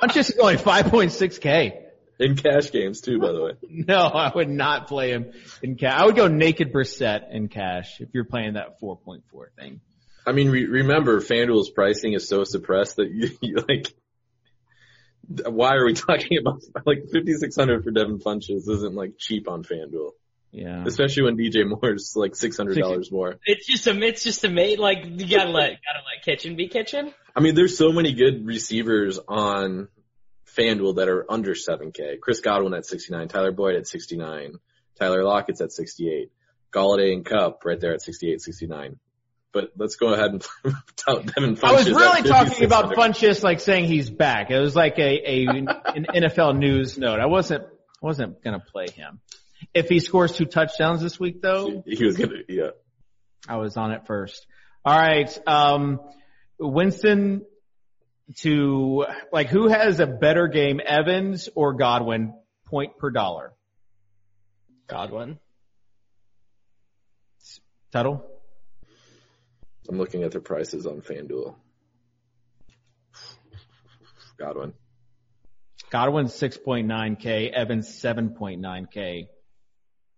Funchess 0.02 0.32
is 0.32 0.38
only 0.40 0.56
5.6k. 0.56 1.80
in 2.20 2.36
cash 2.36 2.72
games 2.72 3.02
too, 3.02 3.20
by 3.20 3.32
the 3.32 3.44
way. 3.44 3.52
No, 3.88 4.00
I 4.00 4.32
would 4.34 4.50
not 4.50 4.88
play 4.88 5.12
him 5.12 5.32
in 5.62 5.76
cash. 5.76 5.94
I 5.94 6.06
would 6.06 6.16
go 6.16 6.28
naked 6.28 6.74
Brissett 6.74 7.32
in 7.32 7.50
cash 7.50 8.02
if 8.02 8.10
you're 8.14 8.26
playing 8.26 8.54
that 8.54 8.82
4.4 8.82 9.22
thing. 9.56 9.82
I 10.26 10.32
mean, 10.32 10.50
re- 10.50 10.66
remember 10.66 11.22
FanDuel's 11.22 11.70
pricing 11.70 12.14
is 12.14 12.28
so 12.28 12.46
suppressed 12.46 12.96
that 12.96 13.12
you, 13.12 13.30
you 13.42 13.64
like. 13.70 13.94
Why 15.46 15.76
are 15.76 15.86
we 15.86 15.94
talking 15.94 16.40
about 16.40 16.64
like 16.84 17.04
5600 17.12 17.84
for 17.84 17.92
Devin 17.92 18.18
Funchess 18.18 18.68
isn't 18.68 18.96
like 18.96 19.20
cheap 19.20 19.48
on 19.48 19.64
FanDuel, 19.64 20.14
Yeah. 20.54 20.84
especially 20.86 21.24
when 21.24 21.36
DJ 21.36 21.68
Moore's 21.68 22.14
like 22.16 22.34
$600 22.34 23.12
more. 23.12 23.40
It's 23.44 23.66
just 23.66 23.88
a 23.88 24.00
it's 24.04 24.24
just 24.24 24.44
a 24.44 24.50
mate 24.50 24.80
like 24.80 25.00
you 25.04 25.28
gotta 25.28 25.50
let 25.50 25.72
gotta 25.82 26.04
let 26.06 26.24
kitchen 26.24 26.56
be 26.56 26.68
kitchen. 26.68 27.12
I 27.36 27.40
mean, 27.40 27.56
there's 27.56 27.76
so 27.76 27.92
many 27.92 28.14
good 28.14 28.46
receivers 28.46 29.20
on 29.28 29.88
FanDuel 30.56 30.98
that 30.98 31.10
are 31.10 31.26
under 31.30 31.56
7K. 31.56 32.20
Chris 32.20 32.42
Godwin 32.42 32.76
at 32.76 32.86
69, 32.86 33.28
Tyler 33.28 33.52
Boyd 33.52 33.76
at 33.76 33.88
69, 33.88 34.60
Tyler 35.00 35.24
Lockett's 35.24 35.62
at 35.62 35.72
68, 35.72 36.32
Golladay 36.72 37.14
and 37.14 37.26
Kupp 37.26 37.66
right 37.66 37.80
there 37.80 37.94
at 37.94 38.04
68, 38.04 38.40
69. 38.40 39.00
But 39.52 39.72
let's 39.78 39.96
go 39.96 40.14
ahead 40.14 40.32
and 40.32 40.46
tout 40.96 41.26
Devin 41.34 41.56
Funchess. 41.56 41.64
I 41.64 41.72
was 41.74 41.90
really 41.90 42.24
talking 42.24 42.66
about 42.66 42.96
5,600. 42.96 42.98
Funchess 42.98 43.44
like 43.44 43.60
saying 43.60 43.86
he's 43.86 44.10
back. 44.10 44.52
It 44.52 44.60
was 44.60 44.76
like 44.76 44.98
a, 44.98 45.02
a 45.02 45.46
an 45.48 45.68
NFL 46.16 46.58
news 46.58 46.98
note. 46.98 47.20
I 47.20 47.28
wasn't 47.28 47.64
I 47.64 48.06
wasn't 48.06 48.44
gonna 48.44 48.60
play 48.60 48.88
him. 48.94 49.20
If 49.74 49.90
he 49.90 50.00
scores 50.00 50.34
two 50.34 50.46
touchdowns 50.46 51.02
this 51.02 51.20
week 51.20 51.42
though, 51.42 51.84
He 51.88 52.06
was 52.06 52.18
gonna, 52.18 52.38
yeah. 52.48 52.72
I 53.48 53.58
was 53.58 53.76
on 53.76 53.92
it 53.92 54.06
first. 54.06 54.46
All 54.86 54.98
right. 54.98 55.38
Um, 55.48 56.00
Winston 56.60 57.46
to 58.38 59.06
like 59.32 59.48
who 59.50 59.68
has 59.68 60.00
a 60.00 60.08
better 60.08 60.48
game, 60.48 60.80
Evans 60.86 61.50
or 61.56 61.74
Godwin, 61.74 62.34
point 62.68 62.98
per 62.98 63.10
dollar? 63.10 63.54
Godwin. 64.88 65.40
Tuttle? 67.92 68.26
I'm 69.90 69.98
looking 69.98 70.24
at 70.24 70.32
the 70.32 70.40
prices 70.40 70.88
on 70.88 71.02
FanDuel. 71.02 71.56
Godwin. 74.38 74.74
Godwin 75.90 76.26
6.9k, 76.26 77.52
Evans 77.52 77.88
7.9k. 77.88 79.28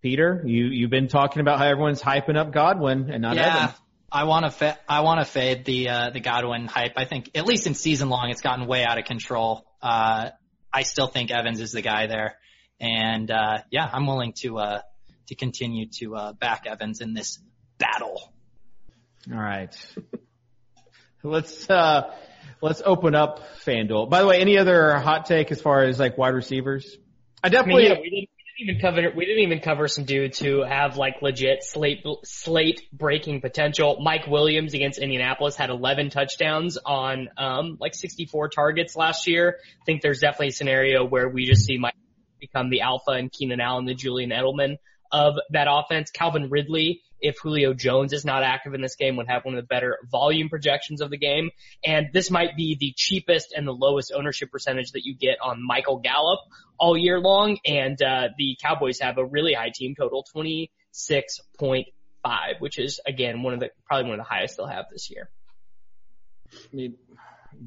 Peter, 0.06 0.44
you 0.46 0.66
you've 0.66 0.92
been 0.92 1.08
talking 1.08 1.40
about 1.40 1.58
how 1.58 1.66
everyone's 1.66 2.00
hyping 2.00 2.38
up 2.38 2.54
Godwin 2.54 3.10
and 3.10 3.24
not 3.24 3.38
yeah, 3.38 3.64
Evans. 3.64 3.80
I 4.12 4.26
want 4.26 4.46
to 4.46 4.52
fa- 4.52 4.78
I 4.88 5.00
want 5.00 5.20
to 5.20 5.26
fade 5.26 5.66
the 5.66 5.90
uh, 5.90 6.10
the 6.12 6.20
Godwin 6.20 6.68
hype. 6.68 6.94
I 6.96 7.06
think 7.06 7.32
at 7.34 7.48
least 7.48 7.66
in 7.66 7.74
season 7.74 8.10
long, 8.10 8.30
it's 8.30 8.42
gotten 8.42 8.68
way 8.68 8.84
out 8.84 9.00
of 9.00 9.06
control. 9.06 9.66
Uh, 9.82 10.30
I 10.72 10.84
still 10.84 11.08
think 11.08 11.32
Evans 11.32 11.60
is 11.60 11.72
the 11.72 11.82
guy 11.82 12.06
there, 12.06 12.36
and 12.80 13.32
uh, 13.32 13.64
yeah, 13.72 13.90
I'm 13.92 14.06
willing 14.06 14.34
to 14.42 14.60
uh, 14.60 14.82
to 15.30 15.36
continue 15.36 15.88
to 15.98 16.16
uh, 16.16 16.34
back 16.34 16.68
Evans 16.68 17.02
in 17.02 17.16
this 17.16 17.40
battle. 17.80 18.32
All 19.34 19.40
right. 19.40 19.76
let's 21.24 21.68
uh 21.68 22.14
let's 22.62 22.84
open 22.86 23.16
up 23.16 23.40
FanDuel. 23.66 24.12
By 24.12 24.22
the 24.22 24.28
way, 24.28 24.40
any 24.40 24.60
other 24.60 25.00
hot 25.00 25.26
take 25.26 25.52
as 25.52 25.60
far 25.60 25.82
as 25.82 26.00
like 26.00 26.16
wide 26.16 26.36
receivers? 26.36 26.96
I 27.44 27.48
I 27.48 27.50
mean, 27.50 27.52
definitely 27.54 27.88
yeah, 27.88 28.00
we 28.00 28.10
didn't 28.12 28.30
even 28.58 28.80
cover 28.80 29.12
we 29.16 29.26
didn't 29.26 29.44
even 29.44 29.60
cover 29.60 29.88
some 29.88 30.06
dudes 30.06 30.40
who 30.40 30.64
have 30.64 30.98
like 30.98 31.22
legit 31.22 31.64
slate 31.64 32.06
slate 32.24 32.82
breaking 32.94 33.42
potential. 33.42 33.98
Mike 34.02 34.28
Williams 34.28 34.74
against 34.74 35.00
Indianapolis 35.00 35.56
had 35.56 35.70
11 35.70 36.10
touchdowns 36.10 36.78
on 36.78 37.30
um 37.38 37.78
like 37.80 37.94
64 37.94 38.50
targets 38.50 38.96
last 38.96 39.28
year. 39.28 39.58
I 39.60 39.86
think 39.86 40.02
there's 40.02 40.20
definitely 40.20 40.50
a 40.50 40.54
scenario 40.54 41.06
where 41.06 41.28
we 41.28 41.46
just 41.46 41.66
see 41.66 41.78
Mike 41.78 41.96
become 42.40 42.70
the 42.70 42.82
alpha 42.82 43.12
and 43.12 43.32
Keenan 43.32 43.60
Allen 43.60 43.86
the 43.86 43.94
Julian 43.94 44.30
Edelman 44.30 44.78
of 45.12 45.36
that 45.52 45.68
offense. 45.70 46.12
Calvin 46.12 46.50
Ridley, 46.50 47.02
if 47.20 47.38
Julio 47.42 47.74
Jones 47.74 48.14
is 48.14 48.26
not 48.26 48.44
active 48.44 48.74
in 48.74 48.82
this 48.82 48.96
game, 48.96 49.16
would 49.16 49.28
have 49.28 49.46
one 49.46 49.56
of 49.56 49.64
the 49.64 49.68
better 49.68 49.98
volume 50.12 50.50
projections 50.50 51.02
of 51.02 51.10
the 51.10 51.18
game. 51.18 51.50
And 51.86 52.08
this 52.14 52.30
might 52.30 52.56
be 52.56 52.78
the 52.80 52.94
cheapest 52.96 53.54
and 53.56 53.68
the 53.68 53.72
lowest 53.72 54.12
ownership 54.16 54.52
percentage 54.52 54.92
that 54.92 55.06
you 55.06 55.16
get 55.16 55.38
on 55.42 55.66
Michael 55.66 56.00
Gallup 56.00 56.40
all 56.78 56.98
year 56.98 57.20
long. 57.20 57.58
And 57.66 58.02
uh, 58.02 58.30
the 58.38 58.58
Cowboys 58.62 59.00
have 59.00 59.18
a 59.18 59.26
really 59.26 59.54
high 59.54 59.72
team 59.74 59.96
total, 59.98 60.26
26.5, 60.36 61.86
which 62.60 62.80
is 62.80 63.00
again 63.06 63.44
one 63.44 63.54
of 63.54 63.60
the 63.60 63.70
probably 63.86 64.10
one 64.10 64.20
of 64.20 64.26
the 64.26 64.30
highest 64.30 64.58
they'll 64.58 64.68
have 64.68 64.86
this 64.92 65.10
year. 65.10 65.30
I 66.54 66.76
mean, 66.76 66.96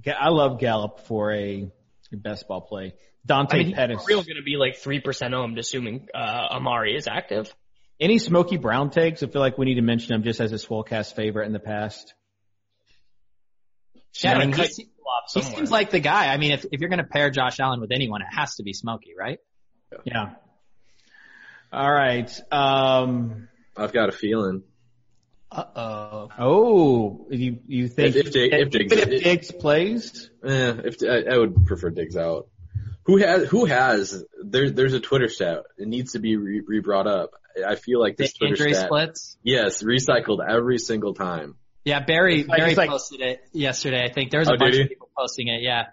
I 0.06 0.28
love 0.28 0.60
Gallup 0.60 1.00
for 1.00 1.32
a, 1.32 1.70
best 2.12 2.48
ball 2.48 2.62
play. 2.62 2.94
Dante 3.26 3.60
I 3.60 3.64
mean, 3.64 3.74
Pettis. 3.74 4.04
real 4.06 4.22
going 4.22 4.36
to 4.36 4.42
be 4.42 4.56
like 4.56 4.76
three 4.76 5.00
percent 5.00 5.34
owned, 5.34 5.58
assuming 5.58 6.08
uh, 6.14 6.46
Amari 6.50 6.96
is 6.96 7.06
active. 7.06 7.54
Any 8.00 8.18
Smokey 8.18 8.56
Brown 8.58 8.90
takes? 8.90 9.22
I 9.22 9.26
feel 9.26 9.40
like 9.40 9.58
we 9.58 9.66
need 9.66 9.74
to 9.74 9.82
mention 9.82 10.14
him 10.14 10.22
just 10.22 10.40
as 10.40 10.52
a 10.52 10.56
Swolecast 10.56 11.14
favorite 11.14 11.46
in 11.46 11.52
the 11.52 11.58
past. 11.58 12.14
Yeah, 14.22 14.34
I 14.34 14.38
mean, 14.38 14.50
Gotta 14.50 14.62
he, 14.64 14.68
se- 14.68 14.88
he 15.34 15.42
seems 15.42 15.70
like 15.70 15.90
the 15.90 16.00
guy. 16.00 16.32
I 16.32 16.36
mean, 16.38 16.52
if 16.52 16.64
if 16.72 16.80
you're 16.80 16.88
going 16.88 16.98
to 17.00 17.04
pair 17.04 17.30
Josh 17.30 17.60
Allen 17.60 17.80
with 17.80 17.90
anyone, 17.92 18.22
it 18.22 18.28
has 18.30 18.56
to 18.56 18.62
be 18.62 18.72
Smokey, 18.72 19.14
right? 19.18 19.38
Yeah. 20.04 20.30
All 21.72 21.90
right. 21.92 22.30
Um, 22.52 23.48
I've 23.76 23.92
got 23.92 24.08
a 24.08 24.12
feeling. 24.12 24.62
Uh 25.50 25.64
oh. 25.76 26.28
oh, 26.38 27.26
you 27.30 27.58
you 27.66 27.88
think 27.88 28.14
If- 28.16 28.26
if 28.28 28.32
Jake- 28.32 28.52
if 28.52 28.70
Diggs- 28.70 28.92
if 28.92 29.22
Diggs 29.24 29.50
plays? 29.52 30.30
Eh, 30.44 30.74
if 30.84 30.96
I, 31.02 31.34
I 31.34 31.38
would 31.38 31.64
prefer 31.66 31.90
Diggs 31.90 32.16
out. 32.16 32.48
Who 33.04 33.16
has? 33.16 33.48
Who 33.48 33.64
has? 33.64 34.22
There, 34.44 34.70
there's 34.70 34.92
a 34.92 35.00
Twitter 35.00 35.28
stat. 35.28 35.62
It 35.78 35.88
needs 35.88 36.12
to 36.12 36.18
be 36.18 36.36
re, 36.36 36.60
re 36.66 36.80
brought 36.80 37.06
up. 37.06 37.30
I 37.66 37.74
feel 37.76 38.00
like 38.00 38.16
The 38.16 38.24
this 38.24 38.32
Twitter 38.34 38.54
injury 38.54 38.74
stat. 38.74 38.86
splits. 38.86 39.36
Yes, 39.42 39.82
recycled 39.82 40.38
every 40.46 40.78
single 40.78 41.14
time. 41.14 41.56
Yeah, 41.84 42.00
Barry 42.00 42.44
like- 42.44 42.58
Barry 42.58 42.74
like- 42.74 42.90
posted 42.90 43.20
it 43.20 43.40
yesterday. 43.52 44.04
I 44.04 44.12
think 44.12 44.30
there 44.30 44.40
was 44.40 44.48
a 44.48 44.54
Oh, 44.54 44.58
bunch 44.58 44.76
of 44.78 44.88
people 44.88 45.08
posting 45.16 45.48
it. 45.48 45.62
Yeah. 45.62 45.86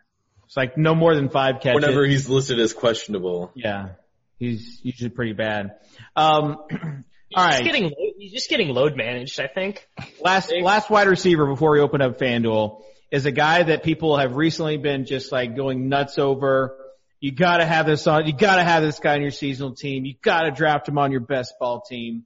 It's 0.45 0.57
like 0.57 0.78
no 0.78 0.93
more 0.93 1.16
than 1.16 1.30
five 1.30 1.61
catches. 1.61 1.82
Whenever 1.82 2.05
he's 2.05 2.30
listed 2.30 2.59
as 2.59 2.74
questionable. 2.74 3.51
Yeah, 3.55 3.89
he's 4.38 4.80
usually 4.84 5.09
pretty 5.09 5.34
bad. 5.34 5.72
Um, 6.16 6.57
He's 7.28 7.38
all 7.39 7.47
just 7.47 7.59
right. 7.61 7.66
getting 7.66 7.84
lo- 7.86 8.13
he's 8.20 8.32
just 8.32 8.49
getting 8.51 8.70
load 8.70 8.95
managed. 8.95 9.39
I 9.39 9.47
think. 9.47 9.88
last 10.22 10.53
last 10.61 10.91
wide 10.91 11.07
receiver 11.07 11.47
before 11.47 11.72
we 11.72 11.80
open 11.80 11.99
up 11.99 12.20
FanDuel 12.20 12.84
is 13.11 13.26
a 13.26 13.32
guy 13.32 13.63
that 13.63 13.82
people 13.82 14.16
have 14.18 14.36
recently 14.36 14.78
been 14.78 15.05
just 15.05 15.32
like 15.32 15.55
going 15.55 15.89
nuts 15.89 16.20
over. 16.20 16.78
You 17.26 17.32
gotta 17.32 17.65
have 17.65 17.88
this 17.88 18.05
on. 18.05 18.28
You 18.28 18.34
gotta 18.34 18.63
have 18.63 18.84
this 18.84 18.99
guy 18.99 19.15
on 19.15 19.21
your 19.23 19.32
seasonal 19.32 19.73
team. 19.73 20.05
You 20.05 20.13
gotta 20.21 20.51
draft 20.51 20.88
him 20.88 20.99
on 20.99 21.11
your 21.11 21.21
best 21.21 21.55
ball 21.59 21.82
team. 21.82 22.23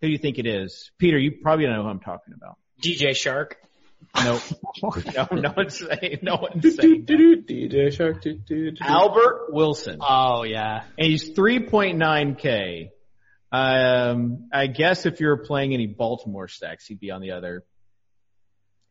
Who 0.00 0.06
do 0.06 0.12
you 0.12 0.18
think 0.18 0.38
it 0.38 0.46
is? 0.46 0.92
Peter, 0.96 1.18
you 1.18 1.32
probably 1.42 1.64
don't 1.64 1.74
know 1.74 1.82
who 1.82 1.88
I'm 1.88 1.98
talking 1.98 2.32
about. 2.32 2.56
DJ 2.80 3.16
Shark. 3.16 3.56
Nope. 4.22 4.42
no, 5.12 5.26
no 5.32 5.54
one's 5.56 5.78
saying. 5.80 6.20
No 6.22 6.36
one's 6.40 6.76
saying. 6.76 7.04
that. 7.04 7.46
DJ 7.48 7.92
Shark. 7.92 8.22
do, 8.22 8.34
do, 8.34 8.70
do. 8.70 8.76
Albert 8.80 9.46
Wilson. 9.48 9.98
Oh 10.00 10.44
yeah. 10.44 10.84
And 10.96 11.08
he's 11.08 11.30
3.9K. 11.30 12.90
Um, 13.50 14.50
I 14.52 14.68
guess 14.68 15.04
if 15.06 15.18
you're 15.18 15.38
playing 15.38 15.74
any 15.74 15.88
Baltimore 15.88 16.46
stacks, 16.46 16.86
he'd 16.86 17.00
be 17.00 17.10
on 17.10 17.22
the 17.22 17.32
other. 17.32 17.64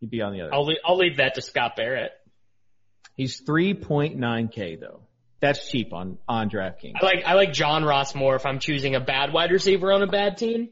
He'd 0.02 0.10
be 0.10 0.22
on 0.22 0.34
the 0.34 0.42
other. 0.42 0.54
I'll 0.54 0.66
leave, 0.66 0.80
I'll 0.86 0.98
leave 0.98 1.18
that 1.18 1.36
to 1.36 1.42
Scott 1.42 1.78
Barrett. 1.78 2.12
He's 3.16 3.42
3.9k 3.42 4.82
though. 4.82 5.05
That's 5.46 5.70
cheap 5.70 5.94
on 5.94 6.18
on 6.28 6.50
DraftKings. 6.50 6.94
I 7.00 7.06
like 7.06 7.24
I 7.24 7.34
like 7.36 7.54
John 7.54 7.86
Ross 7.86 8.16
more 8.16 8.36
if 8.36 8.48
I'm 8.48 8.58
choosing 8.58 8.96
a 8.96 9.00
bad 9.00 9.32
wide 9.32 9.52
receiver 9.52 9.94
on 9.94 10.02
a 10.02 10.08
bad 10.08 10.38
team. 10.38 10.70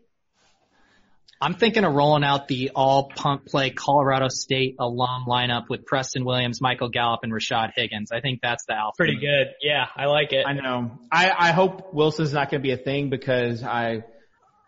I'm 1.40 1.54
thinking 1.54 1.84
of 1.84 1.94
rolling 1.94 2.24
out 2.24 2.48
the 2.48 2.72
all 2.74 3.12
punt 3.16 3.46
play 3.46 3.70
Colorado 3.70 4.30
State 4.30 4.78
alum 4.80 5.26
lineup 5.28 5.66
with 5.70 5.86
Preston 5.86 6.26
Williams, 6.26 6.60
Michael 6.60 6.90
Gallup, 6.90 7.20
and 7.22 7.32
Rashard 7.32 7.74
Higgins. 7.76 8.12
I 8.12 8.22
think 8.22 8.40
that's 8.42 8.66
the 8.66 8.74
alpha. 8.74 8.96
Pretty 8.98 9.18
good. 9.18 9.54
Yeah, 9.62 9.86
I 9.96 10.06
like 10.06 10.34
it. 10.34 10.44
I 10.48 10.54
know. 10.54 10.98
I, 11.12 11.32
I 11.38 11.52
hope 11.52 11.94
Wilson's 11.94 12.34
not 12.34 12.50
going 12.50 12.64
to 12.64 12.68
be 12.68 12.72
a 12.72 12.78
thing 12.78 13.10
because 13.12 13.62
I 13.62 14.06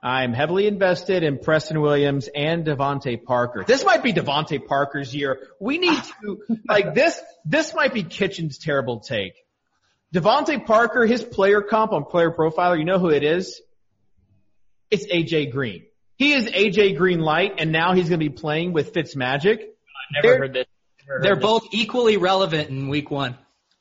I'm 0.03 0.33
heavily 0.33 0.67
invested 0.67 1.23
in 1.23 1.39
Preston 1.39 1.81
Williams 1.81 2.27
and 2.27 2.63
DeVante 2.63 3.23
Parker. 3.23 3.63
This 3.65 3.83
might 3.83 4.03
be 4.03 4.13
DeVante 4.13 4.63
Parker's 4.67 5.15
year. 5.15 5.39
We 5.59 5.79
need 5.79 5.99
to 6.21 6.41
like 6.69 6.93
this. 6.93 7.19
This 7.43 7.73
might 7.73 7.91
be 7.91 8.03
Kitchen's 8.03 8.59
terrible 8.59 8.99
take. 8.99 9.33
DeVante 10.15 10.65
Parker, 10.65 11.05
his 11.05 11.21
player 11.23 11.61
comp 11.61 11.91
on 11.91 12.05
Player 12.05 12.31
Profiler, 12.31 12.77
you 12.79 12.85
know 12.85 12.99
who 12.99 13.09
it 13.09 13.23
is? 13.23 13.61
It's 14.89 15.05
AJ 15.07 15.51
Green. 15.51 15.83
He 16.15 16.31
is 16.31 16.45
AJ 16.45 16.95
Green 16.97 17.19
light, 17.19 17.55
and 17.57 17.73
now 17.73 17.93
he's 17.93 18.07
going 18.07 18.21
to 18.21 18.29
be 18.29 18.33
playing 18.33 18.71
with 18.71 18.93
Fitzmagic. 18.93 19.59
Never 20.13 20.21
They're- 20.21 20.37
heard 20.37 20.53
this. 20.53 20.65
Never 21.07 21.19
They're 21.21 21.35
this. 21.35 21.43
both 21.43 21.63
equally 21.73 22.15
relevant 22.15 22.69
in 22.69 22.87
week 22.87 23.11
one. 23.11 23.37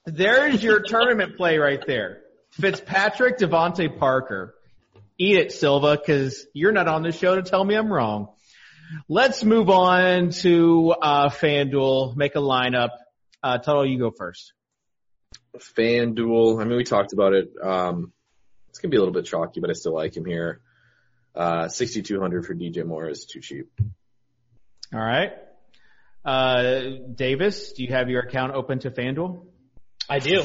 There's 0.07 0.61
your 0.63 0.81
tournament 0.81 1.37
play 1.39 1.57
right 1.59 1.83
there. 1.87 2.21
Fitzpatrick, 2.51 3.39
DeVante 3.39 3.97
Parker. 3.99 4.55
Eat 5.19 5.37
it, 5.37 5.53
Silva, 5.53 5.97
because 5.97 6.45
you're 6.53 6.73
not 6.73 6.89
on 6.89 7.03
this 7.05 7.17
show 7.17 7.37
to 7.37 7.43
tell 7.43 7.63
me 7.65 7.77
I'm 7.77 7.93
wrong. 7.93 8.29
Let's 9.09 9.45
move 9.45 9.71
on 9.71 10.31
to 10.31 10.95
uh, 11.01 11.29
FanDuel. 11.31 12.17
Make 12.17 12.35
a 12.35 12.41
lineup. 12.41 12.91
Uh, 13.43 13.59
Tuttle, 13.59 13.87
you 13.87 13.99
go 13.99 14.11
first. 14.11 14.53
FanDuel. 15.59 16.61
I 16.61 16.65
mean, 16.65 16.77
we 16.77 16.85
talked 16.85 17.13
about 17.13 17.33
it. 17.33 17.53
Um, 17.63 18.13
it's 18.69 18.79
gonna 18.79 18.91
be 18.91 18.97
a 18.97 19.01
little 19.01 19.15
bit 19.15 19.27
chalky, 19.27 19.61
but 19.61 19.71
I 19.71 19.75
still 19.75 19.95
like 19.95 20.17
him 20.17 20.25
here. 20.25 20.61
Uh, 21.35 21.69
6,200 21.69 22.47
for 22.47 22.55
DJ 22.55 22.85
Moore 22.85 23.09
is 23.09 23.25
too 23.25 23.41
cheap. 23.41 23.69
All 24.93 25.01
right. 25.01 25.33
Uh, 26.25 26.81
Davis, 27.15 27.73
do 27.73 27.83
you 27.83 27.93
have 27.93 28.09
your 28.09 28.23
account 28.23 28.55
open 28.55 28.79
to 28.81 28.91
FanDuel? 28.91 29.45
I 30.09 30.19
do. 30.19 30.45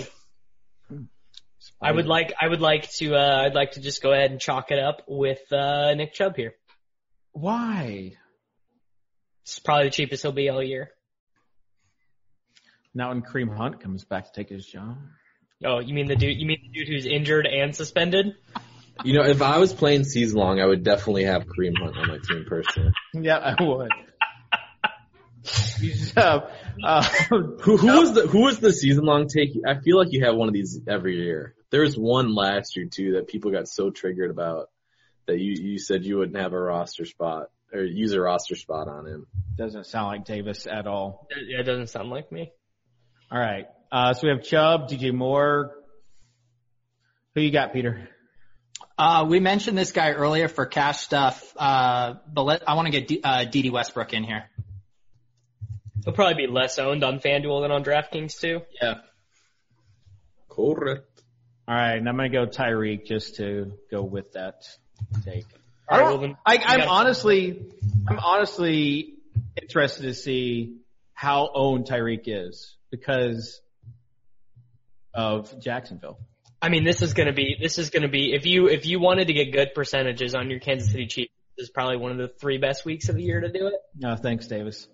I 1.82 1.92
would 1.92 2.08
like 2.08 2.34
I 2.40 2.48
would 2.48 2.62
like 2.62 2.90
to 2.98 3.16
uh 3.16 3.44
I'd 3.46 3.54
like 3.54 3.72
to 3.72 3.82
just 3.82 4.02
go 4.02 4.12
ahead 4.12 4.32
and 4.32 4.40
chalk 4.40 4.72
it 4.72 4.80
up 4.80 5.04
with 5.08 5.40
uh 5.52 5.94
Nick 5.94 6.14
Chubb 6.14 6.36
here. 6.36 6.56
Why? 7.32 8.14
It's 9.44 9.60
probably 9.60 9.86
the 9.86 9.92
cheapest 9.92 10.24
he'll 10.24 10.32
be 10.32 10.50
all 10.50 10.64
year. 10.64 10.92
Not 12.94 13.10
when 13.10 13.22
Kareem 13.22 13.56
Hunt 13.56 13.82
comes 13.82 14.04
back 14.06 14.26
to 14.26 14.32
take 14.32 14.50
his 14.50 14.66
job. 14.66 14.98
Oh, 15.64 15.80
you 15.80 15.94
mean 15.94 16.08
the 16.08 16.16
dude 16.16 16.38
you 16.38 16.46
mean 16.46 16.60
the 16.62 16.80
dude 16.80 16.88
who's 16.88 17.06
injured 17.06 17.46
and 17.46 17.76
suspended? 17.76 18.36
You 19.04 19.14
know, 19.14 19.24
if 19.24 19.42
I 19.42 19.58
was 19.60 19.74
playing 19.74 20.04
season 20.04 20.40
long, 20.40 20.60
I 20.60 20.66
would 20.66 20.84
definitely 20.84 21.26
have 21.26 21.44
Kareem 21.44 21.78
Hunt 21.78 21.98
on 21.98 22.08
my 22.08 22.18
team 22.18 22.46
personally. 22.48 22.92
Yeah, 23.14 23.38
I 23.38 23.64
would. 23.64 23.92
You 25.80 25.94
uh, 26.18 27.04
Who, 27.30 27.78
who 27.78 28.00
was 28.00 28.14
the 28.14 28.28
who 28.28 28.42
was 28.42 28.60
the 28.60 28.74
season 28.74 29.06
long 29.06 29.28
take? 29.28 29.52
I 29.66 29.80
feel 29.80 29.98
like 29.98 30.10
you 30.12 30.26
have 30.26 30.36
one 30.36 30.50
of 30.50 30.54
these 30.54 30.82
every 30.88 31.18
year. 31.24 31.56
There 31.72 31.82
was 31.82 31.98
one 31.98 32.36
last 32.36 32.76
year 32.76 32.88
too 32.92 33.14
that 33.14 33.28
people 33.28 33.52
got 33.52 33.70
so 33.70 33.90
triggered 33.90 34.32
about 34.32 34.70
that 35.28 35.40
you 35.40 35.54
you 35.54 35.80
said 35.80 36.04
you 36.04 36.18
wouldn't 36.18 36.38
have 36.38 36.52
a 36.52 36.60
roster 36.60 37.06
spot 37.06 37.48
or 37.74 37.84
use 37.84 38.12
a 38.14 38.20
roster 38.20 38.56
spot 38.56 38.88
on 38.90 39.06
him. 39.06 39.28
doesn't 39.56 39.86
sound 39.86 40.08
like 40.08 40.26
Davis 40.26 40.68
at 40.68 40.88
all. 40.88 41.28
Yeah, 41.48 41.60
it 41.60 41.64
doesn't 41.64 41.88
sound 41.88 42.10
like 42.10 42.32
me. 42.32 42.52
All 43.32 43.40
right. 43.40 43.68
Uh, 43.92 44.14
so 44.14 44.28
we 44.28 44.30
have 44.30 44.44
Chubb, 44.44 44.90
DJ 44.90 45.14
Moore. 45.14 45.76
Who 47.36 47.42
you 47.42 47.52
got, 47.52 47.74
Peter? 47.74 48.10
Uh, 48.98 49.26
we 49.30 49.40
mentioned 49.40 49.78
this 49.78 49.92
guy 49.92 50.12
earlier 50.12 50.48
for 50.48 50.66
cash 50.66 51.00
stuff, 51.00 51.54
uh, 51.58 52.16
but 52.34 52.44
let, 52.44 52.68
I 52.68 52.74
want 52.74 52.88
to 52.88 52.92
get 52.92 53.08
D, 53.08 53.22
uh, 53.24 53.46
Dede 53.46 53.72
Westbrook 53.72 54.14
in 54.14 54.24
here. 54.24 54.46
He'll 56.04 56.14
probably 56.14 56.48
be 56.48 56.52
less 56.52 56.80
owned 56.80 57.04
on 57.04 57.20
FanDuel 57.20 57.62
than 57.62 57.72
on 57.72 57.84
DraftKings 57.84 58.40
too. 58.40 58.62
Yeah. 58.82 58.96
Correct. 60.50 61.06
All 61.68 61.76
right, 61.76 61.96
and 61.96 62.10
I'm 62.10 62.16
gonna 62.16 62.30
go 62.30 62.48
Tyreek 62.48 63.06
just 63.06 63.36
to 63.36 63.74
go 63.92 64.02
with 64.02 64.34
that 64.34 64.64
take. 65.24 65.46
All 65.88 66.00
right, 66.00 66.08
well 66.08 66.18
then, 66.18 66.38
I, 66.46 66.58
I'm 66.58 66.90
honestly, 66.90 67.64
I'm 68.08 68.20
honestly 68.20 69.14
interested 69.62 70.04
to 70.04 70.14
see 70.16 70.80
how 71.14 71.52
owned 71.54 71.86
Tyreek 71.86 72.24
is 72.26 72.76
because 72.92 73.62
of 75.14 75.60
Jacksonville. 75.60 76.20
I 76.62 76.70
mean, 76.70 76.84
this 76.84 77.02
is 77.02 77.14
gonna 77.14 77.34
be 77.34 77.56
this 77.62 77.78
is 77.78 77.90
gonna 77.90 78.10
be 78.10 78.34
if 78.34 78.46
you 78.46 78.68
if 78.68 78.86
you 78.86 79.00
wanted 79.00 79.28
to 79.28 79.34
get 79.34 79.52
good 79.54 79.74
percentages 79.74 80.36
on 80.36 80.50
your 80.50 80.60
Kansas 80.60 80.92
City 80.92 81.08
Chiefs, 81.08 81.32
this 81.58 81.66
is 81.66 81.70
probably 81.70 81.98
one 81.98 82.12
of 82.12 82.18
the 82.18 82.28
three 82.28 82.58
best 82.58 82.86
weeks 82.86 83.10
of 83.10 83.16
the 83.16 83.24
year 83.24 83.40
to 83.40 83.52
do 83.52 83.68
it. 83.68 83.76
No, 83.96 84.16
thanks, 84.16 84.48
Davis. 84.48 84.88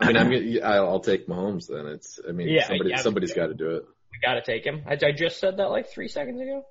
I 0.00 0.12
mean, 0.12 0.16
I'm 0.16 0.64
I'll 0.64 0.88
I'll 0.88 1.00
take 1.00 1.26
Mahomes 1.26 1.66
then. 1.66 1.86
It's 1.86 2.18
I 2.26 2.32
mean, 2.32 2.48
Yeah, 2.48 2.66
somebody 2.66 2.90
yeah. 2.90 2.96
somebody's 2.96 3.34
got 3.34 3.48
to 3.48 3.54
do 3.54 3.76
it. 3.76 3.84
We 4.12 4.18
gotta 4.22 4.42
take 4.42 4.64
him. 4.64 4.82
I, 4.86 4.92
I 4.94 5.12
just 5.12 5.40
said 5.40 5.58
that 5.58 5.70
like 5.70 5.90
three 5.90 6.08
seconds 6.08 6.40
ago. 6.40 6.64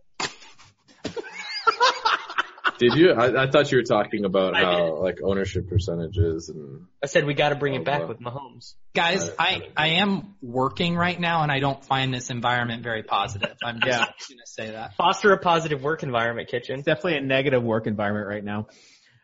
Did 2.80 2.94
you? 2.96 3.12
I, 3.14 3.44
I 3.44 3.50
thought 3.50 3.72
you 3.72 3.78
were 3.78 3.84
talking 3.84 4.26
about 4.26 4.56
I 4.56 4.62
how 4.62 5.02
like 5.02 5.20
ownership 5.24 5.68
percentages 5.68 6.50
and 6.50 6.86
I 7.04 7.08
said 7.08 7.26
we 7.26 7.34
gotta 7.34 7.56
bring 7.56 7.74
Oh, 7.74 7.78
it 7.78 7.86
back 7.86 8.02
wow. 8.02 8.08
with 8.08 8.20
Mahomes. 8.20 8.74
Guys, 8.96 9.30
I- 9.40 9.64
I, 9.78 9.86
I 9.86 9.88
am 10.02 10.36
working 10.42 10.96
right 10.96 11.20
now 11.20 11.44
and 11.44 11.52
I 11.52 11.60
don't 11.60 11.84
find 11.84 12.14
this 12.14 12.30
environment 12.30 12.84
very 12.84 13.04
positive. 13.04 13.56
I'm 13.64 13.80
just 13.80 13.88
Yeah. 13.88 14.06
going 14.06 14.40
to 14.40 14.46
say 14.46 14.72
that. 14.72 14.96
Foster 14.96 15.32
a 15.32 15.38
positive 15.40 15.82
work 15.84 16.04
environment, 16.04 16.50
Kitchen. 16.50 16.76
It's 16.80 16.86
definitely 16.86 17.18
a 17.18 17.22
negative 17.22 17.64
work 17.64 17.88
environment 17.88 18.28
right 18.28 18.44
now. 18.44 18.68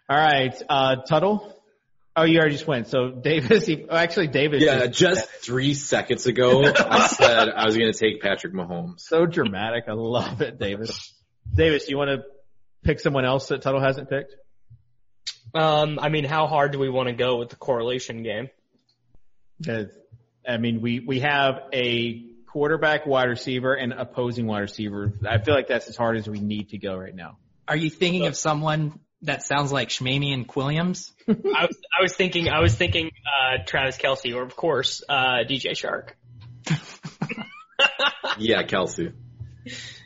All 0.10 0.18
right, 0.18 0.54
uh, 0.70 0.98
Tuttle. 1.08 1.56
Oh, 2.16 2.24
you 2.24 2.38
already 2.38 2.54
just 2.54 2.68
went. 2.68 2.88
So 2.90 3.10
Davis, 3.10 3.66
he, 3.68 3.86
oh, 3.90 3.96
actually 3.96 4.28
Davis. 4.28 4.62
yeah. 4.64 4.84
is 4.84 4.96
Just 4.98 5.28
three 5.30 5.74
seconds 5.74 6.28
ago, 6.28 6.64
I 6.78 7.08
said 7.08 7.50
I 7.50 7.66
was 7.66 7.76
gonna 7.78 7.94
take 7.94 8.22
Patrick 8.22 8.54
Mahomes. 8.54 9.00
so 9.00 9.26
dramatic. 9.26 9.86
I 9.88 9.94
love 9.94 10.42
it, 10.42 10.60
Davis. 10.60 11.14
Davis, 11.56 11.90
you 11.90 11.98
want 11.98 12.10
to 12.10 12.24
pick 12.84 13.00
someone 13.00 13.26
else 13.26 13.48
that 13.48 13.62
Tuttle 13.62 13.82
hasn't 13.82 14.10
picked? 14.10 14.36
Um, 15.54 16.00
I 16.02 16.10
mean, 16.10 16.24
how 16.24 16.48
hard 16.48 16.72
do 16.72 16.80
we 16.80 16.90
want 16.90 17.10
to 17.10 17.14
go 17.14 17.38
with 17.38 17.50
the 17.50 17.56
correlation 17.56 18.24
game? 18.24 18.50
I 20.48 20.58
mean, 20.58 20.82
we 20.82 21.00
we 21.00 21.20
have 21.22 21.62
a 21.72 22.26
quarterback, 22.48 23.06
wide 23.06 23.30
receiver, 23.30 23.74
and 23.74 23.94
opposing 23.94 24.46
wide 24.46 24.62
receiver. 24.62 25.14
I 25.28 25.38
feel 25.40 25.54
like 25.54 25.68
that's 25.68 25.88
as 25.88 25.96
hard 25.96 26.18
as 26.18 26.28
we 26.28 26.40
need 26.40 26.70
to 26.70 26.78
go 26.78 26.96
right 26.96 27.16
now. 27.16 27.38
Are 27.68 27.78
you 27.78 27.90
thinking 27.90 28.26
of 28.26 28.36
someone 28.36 29.00
that 29.22 29.44
sounds 29.44 29.72
like 29.72 29.90
Shmamy 29.90 30.34
and 30.34 30.48
Quilliams? 30.48 31.12
I 31.28 31.66
was 31.66 31.78
I 31.98 32.02
was 32.02 32.14
thinking 32.14 32.50
I 32.50 32.60
was 32.60 32.76
thinking 32.76 33.12
uh 33.26 33.64
Travis 33.66 33.98
Kelce 33.98 34.36
or 34.36 34.42
of 34.42 34.56
course 34.56 35.04
uh 35.08 35.44
DJ 35.48 35.72
Chark. 35.72 36.12
Yeah, 38.40 38.64
Kelce. 38.64 39.14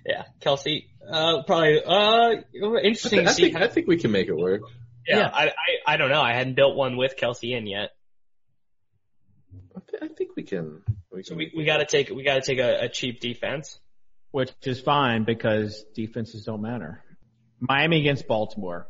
Yeah, 0.06 0.24
Kelce. 0.42 0.88
Uh, 1.10 1.44
probably. 1.44 1.82
Uh, 1.84 2.42
interesting 2.84 3.24
to 3.26 3.30
I 3.30 3.34
see. 3.34 3.44
think 3.52 3.56
I 3.56 3.68
think 3.68 3.88
we 3.88 3.98
can 3.98 4.12
make 4.12 4.28
it 4.28 4.36
work. 4.36 4.62
yeah, 5.08 5.18
yeah. 5.20 5.30
I, 5.34 5.48
I 5.48 5.94
I 5.94 5.98
don't 5.98 6.10
know. 6.10 6.22
I 6.22 6.34
hadn't 6.34 6.56
built 6.56 6.76
one 6.76 6.98
with 6.98 7.16
Kelce 7.18 7.56
in 7.58 7.66
yet. 7.68 7.92
I, 9.76 9.80
thi- 9.80 9.98
I 10.02 10.08
think 10.10 10.32
we 10.36 10.44
can. 10.44 10.82
We 11.12 11.24
So 11.24 11.36
we 11.36 11.52
we 11.56 11.66
got 11.66 11.78
to 11.78 11.86
take 11.86 12.10
we 12.10 12.24
got 12.24 12.36
to 12.36 12.42
take 12.42 12.60
a, 12.60 12.86
a 12.86 12.90
cheap 12.90 13.20
defense. 13.22 13.80
which 14.32 14.52
is 14.64 14.80
fine 14.82 15.24
because 15.24 15.84
defenses 15.96 16.44
don't 16.46 16.62
matter. 16.62 17.04
Miami 17.60 18.00
against 18.02 18.28
Baltimore. 18.28 18.88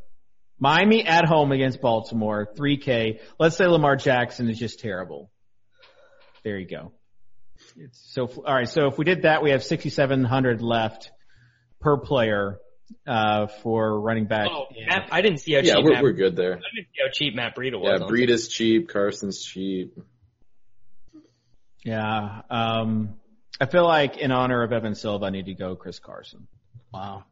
Miami 0.60 1.06
at 1.06 1.26
home 1.26 1.52
against 1.52 1.82
Baltimore, 1.82 2.48
3K. 2.58 3.20
Let's 3.40 3.56
say 3.56 3.68
Lamar 3.68 3.96
Jackson 3.96 4.50
is 4.50 4.58
just 4.58 4.80
terrible. 4.80 5.30
There 6.44 6.58
you 6.58 6.68
go. 6.68 6.92
It's 7.78 8.00
so, 8.14 8.26
all 8.28 8.56
right. 8.56 8.68
So 8.68 8.88
if 8.88 8.98
we 8.98 9.06
did 9.06 9.22
that, 9.22 9.44
we 9.44 9.52
have 9.52 9.64
6,700 9.64 10.62
left 10.64 11.12
per 11.80 11.98
player, 11.98 12.60
uh, 13.06 13.48
for 13.62 14.00
running 14.00 14.26
back. 14.26 14.48
Oh, 14.52 14.66
Matt, 14.88 15.10
I 15.12 15.22
didn't 15.22 15.40
see 15.40 15.54
how 15.54 15.60
yeah, 15.62 15.76
cheap 15.76 15.84
we're 15.86 15.94
Matt, 15.94 16.04
we're 16.04 16.14
good 16.14 16.36
there. 16.36 16.54
I 16.54 16.62
didn't 16.76 16.88
see 16.94 17.02
how 17.04 17.10
cheap 17.14 17.36
Matt 17.36 17.56
Breida 17.56 17.72
Yeah, 17.84 17.92
was. 17.94 18.02
on- 18.02 18.08
Breed 18.08 18.30
is 18.30 18.48
cheap. 18.48 18.90
Carson's 18.90 19.44
cheap. 19.44 19.98
yeah. 21.84 22.42
Um, 22.50 23.16
I 23.60 23.66
feel 23.66 23.86
like 23.86 24.18
in 24.18 24.32
honor 24.32 24.64
of 24.64 24.72
Evan 24.72 24.96
Silva, 24.96 25.26
I 25.26 25.30
need 25.32 25.46
to 25.48 25.54
go 25.54 25.76
Chris 25.76 26.00
Carson. 26.00 26.48
Wow. 26.94 27.24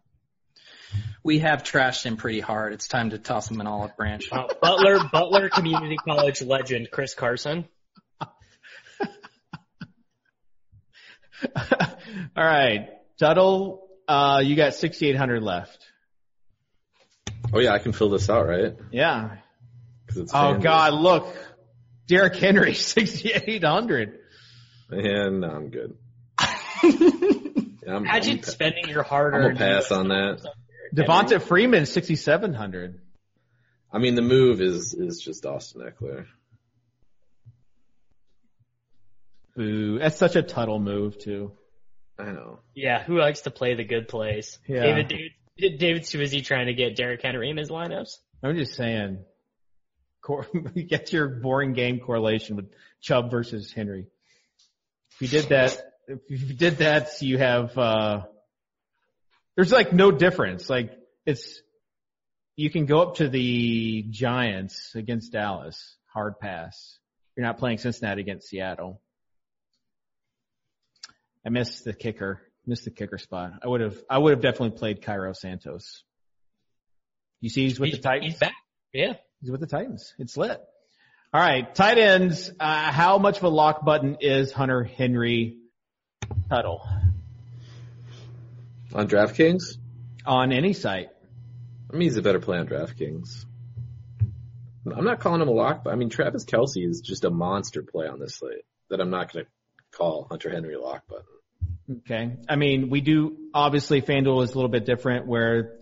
We 1.23 1.39
have 1.39 1.63
trashed 1.63 2.03
him 2.05 2.15
pretty 2.17 2.39
hard. 2.39 2.71
It's 2.73 2.87
time 2.87 3.09
to 3.09 3.17
toss 3.17 3.49
him 3.51 3.59
an 3.59 3.67
olive 3.67 3.97
branch. 3.97 4.29
Uh, 4.31 4.47
Butler 4.61 4.99
Butler 5.11 5.49
Community 5.49 5.97
College 5.97 6.41
legend 6.41 6.89
Chris 6.91 7.13
Carson. 7.13 7.65
All 12.35 12.43
right. 12.43 12.89
Tuttle, 13.19 13.84
uh, 14.07 14.41
you 14.43 14.55
got 14.55 14.73
6,800 14.75 15.41
left. 15.43 15.85
Oh 17.53 17.59
yeah, 17.59 17.71
I 17.73 17.79
can 17.79 17.91
fill 17.93 18.09
this 18.09 18.29
out, 18.29 18.47
right? 18.47 18.75
Yeah. 18.91 19.37
it's 20.09 20.33
Oh 20.33 20.37
FanDuel. 20.37 20.61
God, 20.63 20.93
look, 20.93 21.35
Derrick 22.07 22.35
Henry, 22.35 22.73
sixty-eight 22.75 23.63
hundred. 23.63 24.19
And 24.89 25.41
no, 25.41 25.47
I'm 25.49 25.69
good. 25.69 25.95
Yeah, 27.87 27.97
I'm, 27.97 28.03
Imagine 28.03 28.37
I'm, 28.37 28.43
spending 28.43 28.87
your 28.89 29.03
I'm 29.03 29.09
hard-earned. 29.09 29.59
gonna 29.59 29.73
pass 29.73 29.91
on 29.91 30.07
that. 30.07 30.41
Devonta 30.95 31.39
Freeman, 31.39 31.85
sixty-seven 31.85 32.55
hundred. 32.55 32.99
I 33.93 33.99
mean, 33.99 34.15
the 34.15 34.23
move 34.23 34.59
is 34.59 34.95
is 34.95 35.21
just 35.21 35.45
Austin 35.45 35.81
Ekeler. 35.81 36.25
Boo! 39.55 39.99
That's 39.99 40.17
such 40.17 40.35
a 40.35 40.41
Tuttle 40.41 40.79
move 40.79 41.17
too. 41.19 41.51
I 42.17 42.25
know. 42.31 42.59
Yeah, 42.73 43.03
who 43.03 43.17
likes 43.19 43.41
to 43.41 43.51
play 43.51 43.73
the 43.75 43.83
good 43.83 44.07
plays? 44.07 44.57
Yeah. 44.67 44.81
David, 44.83 45.07
David, 45.57 45.79
David's 45.79 46.09
too 46.09 46.17
busy 46.17 46.41
trying 46.41 46.67
to 46.67 46.73
get 46.73 46.95
Derrick 46.95 47.21
Henry 47.21 47.49
in 47.49 47.57
his 47.57 47.69
lineups. 47.69 48.17
I'm 48.43 48.55
just 48.55 48.73
saying. 48.75 49.19
Cor- 50.21 50.47
Get 50.75 51.13
your 51.13 51.27
boring 51.27 51.73
game 51.73 51.99
correlation 51.99 52.55
with 52.55 52.65
Chubb 53.01 53.31
versus 53.31 53.71
Henry. 53.71 54.07
If 55.11 55.21
you 55.21 55.27
did 55.27 55.49
that, 55.49 55.81
if 56.07 56.19
you 56.29 56.53
did 56.55 56.77
that, 56.77 57.21
you 57.21 57.37
have. 57.37 57.77
uh 57.77 58.21
There's 59.55 59.71
like 59.71 59.93
no 59.93 60.11
difference. 60.11 60.69
Like 60.69 60.97
it's. 61.25 61.61
You 62.57 62.69
can 62.69 62.85
go 62.85 63.01
up 63.01 63.15
to 63.15 63.27
the 63.27 64.05
Giants 64.09 64.93
against 64.95 65.33
Dallas, 65.33 65.97
hard 66.13 66.39
pass. 66.39 66.97
You're 67.35 67.45
not 67.45 67.57
playing 67.57 67.79
Cincinnati 67.79 68.21
against 68.21 68.47
Seattle. 68.47 69.01
I 71.45 71.49
missed 71.49 71.83
the 71.85 71.93
kicker. 71.93 72.41
Missed 72.65 72.85
the 72.85 72.91
kicker 72.91 73.17
spot. 73.19 73.51
I 73.63 73.67
would 73.67 73.81
have. 73.81 73.97
I 74.09 74.17
would 74.17 74.31
have 74.31 74.41
definitely 74.41 74.77
played 74.77 75.01
Cairo 75.03 75.33
Santos. 75.33 76.03
You 77.41 77.49
see, 77.49 77.63
he's 77.63 77.79
with 77.79 77.89
He's- 77.89 77.97
the 78.01 78.03
Titans. 78.09 78.31
He's 78.33 78.39
back. 78.39 78.53
Yeah. 78.93 79.13
He's 79.41 79.51
with 79.51 79.59
the 79.59 79.67
Titans. 79.67 80.13
It's 80.17 80.35
lit. 80.37 80.59
All 81.33 81.41
right, 81.41 81.75
tight 81.75 81.97
ends. 81.97 82.49
Uh, 82.59 82.91
how 82.91 83.17
much 83.17 83.37
of 83.37 83.43
a 83.43 83.49
lock 83.49 83.83
button 83.83 84.17
is 84.21 84.51
Hunter 84.53 84.83
Henry 84.85 85.57
Tuttle 86.49 86.87
On 88.93 89.07
DraftKings, 89.07 89.77
on 90.25 90.53
any 90.53 90.71
site? 90.71 91.09
I 91.89 91.93
mean, 91.93 92.03
he's 92.03 92.15
a 92.15 92.21
better 92.21 92.39
play 92.39 92.57
on 92.57 92.67
DraftKings. 92.67 93.45
I'm 94.89 95.03
not 95.03 95.19
calling 95.19 95.41
him 95.41 95.49
a 95.49 95.51
lock, 95.51 95.83
but 95.83 95.91
I 95.91 95.97
mean, 95.97 96.09
Travis 96.09 96.45
Kelce 96.45 96.87
is 96.87 97.01
just 97.01 97.25
a 97.25 97.29
monster 97.29 97.83
play 97.83 98.07
on 98.07 98.19
this 98.19 98.35
slate 98.35 98.63
that 98.89 99.01
I'm 99.01 99.09
not 99.09 99.33
going 99.33 99.45
to 99.45 99.51
call 99.97 100.27
Hunter 100.29 100.49
Henry 100.49 100.75
a 100.75 100.79
lock 100.81 101.05
button. 101.07 101.25
Okay. 101.99 102.37
I 102.49 102.55
mean, 102.55 102.89
we 102.89 103.01
do 103.01 103.37
obviously 103.53 104.01
FanDuel 104.01 104.43
is 104.43 104.51
a 104.51 104.55
little 104.55 104.69
bit 104.69 104.85
different 104.85 105.27
where 105.27 105.75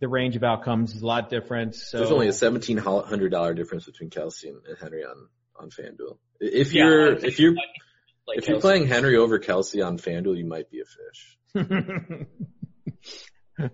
the 0.00 0.08
range 0.08 0.34
of 0.36 0.42
outcomes 0.42 0.94
is 0.94 1.02
a 1.02 1.06
lot 1.06 1.30
different. 1.30 1.76
So 1.76 1.98
There's 1.98 2.10
only 2.10 2.28
a 2.28 2.32
seventeen 2.32 2.78
hundred 2.78 3.30
dollar 3.30 3.54
difference 3.54 3.84
between 3.84 4.10
Kelce 4.10 4.44
and 4.44 4.60
and 4.66 4.78
Henry 4.78 5.04
on 5.04 5.28
on 5.56 5.70
FanDuel. 5.70 6.18
If 6.40 6.72
Yeah, 6.72 6.84
you're 6.84 7.14
I 7.14 7.18
if 7.22 7.38
you're 7.38 7.54
Like 8.26 8.38
if 8.38 8.48
you're 8.48 8.60
playing 8.60 8.86
Henry 8.86 9.16
over 9.16 9.38
Kelce 9.38 9.86
on 9.86 9.98
FanDuel, 9.98 10.36
you 10.36 10.46
might 10.46 10.70
be 10.70 10.80
a 10.80 10.84
fish. 10.84 11.38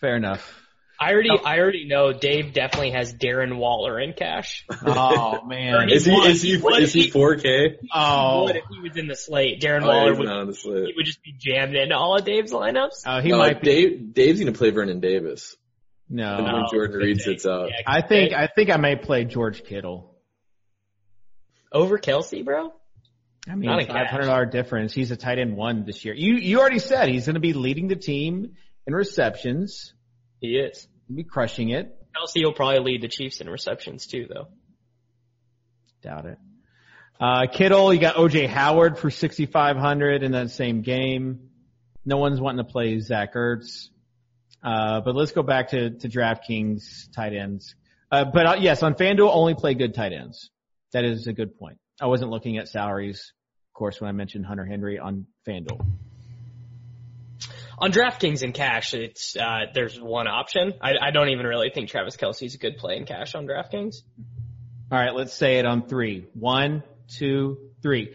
fair 0.00 0.16
enough. 0.16 0.65
I 0.98 1.12
already, 1.12 1.30
I 1.30 1.58
already 1.58 1.86
know 1.86 2.12
Dave 2.12 2.52
definitely 2.54 2.92
has 2.92 3.12
Darren 3.14 3.56
Waller 3.58 4.00
in 4.00 4.12
cash. 4.14 4.64
Oh 4.86 5.44
man. 5.44 5.90
Is 5.90 6.04
he 6.06 6.12
would. 6.12 6.30
is 6.30 6.42
he 6.42 6.56
Would 6.56 6.82
is 6.82 6.92
he 6.92 7.02
he- 7.02 7.10
four 7.10 7.36
K? 7.36 7.76
Oh, 7.94 8.44
Would 8.44 8.56
if 8.56 8.64
he 8.70 8.80
was 8.80 8.96
in 8.96 9.06
the 9.06 9.16
slate, 9.16 9.60
Darren 9.60 9.82
Oh, 9.82 9.88
Waller 9.88 10.10
he's 10.10 10.18
would, 10.18 10.26
not 10.28 10.38
on 10.38 10.46
the 10.46 10.54
he 10.86 10.92
would 10.96 11.04
just 11.06 11.22
be 11.22 11.34
jammed 11.38 11.74
into 11.76 11.94
all 11.96 12.16
of 12.16 12.24
Dave's 12.24 12.52
lineups. 12.52 13.02
oh, 13.06 13.20
he 13.20 13.28
No, 13.30 13.38
might 13.38 13.56
uh, 13.56 13.60
be. 13.60 13.64
Dave 13.66 14.14
Dave's 14.14 14.40
gonna 14.40 14.52
play 14.52 14.70
Vernon 14.70 15.00
Davis. 15.00 15.56
No, 16.08 16.36
And 16.36 16.44
when 16.46 16.64
Jordan 16.72 16.96
oh, 16.96 17.04
Reed 17.04 17.20
sits 17.20 17.44
out. 17.46 17.68
Yeah, 17.70 17.82
I 17.86 18.00
think 18.00 18.32
I 18.32 18.46
think 18.46 18.70
I 18.70 18.76
may 18.76 18.96
play 18.96 19.24
George 19.24 19.64
Kittle. 19.64 20.14
over 21.72 21.98
Kelce, 21.98 22.44
bro. 22.44 22.72
I 23.48 23.54
mean, 23.54 23.70
Not 23.70 23.80
in 23.82 23.86
five 23.86 24.06
hundred 24.08 24.26
dollar 24.26 24.46
difference. 24.46 24.92
He's 24.92 25.10
a 25.10 25.16
tight 25.16 25.38
end 25.38 25.56
one 25.56 25.84
this 25.84 26.04
year. 26.04 26.14
You 26.14 26.34
you 26.36 26.58
already 26.60 26.78
said 26.80 27.08
he's 27.08 27.26
going 27.26 27.34
to 27.34 27.40
be 27.40 27.52
leading 27.52 27.88
the 27.88 27.96
team 27.96 28.54
in 28.86 28.94
receptions. 28.94 29.92
He 30.40 30.56
is. 30.56 30.86
He'll 31.08 31.16
be 31.16 31.24
crushing 31.24 31.70
it. 31.70 31.96
Kelce 32.16 32.44
will 32.44 32.52
probably 32.52 32.80
lead 32.80 33.02
the 33.02 33.08
Chiefs 33.08 33.40
in 33.40 33.48
receptions 33.48 34.06
too, 34.06 34.26
though. 34.28 34.48
Doubt 36.02 36.26
it. 36.26 36.38
Uh, 37.18 37.46
Kittle, 37.46 37.92
you 37.94 38.00
got 38.00 38.16
OJ 38.16 38.48
Howard 38.48 38.98
for 38.98 39.10
sixty 39.10 39.46
five 39.46 39.76
hundred 39.76 40.22
in 40.22 40.32
that 40.32 40.50
same 40.50 40.82
game. 40.82 41.50
No 42.04 42.18
one's 42.18 42.40
wanting 42.40 42.64
to 42.64 42.70
play 42.70 42.98
Zach 43.00 43.34
Ertz. 43.34 43.88
Uh, 44.62 45.00
but 45.00 45.14
let's 45.14 45.32
go 45.32 45.42
back 45.42 45.70
to 45.70 45.90
to 45.90 46.08
DraftKings 46.08 47.12
tight 47.14 47.32
ends. 47.32 47.74
Uh, 48.10 48.24
but 48.24 48.46
uh, 48.46 48.56
yes, 48.58 48.82
on 48.82 48.94
FanDuel, 48.94 49.30
only 49.32 49.54
play 49.54 49.74
good 49.74 49.94
tight 49.94 50.12
ends. 50.12 50.50
That 50.92 51.04
is 51.04 51.26
a 51.26 51.32
good 51.32 51.58
point. 51.58 51.78
I 52.00 52.06
wasn't 52.06 52.30
looking 52.30 52.58
at 52.58 52.68
salaries, 52.68 53.32
of 53.70 53.78
course, 53.78 54.00
when 54.00 54.08
I 54.08 54.12
mentioned 54.12 54.46
Hunter 54.46 54.64
Henry 54.64 54.98
on 54.98 55.26
FanDuel. 55.46 55.84
On 57.78 57.92
DraftKings 57.92 58.42
and 58.42 58.54
cash, 58.54 58.94
it's 58.94 59.36
uh, 59.36 59.66
there's 59.74 60.00
one 60.00 60.26
option. 60.28 60.72
I, 60.80 60.92
I 61.00 61.10
don't 61.10 61.28
even 61.28 61.46
really 61.46 61.70
think 61.74 61.90
Travis 61.90 62.16
Kelce's 62.16 62.54
a 62.54 62.58
good 62.58 62.78
play 62.78 62.96
in 62.96 63.04
cash 63.04 63.34
on 63.34 63.46
DraftKings. 63.46 63.96
All 64.90 64.98
right, 64.98 65.14
let's 65.14 65.34
say 65.34 65.58
it 65.58 65.66
on 65.66 65.86
three. 65.86 66.26
One, 66.34 66.82
two, 67.18 67.58
three. 67.82 68.14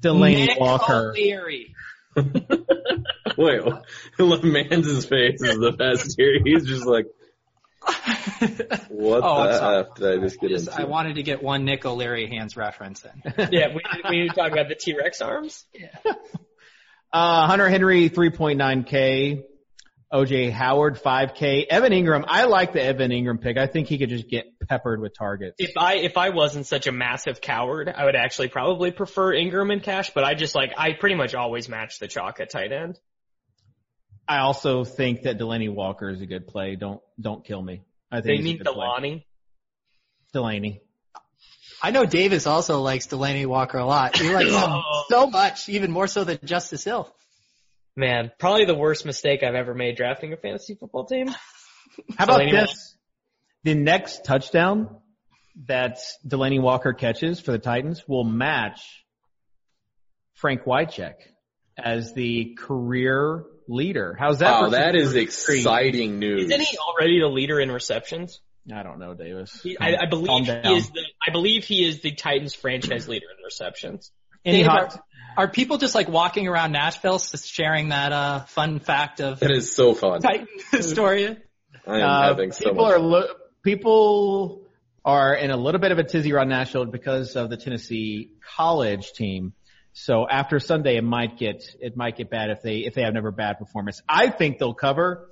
Delanie 0.00 0.46
Nick 0.46 0.60
Walker. 0.60 1.10
O'Leary. 1.10 1.74
Wait, 2.16 3.62
Mans' 4.18 5.06
face 5.06 5.40
is 5.42 5.58
the 5.58 5.74
best 5.78 6.14
here. 6.18 6.38
He's 6.44 6.66
just 6.66 6.84
like, 6.84 7.06
what 8.88 9.22
Oh, 9.24 9.36
I'm 9.38 9.46
the 9.48 9.58
sorry. 9.58 9.80
f 9.80 9.94
did 9.94 10.18
I 10.18 10.22
just 10.22 10.40
get 10.40 10.50
Just- 10.50 10.68
into? 10.68 10.80
I 10.80 10.84
wanted 10.84 11.14
to 11.16 11.22
get 11.22 11.42
one 11.42 11.64
Nick 11.64 11.86
O'Leary 11.86 12.28
hands 12.28 12.56
reference 12.56 13.04
in. 13.04 13.32
yeah, 13.52 13.68
we 13.74 13.80
we 14.10 14.20
need 14.20 14.28
to 14.28 14.34
talk 14.34 14.52
about 14.52 14.68
the 14.68 14.74
T 14.74 14.94
Rex 14.96 15.22
arms. 15.22 15.64
Uh, 17.12 17.46
Hunter 17.46 17.68
Henry, 17.68 18.08
3.9K. 18.08 19.44
OJ 20.12 20.52
Howard, 20.52 21.02
5K. 21.02 21.66
Evan 21.70 21.92
Engram, 21.92 22.24
I 22.28 22.44
like 22.44 22.74
the 22.74 22.82
Evan 22.82 23.10
Engram 23.10 23.40
pick. 23.40 23.56
I 23.56 23.66
think 23.66 23.88
he 23.88 23.96
could 23.96 24.10
just 24.10 24.28
get 24.28 24.44
peppered 24.68 25.00
with 25.00 25.16
targets. 25.16 25.56
If 25.58 25.78
I 25.78 25.94
if 25.94 26.18
I 26.18 26.28
wasn't 26.28 26.66
such 26.66 26.86
a 26.86 26.92
massive 26.92 27.40
coward, 27.40 27.88
I 27.88 28.04
would 28.04 28.14
actually 28.14 28.48
probably 28.48 28.90
prefer 28.90 29.32
Engram 29.32 29.72
in 29.72 29.80
cash. 29.80 30.10
But 30.10 30.24
I 30.24 30.34
just 30.34 30.54
like 30.54 30.72
I 30.76 30.92
pretty 30.92 31.14
much 31.14 31.34
always 31.34 31.66
match 31.66 31.98
the 31.98 32.08
chalk 32.08 32.40
at 32.40 32.50
tight 32.50 32.72
end. 32.72 32.98
I 34.28 34.38
also 34.38 34.84
think 34.84 35.22
that 35.22 35.38
Delanie 35.38 35.72
Walker 35.72 36.10
is 36.10 36.20
a 36.20 36.26
good 36.26 36.46
play. 36.46 36.76
Don't, 36.76 37.00
don't 37.20 37.44
kill 37.44 37.60
me. 37.60 37.82
I 38.10 38.20
think 38.20 38.38
They 38.38 38.44
need 38.44 38.58
good 38.58 38.72
play. 38.72 39.26
Delanie. 40.34 40.80
I 41.82 41.90
know 41.90 42.06
Davis 42.06 42.46
also 42.46 42.80
likes 42.80 43.08
Delanie 43.08 43.46
Walker 43.46 43.78
a 43.78 43.84
lot. 43.84 44.16
He 44.16 44.32
likes 44.32 44.50
him 44.50 44.82
so 45.08 45.26
much, 45.26 45.68
even 45.68 45.90
more 45.90 46.06
so 46.06 46.22
than 46.22 46.38
Justice 46.44 46.84
Hill. 46.84 47.12
Man, 47.96 48.30
probably 48.38 48.64
the 48.64 48.74
worst 48.74 49.04
mistake 49.04 49.42
I've 49.42 49.56
ever 49.56 49.74
made 49.74 49.96
drafting 49.96 50.32
a 50.32 50.36
fantasy 50.36 50.76
football 50.76 51.06
team. 51.06 51.28
How 52.16 52.24
about 52.24 52.40
Delanie 52.40 52.52
this? 52.52 52.96
The 53.64 53.74
next 53.74 54.24
touchdown 54.24 54.96
that 55.66 55.98
Delanie 56.26 56.60
Walker 56.60 56.92
catches 56.92 57.40
for 57.40 57.52
the 57.52 57.58
Titans 57.58 58.06
will 58.08 58.24
match 58.24 59.04
Frank 60.34 60.64
Wycheck 60.64 61.14
as 61.76 62.14
the 62.14 62.56
career 62.58 63.44
leader. 63.68 64.16
How's 64.18 64.38
that? 64.38 64.62
Wow, 64.62 64.68
that 64.70 64.94
is 64.94 65.14
exciting 65.14 66.18
news. 66.18 66.44
Isn't 66.44 66.60
he 66.60 66.78
already 66.78 67.20
the 67.20 67.28
leader 67.28 67.60
in 67.60 67.70
receptions? 67.70 68.40
I 68.72 68.82
don't 68.82 68.98
know, 68.98 69.14
Davis. 69.14 69.60
He, 69.62 69.76
I, 69.78 69.96
I 70.02 70.06
believe 70.06 70.46
he 70.46 70.76
is 70.76 70.90
the 70.90 71.00
I 71.26 71.32
believe 71.32 71.64
he 71.64 71.84
is 71.84 72.00
the 72.00 72.12
Titans 72.12 72.54
franchise 72.54 73.08
leader 73.08 73.26
in 73.36 73.44
receptions. 73.44 74.12
Any 74.44 74.58
Dave, 74.58 74.66
hot? 74.66 75.00
Are 75.36 75.48
people 75.48 75.78
just 75.78 75.94
like 75.94 76.08
walking 76.08 76.46
around 76.46 76.72
Nashville 76.72 77.14
s- 77.16 77.44
sharing 77.46 77.88
that 77.88 78.12
uh 78.12 78.40
fun 78.44 78.78
fact 78.78 79.20
of 79.20 79.40
That 79.40 79.50
is 79.50 79.74
so 79.74 79.94
fun. 79.94 80.20
Titan 80.20 80.46
historian? 80.70 81.42
I 81.86 81.96
am 82.00 82.02
Uh, 82.08 82.22
having 82.22 82.52
so 82.52 82.70
people 82.70 82.84
much. 82.84 82.92
are 82.94 82.98
lo- 83.00 83.34
people 83.64 84.62
are 85.04 85.34
in 85.34 85.50
a 85.50 85.56
little 85.56 85.80
bit 85.80 85.90
of 85.90 85.98
a 85.98 86.04
tizzy 86.04 86.32
around 86.32 86.48
Nashville 86.48 86.84
because 86.86 87.34
of 87.34 87.50
the 87.50 87.56
Tennessee 87.56 88.30
college 88.56 89.12
team. 89.12 89.52
So 89.94 90.26
after 90.28 90.60
Sunday, 90.60 90.96
it 90.96 91.02
might 91.04 91.36
get 91.38 91.64
it 91.80 91.96
might 91.96 92.16
get 92.16 92.30
bad 92.30 92.50
if 92.50 92.62
they 92.62 92.78
if 92.78 92.94
they 92.94 93.02
have 93.02 93.10
another 93.12 93.32
bad 93.32 93.58
performance. 93.58 94.00
I 94.08 94.30
think 94.30 94.58
they'll 94.58 94.74
cover, 94.74 95.28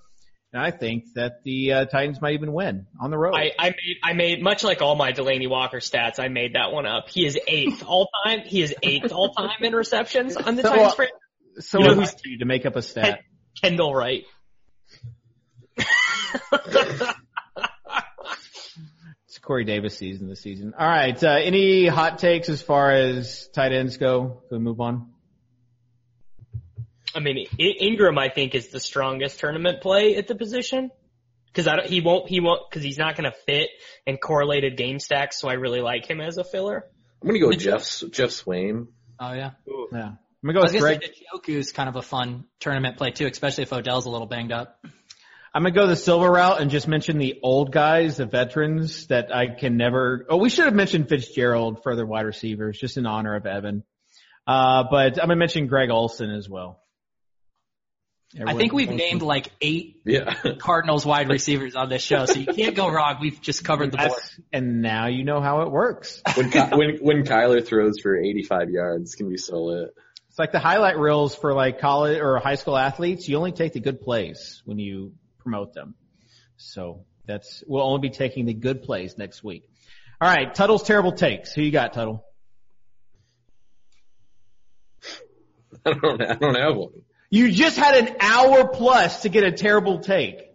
and 0.52 0.60
I 0.62 0.70
think 0.70 1.04
that 1.14 1.42
the 1.44 1.72
uh, 1.72 1.84
Titans 1.86 2.20
might 2.20 2.34
even 2.34 2.52
win 2.52 2.86
on 3.00 3.10
the 3.10 3.18
road. 3.18 3.34
I, 3.36 3.52
I 3.58 3.70
made 3.70 3.96
I 4.02 4.12
made 4.14 4.42
much 4.42 4.64
like 4.64 4.82
all 4.82 4.96
my 4.96 5.12
Delanie 5.12 5.48
Walker 5.48 5.78
stats. 5.78 6.18
I 6.18 6.28
made 6.28 6.54
that 6.54 6.72
one 6.72 6.86
up. 6.86 7.08
He 7.08 7.24
is 7.24 7.38
eighth 7.46 7.84
all 7.86 8.08
time. 8.24 8.40
He 8.40 8.60
is 8.62 8.74
eighth 8.82 9.12
all 9.12 9.32
time 9.32 9.50
in 9.62 9.72
receptions 9.74 10.36
on 10.36 10.56
the 10.56 10.62
So, 10.62 10.68
Titans 10.70 10.92
uh, 10.92 10.96
franchise. 10.96 11.16
so 11.60 11.78
you 11.78 11.84
know 11.86 11.94
who's- 11.94 12.16
you 12.24 12.38
to 12.38 12.44
make 12.46 12.66
up 12.66 12.76
a 12.76 12.82
stat. 12.82 13.20
Kendall 13.60 13.94
Wright. 13.94 14.24
It's 19.26 19.38
Corey 19.38 19.64
Davis 19.64 19.96
season 19.96 20.28
this 20.28 20.40
season. 20.40 20.74
All 20.76 20.88
right. 20.88 21.22
Uh, 21.22 21.28
any 21.30 21.86
hot 21.86 22.18
takes 22.18 22.48
as 22.48 22.60
far 22.62 22.90
as 22.90 23.48
tight 23.54 23.72
ends 23.72 23.96
go? 23.96 24.42
Can 24.48 24.58
we 24.58 24.64
move 24.64 24.80
on? 24.80 25.12
I 27.14 27.20
mean, 27.20 27.46
Engram 27.58 28.18
I 28.18 28.28
think 28.28 28.54
is 28.54 28.68
the 28.68 28.80
strongest 28.80 29.40
tournament 29.40 29.80
play 29.80 30.16
at 30.16 30.26
the 30.28 30.34
position. 30.34 30.90
because 31.46 31.66
I 31.66 31.76
don't, 31.76 31.86
he 31.88 32.00
won't 32.00 32.28
he 32.28 32.40
won't 32.40 32.62
because 32.70 32.82
he's 32.84 32.98
not 32.98 33.16
going 33.16 33.30
to 33.30 33.36
fit 33.46 33.68
in 34.06 34.16
correlated 34.18 34.76
game 34.76 34.98
stacks. 34.98 35.40
So 35.40 35.48
I 35.48 35.54
really 35.54 35.80
like 35.80 36.08
him 36.08 36.20
as 36.20 36.38
a 36.38 36.44
filler. 36.44 36.84
I'm 37.22 37.28
gonna 37.28 37.40
go 37.40 37.48
with 37.48 37.58
Geoff 37.58 37.82
Geoff 38.10 38.30
Swaim. 38.30 38.86
Oh 39.18 39.32
yeah. 39.32 39.50
Yeah. 39.92 40.12
I'm 40.42 40.46
gonna 40.46 40.54
go 40.54 40.60
I 40.60 40.62
was 40.62 40.72
with 40.72 40.82
gonna 40.82 40.96
Greg. 40.98 41.12
say 41.14 41.24
Njoku's 41.34 41.72
kind 41.72 41.88
of 41.88 41.96
a 41.96 42.02
fun 42.02 42.44
tournament 42.60 42.96
play 42.96 43.10
too, 43.10 43.26
especially 43.26 43.62
if 43.64 43.72
Odell's 43.72 44.06
a 44.06 44.10
little 44.10 44.26
banged 44.26 44.52
up. 44.52 44.82
I'm 45.52 45.62
gonna 45.64 45.74
go 45.74 45.86
the 45.88 45.96
silver 45.96 46.30
route 46.30 46.60
and 46.62 46.70
just 46.70 46.86
mention 46.88 47.18
the 47.18 47.40
old 47.42 47.72
guys, 47.72 48.16
the 48.18 48.24
veterans 48.26 49.08
that 49.08 49.34
I 49.34 49.48
can 49.48 49.76
never. 49.76 50.24
Oh, 50.30 50.36
we 50.38 50.48
should 50.48 50.64
have 50.66 50.74
mentioned 50.74 51.08
Fitzgerald 51.08 51.82
for 51.82 51.92
other 51.92 52.06
wide 52.06 52.24
receivers, 52.24 52.78
just 52.78 52.96
in 52.96 53.04
honor 53.04 53.34
of 53.34 53.44
Evan. 53.46 53.82
Uh, 54.46 54.84
but 54.90 55.20
I'm 55.20 55.26
gonna 55.26 55.36
mention 55.36 55.66
Greg 55.66 55.90
Olsen 55.90 56.30
as 56.30 56.48
well. 56.48 56.80
I 58.46 58.54
think 58.54 58.72
we've 58.72 58.90
named 58.90 59.22
like 59.22 59.50
eight 59.60 60.00
Yeah. 60.04 60.34
Cardinals 60.58 61.04
wide 61.04 61.28
receivers 61.28 61.74
on 61.74 61.88
this 61.88 62.02
show, 62.02 62.26
so 62.26 62.38
you 62.38 62.46
can't 62.46 62.76
go 62.76 62.88
wrong. 62.88 63.16
We've 63.20 63.40
just 63.40 63.64
covered 63.64 63.90
the 63.90 63.98
board. 63.98 64.20
And 64.52 64.82
now 64.82 65.08
you 65.08 65.24
know 65.24 65.40
how 65.40 65.62
it 65.62 65.70
works. 65.70 66.22
when 66.36 66.50
Ky- 66.50 66.76
when 66.76 66.98
when 66.98 67.24
Kyler 67.24 67.66
throws 67.66 67.98
for 68.00 68.16
85 68.16 68.70
yards, 68.70 69.02
it's 69.02 69.14
gonna 69.16 69.30
be 69.30 69.36
so 69.36 69.64
lit. 69.64 69.90
It's 70.28 70.38
like 70.38 70.52
the 70.52 70.60
highlight 70.60 70.96
reels 70.96 71.34
for 71.34 71.54
like 71.54 71.80
college 71.80 72.20
or 72.20 72.38
high 72.38 72.54
school 72.54 72.76
athletes. 72.76 73.28
You 73.28 73.36
only 73.36 73.50
take 73.50 73.72
the 73.72 73.80
good 73.80 74.00
plays 74.00 74.62
when 74.64 74.78
you 74.78 75.12
promote 75.38 75.74
them. 75.74 75.96
So 76.56 77.04
that's, 77.26 77.64
we'll 77.66 77.82
only 77.82 78.08
be 78.08 78.10
taking 78.14 78.46
the 78.46 78.54
good 78.54 78.82
plays 78.84 79.18
next 79.18 79.42
week. 79.42 79.64
All 80.20 80.28
right. 80.28 80.54
Tuttle's 80.54 80.84
terrible 80.84 81.12
takes. 81.12 81.52
Who 81.52 81.62
you 81.62 81.72
got, 81.72 81.94
Tuttle? 81.94 82.24
I 85.84 85.92
don't 85.94 86.22
I 86.22 86.34
don't 86.34 86.54
have 86.54 86.76
one. 86.76 86.92
You 87.30 87.50
just 87.52 87.76
had 87.76 87.94
an 87.94 88.16
hour 88.20 88.68
plus 88.68 89.22
to 89.22 89.28
get 89.28 89.44
a 89.44 89.52
terrible 89.52 90.00
take. 90.00 90.50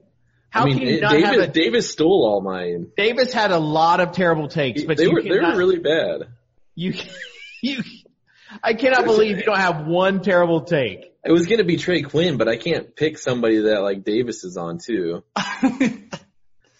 How 0.50 0.64
I 0.64 0.66
mean, 0.66 0.80
can 0.80 0.88
you 0.88 1.02
not 1.02 1.12
Davis 1.12 1.30
have 1.30 1.40
a, 1.40 1.48
Davis 1.48 1.92
stole 1.92 2.26
all 2.28 2.42
mine. 2.42 2.92
Davis 2.96 3.34
had 3.34 3.52
a 3.52 3.58
lot 3.58 4.00
of 4.00 4.12
terrible 4.12 4.48
takes, 4.48 4.84
but 4.84 4.98
they 4.98 5.04
you 5.04 5.14
were 5.14 5.22
they 5.22 5.40
were 5.40 5.58
really 5.58 5.80
bad. 5.80 6.28
you, 6.76 6.94
you, 7.62 7.84
I 8.64 8.74
cannot 8.74 9.06
believe 9.06 9.38
you 9.38 9.44
don't 9.44 9.58
have 9.58 9.86
one 9.86 10.22
terrible 10.22 10.62
take. 10.62 11.14
It 11.26 11.32
was 11.32 11.48
gonna 11.48 11.64
be 11.64 11.78
Trey 11.78 12.04
Quinn, 12.04 12.38
but 12.38 12.48
I 12.48 12.58
can't 12.58 12.96
pick 12.96 13.18
somebody 13.18 13.62
that 13.62 13.82
like 13.82 14.04
Davis 14.04 14.44
is 14.44 14.58
on 14.58 14.78
too. 14.78 15.24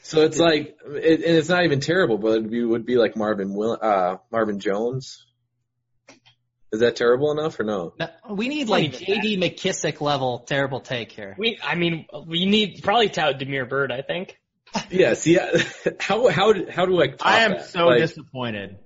So 0.06 0.22
it's 0.22 0.38
like, 0.38 0.78
it, 0.86 1.24
and 1.26 1.36
it's 1.36 1.50
not 1.50 1.66
even 1.66 1.80
terrible, 1.80 2.20
but 2.20 2.38
it 2.38 2.52
be, 2.52 2.64
would 2.64 2.86
be 2.86 2.96
like 2.96 3.18
Marvin 3.18 3.56
Will, 3.56 3.76
uh, 3.82 4.18
Marvin 4.32 4.60
Jones. 4.60 5.26
Is 6.72 6.80
that 6.82 6.96
terrible 6.96 7.32
enough 7.32 7.60
or 7.60 7.64
no? 7.64 7.94
No, 8.00 8.08
We 8.32 8.48
need 8.50 8.68
like 8.68 8.92
Don't 8.92 9.06
J.D. 9.06 9.38
McKissic 9.38 10.02
level 10.02 10.40
terrible 10.40 10.82
take 10.82 11.12
here. 11.12 11.36
We 11.38 11.60
I 11.64 11.76
mean 11.76 12.06
we 12.28 12.46
need 12.46 12.82
probably 12.84 13.10
tout 13.10 13.38
Damiere 13.40 13.66
Byrd. 13.66 13.92
I 13.92 14.02
think. 14.02 14.38
Yes. 14.90 15.26
Yeah. 15.28 15.52
How 16.00 16.28
how 16.30 16.52
do- 16.54 16.68
how 16.70 16.86
do 16.86 17.02
I? 17.02 17.08
top 17.08 17.26
I 17.26 17.40
am 17.42 17.52
that? 17.52 17.66
so 17.70 17.86
Like, 17.86 18.00
disappointed. 18.00 18.78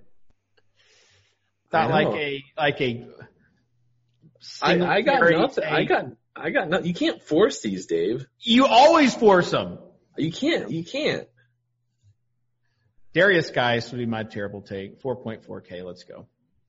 Not 1.71 1.89
like 1.91 2.07
a, 2.07 2.43
like 2.57 2.81
a, 2.81 3.07
I, 4.61 4.73
I 4.73 5.01
got 5.01 5.19
Singletary 5.19 5.37
nothing. 5.39 5.63
I 5.65 5.83
got 5.85 6.05
I 6.35 6.49
got 6.49 6.69
nothing. 6.69 6.87
You 6.87 6.93
can't 6.93 7.21
force 7.23 7.61
these, 7.61 7.85
Dave. 7.85 8.25
You 8.39 8.65
always 8.65 9.13
force 9.15 9.51
them. 9.51 9.77
You 10.17 10.31
can't. 10.31 10.69
You 10.71 10.83
can't. 10.83 11.27
Derrius 13.15 13.53
Guice 13.53 13.91
would 13.91 13.97
be 13.97 14.05
my 14.05 14.23
terrible 14.23 14.61
take. 14.61 15.01
4.4K. 15.01 15.83
Let's 15.83 16.03
go. 16.03 16.27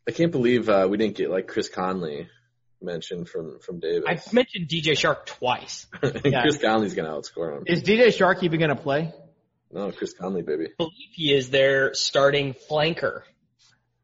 I 0.08 0.12
can't 0.12 0.32
believe 0.32 0.68
uh, 0.68 0.86
we 0.90 0.96
didn't 0.96 1.16
get 1.16 1.30
like 1.30 1.46
Chris 1.46 1.68
Conley 1.68 2.28
mentioned 2.82 3.28
from 3.28 3.58
from 3.60 3.80
Davis. 3.80 4.04
I've 4.06 4.32
mentioned 4.32 4.68
DJ 4.68 4.92
Chark 4.92 5.26
twice. 5.26 5.86
Yeah. 6.24 6.42
Chris 6.42 6.58
Conley's 6.58 6.94
gonna 6.94 7.10
outscore 7.10 7.56
him. 7.58 7.64
Is 7.66 7.82
DJ 7.82 8.06
Chark 8.08 8.42
even 8.42 8.58
going 8.58 8.74
to 8.74 8.82
play? 8.82 9.12
No, 9.72 9.92
Chris 9.92 10.12
Conley, 10.14 10.42
baby. 10.42 10.66
I 10.66 10.74
believe 10.76 11.10
he 11.12 11.32
is 11.32 11.50
their 11.50 11.94
starting 11.94 12.54
flanker. 12.70 13.22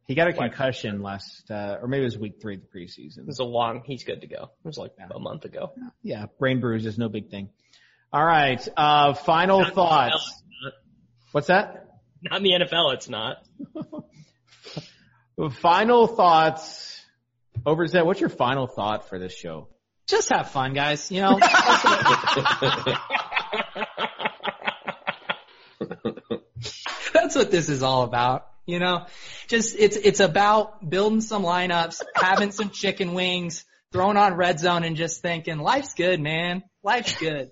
He 0.06 0.14
got 0.14 0.28
a 0.28 0.32
concussion 0.32 1.02
last, 1.02 1.51
uh, 1.51 1.78
or 1.82 1.89
maybe 1.89 2.02
it 2.02 2.05
was 2.05 2.18
week 2.18 2.40
three 2.40 2.55
of 2.55 2.60
the 2.60 2.68
preseason. 2.68 3.18
It 3.18 3.27
was 3.27 3.40
a 3.40 3.44
long. 3.44 3.82
He's 3.85 4.05
good 4.05 4.20
to 4.20 4.28
go. 4.28 4.51
It 4.64 4.68
was 4.68 4.78
like 4.78 4.93
a 5.10 5.18
month 5.18 5.44
ago. 5.44 5.73
Yeah, 6.02 6.27
brain 6.39 6.60
bruise 6.60 6.86
is 6.86 6.97
no 6.97 7.09
big 7.09 7.28
thing. 7.31 7.48
All 8.12 8.24
right. 8.24 8.66
Uh, 8.77 9.14
final 9.14 9.62
Not 9.62 9.74
thoughts. 9.74 10.14
NFL, 10.14 10.70
What's 11.32 11.48
that? 11.48 11.89
Not 12.23 12.36
in 12.36 12.44
the 12.44 12.64
NFL. 12.64 12.94
It's 12.94 13.09
not. 13.09 13.39
Final 15.60 16.06
thoughts. 16.06 17.04
Overzet, 17.66 18.06
what's 18.06 18.20
your 18.20 18.30
final 18.30 18.66
thought 18.66 19.08
for 19.08 19.18
this 19.18 19.34
show? 19.34 19.68
Just 20.06 20.30
have 20.30 20.50
fun, 20.50 20.72
guys. 20.72 21.10
You 21.10 21.20
know, 21.20 21.38
that's 27.12 27.34
what 27.34 27.50
this 27.50 27.68
is 27.68 27.82
all 27.82 28.04
about. 28.04 28.46
You 28.66 28.78
know, 28.78 29.06
just 29.46 29.76
it's 29.78 29.96
it's 29.96 30.20
about 30.20 30.88
building 30.88 31.20
some 31.20 31.42
lineups, 31.42 32.02
having 32.14 32.50
some 32.50 32.70
chicken 32.70 33.12
wings, 33.14 33.64
throwing 33.92 34.16
on 34.16 34.34
red 34.34 34.58
zone, 34.58 34.84
and 34.84 34.96
just 34.96 35.20
thinking 35.20 35.58
life's 35.58 35.94
good, 35.94 36.20
man. 36.20 36.62
Life's 36.82 37.16
good. 37.16 37.50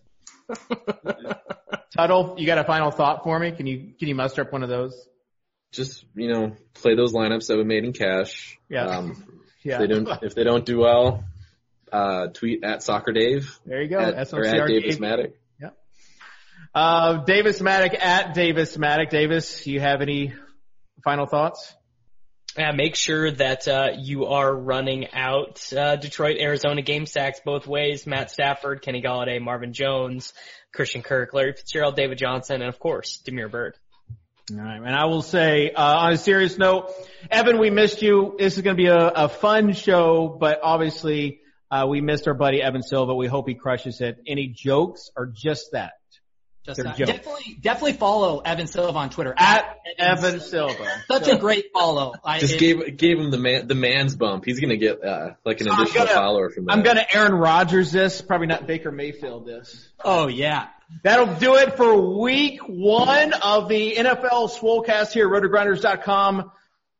Tuttle, 1.97 2.37
you 2.39 2.47
got 2.47 2.59
a 2.59 2.65
final 2.65 2.91
thought 2.91 3.25
for 3.25 3.39
me? 3.39 3.53
Can 3.53 3.67
you 3.67 3.93
can 3.99 4.09
you 4.09 4.15
muster 4.15 4.43
up 4.43 4.53
one 4.53 4.63
of 4.63 4.69
those? 4.69 5.07
Just 5.75 6.05
you 6.15 6.33
know, 6.33 6.57
play 6.75 6.95
those 6.97 7.13
lineups 7.13 7.49
that 7.49 7.57
we 7.57 7.65
made 7.65 7.85
in 7.85 7.93
cash. 7.93 8.59
Yeah. 8.69 8.87
Um, 8.87 9.25
Yeah. 9.67 9.77
if 9.77 9.81
they 9.81 9.87
don't, 9.87 10.23
if 10.23 10.35
they 10.35 10.45
don't 10.45 10.67
do 10.67 10.81
well, 10.81 11.25
uh, 11.91 12.27
tweet 12.27 12.63
at 12.65 12.83
Soccer 12.83 13.13
Dave 13.13 13.59
there 13.65 13.81
you 13.81 13.89
go. 13.89 13.99
at, 13.99 14.31
or 14.35 14.45
at 14.45 14.67
Davis 14.69 14.97
Dave. 14.97 15.01
Mattek. 15.01 15.33
Uh, 16.75 17.25
Davis 17.25 17.61
Mattek 17.61 17.99
at 18.03 18.35
Davis 18.35 18.77
Mattek. 18.77 19.09
Davis, 19.11 19.67
you 19.67 19.81
have 19.81 20.01
any 20.03 20.35
final 21.05 21.25
thoughts? 21.27 21.73
Yeah, 22.59 22.73
make 22.73 22.95
sure 22.95 23.31
that 23.31 23.67
uh, 23.69 23.89
you 23.99 24.27
are 24.27 24.55
running 24.55 25.09
out 25.13 25.73
uh, 25.73 25.97
Detroit, 25.97 26.37
Arizona 26.41 26.83
game 26.83 27.07
stacks 27.07 27.41
both 27.45 27.67
ways. 27.67 28.07
Matt 28.07 28.31
Stafford, 28.31 28.83
Kenny 28.83 29.03
Golladay, 29.03 29.41
Marvin 29.41 29.73
Jones, 29.73 30.33
Christian 30.73 31.03
Kirk, 31.03 31.33
Larry 31.33 31.53
Fitzgerald, 31.53 31.97
David 31.97 32.19
Johnson, 32.19 32.57
and 32.61 32.69
of 32.69 32.79
course 32.79 33.19
Damiere 33.25 33.49
Byrd. 33.49 33.77
All 34.53 34.59
right, 34.59 34.77
and 34.77 34.95
I 34.95 35.07
will 35.07 35.23
say, 35.23 35.71
uh, 35.71 35.83
on 35.83 36.13
a 36.13 36.19
serious 36.19 36.59
note, 36.59 36.93
Evan, 37.31 37.59
we 37.59 37.71
missed 37.71 38.03
you. 38.03 38.37
This 38.39 38.59
is 38.59 38.63
going 38.63 38.77
to 38.77 38.83
be 38.83 38.89
a, 38.89 39.09
a 39.09 39.29
fun 39.31 39.73
show, 39.73 40.37
but 40.39 40.61
obviously, 40.63 41.41
uh, 41.71 41.87
we 41.89 42.03
missed 42.03 42.29
our 42.29 42.35
buddy 42.35 42.61
Evan 42.61 42.83
Silva. 42.83 43.15
We 43.15 43.27
hope 43.27 43.49
he 43.49 43.55
crushes 43.55 44.03
it. 44.03 44.19
Any 44.27 44.49
jokes 44.49 45.09
or 45.17 45.33
just 45.35 45.73
that? 45.73 45.93
Just 46.65 46.83
that. 46.83 46.97
definitely 46.97 47.59
definitely 47.61 47.93
follow 47.93 48.41
Evan 48.41 48.67
Silva 48.67 48.99
on 48.99 49.11
Twitter 49.11 49.35
At 49.37 49.79
Evan 49.99 50.41
Silva. 50.41 50.87
Such 51.09 51.29
a 51.29 51.37
great 51.37 51.67
follow. 51.75 52.15
I, 52.25 52.39
Just 52.39 52.55
it- 52.55 52.59
gave 52.61 52.97
gave 52.97 53.19
him 53.19 53.31
the 53.31 53.39
man 53.39 53.67
the 53.67 53.75
man's 53.75 54.17
bump. 54.17 54.45
He's 54.47 54.61
gonna 54.61 54.79
get 54.79 55.05
uh, 55.05 55.35
like 55.45 55.61
an 55.61 55.69
I'm 55.71 55.81
additional 55.83 56.07
gonna- 56.07 56.17
follower 56.17 56.51
from 56.51 56.65
that. 56.65 56.73
I'm 56.73 56.83
going 56.83 56.97
to 56.97 57.15
Aaron 57.17 57.35
Rodgers 57.35 57.93
this, 57.93 58.23
probably 58.23 58.47
not 58.47 58.67
Baker 58.67 58.91
Mayfield 58.91 59.47
this. 59.47 59.91
oh 60.05 60.27
yeah. 60.29 60.69
That'll 61.03 61.35
do 61.37 61.57
it 61.57 61.77
for 61.77 62.19
week 62.19 62.61
one 62.67 63.33
of 63.33 63.69
the 63.69 63.97
NFL 63.97 64.49
Swolecast 64.51 65.13
here 65.13 65.27
at 65.35 65.43
rotogrinders.com. 65.43 66.53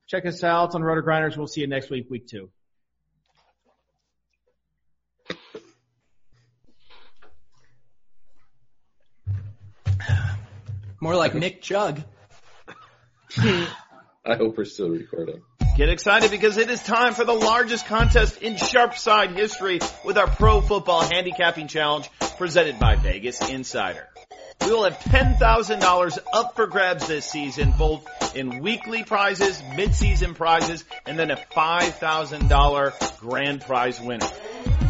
Check 0.09 0.27
us 0.27 0.43
out 0.43 0.75
on 0.75 0.83
Rotogrinders. 0.83 1.37
We'll 1.37 1.47
see 1.47 1.61
you 1.63 1.67
next 1.69 1.91
week, 1.91 2.11
week 2.11 2.27
two. 2.27 2.51
More 11.01 11.17
like 11.17 11.35
Nick 11.35 11.63
Chug. 11.63 12.03
I 13.37 14.37
hope 14.37 14.57
we're 14.57 14.65
still 14.65 14.89
recording. 14.89 15.43
Get 15.77 15.89
excited 15.89 16.31
because 16.31 16.57
it 16.57 16.71
is 16.71 16.83
time 16.83 17.15
for 17.15 17.25
the 17.25 17.33
largest 17.33 17.87
contest 17.87 18.41
in 18.41 18.55
Sharpside 18.55 19.37
history 19.37 19.81
with 20.05 20.17
our 20.17 20.29
Pro 20.29 20.61
Football 20.61 21.03
Handicapping 21.03 21.69
Challenge 21.69 22.09
presented 22.39 22.79
by 22.79 22.95
Vegas 22.95 23.51
Insider. 23.51 24.09
We 24.61 24.71
will 24.71 24.85
have 24.85 24.99
$10,000 25.01 26.19
up 26.33 26.57
for 26.57 26.67
grabs 26.67 27.07
this 27.07 27.27
season, 27.27 27.75
both 27.77 28.07
in 28.37 28.61
weekly 28.61 29.03
prizes, 29.05 29.63
mid-season 29.77 30.35
prizes, 30.35 30.85
and 31.07 31.19
then 31.19 31.31
a 31.31 31.37
$5,000 31.37 33.21
grand 33.21 33.61
prize 33.61 34.01
winner. 34.01 34.29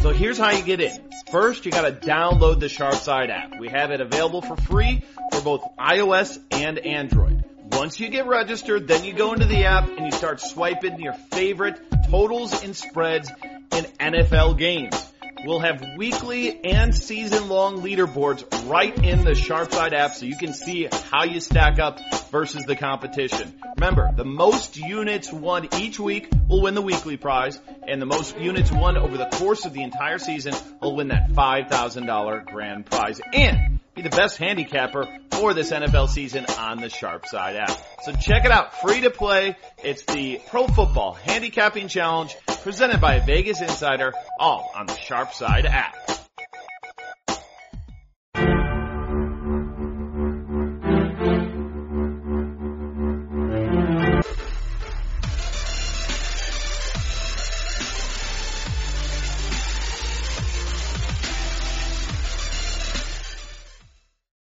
So 0.05 0.11
here's 0.11 0.37
how 0.37 0.51
you 0.51 0.61
get 0.61 0.81
in. 0.81 1.01
First, 1.31 1.65
you 1.65 1.71
gotta 1.71 1.91
download 1.91 2.59
the 2.59 2.67
Sharpside 2.67 3.31
app. 3.31 3.59
We 3.59 3.69
have 3.69 3.89
it 3.89 4.01
available 4.01 4.43
for 4.43 4.55
free 4.55 5.03
for 5.31 5.41
both 5.41 5.63
iOS 5.79 6.37
and 6.51 6.77
Android. 6.77 7.43
Once 7.71 7.99
you 7.99 8.09
get 8.09 8.27
registered, 8.27 8.87
then 8.87 9.03
you 9.03 9.13
go 9.13 9.33
into 9.33 9.47
the 9.47 9.65
app 9.65 9.89
and 9.89 10.05
you 10.05 10.11
start 10.11 10.39
swiping 10.41 10.99
your 10.99 11.13
favorite 11.13 11.81
totals 12.11 12.63
and 12.63 12.75
spreads 12.75 13.31
in 13.71 13.85
NFL 13.99 14.59
games. 14.59 15.11
We'll 15.43 15.59
have 15.59 15.83
weekly 15.97 16.63
and 16.63 16.95
season 16.95 17.49
long 17.49 17.81
leaderboards 17.81 18.69
right 18.69 18.97
in 18.97 19.23
the 19.23 19.31
Sharpside 19.31 19.93
app 19.93 20.15
so 20.15 20.25
you 20.25 20.37
can 20.37 20.53
see 20.53 20.87
how 21.11 21.23
you 21.23 21.39
stack 21.39 21.77
up 21.79 21.99
versus 22.31 22.65
the 22.65 22.75
competition. 22.75 23.53
Remember, 23.77 24.11
the 24.15 24.25
most 24.25 24.77
units 24.77 25.31
won 25.31 25.67
each 25.77 25.99
week 25.99 26.29
will 26.47 26.61
win 26.61 26.73
the 26.73 26.81
weekly 26.81 27.17
prize 27.17 27.59
and 27.87 28.01
the 28.01 28.05
most 28.05 28.37
units 28.37 28.71
won 28.71 28.97
over 28.97 29.17
the 29.17 29.29
course 29.33 29.65
of 29.65 29.73
the 29.73 29.83
entire 29.83 30.17
season 30.17 30.53
will 30.81 30.95
win 30.95 31.09
that 31.09 31.29
$5,000 31.29 32.45
grand 32.45 32.85
prize 32.85 33.21
and 33.33 33.79
be 33.93 34.01
the 34.01 34.09
best 34.09 34.37
handicapper 34.37 35.07
for 35.31 35.53
this 35.53 35.71
NFL 35.71 36.09
season 36.09 36.45
on 36.59 36.81
the 36.81 36.87
Sharpside 36.87 37.57
app. 37.57 37.77
So 38.03 38.13
check 38.13 38.45
it 38.45 38.51
out. 38.51 38.81
Free 38.81 39.01
to 39.01 39.09
play. 39.09 39.55
It's 39.83 40.03
the 40.05 40.41
Pro 40.49 40.67
Football 40.67 41.13
Handicapping 41.13 41.87
Challenge 41.87 42.35
presented 42.65 42.99
by 42.99 43.19
Vegas 43.19 43.61
Insider, 43.61 44.11
all 44.39 44.71
on 44.73 44.87
the 44.87 44.97
Sharp 44.97 45.31
Side 45.35 45.67
app. 45.67 46.14